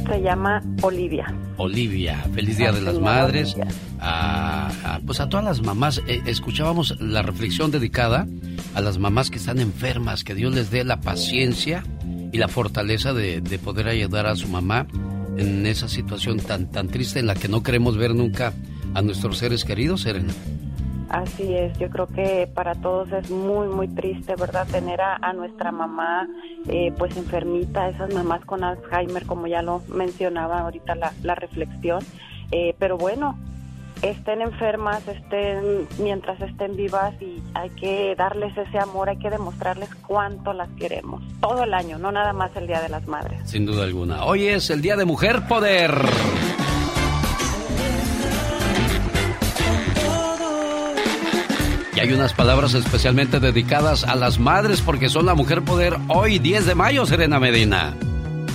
[0.09, 1.35] Se llama Olivia.
[1.57, 3.57] Olivia, feliz Día de las Madres.
[4.01, 8.27] A, a- pues a todas las mamás, eh, escuchábamos la reflexión dedicada
[8.75, 11.83] a las mamás que están enfermas, que Dios les dé la paciencia
[12.33, 14.87] y la fortaleza de, de poder ayudar a su mamá
[15.39, 18.53] en esa situación tan, tan triste en la que no queremos ver nunca
[18.95, 20.33] a nuestros seres queridos, Serena.
[21.09, 24.67] Así es, yo creo que para todos es muy, muy triste, ¿verdad?
[24.71, 26.29] Tener a, a nuestra mamá
[26.69, 32.03] eh, pues enfermita, esas mamás con Alzheimer, como ya lo mencionaba ahorita la, la reflexión.
[32.51, 33.39] Eh, pero bueno,
[34.03, 39.89] estén enfermas, estén mientras estén vivas y hay que darles ese amor, hay que demostrarles
[40.07, 41.23] cuánto las queremos.
[41.41, 43.41] Todo el año, no nada más el Día de las Madres.
[43.45, 44.25] Sin duda alguna.
[44.25, 45.93] Hoy es el Día de Mujer Poder.
[51.95, 56.39] Y hay unas palabras especialmente dedicadas a las madres porque son la mujer poder hoy
[56.39, 57.93] 10 de mayo, Serena Medina.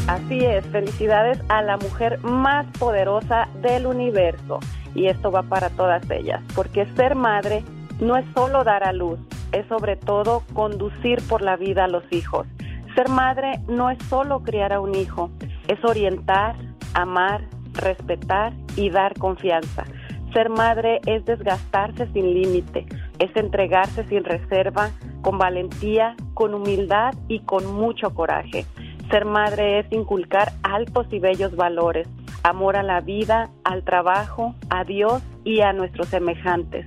[0.08, 4.60] Así es, felicidades a la mujer más poderosa del universo.
[4.96, 7.64] Y esto va para todas ellas, porque ser madre
[8.00, 9.20] no es solo dar a luz,
[9.52, 12.48] es sobre todo conducir por la vida a los hijos.
[12.96, 15.32] Ser madre no es solo criar a un hijo,
[15.68, 16.56] es orientar,
[16.94, 17.42] amar,
[17.74, 19.86] respetar y dar confianza.
[20.34, 22.86] Ser madre es desgastarse sin límite,
[23.20, 24.90] es entregarse sin reserva,
[25.22, 28.66] con valentía, con humildad y con mucho coraje.
[29.10, 32.08] Ser madre es inculcar altos y bellos valores,
[32.44, 36.86] amor a la vida, al trabajo, a Dios y a nuestros semejantes.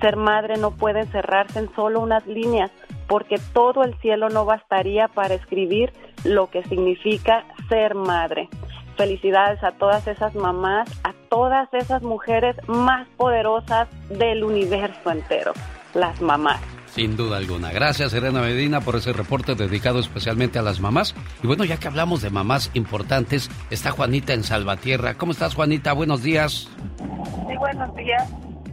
[0.00, 2.70] Ser madre no puede encerrarse en solo unas líneas,
[3.08, 5.92] porque todo el cielo no bastaría para escribir
[6.24, 8.48] lo que significa ser madre.
[8.96, 15.52] Felicidades a todas esas mamás, a todas esas mujeres más poderosas del universo entero,
[15.94, 16.60] las mamás.
[16.98, 17.70] Sin duda alguna.
[17.70, 21.14] Gracias, Serena Medina, por ese reporte dedicado especialmente a las mamás.
[21.44, 25.14] Y bueno, ya que hablamos de mamás importantes, está Juanita en Salvatierra.
[25.14, 25.92] ¿Cómo estás, Juanita?
[25.92, 26.68] Buenos días.
[26.98, 28.24] Sí, buenos días.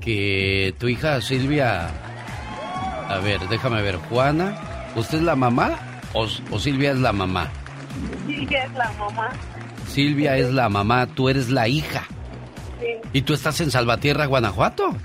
[0.01, 1.87] Que tu hija Silvia...
[3.09, 3.97] A ver, déjame ver.
[3.97, 4.57] Juana,
[4.95, 5.77] ¿usted es la mamá
[6.13, 7.51] o, o Silvia es la mamá?
[8.25, 9.29] Silvia es la mamá.
[9.87, 12.05] Silvia es la mamá, tú eres la hija.
[12.79, 14.95] Sí, ¿Y tú estás en Salvatierra, Guanajuato?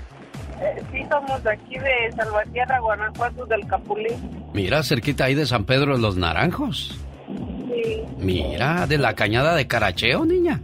[0.61, 4.15] Eh, sí somos de aquí de Salvatierra, Guanajuato, del Capulín.
[4.53, 6.97] Mira, cerquita ahí de San Pedro de los Naranjos.
[7.27, 10.59] Sí, Mira, de la cañada de Caracheo, niña.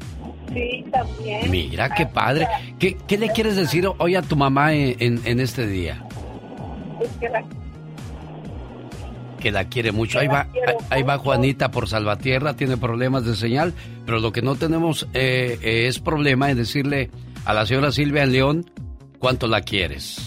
[0.54, 1.50] sí, también.
[1.50, 2.48] Mira, qué padre.
[2.80, 6.04] ¿Qué, qué le quieres decir hoy a tu mamá en, en- en este día?
[7.02, 7.44] Es que la-
[9.40, 10.20] Que la quiere mucho.
[10.20, 13.74] Ahí va, ahí- ahí va Juanita por Salvatierra, tiene problemas de señal,
[14.06, 17.12] pero lo que no tenemos eh, eh, es problema en decirle
[17.46, 18.66] a la señora Silvia en León
[19.20, 20.18] cuánto la quieres.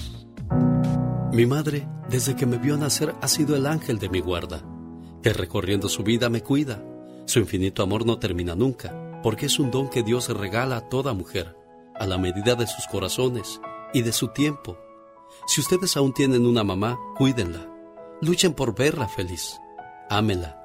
[1.32, 4.62] Mi madre, desde que me vio nacer, ha sido el ángel de mi guarda,
[5.22, 6.82] que recorriendo su vida me cuida.
[7.26, 11.14] Su infinito amor no termina nunca, porque es un don que Dios regala a toda
[11.14, 11.56] mujer,
[11.94, 13.60] a la medida de sus corazones
[13.92, 14.76] y de su tiempo.
[15.46, 17.68] Si ustedes aún tienen una mamá, cuídenla.
[18.20, 19.60] Luchen por verla feliz.
[20.08, 20.56] Ámenla.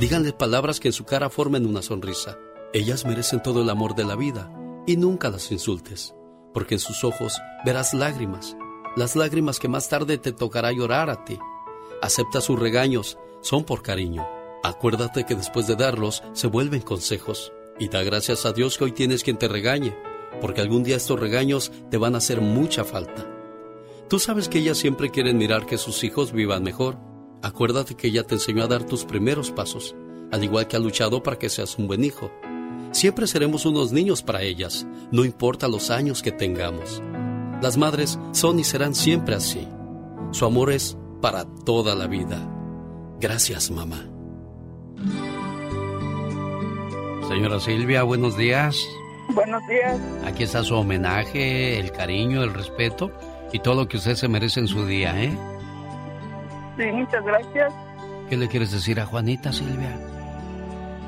[0.00, 2.38] Díganle palabras que en su cara formen una sonrisa.
[2.72, 4.50] Ellas merecen todo el amor de la vida
[4.86, 6.14] y nunca las insultes,
[6.54, 8.56] porque en sus ojos verás lágrimas,
[8.96, 11.38] las lágrimas que más tarde te tocará llorar a ti.
[12.00, 14.26] Acepta sus regaños, son por cariño.
[14.62, 17.52] Acuérdate que después de darlos se vuelven consejos.
[17.78, 19.96] Y da gracias a Dios que hoy tienes quien te regañe,
[20.40, 23.28] porque algún día estos regaños te van a hacer mucha falta.
[24.08, 26.98] Tú sabes que ellas siempre quieren mirar que sus hijos vivan mejor.
[27.42, 29.96] Acuérdate que ella te enseñó a dar tus primeros pasos,
[30.30, 32.30] al igual que ha luchado para que seas un buen hijo.
[32.94, 37.02] Siempre seremos unos niños para ellas, no importa los años que tengamos.
[37.60, 39.66] Las madres son y serán siempre así.
[40.30, 42.38] Su amor es para toda la vida.
[43.18, 44.06] Gracias, mamá.
[47.26, 48.80] Señora Silvia, buenos días.
[49.34, 49.98] Buenos días.
[50.24, 53.10] Aquí está su homenaje, el cariño, el respeto
[53.52, 55.36] y todo lo que usted se merece en su día, ¿eh?
[56.78, 57.74] Sí, muchas gracias.
[58.30, 59.98] ¿Qué le quieres decir a Juanita, Silvia?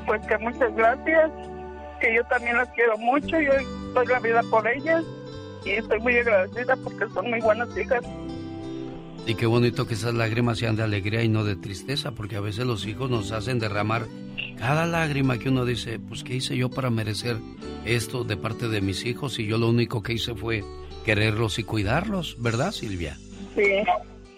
[0.05, 1.31] Pues que muchas gracias.
[1.99, 3.39] Que yo también las quiero mucho.
[3.39, 3.53] Yo
[3.93, 5.03] doy la vida por ellas.
[5.65, 8.03] Y estoy muy agradecida porque son muy buenas hijas.
[9.25, 12.39] Y qué bonito que esas lágrimas sean de alegría y no de tristeza, porque a
[12.39, 14.05] veces los hijos nos hacen derramar
[14.57, 17.37] cada lágrima que uno dice, pues ¿qué hice yo para merecer
[17.85, 19.37] esto de parte de mis hijos?
[19.39, 20.63] Y yo lo único que hice fue
[21.03, 23.17] quererlos y cuidarlos, ¿verdad, Silvia?
[23.53, 23.83] Sí.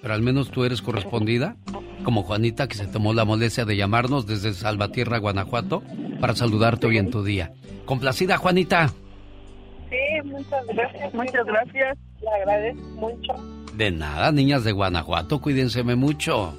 [0.02, 1.58] Pero al menos tú eres correspondida,
[2.04, 5.84] como Juanita que se tomó la molestia de llamarnos desde Salvatierra, Guanajuato,
[6.20, 7.54] para saludarte hoy en tu día.
[7.86, 8.94] Complacida, Juanita.
[9.90, 11.14] Sí, muchas gracias.
[11.14, 11.98] Muchas gracias.
[12.22, 13.34] Le agradezco mucho.
[13.76, 16.54] De nada, niñas de Guanajuato, cuídenseme mucho.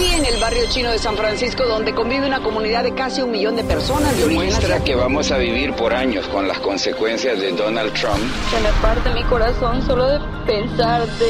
[0.00, 3.30] Aquí en el barrio chino de San Francisco, donde convive una comunidad de casi un
[3.30, 4.84] millón de personas de origen Demuestra asiático.
[4.86, 8.22] que vamos a vivir por años con las consecuencias de Donald Trump.
[8.50, 11.26] Se me parte mi corazón solo de pensar de...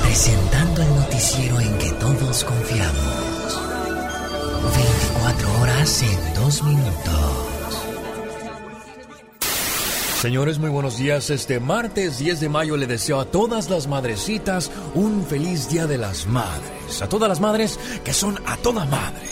[0.00, 3.60] Presentando el noticiero en que todos confiamos.
[4.76, 7.59] 24 horas en 2 minutos.
[10.20, 11.30] Señores, muy buenos días.
[11.30, 15.96] Este martes 10 de mayo le deseo a todas las madrecitas un feliz Día de
[15.96, 17.00] las Madres.
[17.00, 19.26] A todas las madres que son a toda madre.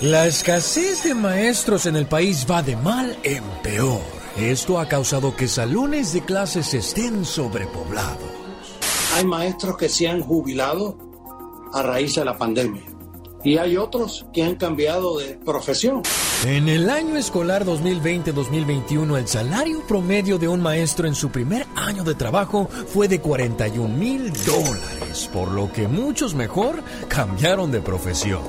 [0.00, 4.00] La escasez de maestros en el país va de mal en peor.
[4.38, 8.30] Esto ha causado que salones de clases estén sobrepoblados.
[9.16, 10.96] Hay maestros que se han jubilado
[11.74, 12.84] a raíz de la pandemia
[13.44, 16.02] y hay otros que han cambiado de profesión.
[16.46, 22.02] En el año escolar 2020-2021, el salario promedio de un maestro en su primer año
[22.02, 28.40] de trabajo fue de 41 mil dólares, por lo que muchos mejor cambiaron de profesión.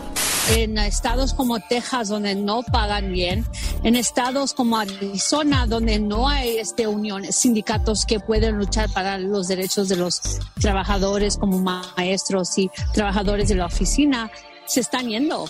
[0.55, 3.45] en estados como Texas donde no pagan bien,
[3.83, 9.49] en estados como Arizona donde no hay este uniones, sindicatos que pueden luchar para los
[9.49, 14.31] derechos de los trabajadores como maestros y trabajadores de la oficina
[14.71, 15.45] se están yendo.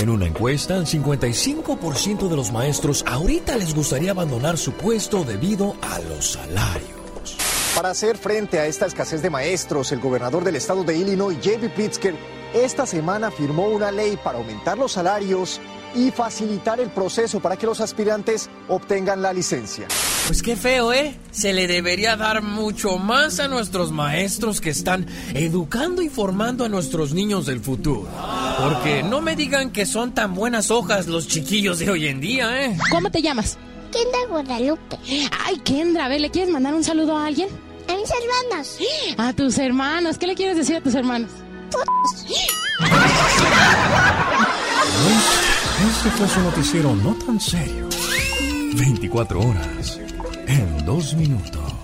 [0.00, 5.76] En una encuesta, el 55% de los maestros ahorita les gustaría abandonar su puesto debido
[5.80, 6.90] a los salarios.
[7.76, 11.68] Para hacer frente a esta escasez de maestros, el gobernador del estado de Illinois, J.B.
[11.70, 12.16] Pritzker,
[12.52, 15.60] esta semana firmó una ley para aumentar los salarios
[15.94, 19.86] y facilitar el proceso para que los aspirantes obtengan la licencia.
[20.26, 21.18] Pues qué feo, ¿eh?
[21.32, 26.68] Se le debería dar mucho más a nuestros maestros que están educando y formando a
[26.68, 28.08] nuestros niños del futuro.
[28.58, 32.64] Porque no me digan que son tan buenas hojas los chiquillos de hoy en día,
[32.64, 32.78] ¿eh?
[32.90, 33.58] ¿Cómo te llamas?
[33.92, 34.98] Kendra Guadalupe.
[35.44, 37.48] Ay, Kendra, a ver, ¿le quieres mandar un saludo a alguien?
[37.88, 38.78] A mis hermanos.
[39.18, 40.16] A tus hermanos.
[40.16, 41.30] ¿Qué le quieres decir a tus hermanos?
[45.84, 47.86] Este fue su noticiero no tan serio.
[48.74, 50.00] 24 horas
[50.46, 51.74] en 2 minutos.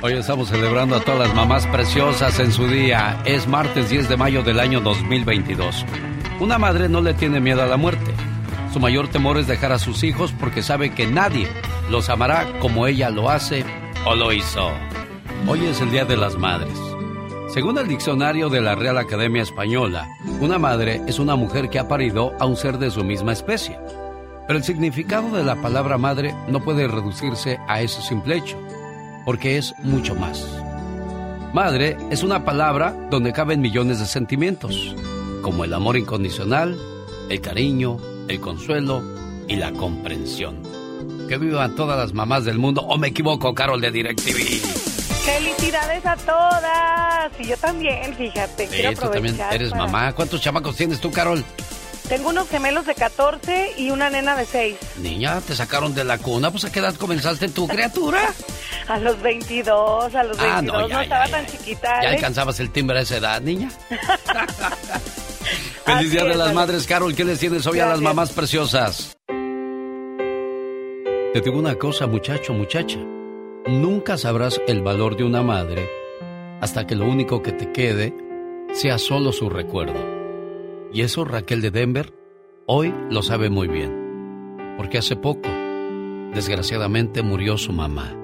[0.00, 3.20] Hoy estamos celebrando a todas las mamás preciosas en su día.
[3.26, 5.84] Es martes 10 de mayo del año 2022.
[6.40, 8.14] Una madre no le tiene miedo a la muerte.
[8.72, 11.48] Su mayor temor es dejar a sus hijos porque sabe que nadie
[11.90, 13.62] los amará como ella lo hace
[14.06, 14.70] o lo hizo.
[15.46, 16.93] Hoy es el Día de las Madres.
[17.54, 20.08] Según el diccionario de la Real Academia Española,
[20.40, 23.78] una madre es una mujer que ha parido a un ser de su misma especie.
[24.48, 28.58] Pero el significado de la palabra madre no puede reducirse a ese simple hecho,
[29.24, 30.44] porque es mucho más.
[31.52, 34.96] Madre es una palabra donde caben millones de sentimientos,
[35.40, 36.76] como el amor incondicional,
[37.30, 39.00] el cariño, el consuelo
[39.46, 40.60] y la comprensión.
[41.28, 44.83] Que vivan todas las mamás del mundo, o me equivoco, Carol de DirecTV.
[45.24, 47.32] Felicidades a todas.
[47.40, 48.66] Y yo también, fíjate.
[48.68, 50.12] quiero Sí, tú también eres para- mamá.
[50.12, 51.42] ¿Cuántos chamacos tienes tú, Carol?
[52.08, 54.76] Tengo unos gemelos de 14 y una nena de 6.
[54.98, 56.50] Niña, te sacaron de la cuna.
[56.50, 58.20] Pues a qué edad comenzaste tu criatura.
[58.88, 60.46] A los 22, a los 22.
[60.46, 61.88] Ah, no, no, ya, ya, estaba ya, tan chiquita.
[61.88, 62.14] ¿Ya Alex.
[62.16, 63.70] alcanzabas el timbre a esa edad, niña?
[65.86, 67.14] Feliz Día de las Madres, Carol.
[67.14, 69.16] ¿Qué les tienes hoy a las mamás preciosas?
[69.26, 69.32] Te
[71.40, 72.98] digo una cosa, muchacho, muchacha.
[73.66, 75.88] Nunca sabrás el valor de una madre
[76.60, 78.14] hasta que lo único que te quede
[78.74, 79.98] sea solo su recuerdo.
[80.92, 82.12] Y eso Raquel de Denver
[82.66, 84.74] hoy lo sabe muy bien.
[84.76, 85.48] Porque hace poco,
[86.34, 88.14] desgraciadamente, murió su mamá.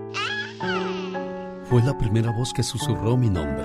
[1.65, 3.65] Fue la primera voz que susurró mi nombre.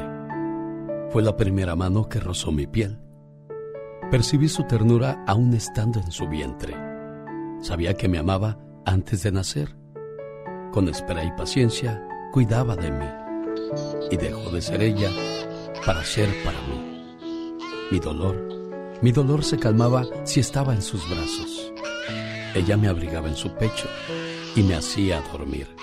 [1.10, 3.00] Fue la primera mano que rozó mi piel.
[4.12, 6.74] Percibí su ternura aún estando en su vientre.
[7.60, 9.76] Sabía que me amaba antes de nacer.
[10.76, 13.06] Con espera y paciencia, cuidaba de mí.
[14.12, 15.10] Y dejó de ser ella
[15.86, 17.56] para ser para mí.
[17.92, 18.36] Mi dolor,
[19.02, 21.72] mi dolor se calmaba si estaba en sus brazos.
[22.54, 23.88] Ella me abrigaba en su pecho
[24.54, 25.74] y me hacía dormir.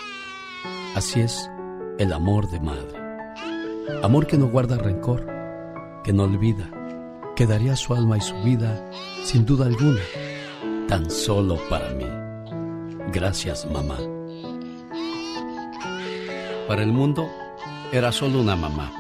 [0.95, 1.51] Así es
[1.99, 3.01] el amor de madre.
[4.03, 5.27] Amor que no guarda rencor,
[6.05, 6.71] que no olvida,
[7.35, 8.91] que daría su alma y su vida,
[9.25, 10.03] sin duda alguna,
[10.87, 12.05] tan solo para mí.
[13.11, 13.97] Gracias, mamá.
[16.69, 17.29] Para el mundo
[17.93, 18.91] era solo una mamá,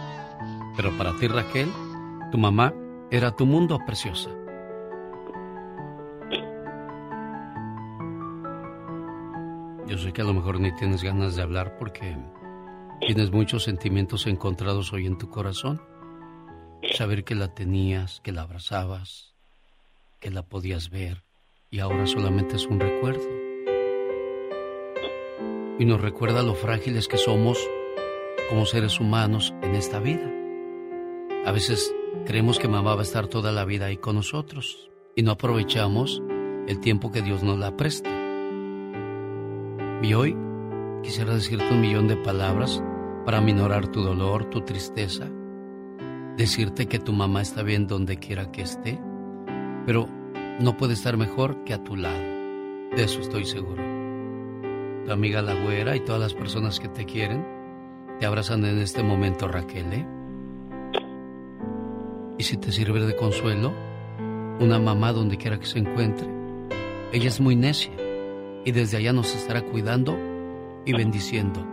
[0.76, 1.70] pero para ti, Raquel,
[2.30, 2.74] tu mamá
[3.10, 4.30] era tu mundo preciosa.
[9.86, 12.16] Yo sé que a lo mejor ni tienes ganas de hablar porque
[13.04, 15.82] Tienes muchos sentimientos encontrados hoy en tu corazón.
[16.94, 19.34] Saber que la tenías, que la abrazabas,
[20.20, 21.24] que la podías ver
[21.68, 23.41] y ahora solamente es un recuerdo.
[25.82, 27.58] Y nos recuerda lo frágiles que somos
[28.48, 30.30] como seres humanos en esta vida.
[31.44, 31.92] A veces
[32.24, 36.22] creemos que mamá va a estar toda la vida ahí con nosotros y no aprovechamos
[36.68, 38.10] el tiempo que Dios nos la presta.
[40.04, 40.36] Y hoy
[41.02, 42.80] quisiera decirte un millón de palabras
[43.26, 45.28] para minorar tu dolor, tu tristeza,
[46.36, 49.00] decirte que tu mamá está bien donde quiera que esté,
[49.84, 50.06] pero
[50.60, 52.22] no puede estar mejor que a tu lado.
[52.94, 53.91] De eso estoy seguro.
[55.04, 57.44] Tu amiga la güera y todas las personas que te quieren
[58.20, 59.92] te abrazan en este momento, Raquel.
[59.92, 60.06] ¿eh?
[62.38, 63.72] Y si te sirve de consuelo,
[64.60, 66.28] una mamá donde quiera que se encuentre,
[67.12, 67.92] ella es muy necia
[68.64, 70.16] y desde allá nos estará cuidando
[70.84, 71.66] y bendiciendo.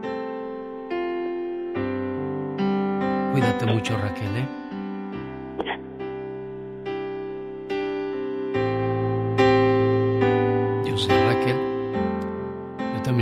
[3.31, 4.48] Cuídate mucho, Raquel, ¿eh?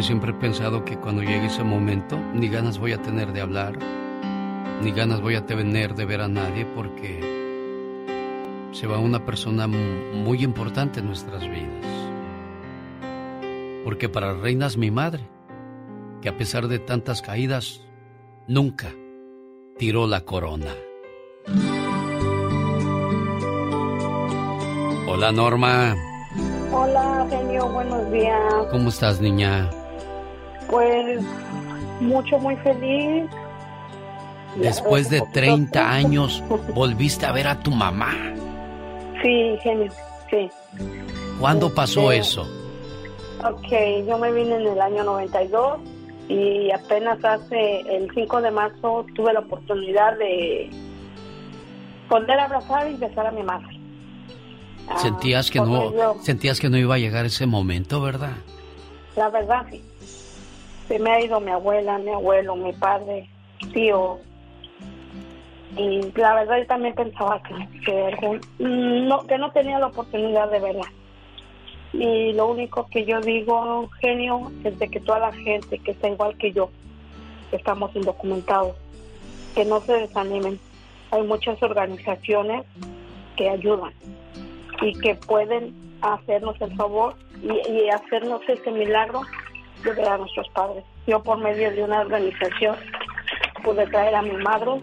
[0.08, 3.77] Siempre he pensado que cuando llegue ese momento, ni ganas voy a tener de hablar,
[4.82, 7.19] ni ganas voy a tener de ver a nadie, porque
[8.72, 11.86] se va una persona muy importante en nuestras vidas.
[13.84, 15.27] Porque para Reina es mi madre,
[16.22, 17.82] que a pesar de tantas caídas,
[18.48, 18.88] nunca
[19.77, 20.72] tiró la corona.
[25.06, 25.98] Hola Norma.
[26.72, 28.53] Hola, genio, buenos días.
[28.72, 29.69] ¿Cómo estás, niña?
[30.70, 31.22] Pues
[32.02, 33.30] mucho, muy feliz.
[34.56, 38.14] Después de 30 años, ¿volviste a ver a tu mamá?
[39.22, 39.92] Sí, genio,
[40.30, 40.50] sí.
[41.40, 42.48] ¿Cuándo pasó Este, eso?
[43.44, 45.80] Ok, yo me vine en el año 92
[46.28, 50.70] y apenas hace el 5 de marzo tuve la oportunidad de
[52.10, 53.80] poder abrazar y besar a mi madre.
[54.90, 58.38] Ah, Sentías que no, sentías que no iba a llegar ese momento, ¿verdad?
[59.16, 59.84] La verdad, sí.
[60.88, 63.27] Se me ha ido mi abuela, mi abuelo, mi padre,
[63.74, 64.19] tío.
[65.75, 68.41] Y la verdad yo también pensaba que, que, algún-
[69.07, 70.91] no, que no tenía la oportunidad de verla.
[71.93, 76.09] Y lo único que yo digo, genio, es de que toda la gente que está
[76.09, 76.69] igual que yo,
[77.51, 78.75] estamos indocumentados,
[79.56, 80.59] que no se desanimen.
[81.11, 82.66] Hay muchas organizaciones
[83.35, 83.93] que ayudan
[84.82, 89.22] y que pueden hacernos el favor y, y hacernos ese milagro
[89.93, 90.83] ver a nuestros padres.
[91.06, 92.75] Yo por medio de una organización
[93.64, 94.82] pude traer a mi madre.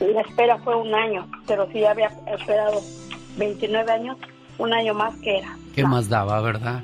[0.00, 2.80] La espera fue un año, pero si ya había esperado
[3.36, 4.16] 29 años,
[4.58, 5.56] un año más que era.
[5.74, 6.82] ¿Qué más daba, verdad?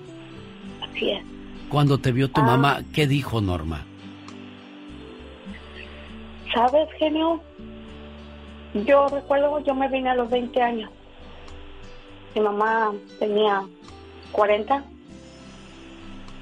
[0.82, 1.24] Así es.
[1.68, 2.44] Cuando te vio tu Ah.
[2.44, 3.84] mamá, ¿qué dijo Norma?
[6.54, 7.40] ¿Sabes, genio?
[8.86, 10.90] Yo recuerdo, yo me vine a los 20 años.
[12.34, 13.62] Mi mamá tenía
[14.32, 14.84] 40.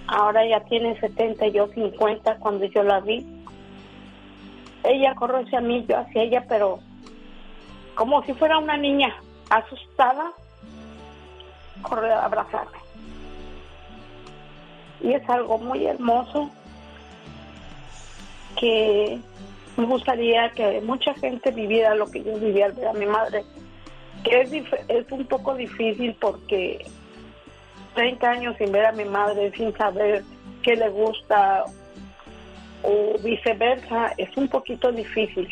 [0.07, 3.26] Ahora ya tiene 70 y yo 50 cuando yo la vi.
[4.83, 6.81] Ella corrió hacia mí, yo hacia ella, pero
[7.94, 9.15] como si fuera una niña
[9.49, 10.33] asustada,
[11.83, 12.78] corrió a abrazarme.
[15.00, 16.50] Y es algo muy hermoso
[18.58, 19.18] que
[19.76, 23.44] me gustaría que mucha gente viviera lo que yo viví al ver a mi madre
[24.24, 24.50] que es,
[24.89, 26.84] es un poco difícil porque
[27.94, 30.24] 30 años sin ver a mi madre, sin saber
[30.62, 31.64] qué le gusta
[32.82, 35.48] o viceversa, es un poquito difícil,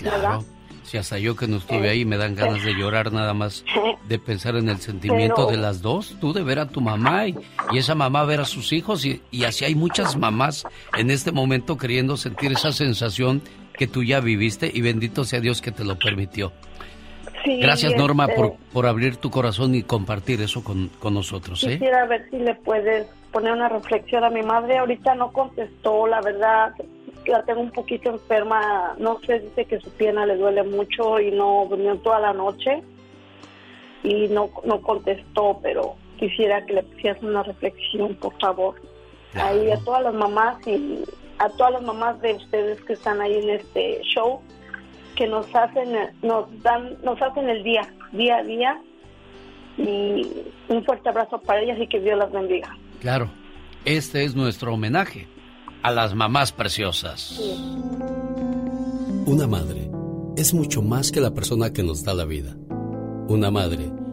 [0.00, 0.40] ¿verdad?
[0.84, 3.62] Si hasta yo que no estuve ahí me dan ganas de llorar nada más
[4.08, 7.36] de pensar en el sentimiento de las dos, tú de ver a tu mamá y,
[7.74, 10.64] esa mamá ver a sus hijos y, y, así hay muchas mamás
[10.96, 13.42] en este momento queriendo sentir esa sensación
[13.74, 16.52] que tú ya viviste y bendito sea Dios que te lo permitió.
[17.44, 21.62] Gracias Norma por, este por abrir tu corazón y compartir eso con, con nosotros.
[21.64, 21.72] ¿eh?
[21.72, 24.78] Quisiera ver si le puedes poner una reflexión a mi madre.
[24.78, 26.74] Ahorita no contestó, la verdad,
[27.26, 28.94] la tengo un poquito enferma.
[28.98, 32.82] No sé, dice que su pierna le duele mucho y no durmió toda la noche.
[34.02, 38.74] Y no, no contestó, pero quisiera que le pusieras una reflexión, por favor.
[39.34, 41.04] Ahí a todas las mamás y
[41.38, 44.40] a todas las mamás de ustedes que están ahí en este show
[45.18, 47.82] que nos hacen nos dan nos hacen el día
[48.12, 48.80] día a día
[49.76, 50.24] y
[50.68, 52.76] un fuerte abrazo para ellas y que Dios las bendiga.
[53.00, 53.28] Claro,
[53.84, 55.26] este es nuestro homenaje
[55.82, 57.40] a las mamás preciosas.
[59.26, 59.90] Una madre
[60.36, 62.56] es mucho más que la persona que nos da la vida.
[63.28, 63.90] Una madre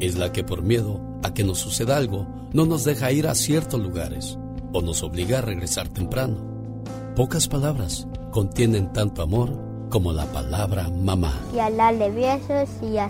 [0.00, 3.34] es la que por miedo a que nos suceda algo no nos deja ir a
[3.34, 4.38] ciertos lugares
[4.72, 6.82] o nos obliga a regresar temprano.
[7.14, 9.58] Pocas palabras contienen tanto amor
[9.90, 11.34] como la palabra mamá.
[11.54, 13.08] Y a darle besos y a,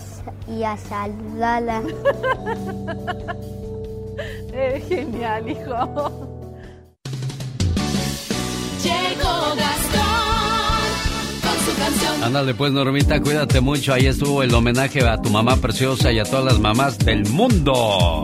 [0.48, 1.82] y a saludarla.
[4.52, 6.10] Eres genial, hijo.
[8.82, 9.54] Llegó
[12.23, 13.92] Ándale pues Normita, cuídate mucho.
[13.92, 18.23] Ahí estuvo el homenaje a tu mamá preciosa y a todas las mamás del mundo.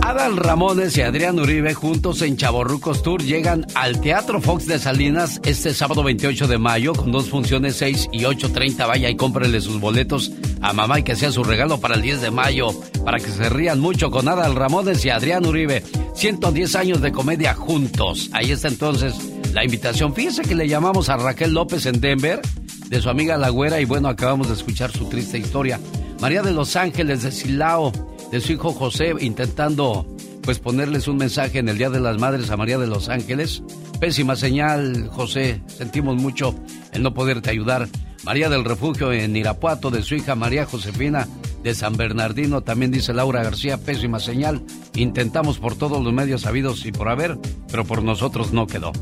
[0.00, 5.40] Adal Ramones y Adrián Uribe juntos en Chaborrucos Tour llegan al Teatro Fox de Salinas
[5.44, 8.86] este sábado 28 de mayo con dos funciones 6 y 8.30.
[8.86, 10.30] Vaya y cómprele sus boletos
[10.60, 12.68] a mamá y que sea su regalo para el 10 de mayo
[13.04, 15.82] para que se rían mucho con Adal Ramones y Adrián Uribe.
[16.14, 18.28] 110 años de comedia juntos.
[18.32, 19.14] Ahí está entonces
[19.54, 20.12] la invitación.
[20.14, 22.40] Fíjese que le llamamos a Raquel López en Denver
[22.88, 25.80] de su amiga La Güera y bueno, acabamos de escuchar su triste historia.
[26.20, 27.92] María de Los Ángeles de Silao
[28.32, 30.06] de su hijo José intentando
[30.42, 33.62] pues ponerles un mensaje en el Día de las Madres a María de los Ángeles.
[34.00, 35.62] Pésima señal, José.
[35.68, 36.54] Sentimos mucho
[36.92, 37.88] el no poderte ayudar.
[38.24, 41.28] María del Refugio en Irapuato, de su hija María Josefina
[41.62, 44.62] de San Bernardino, también dice Laura García, pésima señal.
[44.94, 47.38] Intentamos por todos los medios sabidos y por haber,
[47.70, 48.92] pero por nosotros no quedó.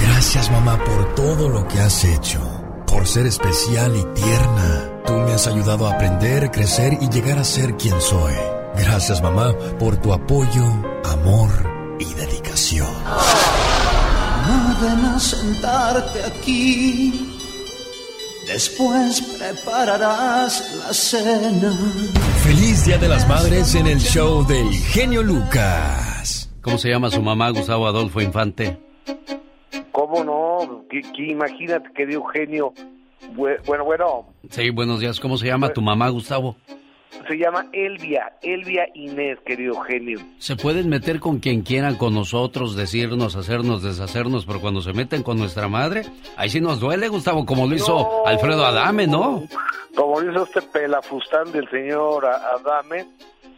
[0.00, 2.40] Gracias mamá por todo lo que has hecho,
[2.86, 7.44] por ser especial y tierna Tú me has ayudado a aprender, crecer y llegar a
[7.44, 8.34] ser quien soy.
[8.76, 10.64] Gracias mamá por tu apoyo,
[11.04, 11.48] amor
[12.00, 12.88] y dedicación.
[14.82, 17.38] Ven a sentarte aquí.
[18.48, 21.72] Después prepararás la cena.
[22.42, 26.50] Feliz Día de las Madres en el show del genio Lucas.
[26.62, 28.78] ¿Cómo se llama su mamá, Gustavo Adolfo Infante?
[29.96, 30.84] ¿Cómo no?
[30.90, 32.74] Que, que imagínate, querido genio.
[33.34, 35.18] Bue- Bueno, bueno, Sí, buenos días.
[35.18, 36.54] ¿Cómo se llama tu mamá, Gustavo?
[37.26, 40.20] se llama Elvia, Elvia Inés, querido genio.
[40.38, 45.22] Se pueden meter con quien quieran, con nosotros, decirnos, hacernos, deshacernos, pero cuando se meten
[45.22, 46.02] con nuestra madre,
[46.36, 48.26] ahí sí nos duele, Gustavo, como lo hizo No.
[48.26, 49.44] Alfredo Adame, ¿no?
[49.96, 53.06] Como dice este pelafustán del señor Adame,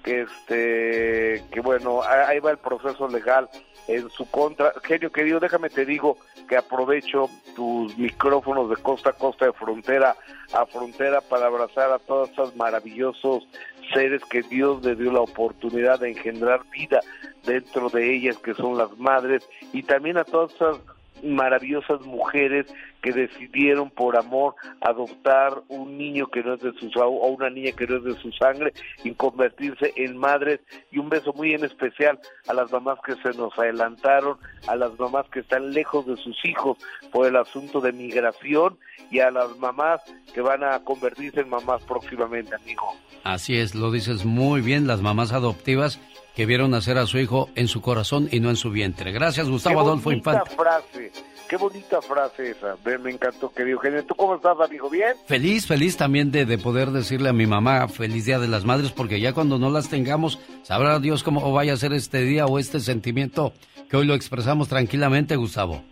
[0.05, 3.51] que este, que bueno, ahí va el proceso legal
[3.89, 4.73] en su contra.
[4.85, 6.19] Genio querido, déjame te digo
[6.49, 10.17] que aprovecho tus micrófonos de costa a costa, de frontera
[10.53, 13.49] a frontera, para abrazar a todos estos maravillosos
[13.93, 17.01] seres que Dios le dio la oportunidad de engendrar vida
[17.45, 20.79] dentro de ellas, que son las madres, y también a todas esas
[21.23, 22.67] maravillosas mujeres
[23.03, 27.73] que decidieron por amor adoptar un niño que no es de su o una niña
[27.73, 28.73] que no es de su sangre
[29.05, 33.37] y convertirse en madres y un beso muy en especial a las mamás que se
[33.39, 36.79] nos adelantaron, a las mamás que están lejos de sus hijos
[37.13, 38.79] por el asunto de migración
[39.11, 40.01] y a las mamás
[40.35, 42.95] que van a convertirse en mamás próximamente, amigo.
[43.25, 46.01] Así es, lo dices muy bien, las mamás adoptivas
[46.39, 49.11] que vieron nacer a su hijo en su corazón y no en su vientre.
[49.11, 50.55] Gracias, Gustavo Qué Adolfo bonita Infante.
[50.55, 51.13] frase,
[51.49, 52.77] qué bonita frase esa.
[52.85, 54.05] Me, me encantó, querido genio.
[54.05, 54.89] ¿Tú cómo estás, amigo?
[54.89, 55.15] ¿Bien?
[55.27, 58.93] Feliz, feliz también de, de poder decirle a mi mamá feliz Día de las Madres,
[58.93, 62.61] porque ya cuando no las tengamos, sabrá Dios cómo vaya a ser este día o
[62.61, 63.53] este sentimiento
[63.91, 65.83] que hoy lo expresamos tranquilamente, Gustavo.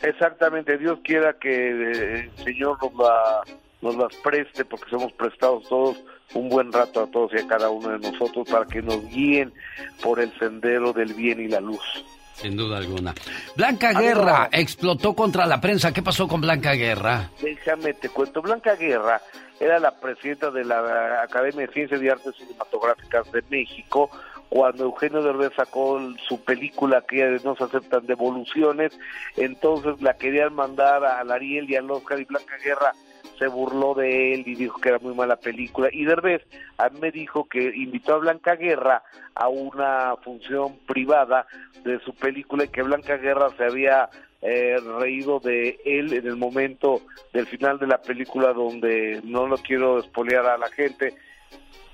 [0.00, 3.42] Exactamente, Dios quiera que eh, el Señor nos, la,
[3.82, 5.98] nos las preste, porque somos prestados todos
[6.34, 9.52] un buen rato a todos y a cada uno de nosotros para que nos guíen
[10.02, 11.82] por el sendero del bien y la luz.
[12.34, 13.14] Sin duda alguna.
[13.54, 13.92] Blanca.
[13.92, 15.92] Guerra explotó contra la prensa.
[15.92, 17.28] ¿Qué pasó con Blanca Guerra?
[17.42, 19.20] Déjame te cuento, Blanca Guerra
[19.58, 24.10] era la presidenta de la Academia de Ciencias y Artes Cinematográficas de México
[24.48, 28.92] cuando Eugenio Derbez sacó su película de No se aceptan devoluciones,
[29.36, 32.92] entonces la querían mandar al Ariel y al Oscar y Blanca Guerra
[33.40, 35.88] se burló de él y dijo que era muy mala película.
[35.90, 36.42] Y Derbez
[36.76, 39.02] a mí me dijo que invitó a Blanca Guerra
[39.34, 41.46] a una función privada
[41.82, 44.10] de su película y que Blanca Guerra se había
[44.42, 47.00] eh, reído de él en el momento
[47.32, 51.14] del final de la película donde no lo quiero espolear a la gente,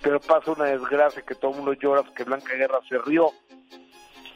[0.02, 3.30] pero pasa una desgracia que todo el mundo llora porque Blanca Guerra se rió.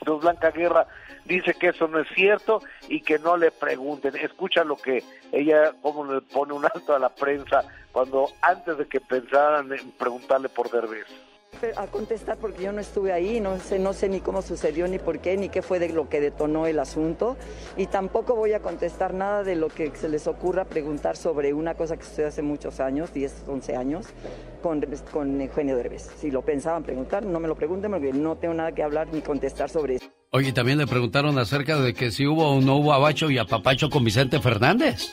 [0.01, 0.87] Entonces Blanca Guerra
[1.25, 4.17] dice que eso no es cierto y que no le pregunten.
[4.17, 8.87] Escucha lo que ella, cómo le pone un alto a la prensa cuando antes de
[8.87, 11.07] que pensaran en preguntarle por Derbez.
[11.77, 14.99] a contestar porque yo no estuve ahí, no sé, no sé ni cómo sucedió, ni
[14.99, 17.37] por qué, ni qué fue de lo que detonó el asunto.
[17.77, 21.75] Y tampoco voy a contestar nada de lo que se les ocurra preguntar sobre una
[21.75, 24.07] cosa que sucedió hace muchos años, 10, 11 años,
[24.61, 26.11] con, con Eugenio Derbez.
[26.17, 29.21] Si lo pensaban preguntar, no me lo pregunten porque no tengo nada que hablar ni
[29.21, 30.07] contestar sobre eso.
[30.31, 33.91] Oye, también le preguntaron acerca de que si hubo o no hubo abacho y apapacho
[33.91, 35.13] con Vicente Fernández.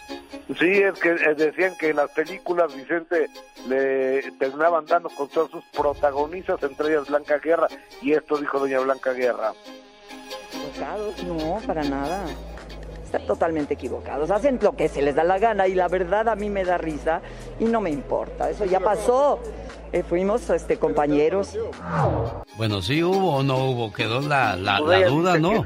[0.59, 3.27] Sí, es que eh, decían que en las películas Vicente
[3.67, 7.67] le terminaban dando con todas sus protagonistas, entre ellas Blanca Guerra,
[8.01, 9.53] y esto dijo doña Blanca Guerra.
[11.25, 12.25] No, para nada.
[13.07, 14.29] Están totalmente equivocados.
[14.31, 16.77] Hacen lo que se les da la gana y la verdad a mí me da
[16.77, 17.21] risa
[17.57, 18.49] y no me importa.
[18.49, 19.39] Eso ya pasó.
[19.93, 21.57] Eh, fuimos este, compañeros.
[22.57, 25.63] Bueno, sí hubo o no hubo, quedó la, la, duda, ¿no?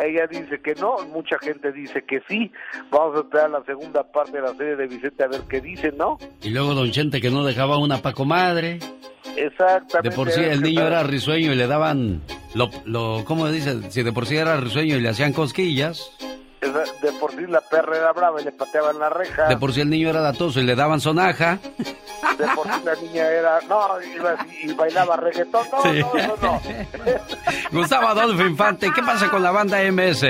[0.00, 2.50] Ella dice que no, mucha gente dice que sí.
[2.90, 5.92] Vamos a esperar la segunda parte de la serie de Vicente a ver qué dice,
[5.92, 6.16] ¿no?
[6.42, 8.78] Y luego Don Chente que no dejaba una pa' comadre.
[9.36, 10.08] Exactamente.
[10.10, 12.22] De por sí el niño era risueño y le daban,
[12.54, 13.90] lo, lo, ¿cómo dice?
[13.90, 16.10] Si de por sí era risueño y le hacían cosquillas,
[16.60, 19.48] De por sí la perra era brava y le pateaban la reja.
[19.48, 21.58] de por sí el niño era datoso y le daban sonaja.
[22.38, 23.58] De por sí la niña era.
[23.68, 25.66] No, iba así y bailaba reggaetón.
[25.72, 26.00] No, Sí.
[26.00, 26.60] no, no, no.
[27.72, 30.24] Gustavo Adolfo Infante, ¿qué pasa con la banda MS?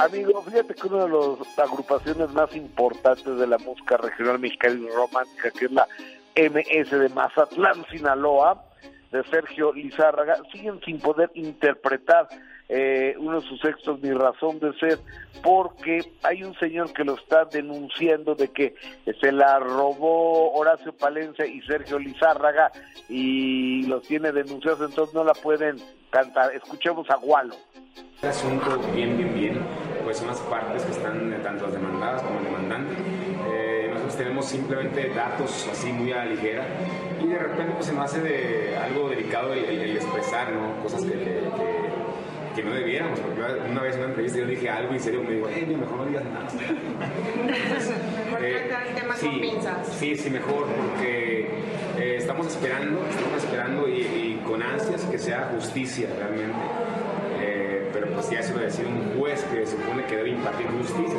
[0.00, 4.88] Amigo, fíjate que una de las agrupaciones más importantes de la música regional mexicana y
[4.92, 5.86] romántica, que es la
[6.36, 8.64] MS de Mazatlán, Sinaloa,
[9.12, 12.28] de Sergio Lizárraga, siguen sin poder interpretar
[12.68, 14.98] eh, uno de sus textos, Mi razón de ser,
[15.42, 18.74] porque hay un señor que lo está denunciando de que
[19.20, 22.72] se la robó Horacio Palencia y Sergio Lizárraga
[23.08, 25.76] y los tiene denunciados, entonces no la pueden
[26.10, 26.54] cantar.
[26.54, 27.54] Escuchemos a Gualo.
[28.14, 29.58] Este asunto, bien, bien, bien,
[30.02, 32.94] pues son las partes que están, eh, tanto las demandadas como el demandante.
[33.46, 36.64] Eh, nosotros tenemos simplemente datos así muy a la ligera
[37.22, 40.82] y de repente pues se nos hace de algo delicado el, expresar, ¿no?
[40.82, 41.93] Cosas que-
[42.54, 43.20] que- no debiéramos.
[43.20, 45.66] Porque una vez en una entrevista yo dije algo y en serio me dijo, eh,
[45.78, 46.46] mejor no digas nada.
[46.52, 49.88] Mejor Eh, el tema sí, con pinzas.
[49.98, 51.48] Sí, sí, mejor, porque
[51.98, 56.56] eh, estamos esperando, estamos esperando y, y con ansias que sea justicia realmente.
[57.40, 60.66] Eh, pero pues ya eso lo decide un juez que se supone que debe impartir
[60.68, 61.18] justicia.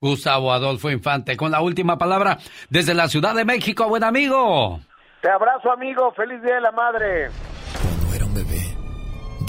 [0.00, 2.38] Gustavo Adolfo Infante con la última palabra
[2.70, 4.78] desde la Ciudad de México, buen amigo.
[5.20, 6.12] Te abrazo, amigo.
[6.12, 7.28] Feliz Día de la Madre.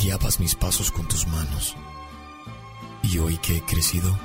[0.02, 1.76] Guiabas mis pasos con tus manos.
[3.04, 4.18] Y hoy que he crecido,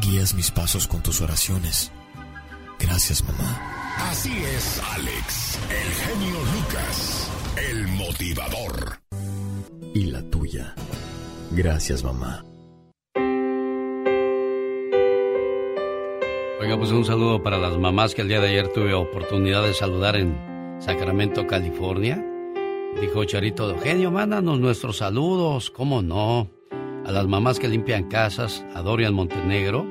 [0.00, 1.90] guías mis pasos con tus oraciones.
[2.78, 3.60] Gracias, mamá.
[4.10, 7.30] Así es, Alex, el genio Lucas,
[7.70, 9.00] el motivador.
[9.94, 10.74] Y la tuya.
[11.52, 12.44] Gracias, mamá.
[16.60, 19.74] Oiga, pues un saludo para las mamás que el día de ayer tuve oportunidad de
[19.74, 20.36] saludar en
[20.80, 22.35] Sacramento, California.
[23.00, 26.48] Dijo Charito, Eugenio, mándanos nuestros saludos, ¿cómo no?
[27.04, 29.84] A las mamás que limpian casas, a Dorian Montenegro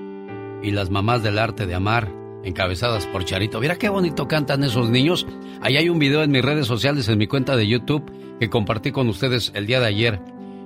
[0.63, 2.09] y las mamás del arte de amar,
[2.43, 3.59] encabezadas por Charito.
[3.59, 5.27] Mira qué bonito cantan esos niños.
[5.61, 8.91] Ahí hay un video en mis redes sociales, en mi cuenta de YouTube, que compartí
[8.91, 10.19] con ustedes el día de ayer.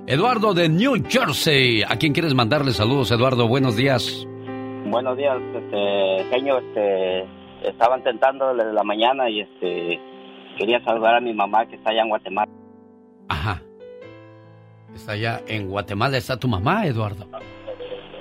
[0.06, 1.82] Eduardo de New Jersey.
[1.82, 3.48] ¿A quién quieres mandarle saludos, Eduardo?
[3.48, 4.26] Buenos días.
[4.86, 7.24] Buenos días, este, genio, este,
[7.68, 10.00] estaba intentando desde la mañana y este,
[10.58, 12.50] quería saludar a mi mamá que está allá en Guatemala.
[13.28, 13.62] Ajá.
[14.94, 17.26] Está allá en Guatemala, está tu mamá, Eduardo.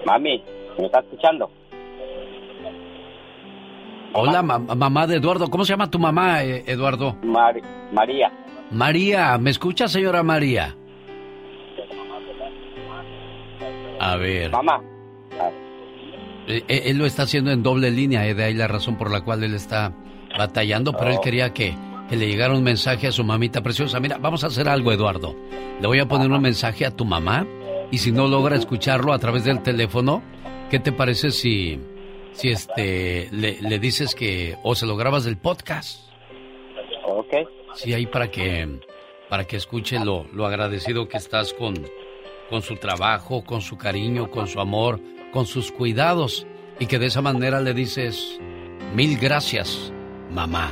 [0.05, 0.43] Mami,
[0.77, 1.49] ¿me está escuchando?
[4.13, 5.49] Hola, ma- mamá de Eduardo.
[5.49, 7.15] ¿Cómo se llama tu mamá, eh, Eduardo?
[7.23, 8.31] María.
[8.71, 10.75] María, ¿me escucha, señora María?
[13.99, 14.51] A ver.
[14.51, 14.81] Mamá.
[16.47, 19.11] Eh, eh, Él lo está haciendo en doble línea, eh, de ahí la razón por
[19.11, 19.93] la cual él está
[20.37, 21.21] batallando, pero él Oh.
[21.21, 21.73] quería que,
[22.09, 23.99] que le llegara un mensaje a su mamita preciosa.
[23.99, 25.35] Mira, vamos a hacer algo, Eduardo.
[25.79, 27.45] Le voy a poner un mensaje a tu mamá
[27.91, 30.23] y si no logra escucharlo a través del teléfono,
[30.71, 31.79] ¿qué te parece si,
[32.31, 36.09] si este, le, le dices que, o se lo grabas del podcast?
[37.05, 37.33] Ok.
[37.75, 38.79] Sí, ahí para que,
[39.29, 41.75] para que escuche lo, lo agradecido que estás con,
[42.49, 44.99] con su trabajo, con su cariño, con su amor,
[45.31, 46.47] con sus cuidados.
[46.79, 48.39] Y que de esa manera le dices,
[48.95, 49.93] mil gracias,
[50.31, 50.71] mamá.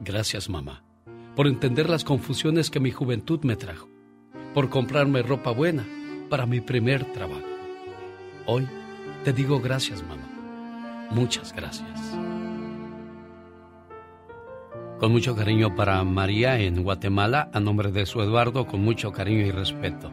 [0.00, 0.82] Gracias, mamá,
[1.36, 3.88] por entender las confusiones que mi juventud me trajo,
[4.52, 5.84] por comprarme ropa buena
[6.28, 7.42] para mi primer trabajo.
[8.46, 8.68] Hoy
[9.24, 10.28] te digo gracias, mamá.
[11.10, 12.18] Muchas gracias.
[14.98, 19.46] Con mucho cariño para María en Guatemala, a nombre de su Eduardo, con mucho cariño
[19.46, 20.12] y respeto.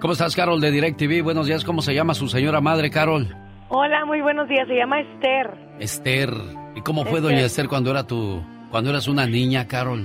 [0.00, 1.22] ¿Cómo estás, Carol, de DirecTV?
[1.22, 3.34] Buenos días, ¿cómo se llama su señora madre, Carol?
[3.68, 4.68] Hola, muy buenos días.
[4.68, 5.50] Se llama Esther.
[5.80, 6.30] Esther.
[6.76, 7.32] ¿Y cómo fue Esther.
[7.32, 8.42] doña Esther cuando era tu,
[8.74, 10.04] cuando eras una niña, Carol?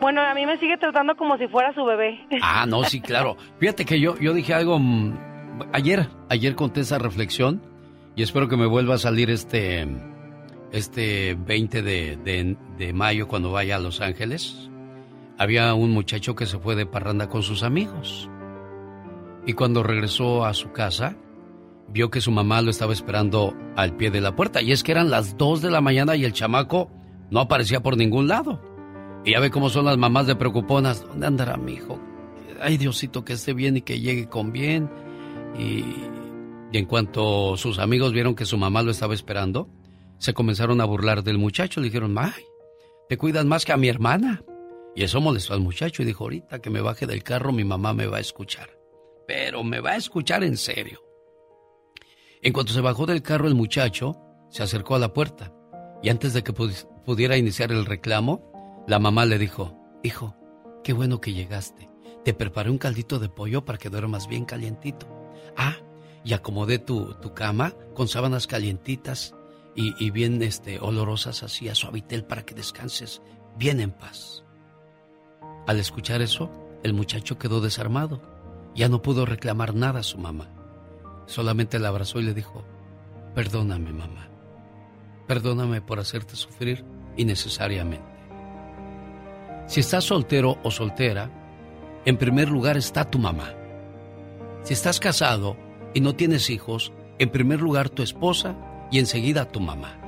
[0.00, 2.20] Bueno, a mí me sigue tratando como si fuera su bebé.
[2.42, 3.36] Ah, no, sí, claro.
[3.58, 5.18] Fíjate que yo, yo dije algo mm,
[5.72, 7.60] ayer, ayer conté esa reflexión
[8.14, 9.88] y espero que me vuelva a salir este,
[10.70, 14.70] este 20 de, de- de mayo cuando vaya a Los Ángeles.
[15.36, 18.30] Había un muchacho que se fue de parranda con sus amigos
[19.44, 21.16] y cuando regresó a su casa
[21.88, 24.92] vio que su mamá lo estaba esperando al pie de la puerta y es que
[24.92, 26.92] eran las 2 de la mañana y el chamaco
[27.34, 28.60] no aparecía por ningún lado.
[29.24, 31.04] Y ya ve cómo son las mamás de preocuponas.
[31.04, 31.98] ¿Dónde andará mi hijo?
[32.62, 34.88] Ay, Diosito, que esté bien y que llegue con bien.
[35.58, 35.82] Y,
[36.70, 39.68] y en cuanto sus amigos vieron que su mamá lo estaba esperando,
[40.18, 41.80] se comenzaron a burlar del muchacho.
[41.80, 42.44] Le dijeron, ay,
[43.08, 44.44] te cuidas más que a mi hermana.
[44.94, 47.94] Y eso molestó al muchacho y dijo, ahorita que me baje del carro mi mamá
[47.94, 48.70] me va a escuchar.
[49.26, 51.00] Pero me va a escuchar en serio.
[52.42, 55.52] En cuanto se bajó del carro el muchacho, se acercó a la puerta
[56.00, 56.52] y antes de que
[57.04, 60.36] pudiera iniciar el reclamo, la mamá le dijo, hijo,
[60.82, 61.88] qué bueno que llegaste.
[62.24, 65.06] Te preparé un caldito de pollo para que duermas bien calientito.
[65.56, 65.76] Ah,
[66.24, 69.34] y acomodé tu, tu cama con sábanas calientitas
[69.74, 73.20] y, y bien este, olorosas así a suavitel para que descanses
[73.56, 74.44] bien en paz.
[75.66, 76.50] Al escuchar eso,
[76.82, 78.22] el muchacho quedó desarmado.
[78.74, 80.50] Ya no pudo reclamar nada a su mamá.
[81.26, 82.64] Solamente la abrazó y le dijo,
[83.34, 84.28] Perdóname, mamá.
[85.26, 86.84] Perdóname por hacerte sufrir
[87.16, 88.14] innecesariamente.
[89.66, 91.30] Si estás soltero o soltera,
[92.04, 93.54] en primer lugar está tu mamá.
[94.62, 95.56] Si estás casado
[95.94, 98.56] y no tienes hijos, en primer lugar tu esposa
[98.90, 100.00] y enseguida tu mamá.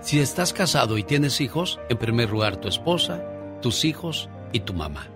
[0.00, 3.22] Si estás casado y tienes hijos, en primer lugar tu esposa,
[3.60, 5.08] tus hijos y tu mamá.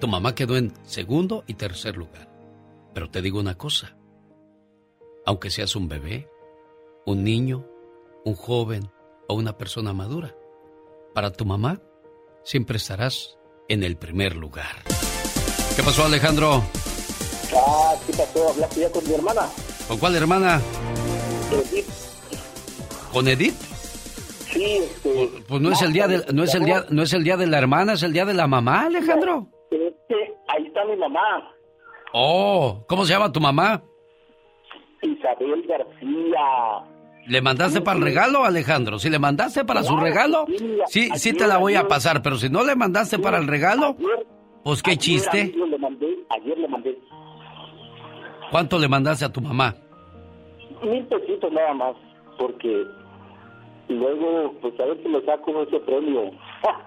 [0.00, 2.28] Tu mamá quedó en segundo y tercer lugar.
[2.92, 3.96] Pero te digo una cosa,
[5.24, 6.28] aunque seas un bebé,
[7.06, 7.64] un niño,
[8.24, 8.90] un joven
[9.28, 10.34] o una persona madura,
[11.14, 11.80] para tu mamá
[12.42, 13.38] siempre estarás
[13.68, 14.82] en el primer lugar.
[15.74, 16.62] ¿Qué pasó Alejandro?
[17.54, 18.50] Ah, ¿qué pasó?
[18.50, 19.42] ¿Hablaste ya con mi hermana?
[19.88, 20.60] ¿Con cuál hermana?
[21.52, 21.86] Edith.
[23.12, 23.54] ¿Con Edith?
[24.52, 25.10] Sí, este...
[25.12, 27.36] Pues, pues no es el día de, no es el día, no es el día
[27.36, 29.48] de la hermana, es el día de la mamá, Alejandro.
[29.70, 31.52] Este, ahí está mi mamá.
[32.12, 33.82] Oh, ¿cómo se llama tu mamá?
[35.02, 36.95] Isabel García.
[37.28, 38.98] ¿Le mandaste para el regalo, Alejandro?
[38.98, 40.46] Si le mandaste para su regalo,
[40.86, 43.96] sí, sí te la voy a pasar, pero si no le mandaste para el regalo,
[44.62, 45.40] pues qué chiste.
[45.40, 46.98] Ayer le mandé, ayer le mandé.
[48.50, 49.74] ¿Cuánto le mandaste a tu mamá?
[50.82, 51.96] Mil pesitos nada más,
[52.38, 52.84] porque
[53.88, 56.30] luego, pues a ver si me saco ese premio.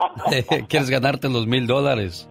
[0.70, 2.30] ¿Quieres ganarte los mil dólares?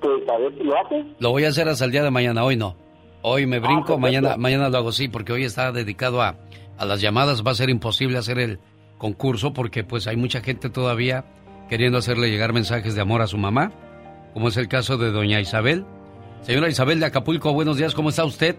[0.00, 1.06] Pues a ver si lo haces.
[1.18, 2.76] Lo voy a hacer hasta el día de mañana, hoy no.
[3.22, 6.36] Hoy me brinco, mañana, mañana lo hago sí, porque hoy está dedicado a
[6.78, 8.58] a las llamadas va a ser imposible hacer el
[8.98, 11.24] concurso porque pues hay mucha gente todavía
[11.68, 13.72] queriendo hacerle llegar mensajes de amor a su mamá,
[14.32, 15.84] como es el caso de doña Isabel.
[16.42, 18.56] Señora Isabel de Acapulco, buenos días, ¿cómo está usted?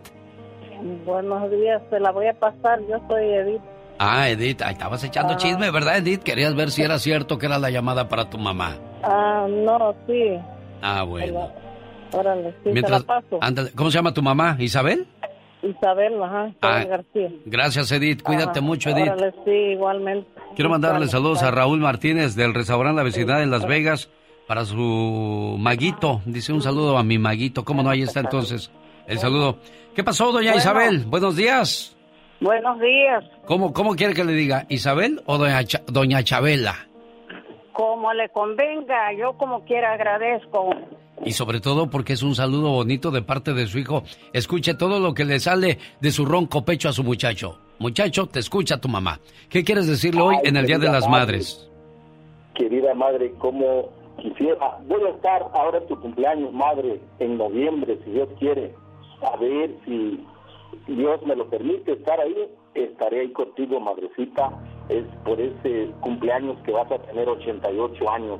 [1.06, 3.62] Buenos días, se la voy a pasar, yo soy Edith.
[3.98, 5.38] Ah, Edith, ahí estabas echando Ah.
[5.38, 6.24] chisme, ¿verdad, Edith?
[6.24, 8.78] Querías ver si era cierto que era la llamada para tu mamá.
[9.04, 10.38] Ah, no, sí.
[10.82, 11.50] Ah, bueno.
[12.14, 13.38] Órale, sí, Mientras, la paso.
[13.42, 14.56] ándale, ¿cómo se llama tu mamá?
[14.60, 15.06] ¿Isabel?
[15.62, 17.30] Isabel, ajá, Isabel Ah, García.
[17.46, 18.22] Gracias, Edith.
[18.24, 19.12] Cuídate Ajá, mucho, Edith.
[19.12, 20.30] Órale, sí, igualmente.
[20.56, 21.52] Quiero mandarle saludos a.
[21.52, 24.10] Raúl Martínez del restaurante La Vecindad en Las Vegas
[24.48, 26.22] para su maguito.
[26.26, 27.64] Dice un saludo a mi maguito.
[27.66, 27.90] ¿Cómo no?
[27.90, 28.72] Ahí está entonces
[29.08, 29.58] el saludo.
[29.96, 30.58] ¿Qué pasó, doña Bueno.
[30.58, 31.06] Isabel?
[31.06, 31.96] Buenos días.
[32.40, 33.24] Buenos días.
[33.46, 34.66] ¿Cómo, ¿Cómo quiere que le diga?
[34.70, 36.76] ¿Isabel o doña, doña Chabela?
[37.74, 40.70] Como le convenga, yo como quiera agradezco.
[41.26, 44.04] Y sobre todo porque es un saludo bonito de parte de su hijo.
[44.34, 47.60] Escuche todo lo que le sale de su ronco pecho a su muchacho.
[47.80, 49.20] Muchacho, te escucha tu mamá.
[49.50, 51.38] ¿Qué quieres decirle hoy Ay, en el Día de las madre.
[51.38, 51.70] Madres?
[52.56, 53.90] Querida madre, como
[54.22, 58.74] quisiera, voy a estar ahora en tu cumpleaños, madre, en noviembre, si Dios quiere.
[59.22, 60.20] A ver si
[60.88, 62.36] Dios me lo permite estar ahí,
[62.74, 64.52] estaré ahí contigo, madrecita.
[64.90, 68.40] Es por ese cumpleaños que vas a tener 88 años.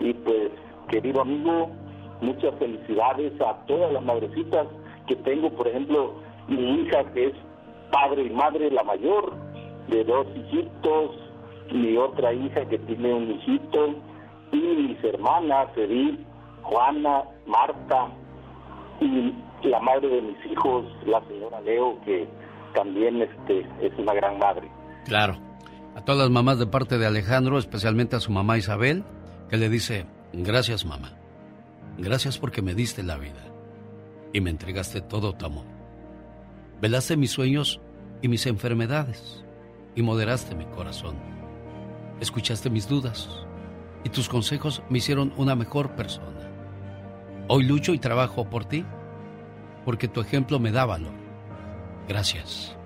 [0.00, 0.50] Y pues,
[0.88, 1.70] querido amigo,
[2.20, 4.66] muchas felicidades a todas las madrecitas
[5.06, 6.14] que tengo, por ejemplo,
[6.48, 7.34] mi hija que es
[7.90, 9.32] padre y madre, la mayor,
[9.88, 11.16] de dos hijitos,
[11.72, 13.94] mi otra hija que tiene un hijito,
[14.52, 16.20] y mis hermanas, Edith,
[16.62, 18.08] Juana, Marta,
[19.00, 19.34] y
[19.68, 22.28] la madre de mis hijos, la señora Leo, que
[22.74, 24.70] también este, es una gran madre.
[25.04, 25.36] Claro.
[25.94, 29.02] A todas las mamás de parte de Alejandro, especialmente a su mamá Isabel,
[29.48, 31.12] que le dice, gracias mamá.
[31.98, 33.44] Gracias porque me diste la vida
[34.32, 35.64] y me entregaste todo tu amor.
[36.80, 37.80] Velaste mis sueños
[38.20, 39.44] y mis enfermedades
[39.94, 41.16] y moderaste mi corazón.
[42.20, 43.28] Escuchaste mis dudas
[44.04, 46.50] y tus consejos me hicieron una mejor persona.
[47.48, 48.84] Hoy lucho y trabajo por ti
[49.84, 51.14] porque tu ejemplo me da valor.
[52.08, 52.76] Gracias.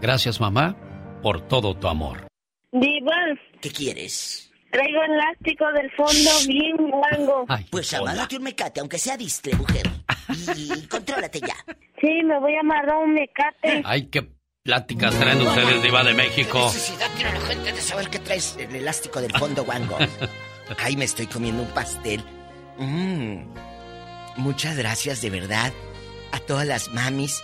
[0.00, 0.76] Gracias mamá
[1.22, 2.26] por todo tu amor.
[2.72, 3.16] Diva,
[3.60, 4.45] ¿Qué quieres?
[4.70, 7.46] Traigo elástico del fondo bien blanco.
[7.70, 9.88] Pues amárrate un mecate, aunque sea distre, mujer.
[10.56, 11.56] Y contrólate ya.
[12.00, 13.82] Sí, me voy a amarrar un mecate.
[13.84, 14.28] Ay, qué
[14.62, 16.58] pláticas traen ustedes, Diva de México.
[16.64, 19.98] Necesidad tiene la gente de saber que traes el elástico del fondo, Wango.
[20.78, 22.22] Ay, me estoy comiendo un pastel.
[22.78, 23.54] Mm.
[24.36, 25.72] Muchas gracias de verdad
[26.32, 27.42] a todas las mamis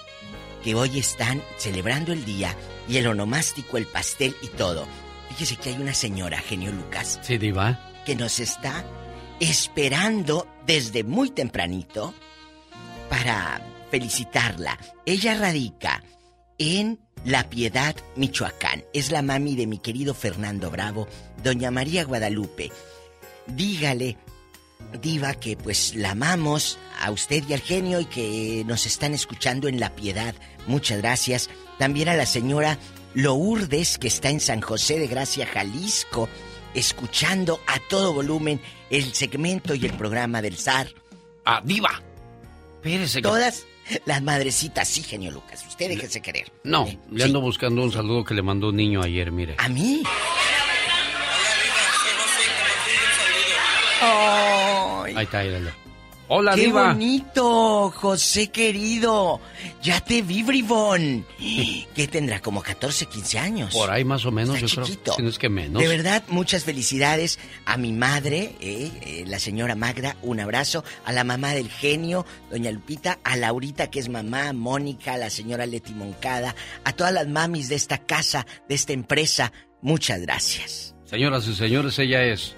[0.62, 2.54] que hoy están celebrando el día
[2.88, 4.86] y el onomástico, el pastel y todo.
[5.32, 7.80] Fíjese que hay una señora, genio Lucas, Sí, Diva.
[8.04, 8.84] que nos está
[9.40, 12.12] esperando desde muy tempranito
[13.08, 14.78] para felicitarla.
[15.06, 16.02] Ella radica
[16.58, 18.84] en La Piedad, Michoacán.
[18.92, 21.08] Es la mami de mi querido Fernando Bravo,
[21.42, 22.70] doña María Guadalupe.
[23.46, 24.18] Dígale,
[25.00, 29.66] diva, que pues la amamos a usted y al genio y que nos están escuchando
[29.68, 30.34] en La Piedad.
[30.66, 31.48] Muchas gracias.
[31.78, 32.78] También a la señora
[33.14, 36.28] Lourdes, que está en San José de Gracia, Jalisco,
[36.74, 38.60] escuchando a todo volumen
[38.90, 40.88] el segmento y el programa del zar.
[41.44, 42.02] Ah, diva.
[42.76, 43.18] Espérese.
[43.18, 43.66] que- Todas
[44.06, 45.64] Las madrecitas, sí, genio Lucas.
[45.68, 46.50] Usted déjese querer.
[46.62, 49.56] No, le ando buscando un saludo que le mandó un niño ayer, mire.
[49.58, 50.02] ¿A mí?
[55.14, 55.50] Ahí está, ahí
[56.28, 56.92] Hola, ¡Qué Diva.
[56.94, 59.40] bonito, José querido!
[59.82, 61.26] Ya te vi, bribón.
[61.94, 62.40] ¿Qué tendrá?
[62.40, 63.74] Como 14, 15 años.
[63.74, 64.86] Por ahí más o menos, Está yo creo.
[64.86, 65.14] chiquito.
[65.16, 65.82] Si no es que menos.
[65.82, 70.84] De verdad, muchas felicidades a mi madre, eh, eh, la señora Magda, un abrazo.
[71.04, 73.18] A la mamá del genio, doña Lupita.
[73.24, 74.48] A Laurita, que es mamá.
[74.48, 76.54] A Mónica, a la señora Leti Moncada.
[76.84, 79.52] A todas las mamis de esta casa, de esta empresa.
[79.82, 80.94] Muchas gracias.
[81.04, 82.54] Señoras y señores, ella es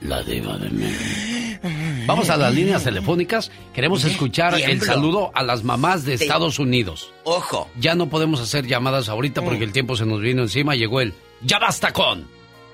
[0.00, 1.68] la diva de México.
[2.06, 3.50] Vamos a las líneas telefónicas.
[3.74, 7.12] Queremos escuchar el saludo a las mamás de Estados Unidos.
[7.24, 7.68] Ojo.
[7.78, 10.74] Ya no podemos hacer llamadas ahorita porque el tiempo se nos vino encima.
[10.76, 12.26] Llegó el ya basta con.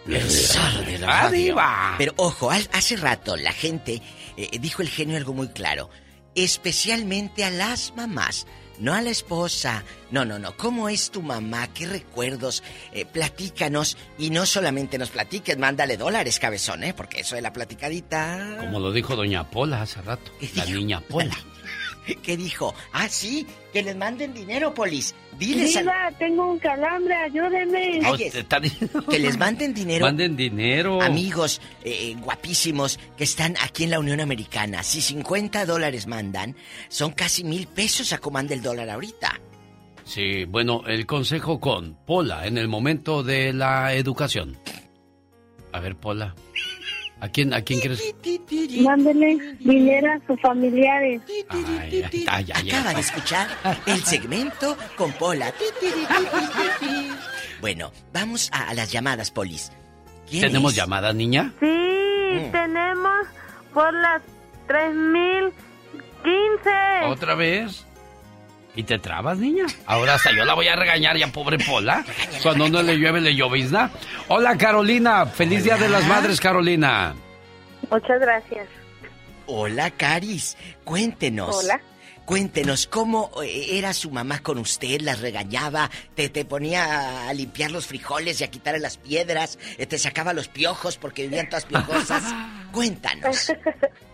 [0.07, 1.39] El zar de la ¡Ah, radio.
[1.39, 1.95] diva!
[1.97, 4.03] Pero ojo, hace rato la gente
[4.37, 5.91] eh, dijo el genio algo muy claro.
[6.35, 8.47] Especialmente a las mamás,
[8.83, 9.85] no a la esposa.
[10.11, 10.57] No, no, no.
[10.57, 11.69] ¿Cómo es tu mamá?
[11.73, 12.63] ¿Qué recuerdos?
[12.93, 13.97] Eh, platícanos.
[14.19, 16.93] Y no solamente nos platiques, mándale dólares, cabezón, ¿eh?
[16.93, 18.57] Porque eso de la platicadita.
[18.61, 20.33] Como lo dijo doña Pola hace rato.
[20.57, 21.37] La niña Pola.
[22.23, 22.75] ¿Qué dijo?
[22.93, 25.15] Ah, sí, que les manden dinero, Polis.
[25.39, 27.15] Diles al- Diva, tengo un calambre,
[28.39, 30.07] está diciendo- que les manden dinero.
[30.07, 31.01] Manden dinero.
[31.01, 36.57] Amigos eh, guapísimos que están aquí en la Unión Americana, si 50 dólares mandan,
[36.89, 39.41] son casi mil pesos a cómo anda el dólar ahorita.
[40.05, 44.59] Sí, bueno, el consejo con Pola en el momento de la educación.
[45.73, 46.35] A ver, Pola.
[47.23, 48.03] ¿A quién, a quién quieres?
[48.83, 51.23] Mándele dinero a sus familiares.
[51.49, 52.05] Ay.
[52.27, 53.47] Acaba de escuchar
[53.87, 55.55] el segmento con Pola.
[57.61, 59.71] Bueno, vamos a, a las llamadas, Polis.
[60.29, 60.79] ¿Quién ¿Tenemos es?
[60.79, 61.53] llamada, niña?
[61.61, 61.67] Sí,
[62.33, 62.51] Mm.
[62.51, 63.27] tenemos
[63.75, 64.23] por las
[64.67, 65.51] 3015.
[67.07, 67.87] ¿Otra vez?
[68.75, 69.67] ¿Y te trabas, niña?
[69.87, 72.05] Ahora hasta yo la voy a regañar ya, pobre Pola.
[72.43, 73.91] Cuando no le llueve, le llovizna.
[74.29, 75.27] Hola, Carolina.
[75.27, 77.15] Feliz Día de las Madres, Carolina.
[77.91, 78.67] Muchas gracias.
[79.47, 80.57] Hola, Caris.
[80.85, 81.55] Cuéntenos.
[81.55, 81.81] Hola.
[82.25, 85.01] Cuéntenos, ¿cómo eh, era su mamá con usted?
[85.01, 85.91] ¿Las regañaba?
[86.15, 89.59] ¿Te, te ponía a limpiar los frijoles y a quitarle las piedras?
[89.77, 92.23] ¿Te sacaba los piojos porque vivían todas piojosas?
[92.73, 93.53] Cuéntanos.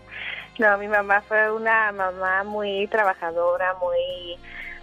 [0.59, 4.37] No, mi mamá fue una mamá muy trabajadora, muy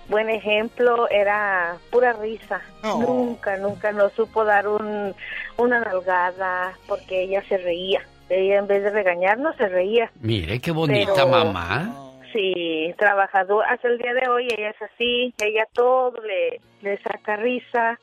[0.08, 2.62] buen ejemplo, era pura risa.
[2.82, 2.98] Oh.
[3.00, 5.14] Nunca, nunca nos supo dar un,
[5.58, 8.00] una nalgada porque ella se reía.
[8.28, 10.10] Ella en vez de regañarnos se reía.
[10.20, 12.02] Mire, qué bonita Pero- mamá.
[12.32, 13.64] Sí, trabajador.
[13.68, 17.98] Hasta el día de hoy ella es así, ella todo le, le saca risa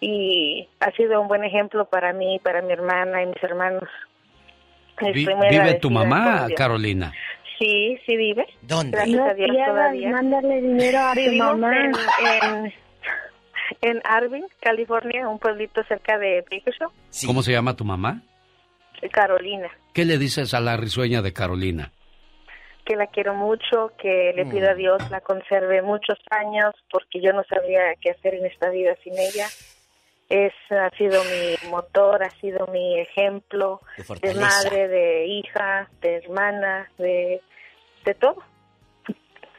[0.00, 3.88] y ha sido un buen ejemplo para mí, para mi hermana y mis hermanos.
[5.12, 6.56] Vi- ¿Vive tu mamá, Dios.
[6.58, 7.12] Carolina?
[7.58, 8.46] Sí, sí vive.
[8.62, 8.96] ¿Dónde?
[8.96, 10.10] Gracias a No Dios pierdas, todavía.
[10.10, 11.72] mándale dinero a tu mamá.
[11.84, 11.92] En,
[12.66, 12.72] en,
[13.82, 16.92] en Arvin, California, un pueblito cerca de Bakersfield,
[17.26, 18.22] ¿Cómo se llama tu mamá?
[19.12, 19.68] Carolina.
[19.92, 21.92] ¿Qué le dices a la risueña de Carolina?
[22.86, 27.32] que la quiero mucho, que le pido a Dios la conserve muchos años, porque yo
[27.32, 29.46] no sabría qué hacer en esta vida sin ella.
[30.28, 33.80] Es, ha sido mi motor, ha sido mi ejemplo
[34.22, 37.42] De madre, de hija, de hermana, de,
[38.04, 38.36] de todo.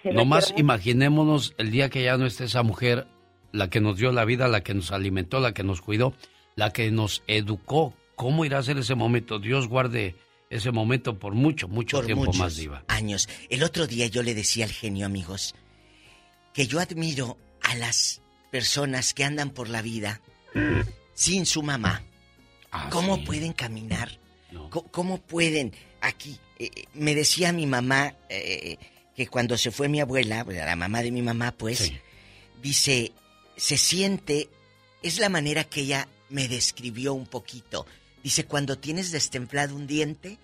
[0.03, 3.07] La Nomás imaginémonos el día que ya no esté esa mujer,
[3.51, 6.13] la que nos dio la vida, la que nos alimentó, la que nos cuidó,
[6.55, 7.93] la que nos educó.
[8.15, 9.39] ¿Cómo irá a ser ese momento?
[9.39, 10.15] Dios guarde
[10.49, 12.83] ese momento por mucho, mucho Por tiempo muchos más, Diva.
[12.87, 13.27] años.
[13.49, 15.55] El otro día yo le decía al genio, amigos,
[16.53, 18.21] que yo admiro a las
[18.51, 20.21] personas que andan por la vida
[21.13, 22.03] sin su mamá.
[22.71, 24.19] Ah, ¿Cómo pueden caminar?
[24.91, 25.73] ¿Cómo pueden?
[26.01, 28.77] Aquí, eh, eh, me decía mi mamá eh,
[29.15, 31.91] que cuando se fue mi abuela, la mamá de mi mamá, pues,
[32.61, 33.11] dice,
[33.55, 34.49] se siente,
[35.01, 37.85] es la manera que ella me describió un poquito.
[38.23, 40.39] Dice, cuando tienes destemplado un diente,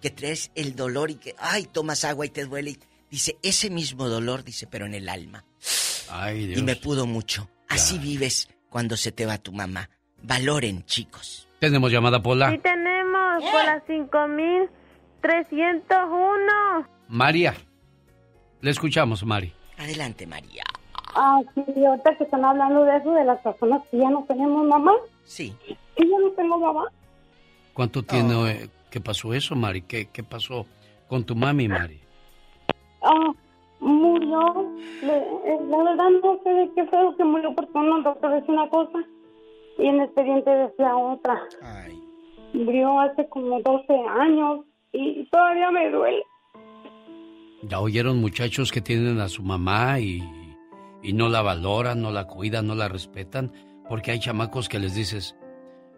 [0.00, 2.78] que traes el dolor y que, ay, tomas agua y te duele.
[3.10, 5.44] Dice, ese mismo dolor, dice, pero en el alma.
[6.08, 6.58] Ay, Dios.
[6.58, 7.48] Y me pudo mucho.
[7.68, 9.90] Así vives cuando se te va tu mamá.
[10.22, 11.46] Valoren, chicos.
[11.58, 12.50] ¿Tenemos llamada, Pola?
[12.50, 16.86] Sí tenemos por las 5301.
[17.08, 17.54] María.
[18.60, 19.52] Le escuchamos, Mari.
[19.78, 20.64] Adelante, María.
[21.14, 24.66] Ah, sí, ahorita que están hablando de eso, de las personas que ya no tenemos
[24.66, 24.92] mamá.
[25.24, 25.56] Sí.
[25.96, 26.84] Que ya no tengo mamá.
[27.72, 29.82] ¿Cuánto tiene eh, que pasó eso, Mari?
[29.82, 30.66] ¿Qué, ¿Qué pasó
[31.08, 32.00] con tu mami, Mari?
[33.02, 33.32] Ah,
[33.80, 34.72] murió.
[35.02, 38.54] Eh, la verdad no sé de qué fue lo que murió porque un doctor decía
[38.54, 38.98] una cosa
[39.78, 41.42] y en el expediente decía otra.
[42.52, 44.60] Murió hace como 12 años
[44.92, 46.22] y todavía me duele.
[47.62, 50.22] Ya oyeron muchachos que tienen a su mamá y,
[51.02, 53.52] y no la valoran, no la cuidan, no la respetan,
[53.88, 55.36] porque hay chamacos que les dices,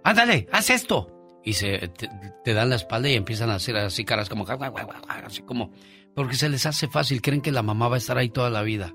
[0.03, 1.15] ándale, haz esto.
[1.45, 2.09] Y se, te,
[2.45, 4.45] te dan la espalda y empiezan a hacer así caras como,
[5.25, 5.71] así como,
[6.19, 8.63] porque se les hace fácil, creen que la mamá va a estar ahí toda la
[8.63, 8.93] vida.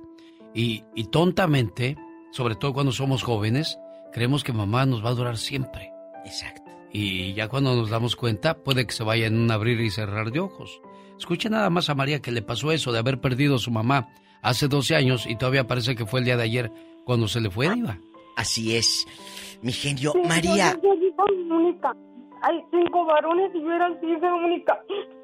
[0.53, 1.95] Y, y tontamente,
[2.33, 3.79] sobre todo cuando somos jóvenes,
[4.11, 5.89] creemos que mamá nos va a durar siempre.
[6.25, 6.69] Exacto.
[6.91, 10.31] Y ya cuando nos damos cuenta, puede que se vaya en un abrir y cerrar
[10.31, 10.81] de ojos.
[11.17, 14.09] Escuche nada más a María que le pasó eso de haber perdido a su mamá
[14.41, 16.71] hace 12 años y todavía parece que fue el día de ayer
[17.05, 17.99] cuando se le fue, Diva.
[18.35, 19.07] Así es.
[19.61, 20.77] Mi genio, Sí, María.
[20.83, 21.95] Yo, yo soy única.
[22.41, 24.77] Hay cinco varones y yo era hija única.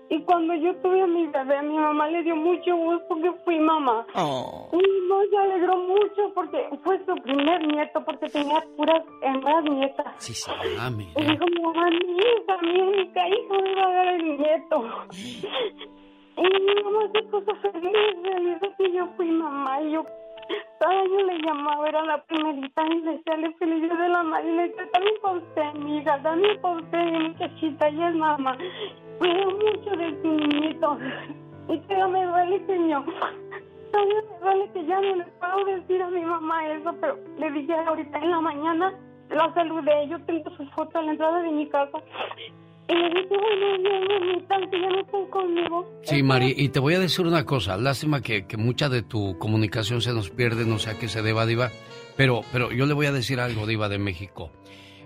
[0.10, 3.32] Y cuando yo tuve a mi bebé, a mi mamá le dio mucho gusto que
[3.46, 4.08] fui mamá.
[4.16, 4.70] Oh.
[4.74, 10.08] Y no se alegró mucho porque fue su primer nieto, porque tenía puras hembras nietas.
[10.18, 10.50] Sí, sí.
[10.80, 11.12] Ah, mira.
[11.16, 14.86] Y dijo, mamá, mi hija, mi única hija me va a dar el nieto.
[16.40, 17.92] Y mi mamá se puso feliz,
[18.62, 19.82] de que yo fui mamá.
[19.82, 20.06] Y yo
[20.80, 24.50] cada le llamaba, era la primerita, y le decía, le feliz de la madre.
[24.50, 28.58] Y le decía, también para usted, mi hija, también para usted, muchachita, y es mamá.
[29.19, 30.98] Cuido mucho de tu niñito.
[31.69, 33.03] Y todavía me duele, señor.
[33.92, 37.52] Todavía me duele que ya no le puedo decir a mi mamá eso, pero le
[37.52, 38.94] dije ahorita en la mañana,
[39.30, 42.00] la saludé, yo tengo su foto a la entrada de mi casa.
[42.90, 46.01] Y le dije, bueno, ya, mamita, que ya no están conmigo.
[46.03, 47.77] Sí, Mari, y te voy a decir una cosa.
[47.77, 51.22] Lástima que, que mucha de tu comunicación se nos pierde, no sé a qué se
[51.22, 51.72] deba, Diva.
[52.18, 54.51] Pero, pero yo le voy a decir algo, Diva de México.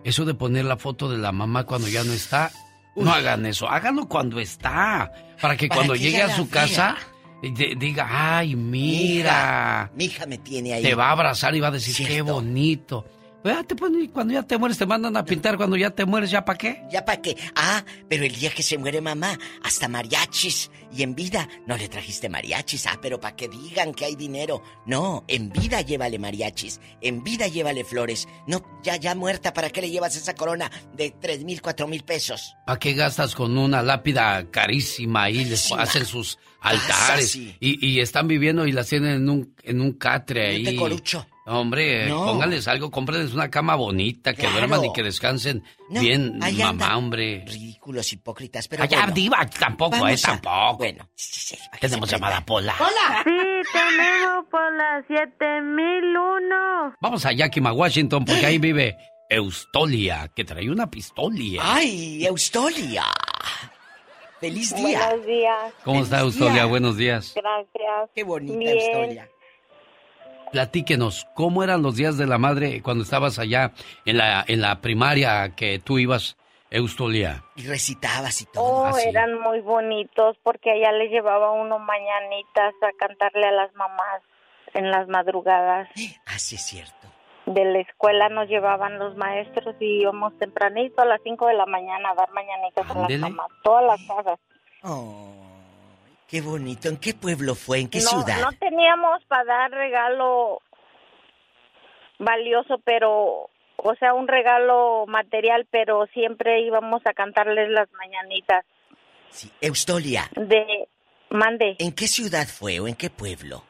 [0.04, 2.52] Eso de poner la foto de la mamá cuando ya no está,
[2.96, 3.70] no hagan eso.
[3.70, 5.12] Háganlo cuando está.
[5.42, 6.98] Para que Para cuando que llegue a su casa,
[7.42, 9.92] de- diga, ay, mira.
[9.96, 10.84] Mi hija me tiene ahí.
[10.84, 13.06] Te va a abrazar y va a decir, qué bonito.
[13.44, 15.58] Ya te ponen- cuando ya te mueres, te mandan a pintar.
[15.58, 16.82] Cuando ya te mueres, ¿ya para qué?
[16.90, 17.36] ¿Ya para qué?
[17.56, 20.72] Ah, pero el día que se muere mamá, hasta mariachis.
[20.96, 22.88] Y en vida no le trajiste mariachis.
[22.88, 24.64] Ah, pero para que digan que hay dinero.
[24.86, 26.80] No, en vida llévale mariachis.
[27.02, 28.28] En vida llévale flores.
[28.48, 32.04] No, ya, ya muerta, ¿para qué le llevas esa corona de tres mil, cuatro mil
[32.04, 32.56] pesos?
[32.66, 37.32] ¿Para qué gastas con una lápida carísima y les hacen sus Pasa, altares?
[37.32, 37.56] sí.
[37.60, 40.76] Y, y están viviendo y las tienen en un, en un catre ahí.
[40.78, 41.28] corucho.
[41.46, 42.24] Hombre, No.
[42.26, 44.60] pónganles algo, cómprenles una cama bonita, que Claro.
[44.60, 46.96] duerman y que descansen No, bien, mamá, andan.
[46.96, 47.44] hombre.
[47.46, 49.12] Ridículos, hipócritas, pero bueno.
[49.14, 50.78] diva, tampoco, Vamos eh, a- tampoco.
[50.78, 51.10] Bueno,
[51.82, 52.74] Tenemos llamada Pola.
[53.26, 56.96] Sí, tenemos por la 7001.
[57.02, 58.96] Vamos a Yakima, Washington, porque ahí vive
[59.30, 61.62] Eustolia, que trae una pistolia.
[61.64, 63.04] ¡Ay, Eustolia!
[64.40, 65.08] ¡Feliz día!
[65.10, 65.74] Buenos días.
[65.86, 66.54] ¿Cómo está Eustolia?
[66.54, 66.66] día.
[66.66, 67.34] Buenos días.
[67.36, 68.10] Gracias.
[68.14, 68.78] Qué bonita Bien.
[68.78, 69.30] Eustolia.
[70.54, 73.72] Platíquenos, ¿cómo eran los días de la madre cuando estabas allá
[74.06, 76.38] en la, en la primaria que tú ibas,
[76.70, 77.44] Eustolia?
[77.56, 78.64] Y recitabas y todo.
[78.64, 79.10] Oh, Ah, sí.
[79.10, 84.22] eran muy bonitos porque allá les llevaba uno mañanitas a cantarle a las mamás
[84.76, 85.90] en las madrugadas.
[86.28, 87.08] Ah, sí, es cierto.
[87.48, 91.66] De la escuela nos llevaban los maestros y íbamos tempranito a las 5 de la
[91.66, 93.18] mañana a dar mañanitas a Ándele.
[93.20, 93.48] las mamás.
[93.64, 94.40] Todas las casas.
[94.84, 95.43] Oh,
[96.34, 96.90] qué bonito.
[96.90, 97.80] ¿En qué pueblo fue?
[97.80, 98.42] ¿En qué no, ciudad?
[98.42, 100.64] no teníamos para dar regalo
[102.18, 108.66] valioso, pero, o sea, un regalo material, pero siempre íbamos a cantarles las mañanitas.
[109.62, 110.24] Eustolia.
[110.36, 110.88] De,
[111.30, 111.76] mande.
[111.78, 113.64] ¿En qué ciudad fue o en qué pueblo?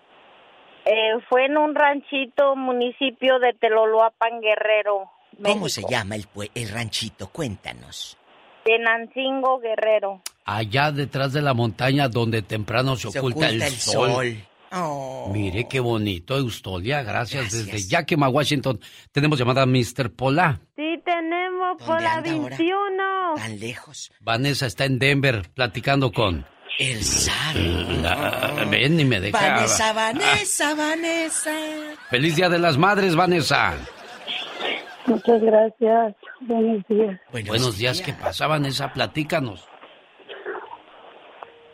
[0.85, 5.11] Eh, fue en un ranchito, municipio de Teloloapan, Guerrero.
[5.43, 5.91] ¿Cómo se México.
[5.91, 7.27] llama el, el ranchito?
[7.27, 8.17] Cuéntanos.
[8.63, 10.21] Tenancingo, Guerrero.
[10.45, 14.09] Allá detrás de la montaña donde temprano se, Se oculta, el, oculta el sol.
[14.11, 14.37] sol.
[14.75, 15.29] Oh.
[15.31, 17.03] Mire qué bonito, Eustolia.
[17.03, 17.51] Gracias.
[17.51, 18.79] Desde Yakima, Washington.
[19.11, 20.11] Tenemos llamada a Mr.
[20.15, 20.59] Pola.
[20.75, 22.57] Sí, tenemos por ¿Dónde la anda ahora?
[22.57, 23.03] 21.
[23.35, 24.11] Tan lejos.
[24.19, 26.45] Vanessa está en Denver platicando con.
[26.79, 27.55] El zar.
[27.55, 29.37] La- Ven y me deja.
[29.39, 31.51] Vanessa, Vanessa, Vanessa.
[32.09, 33.75] Feliz Día de las Madres, Vanessa.
[35.05, 36.15] Muchas gracias.
[36.41, 37.19] Buenos días.
[37.31, 38.01] Buenos, días.
[38.01, 38.91] ¿Qué pasa, Vanessa?
[38.91, 39.65] Platícanos.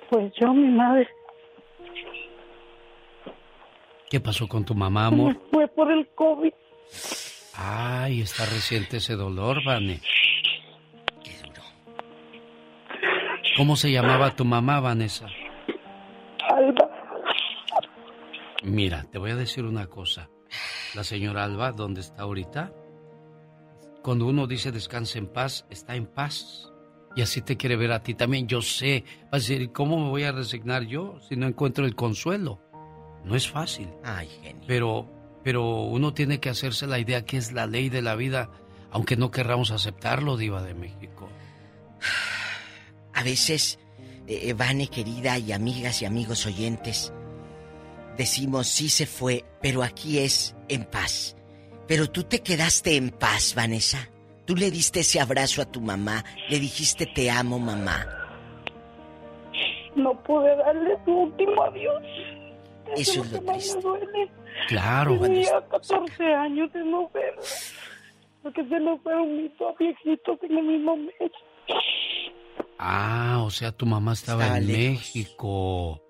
[0.10, 1.08] Pues yo, mi madre,
[4.10, 5.40] ¿Qué pasó con tu mamá, amor?
[5.52, 6.52] fue por el COVID.
[7.56, 10.02] Ay, está reciente ese dolor, Vane.
[13.56, 15.28] ¿Cómo se llamaba tu mamá, Vanessa?
[16.50, 16.90] Alba.
[18.64, 20.30] Mira, te voy a decir una cosa.
[20.96, 22.74] La señora Alba, ¿dónde está ahorita?
[24.02, 26.69] Cuando uno dice descanse en paz, está en paz.
[27.20, 28.48] Y así te quiere ver a ti también.
[28.48, 29.04] Yo sé.
[29.26, 32.62] Va a decir, ¿cómo me voy a resignar yo si no encuentro el consuelo?
[33.26, 33.90] No es fácil.
[34.06, 34.64] Ay, genio.
[34.66, 35.06] Pero,
[35.44, 38.50] pero uno tiene que hacerse la idea que es la ley de la vida,
[38.90, 41.28] aunque no querramos aceptarlo, Diva de México.
[43.14, 43.80] A veces
[44.26, 47.12] eh, Vane querida y amigas y amigos oyentes,
[48.16, 51.36] decimos sí se fue, pero aquí es en paz.
[51.86, 54.10] Pero tú te quedaste en paz, Vanessa.
[54.50, 58.04] Tú le diste ese abrazo a tu mamá, le dijiste te amo, mamá.
[59.96, 62.02] No pude darle su último adiós.
[62.98, 63.76] Eso es lo que más triste.
[63.78, 64.32] me duele.
[64.68, 65.68] Claro, Tenía Vanessa.
[65.70, 67.42] 14 años de no verlo.
[68.42, 71.32] Porque se nos fueron mis dos viejitos en el mismo mes.
[72.80, 74.96] Ah, o sea, tu mamá estaba, Estaba en lejos.
[74.96, 76.02] México.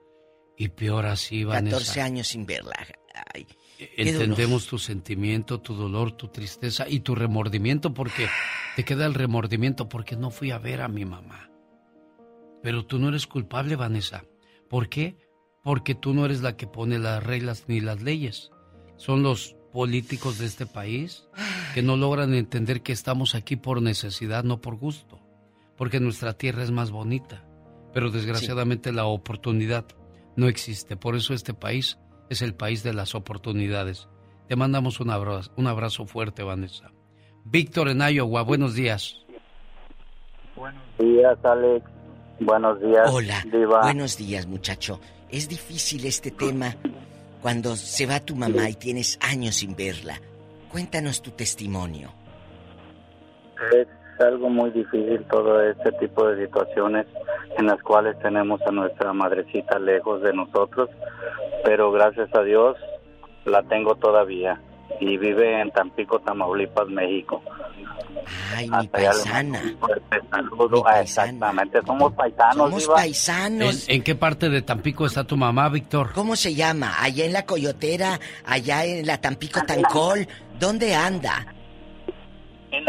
[0.55, 1.75] Y peor así, Vanessa.
[1.75, 2.87] 14 años sin verla.
[3.33, 3.45] Ay,
[3.79, 8.27] Entendemos tu sentimiento, tu dolor, tu tristeza y tu remordimiento porque
[8.75, 11.49] te queda el remordimiento porque no fui a ver a mi mamá.
[12.61, 14.25] Pero tú no eres culpable, Vanessa.
[14.69, 15.17] ¿Por qué?
[15.63, 18.51] Porque tú no eres la que pone las reglas ni las leyes.
[18.97, 21.29] Son los políticos de este país
[21.73, 25.21] que no logran entender que estamos aquí por necesidad, no por gusto.
[25.77, 27.45] Porque nuestra tierra es más bonita.
[27.93, 29.85] Pero desgraciadamente la oportunidad
[30.35, 30.97] no existe.
[30.97, 31.97] Por eso este país
[32.29, 34.07] es el país de las oportunidades.
[34.47, 36.91] Te mandamos un abrazo, un abrazo fuerte, Vanessa.
[37.43, 39.17] Víctor en Iowa, buenos días.
[40.55, 41.85] Buenos días, Alex.
[42.39, 43.81] Buenos días, Hola, Diva.
[43.81, 44.99] buenos días, muchacho.
[45.29, 46.75] Es difícil este tema
[47.41, 50.19] cuando se va tu mamá y tienes años sin verla.
[50.71, 52.11] Cuéntanos tu testimonio.
[53.73, 53.87] Es
[54.21, 57.05] algo muy difícil todo este tipo de situaciones
[57.57, 60.89] en las cuales tenemos a nuestra madrecita lejos de nosotros,
[61.63, 62.77] pero gracias a Dios
[63.45, 64.61] la tengo todavía
[64.99, 67.41] y vive en Tampico, Tamaulipas, México.
[68.55, 69.59] Ay, mi paisana.
[69.59, 70.83] mando un fuerte saludo.
[70.85, 72.95] Ah, exactamente, somos paisanos, Somos Diva.
[72.95, 73.87] paisanos.
[73.89, 76.11] ¿En, en qué parte de Tampico está tu mamá, Víctor?
[76.13, 76.93] ¿Cómo se llama?
[77.01, 78.19] ¿Allá en la Coyotera?
[78.45, 80.27] ¿Allá en la Tampico Tancol?
[80.59, 81.45] ¿Dónde anda?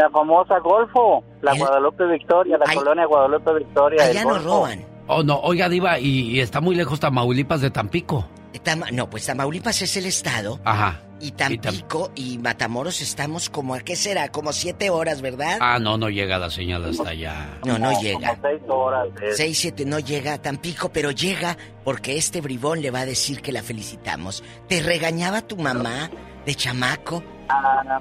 [0.01, 4.03] La famosa Golfo, la Guadalupe Victoria, la colonia Guadalupe Victoria.
[4.03, 4.85] Allá nos roban.
[5.07, 8.25] Oh, no, oiga, Diva, y, y está muy lejos Tamaulipas de Tampico.
[8.63, 10.59] Tama- no, pues Tamaulipas es el estado.
[10.63, 11.01] Ajá.
[11.19, 14.29] Y Tampico y Matamoros estamos como, ¿a qué será?
[14.31, 15.57] Como siete horas, ¿verdad?
[15.61, 17.59] Ah, no, no llega la señal hasta allá.
[17.65, 18.29] No, no Como- llega.
[18.29, 19.07] como seis horas.
[19.21, 19.37] es.
[19.37, 23.41] Seis, siete, no llega a Tampico, pero llega porque este bribón le va a decir
[23.41, 24.43] que la felicitamos.
[24.67, 26.09] ¿Te regañaba tu mamá
[26.45, 27.23] de chamaco?
[27.49, 27.99] Ah,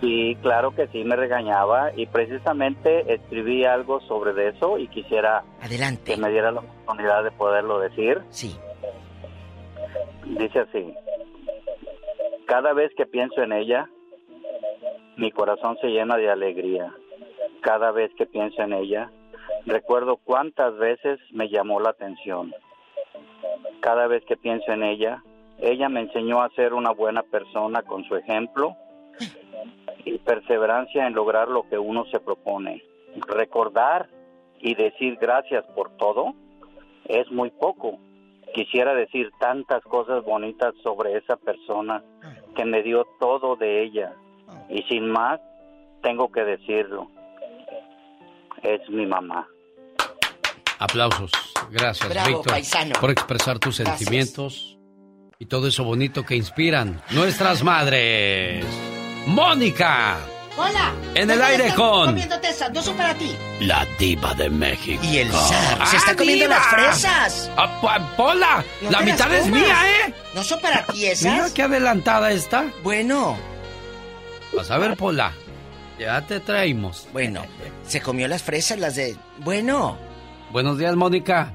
[0.00, 5.44] sí, claro que sí, me regañaba y precisamente escribí algo sobre de eso y quisiera
[5.60, 6.14] Adelante.
[6.14, 8.20] que me diera la oportunidad de poderlo decir.
[8.30, 8.56] Sí.
[10.26, 10.94] Dice así,
[12.46, 13.88] cada vez que pienso en ella,
[15.16, 16.94] mi corazón se llena de alegría.
[17.62, 19.10] Cada vez que pienso en ella,
[19.66, 22.54] recuerdo cuántas veces me llamó la atención.
[23.80, 25.22] Cada vez que pienso en ella,
[25.58, 28.76] ella me enseñó a ser una buena persona con su ejemplo
[30.04, 32.82] y perseverancia en lograr lo que uno se propone.
[33.26, 34.08] Recordar
[34.60, 36.34] y decir gracias por todo
[37.06, 37.98] es muy poco.
[38.54, 42.02] Quisiera decir tantas cosas bonitas sobre esa persona
[42.56, 44.14] que me dio todo de ella.
[44.68, 45.40] Y sin más,
[46.02, 47.08] tengo que decirlo.
[48.62, 49.46] Es mi mamá.
[50.78, 51.30] Aplausos.
[51.70, 52.94] Gracias, Bravo, Víctor, paisano.
[53.00, 53.98] por expresar tus Gracias.
[53.98, 54.78] sentimientos
[55.38, 58.64] y todo eso bonito que inspiran nuestras madres.
[59.26, 60.18] Mónica,
[60.56, 60.92] ¡Hola!
[61.14, 63.34] En el aire con- comiéndote esas, no son para ti.
[63.60, 65.02] la diva de México.
[65.04, 67.50] Y el zar se está ¡Ah, comiendo las fresas.
[67.56, 69.76] Ah, Pola, la mitad es mía,
[70.06, 70.14] ¿eh?
[70.34, 71.32] ¿No son para ti esas?
[71.32, 72.66] Mira qué adelantada está.
[72.82, 73.36] Bueno.
[74.52, 75.32] Vas a ver, Pola.
[75.98, 77.06] Ya te traímos.
[77.12, 77.44] Bueno,
[77.86, 79.16] se comió las fresas, las de...
[79.38, 79.96] Bueno.
[80.50, 81.52] Buenos días, Mónica.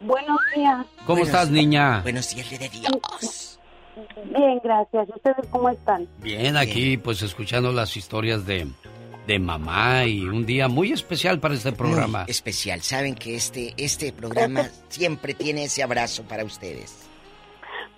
[0.00, 0.86] Buenos días.
[0.98, 2.00] ¿Cómo Buenos- estás, niña?
[2.02, 3.51] Buenos días, de Dios.
[4.24, 5.08] Bien, gracias.
[5.14, 6.08] ¿Ustedes cómo están?
[6.18, 8.66] Bien, aquí pues escuchando las historias de,
[9.26, 12.22] de mamá y un día muy especial para este programa.
[12.22, 12.80] Muy especial.
[12.82, 17.08] Saben que este, este programa siempre tiene ese abrazo para ustedes.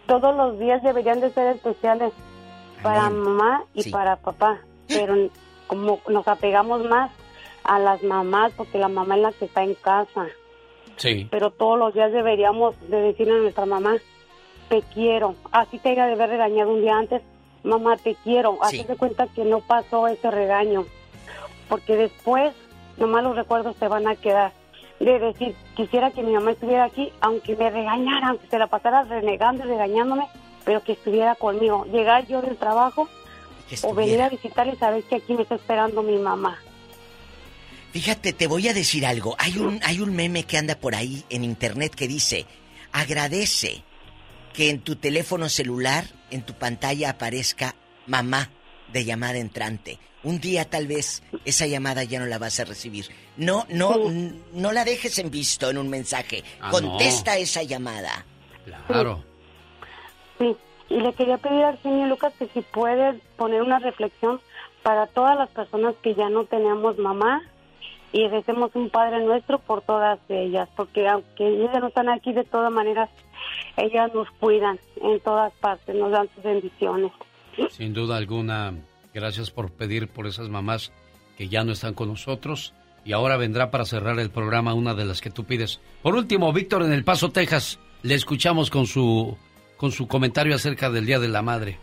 [0.06, 2.12] Todos los días deberían de ser especiales
[2.82, 3.90] para mamá y Sí.
[3.90, 4.60] para papá.
[4.89, 5.31] Pero
[5.68, 7.10] como nos apegamos más
[7.62, 10.26] a las mamás, porque la mamá es la que está en casa.
[10.97, 11.26] Sí.
[11.31, 13.97] Pero todos los días deberíamos de decirle a nuestra mamá,
[14.68, 15.34] te quiero.
[15.52, 17.22] Así te haya de haber regañado un día antes,
[17.62, 18.58] mamá, te quiero.
[18.62, 18.84] Así Sí.
[18.84, 20.86] de cuenta que no pasó ese regaño.
[21.68, 22.52] Porque después,
[22.96, 24.52] nomás los recuerdos te van a quedar.
[25.00, 29.02] De decir, quisiera que mi mamá estuviera aquí, aunque me regañara, aunque se la pasara
[29.04, 30.26] renegando y regañándome,
[30.64, 31.84] pero que estuviera conmigo.
[31.92, 33.08] Llegar yo del trabajo
[33.82, 36.58] o venir a visitar y saber que aquí me está esperando mi mamá.
[37.92, 39.36] Fíjate, te voy a decir algo.
[39.38, 42.44] Hay un, hay un meme que anda por ahí en internet que dice,
[42.92, 43.82] agradece
[44.55, 47.74] que en tu teléfono celular, en tu pantalla aparezca
[48.07, 48.50] mamá
[48.92, 49.99] de llamada entrante.
[50.23, 53.07] un día tal vez esa llamada ya no la vas a recibir.
[53.36, 53.94] No, no,
[54.55, 56.42] no la dejes en visto en un mensaje.
[56.62, 58.24] Ah, Contesta esa llamada.
[58.86, 59.23] Claro.
[60.39, 60.57] Sí,
[60.89, 64.41] y le quería pedir al genio Lucas que si puede poner una reflexión
[64.83, 67.42] para todas las personas que ya no tenemos mamá
[68.14, 72.44] y recemos un Padre Nuestro por todas ellas, porque aunque ellas no están aquí de
[72.44, 73.10] todas maneras,
[73.76, 77.10] ellas nos cuidan en todas partes, nos dan sus bendiciones.
[77.70, 78.72] Sin duda alguna,
[79.12, 80.92] gracias por pedir por esas mamás
[81.36, 82.72] que ya no están con nosotros.
[83.04, 85.80] Y ahora vendrá para cerrar el programa una de las que tú pides.
[86.00, 87.80] Por último, Víctor en El Paso, Texas.
[88.02, 89.36] Le escuchamos con su,
[89.76, 91.78] con su comentario acerca del Día de la Madre.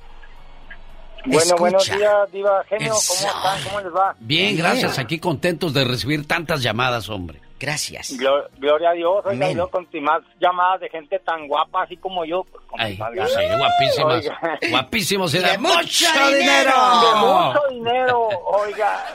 [1.26, 2.94] Bueno, buenos días, Diva Genio.
[2.94, 3.64] ¿Cómo están?
[3.64, 4.16] ¿Cómo les va?
[4.20, 4.98] Bien, gracias.
[5.00, 7.40] Aquí contentos de recibir tantas llamadas, hombre.
[7.60, 8.18] Gracias.
[8.20, 9.24] Glo- gloria a Dios.
[9.24, 12.44] Oiga, yo con más llamadas de gente tan guapa, así como yo.
[12.46, 14.16] Pues, como Ay, sí, guapísimas.
[14.16, 14.60] Oiga.
[14.72, 16.06] Guapísimos y de mucho
[16.40, 16.72] dinero.
[17.02, 18.28] De mucho dinero.
[18.46, 19.06] Oiga,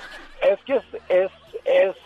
[0.40, 1.30] es que es, es,
[1.64, 1.96] es,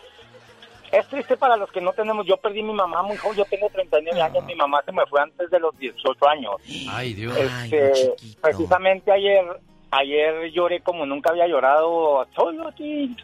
[0.91, 2.25] es triste para los que no tenemos.
[2.25, 3.37] Yo perdí mi mamá muy joven.
[3.37, 4.43] Yo tengo 39 años.
[4.43, 6.55] Mi mamá se me fue antes de los 18 años.
[6.89, 7.37] Ay, Dios.
[7.37, 9.45] Este, precisamente ayer,
[9.91, 12.25] ayer lloré como nunca había llorado.
[12.35, 13.15] Solo aquí.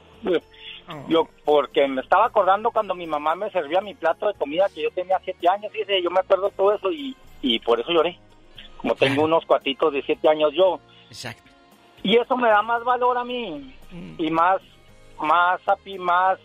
[1.10, 4.84] Yo, porque me estaba acordando cuando mi mamá me servía mi plato de comida que
[4.84, 8.18] yo tenía siete años, fíjese, yo me acuerdo todo eso y, y por eso lloré.
[8.78, 10.80] Como tengo unos cuatitos de siete años yo.
[11.10, 11.44] Exacto.
[12.04, 13.74] Y eso me da más valor a mí
[14.18, 14.62] y más,
[15.20, 16.40] más, api- más,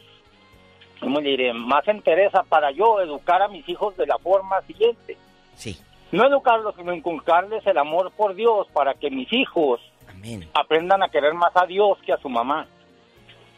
[0.98, 1.52] ¿cómo le diré?
[1.52, 5.16] Más interesa para yo educar a mis hijos de la forma siguiente.
[5.54, 5.76] Sí.
[6.10, 9.80] No educarlos, sino inculcarles el amor por Dios para que mis hijos
[10.54, 12.66] aprendan a querer más a Dios que a su mamá.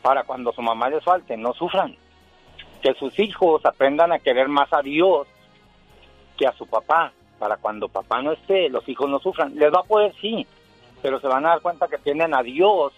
[0.03, 1.97] Para cuando su mamá les falte, no sufran.
[2.83, 5.27] Que sus hijos aprendan a querer más a Dios
[6.37, 7.13] que a su papá.
[7.39, 9.55] Para cuando papá no esté, los hijos no sufran.
[9.57, 10.47] Les va a poder, sí,
[11.03, 12.93] pero se van a dar cuenta que tienen a Dios,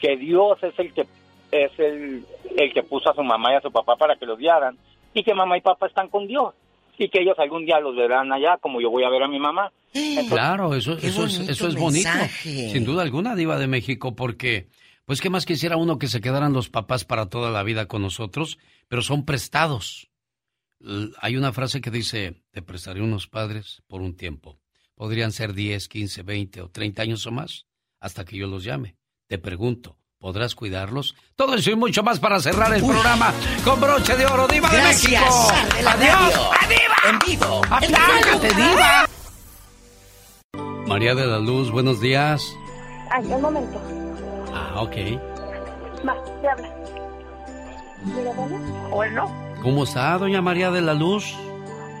[0.00, 1.06] que Dios es el que
[1.52, 2.26] es el,
[2.56, 4.76] el que puso a su mamá y a su papá para que los guiaran,
[5.12, 6.54] y que mamá y papá están con Dios,
[6.98, 9.38] y que ellos algún día los verán allá, como yo voy a ver a mi
[9.38, 9.72] mamá.
[9.94, 12.08] Entonces, Claro, eso, eso, es, bonito eso es bonito.
[12.08, 12.70] mensaje.
[12.70, 14.68] Sin duda alguna, Diva de México, porque,
[15.04, 18.02] pues, ¿qué más quisiera uno que se quedaran los papás para toda la vida con
[18.02, 18.58] nosotros?
[18.88, 20.10] Pero son prestados.
[21.20, 24.58] Hay una frase que dice, te prestaré unos padres por un tiempo.
[24.94, 27.66] Podrían ser 10, 15, 20 o 30 años o más,
[28.00, 28.96] hasta que yo los llame.
[29.26, 31.14] Te pregunto, ¿podrás cuidarlos?
[31.36, 33.30] Todo eso y mucho más para cerrar el programa
[33.62, 35.52] con broche de oro, Diva Gracias, de México.
[35.82, 36.34] de ¡Adiós!
[36.62, 36.78] radio.
[37.10, 37.60] En vivo.
[37.68, 39.06] ¡Aplácate, Diva!
[40.86, 42.42] María de la Luz, buenos días.
[43.10, 43.78] Ay, un momento.
[44.54, 44.96] Ah, ok.
[46.08, 46.70] Va, te habla.
[48.90, 49.30] Bueno.
[49.62, 51.34] ¿Cómo está, doña María de la Luz?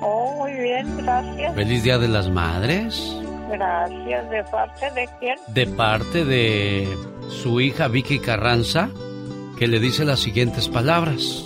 [0.00, 1.54] Oh, muy bien, gracias.
[1.54, 3.16] Feliz Día de las Madres.
[3.50, 4.30] Gracias.
[4.30, 5.36] ¿De parte de quién?
[5.48, 6.88] De parte de
[7.28, 8.90] su hija Vicky Carranza,
[9.58, 11.44] que le dice las siguientes palabras.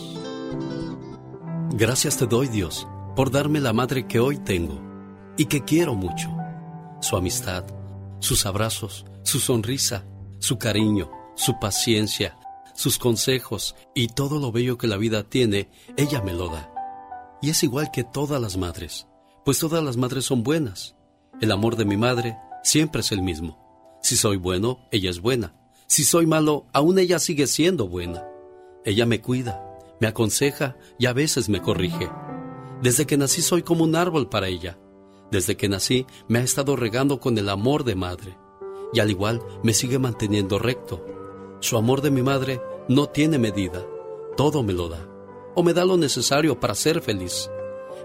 [1.73, 4.81] Gracias te doy, Dios, por darme la madre que hoy tengo
[5.37, 6.29] y que quiero mucho.
[7.01, 7.65] Su amistad,
[8.21, 10.05] sus abrazos, su sonrisa,
[10.39, 12.39] su cariño, su paciencia,
[12.75, 16.73] sus consejos y todo lo bello que la vida tiene, ella me lo da.
[17.41, 19.07] Y es igual que todas las madres,
[19.45, 20.97] pues todas las madres son buenas.
[21.41, 23.99] El amor de mi madre siempre es el mismo.
[24.03, 25.55] Si soy bueno, ella es buena.
[25.89, 28.28] Si soy malo, aún ella sigue siendo buena.
[28.84, 29.65] Ella me cuida,
[30.00, 32.10] me aconseja y a veces me corrige.
[32.83, 34.78] Desde que nací soy como un árbol para ella.
[35.31, 38.36] Desde que nací me ha estado regando con el amor de madre.
[38.92, 41.05] Y al igual me sigue manteniendo recto.
[41.60, 43.83] Su amor de mi madre no tiene medida.
[44.36, 45.08] Todo me lo da.
[45.55, 47.50] O me da lo necesario para ser feliz.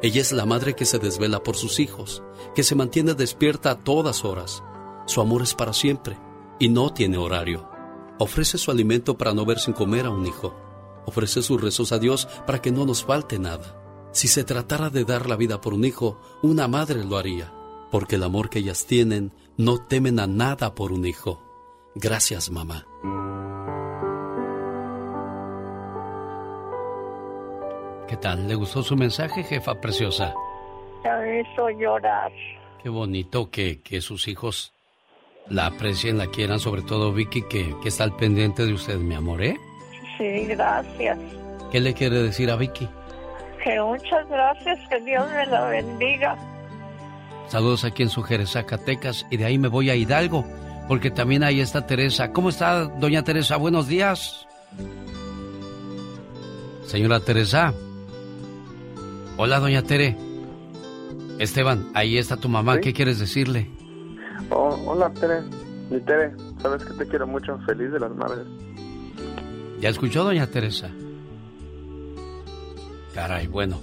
[0.02, 2.24] Ella es la madre que se desvela por sus hijos,
[2.56, 4.64] que se mantiene despierta a todas horas.
[5.06, 6.18] Su amor es para siempre
[6.60, 7.73] y no tiene horario.
[8.20, 10.56] Ofrece su alimento para no ver sin comer a un hijo.
[11.06, 13.80] Ofrece sus rezos a Dios para que no nos falte nada.
[14.12, 17.52] Si se tratara de dar la vida por un hijo, una madre lo haría,
[17.92, 21.42] porque el amor que ellas tienen no temen a nada por un hijo.
[21.96, 22.86] Gracias, mamá.
[28.08, 28.48] ¿Qué tal?
[28.48, 30.36] ¿Le gustó su mensaje, jefa preciosa?
[31.04, 32.32] Me hizo llorar.
[32.84, 34.73] Qué bonito que, que sus hijos
[35.50, 39.16] la aprecien, la quieran, sobre todo Vicky, que, que está al pendiente de usted, mi
[39.16, 39.58] amor, ¿eh?
[40.18, 41.18] Sí, gracias.
[41.72, 42.88] ¿Qué le quiere decir a Vicky?
[43.64, 46.38] Que muchas gracias, que Dios me la bendiga.
[47.48, 50.46] Saludos aquí en su Jerez, Zacatecas, y de ahí me voy a Hidalgo,
[50.88, 52.32] porque también ahí está Teresa.
[52.32, 53.58] ¿Cómo está, doña Teresa?
[53.58, 54.48] Buenos días.
[56.86, 57.74] Señora Teresa.
[59.38, 60.16] Hola, doña Tere.
[61.40, 62.80] Esteban, ahí está tu mamá.
[62.80, 63.70] ¿Qué quieres decirle?
[64.50, 65.42] Oh, hola, Tere.
[65.90, 67.58] Mi Tere, sabes que te quiero mucho.
[67.66, 68.46] Feliz de las madres.
[69.80, 70.90] ¿Ya escuchó, doña Teresa?
[73.14, 73.80] Caray, bueno,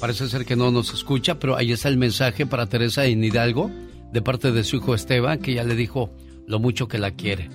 [0.00, 3.70] parece ser que no nos escucha, pero ahí está el mensaje para Teresa en Hidalgo,
[4.12, 6.10] de parte de su hijo Esteban, que ya le dijo
[6.46, 7.48] lo mucho que la quiere.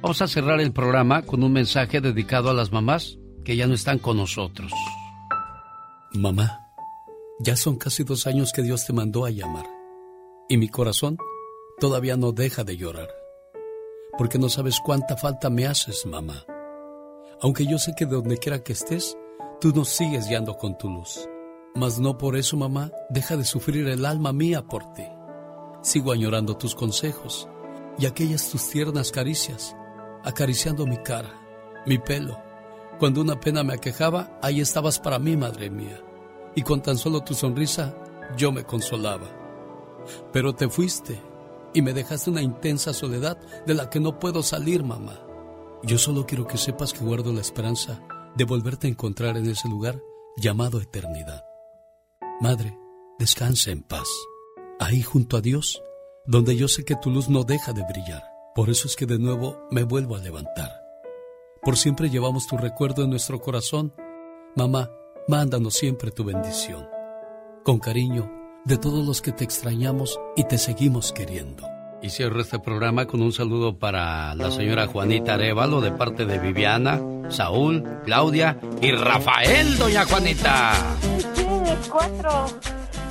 [0.00, 3.74] Vamos a cerrar el programa con un mensaje dedicado a las mamás que ya no
[3.74, 4.72] están con nosotros.
[6.12, 6.60] Mamá,
[7.40, 9.66] ya son casi dos años que Dios te mandó a llamar
[10.48, 11.18] y mi corazón
[11.78, 13.08] todavía no deja de llorar,
[14.16, 16.44] porque no sabes cuánta falta me haces, mamá.
[17.40, 19.16] Aunque yo sé que donde quiera que estés,
[19.60, 21.28] tú nos sigues guiando con tu luz.
[21.76, 25.04] Mas no por eso, mamá, deja de sufrir el alma mía por ti.
[25.82, 27.48] Sigo añorando tus consejos
[27.98, 29.76] y aquellas tus tiernas caricias,
[30.24, 31.40] acariciando mi cara,
[31.86, 32.42] mi pelo.
[32.98, 36.02] Cuando una pena me aquejaba, ahí estabas para mí, madre mía.
[36.56, 37.94] Y con tan solo tu sonrisa,
[38.36, 39.28] yo me consolaba.
[40.32, 41.27] Pero te fuiste
[41.78, 45.24] y me dejaste una intensa soledad de la que no puedo salir, mamá.
[45.84, 48.02] Yo solo quiero que sepas que guardo la esperanza
[48.34, 50.02] de volverte a encontrar en ese lugar
[50.36, 51.44] llamado eternidad.
[52.40, 52.76] Madre,
[53.20, 54.08] descansa en paz,
[54.80, 55.80] ahí junto a Dios,
[56.26, 58.24] donde yo sé que tu luz no deja de brillar.
[58.56, 60.82] Por eso es que de nuevo me vuelvo a levantar.
[61.62, 63.94] Por siempre llevamos tu recuerdo en nuestro corazón.
[64.56, 64.90] Mamá,
[65.28, 66.88] mándanos siempre tu bendición.
[67.62, 68.37] Con cariño,
[68.68, 71.66] de todos los que te extrañamos y te seguimos queriendo.
[72.02, 76.38] Y cierro este programa con un saludo para la señora Juanita Arevalo de parte de
[76.38, 80.74] Viviana, Saúl, Claudia y Rafael, doña Juanita.
[81.34, 82.46] Sí, mis cuatro,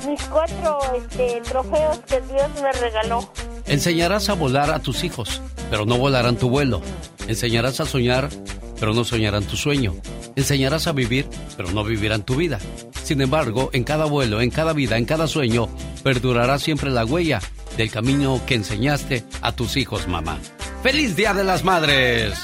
[0.08, 3.28] mis cuatro este, trofeos que Dios me regaló.
[3.66, 6.80] Enseñarás a volar a tus hijos, pero no volarán tu vuelo.
[7.26, 8.28] Enseñarás a soñar,
[8.78, 9.96] pero no soñarán tu sueño.
[10.36, 12.60] Enseñarás a vivir, pero no vivirán tu vida.
[13.08, 15.70] Sin embargo, en cada vuelo, en cada vida, en cada sueño,
[16.02, 17.40] perdurará siempre la huella
[17.78, 20.38] del camino que enseñaste a tus hijos, mamá.
[20.82, 22.34] ¡Feliz Día de las Madres!